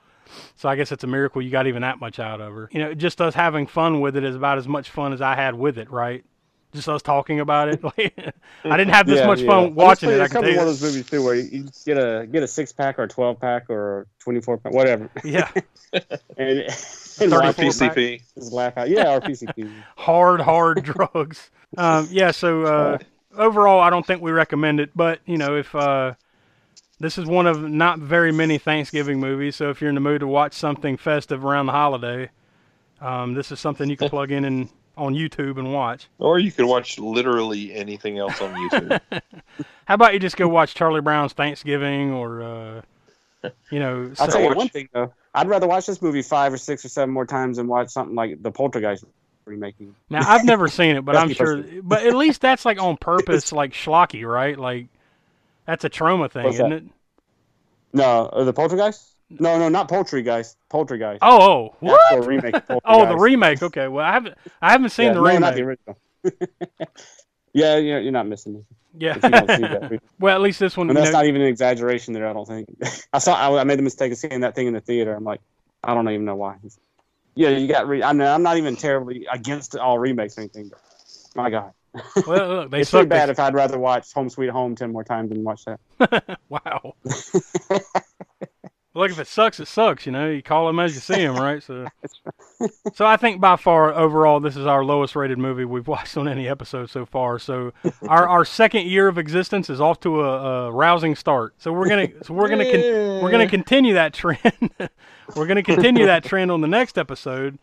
So 0.56 0.68
I 0.68 0.74
guess 0.74 0.90
it's 0.90 1.04
a 1.04 1.08
miracle 1.08 1.40
you 1.40 1.50
got 1.50 1.68
even 1.68 1.82
that 1.82 2.00
much 2.00 2.18
out 2.18 2.40
of 2.40 2.52
her. 2.52 2.68
You 2.72 2.80
know, 2.80 2.94
just 2.94 3.20
us 3.20 3.34
having 3.34 3.66
fun 3.66 4.00
with 4.00 4.16
it 4.16 4.24
is 4.24 4.34
about 4.34 4.58
as 4.58 4.66
much 4.66 4.90
fun 4.90 5.12
as 5.12 5.20
I 5.20 5.36
had 5.36 5.54
with 5.54 5.78
it, 5.78 5.90
right? 5.90 6.24
Just 6.74 6.88
us 6.88 7.00
talking 7.00 7.40
about 7.40 7.68
it. 7.68 7.80
I 8.64 8.76
didn't 8.76 8.92
have 8.92 9.06
this 9.06 9.20
Yeah, 9.20 9.26
much 9.26 9.40
yeah. 9.40 9.46
fun 9.46 9.74
watching 9.74 10.10
it. 10.10 10.20
I 10.20 10.28
can 10.28 10.42
tell 10.42 10.42
of 10.42 10.44
one 10.46 10.54
you. 10.54 10.60
of 10.60 10.66
those 10.66 10.82
movies 10.82 11.08
too, 11.08 11.22
where 11.24 11.34
you, 11.34 11.42
you 11.50 11.68
get 11.86 11.96
a 11.96 12.26
get 12.26 12.42
a 12.42 12.48
six 12.48 12.72
pack 12.72 12.98
or 12.98 13.04
a 13.04 13.08
twelve 13.08 13.40
pack 13.40 13.70
or 13.70 14.00
a 14.02 14.06
twenty 14.18 14.40
four 14.40 14.58
pack, 14.58 14.72
whatever, 14.72 15.08
Yeah, 15.24 15.50
and, 15.92 16.04
and 16.38 16.70
34 16.72 17.30
watch 17.40 17.56
PCP. 17.56 18.22
just 18.34 18.52
laugh 18.52 18.76
out. 18.76 18.88
Yeah, 18.90 19.14
or 19.14 19.20
PCP. 19.20 19.70
hard, 19.96 20.40
hard 20.40 20.82
drugs. 20.82 21.50
Um, 21.78 22.08
yeah. 22.10 22.30
So 22.32 22.64
uh, 22.64 22.98
overall, 23.36 23.80
I 23.80 23.88
don't 23.88 24.04
think 24.06 24.20
we 24.20 24.32
recommend 24.32 24.80
it. 24.80 24.90
But 24.94 25.20
you 25.24 25.38
know, 25.38 25.56
if 25.56 25.74
uh, 25.74 26.14
this 27.00 27.16
is 27.16 27.24
one 27.26 27.46
of 27.46 27.62
not 27.62 28.00
very 28.00 28.32
many 28.32 28.58
Thanksgiving 28.58 29.18
movies, 29.18 29.56
so 29.56 29.70
if 29.70 29.80
you're 29.80 29.88
in 29.88 29.94
the 29.94 30.00
mood 30.00 30.20
to 30.20 30.26
watch 30.26 30.52
something 30.52 30.96
festive 30.98 31.44
around 31.44 31.66
the 31.66 31.72
holiday, 31.72 32.28
um, 33.00 33.32
this 33.34 33.50
is 33.50 33.60
something 33.60 33.88
you 33.88 33.96
can 33.96 34.10
plug 34.10 34.30
in 34.30 34.44
and 34.44 34.68
on 34.96 35.14
YouTube 35.14 35.58
and 35.58 35.72
watch. 35.72 36.08
Or 36.18 36.38
you 36.38 36.50
could 36.52 36.64
watch 36.66 36.98
literally 36.98 37.74
anything 37.74 38.18
else 38.18 38.40
on 38.40 38.54
YouTube. 38.54 39.00
How 39.84 39.94
about 39.94 40.14
you 40.14 40.18
just 40.20 40.36
go 40.36 40.48
watch 40.48 40.74
Charlie 40.74 41.00
Brown's 41.00 41.32
Thanksgiving 41.32 42.12
or, 42.12 42.42
uh, 42.42 42.82
you 43.70 43.78
know, 43.78 44.10
I'll 44.18 44.26
so- 44.26 44.32
tell 44.32 44.40
you 44.40 44.46
watch- 44.48 44.56
one 44.56 44.68
thing 44.68 44.88
though. 44.92 45.12
I'd 45.34 45.48
rather 45.48 45.66
watch 45.66 45.84
this 45.84 46.00
movie 46.00 46.22
five 46.22 46.54
or 46.54 46.56
six 46.56 46.82
or 46.84 46.88
seven 46.88 47.12
more 47.12 47.26
times 47.26 47.58
than 47.58 47.66
watch 47.66 47.90
something 47.90 48.14
like 48.14 48.42
the 48.42 48.50
Poltergeist 48.50 49.04
remaking. 49.44 49.94
now 50.08 50.22
I've 50.26 50.46
never 50.46 50.66
seen 50.66 50.96
it, 50.96 51.04
but 51.04 51.14
I'm 51.14 51.30
sure. 51.30 51.62
But 51.82 52.06
at 52.06 52.14
least 52.16 52.40
that's 52.40 52.64
like 52.64 52.80
on 52.80 52.96
purpose, 53.00 53.52
like 53.52 53.72
schlocky, 53.72 54.26
right? 54.26 54.58
Like 54.58 54.86
that's 55.66 55.84
a 55.84 55.90
Troma 55.90 56.30
thing, 56.30 56.44
What's 56.44 56.54
isn't 56.54 56.70
that? 56.70 56.76
it? 56.76 56.84
No, 57.92 58.26
uh, 58.32 58.44
the 58.44 58.52
Poltergeist. 58.54 59.12
No, 59.28 59.58
no, 59.58 59.68
not 59.68 59.88
Poultrygeist. 59.88 60.56
Poltergeist. 60.68 61.18
Oh, 61.22 61.42
oh, 61.42 61.76
what? 61.80 62.00
actual 62.12 62.26
remake 62.26 62.54
Oh, 62.84 63.06
the 63.06 63.16
remake. 63.16 63.62
Okay, 63.62 63.88
well 63.88 64.04
I 64.04 64.12
haven't 64.12 64.38
I 64.62 64.72
haven't 64.72 64.90
seen 64.90 65.06
Yeah, 65.06 65.12
the 65.14 65.20
no, 65.20 65.26
remake. 65.26 65.40
not 65.40 65.54
the 65.54 65.62
original. 65.62 65.98
yeah, 67.52 67.76
you're, 67.76 68.00
you're 68.00 68.12
not 68.12 68.26
missing 68.26 68.54
anything 68.54 68.76
yeah. 68.98 69.14
you 69.14 69.20
that. 69.20 70.00
well, 70.18 70.34
at 70.34 70.40
least 70.40 70.60
this 70.60 70.76
one. 70.76 70.88
And 70.88 70.96
You 70.96 71.02
that's 71.02 71.12
know, 71.12 71.20
not 71.20 71.26
even 71.26 71.42
an 71.42 71.48
exaggeration 71.48 72.14
there. 72.14 72.28
I 72.28 72.32
don't 72.32 72.46
think. 72.46 72.68
I 73.12 73.18
saw. 73.18 73.34
I, 73.34 73.60
I 73.60 73.64
made 73.64 73.78
the 73.78 73.82
mistake 73.82 74.12
of 74.12 74.18
seeing 74.18 74.40
that 74.40 74.54
thing 74.54 74.66
in 74.66 74.72
the 74.74 74.80
theater. 74.80 75.14
I'm 75.14 75.24
like, 75.24 75.40
I 75.84 75.94
don't 75.94 76.08
even 76.08 76.24
know 76.24 76.36
why. 76.36 76.56
Yeah, 77.34 77.50
you 77.50 77.68
got. 77.68 77.86
Re- 77.88 78.02
I 78.02 78.12
know. 78.12 78.32
I'm 78.32 78.42
not 78.42 78.56
even 78.56 78.76
terribly 78.76 79.26
against 79.30 79.76
all 79.76 79.98
remakes 79.98 80.38
or 80.38 80.42
anything. 80.42 80.68
But 80.70 80.80
my 81.34 81.50
God, 81.50 81.72
well, 82.26 82.48
look, 82.48 82.70
they 82.70 82.80
it's 82.80 82.90
pretty 82.90 83.06
bad 83.06 83.28
if 83.30 83.38
I'd 83.38 83.54
rather 83.54 83.78
watch 83.78 84.12
Home 84.14 84.30
Sweet 84.30 84.50
Home 84.50 84.74
ten 84.74 84.92
more 84.92 85.04
times 85.04 85.30
than 85.30 85.44
watch 85.44 85.64
that. 85.66 86.38
wow. 86.48 86.94
Look, 88.96 89.10
if 89.10 89.18
it 89.18 89.26
sucks, 89.26 89.60
it 89.60 89.68
sucks. 89.68 90.06
You 90.06 90.12
know, 90.12 90.30
you 90.30 90.42
call 90.42 90.66
them 90.66 90.80
as 90.80 90.94
you 90.94 91.00
see 91.00 91.16
them, 91.16 91.36
right? 91.36 91.62
So, 91.62 91.86
so 92.94 93.04
I 93.04 93.18
think 93.18 93.42
by 93.42 93.56
far 93.56 93.92
overall, 93.92 94.40
this 94.40 94.56
is 94.56 94.64
our 94.64 94.82
lowest 94.82 95.14
rated 95.14 95.36
movie 95.36 95.66
we've 95.66 95.86
watched 95.96 96.16
on 96.16 96.26
any 96.26 96.48
episode 96.48 96.88
so 96.88 97.04
far. 97.04 97.38
So, 97.38 97.74
our 98.08 98.26
our 98.26 98.46
second 98.46 98.86
year 98.86 99.06
of 99.06 99.18
existence 99.18 99.68
is 99.68 99.82
off 99.82 100.00
to 100.00 100.22
a, 100.22 100.68
a 100.68 100.72
rousing 100.72 101.14
start. 101.14 101.52
So 101.58 101.74
we're 101.74 101.90
gonna 101.90 102.08
so 102.24 102.32
we're 102.32 102.48
gonna 102.48 102.64
con- 102.64 103.22
we're 103.22 103.30
gonna 103.30 103.48
continue 103.58 103.92
that 103.94 104.14
trend. 104.14 104.72
we're 105.36 105.46
gonna 105.46 105.62
continue 105.62 106.06
that 106.06 106.24
trend 106.24 106.50
on 106.50 106.62
the 106.62 106.68
next 106.68 106.96
episode. 106.96 107.58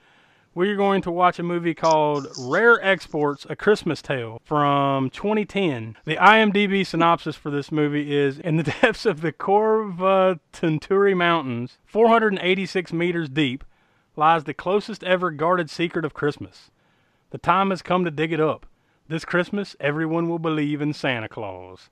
We're 0.56 0.76
going 0.76 1.02
to 1.02 1.12
watch 1.12 1.40
a 1.40 1.44
movie 1.44 1.74
called 1.74 2.28
Rare 2.38 2.80
Exports: 2.86 3.48
A 3.50 3.56
Christmas 3.56 4.04
Tale 4.04 4.40
from 4.46 5.10
2010. 5.10 5.98
The 6.06 6.18
IMDb 6.18 6.86
synopsis 6.86 7.36
for 7.36 7.50
this 7.50 7.72
movie 7.72 8.16
is: 8.16 8.38
In 8.38 8.58
the 8.58 8.64
depths 8.82 9.08
of 9.08 9.22
the 9.22 9.32
Korvatunturi 9.32 11.18
Mountains, 11.18 11.80
486 11.86 12.94
meters 12.94 13.30
deep, 13.30 13.64
lies 14.16 14.44
the 14.44 14.54
closest 14.54 15.04
ever 15.04 15.32
guarded 15.32 15.72
secret 15.72 16.06
of 16.06 16.14
Christmas. 16.14 16.70
The 17.32 17.40
time 17.40 17.72
has 17.72 17.82
come 17.82 18.06
to 18.06 18.12
dig 18.12 18.32
it 18.32 18.40
up. 18.40 18.68
This 19.08 19.26
Christmas, 19.26 19.76
everyone 19.80 20.30
will 20.30 20.38
believe 20.38 20.84
in 20.84 20.94
Santa 20.94 21.30
Claus. 21.30 21.90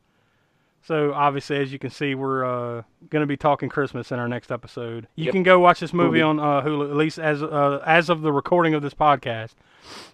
So 0.84 1.14
obviously, 1.14 1.58
as 1.58 1.72
you 1.72 1.78
can 1.78 1.92
see, 1.92 2.16
we're 2.16 2.44
uh, 2.44 2.82
going 3.10 3.22
to 3.22 3.28
be 3.28 3.38
talking 3.38 3.70
Christmas 3.70 4.12
in 4.12 4.18
our 4.18 4.28
next 4.28 4.52
episode. 4.52 5.08
You 5.16 5.32
can 5.32 5.44
go 5.44 5.60
watch 5.60 5.80
this 5.80 5.94
movie 5.94 6.22
on 6.22 6.40
uh, 6.40 6.62
Hulu. 6.62 6.90
At 6.90 6.96
least 6.96 7.20
as 7.20 7.44
uh, 7.44 7.84
as 7.86 8.10
of 8.10 8.22
the 8.22 8.32
recording 8.32 8.74
of 8.74 8.82
this 8.82 8.96
podcast, 8.96 9.52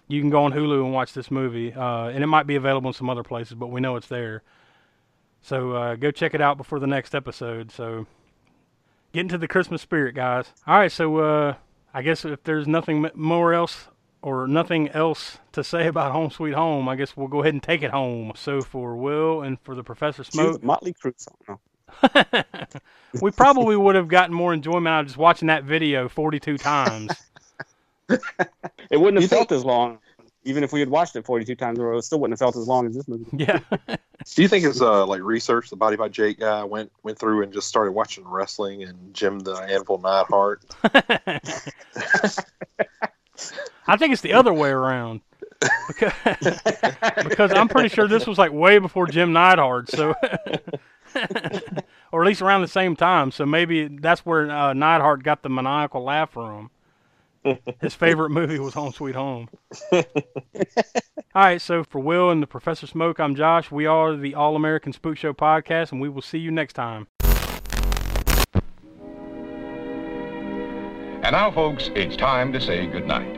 you 0.08 0.20
can 0.20 0.28
go 0.28 0.44
on 0.44 0.52
Hulu 0.52 0.84
and 0.84 0.92
watch 0.92 1.14
this 1.14 1.30
movie, 1.30 1.72
uh, 1.72 2.08
and 2.08 2.22
it 2.22 2.26
might 2.26 2.46
be 2.46 2.56
available 2.56 2.88
in 2.88 2.94
some 2.94 3.08
other 3.08 3.22
places, 3.22 3.54
but 3.54 3.68
we 3.68 3.80
know 3.80 3.96
it's 3.96 4.08
there. 4.08 4.42
So 5.40 5.72
uh, 5.72 5.94
go 5.94 6.10
check 6.10 6.34
it 6.34 6.40
out 6.40 6.58
before 6.58 6.80
the 6.80 6.86
next 6.86 7.14
episode. 7.14 7.70
So 7.70 8.06
get 9.12 9.20
into 9.20 9.38
the 9.38 9.48
Christmas 9.48 9.80
spirit, 9.80 10.14
guys. 10.14 10.52
All 10.66 10.78
right, 10.78 10.92
so 10.92 11.16
uh, 11.18 11.54
I 11.94 12.02
guess 12.02 12.24
if 12.24 12.42
there's 12.44 12.66
nothing 12.66 13.08
more 13.14 13.54
else 13.54 13.88
or 14.22 14.46
nothing 14.46 14.88
else 14.90 15.38
to 15.52 15.62
say 15.64 15.86
about 15.94 16.12
Home 16.12 16.30
Sweet 16.30 16.54
Home, 16.54 16.88
I 16.88 16.96
guess 16.96 17.16
we'll 17.16 17.28
go 17.28 17.40
ahead 17.40 17.54
and 17.54 17.62
take 17.62 17.82
it 17.82 17.90
home. 17.90 18.32
So 18.36 18.60
for 18.60 18.96
Will 18.96 19.42
and 19.42 19.58
for 19.60 19.74
the 19.74 19.84
Professor 19.84 20.24
Smoke, 20.24 20.62
Motley 20.62 20.94
Crue 20.94 21.14
song. 21.16 21.36
No. 21.48 22.44
we 23.22 23.30
probably 23.30 23.76
would 23.76 23.94
have 23.94 24.08
gotten 24.08 24.34
more 24.34 24.52
enjoyment 24.52 24.88
out 24.88 25.00
of 25.00 25.06
just 25.06 25.16
watching 25.16 25.48
that 25.48 25.64
video 25.64 26.08
42 26.08 26.58
times. 26.58 27.10
It 28.90 28.96
wouldn't 28.96 29.16
have 29.16 29.22
You 29.22 29.28
felt 29.28 29.50
think- 29.50 29.58
as 29.58 29.64
long, 29.66 29.98
even 30.44 30.64
if 30.64 30.72
we 30.72 30.80
had 30.80 30.88
watched 30.88 31.14
it 31.16 31.26
42 31.26 31.54
times 31.56 31.78
in 31.78 31.84
a 31.84 31.88
row. 31.88 31.98
It 31.98 32.02
still 32.02 32.20
wouldn't 32.20 32.38
have 32.40 32.44
felt 32.46 32.56
as 32.56 32.66
long 32.66 32.86
as 32.86 32.94
this 32.94 33.06
movie. 33.06 33.26
Yeah. 33.32 33.60
Do 34.34 34.40
you 34.42 34.48
think 34.48 34.64
it's 34.64 34.80
uh, 34.80 35.04
like 35.04 35.20
research? 35.22 35.68
The 35.68 35.76
Body 35.76 35.96
by 35.96 36.08
Jake 36.08 36.38
guy 36.40 36.64
went 36.64 36.90
went 37.02 37.18
through 37.18 37.42
and 37.42 37.52
just 37.52 37.68
started 37.68 37.92
watching 37.92 38.26
wrestling 38.26 38.82
and 38.82 39.12
Jim 39.12 39.40
the 39.40 39.56
Anvil 39.56 39.98
Neidhart. 39.98 40.64
I 43.88 43.96
think 43.96 44.12
it's 44.12 44.22
the 44.22 44.34
other 44.34 44.52
way 44.52 44.68
around. 44.68 45.22
Because, 45.88 46.12
because 47.24 47.52
I'm 47.52 47.68
pretty 47.68 47.88
sure 47.88 48.06
this 48.06 48.26
was 48.26 48.38
like 48.38 48.52
way 48.52 48.78
before 48.78 49.06
Jim 49.06 49.32
Neidhart, 49.32 49.88
so 49.88 50.14
or 52.12 52.22
at 52.22 52.26
least 52.26 52.42
around 52.42 52.60
the 52.60 52.68
same 52.68 52.94
time. 52.94 53.32
So 53.32 53.46
maybe 53.46 53.88
that's 53.88 54.24
where 54.24 54.50
uh, 54.50 54.74
Neidhart 54.74 55.22
got 55.22 55.42
the 55.42 55.48
maniacal 55.48 56.04
laugh 56.04 56.30
from. 56.30 56.70
His 57.80 57.94
favorite 57.94 58.28
movie 58.28 58.58
was 58.58 58.74
Home 58.74 58.92
Sweet 58.92 59.14
Home. 59.14 59.48
All 59.92 60.02
right, 61.34 61.60
so 61.60 61.82
for 61.82 61.98
Will 61.98 62.30
and 62.30 62.42
the 62.42 62.46
Professor 62.46 62.86
Smoke, 62.86 63.18
I'm 63.18 63.34
Josh. 63.34 63.70
We 63.70 63.86
are 63.86 64.14
the 64.14 64.34
All 64.34 64.54
American 64.54 64.92
Spook 64.92 65.16
Show 65.16 65.32
podcast, 65.32 65.92
and 65.92 66.00
we 66.00 66.10
will 66.10 66.20
see 66.20 66.38
you 66.38 66.50
next 66.50 66.74
time. 66.74 67.06
And 71.22 71.32
now, 71.32 71.50
folks, 71.50 71.90
it's 71.94 72.16
time 72.16 72.52
to 72.52 72.60
say 72.60 72.86
goodnight. 72.86 73.37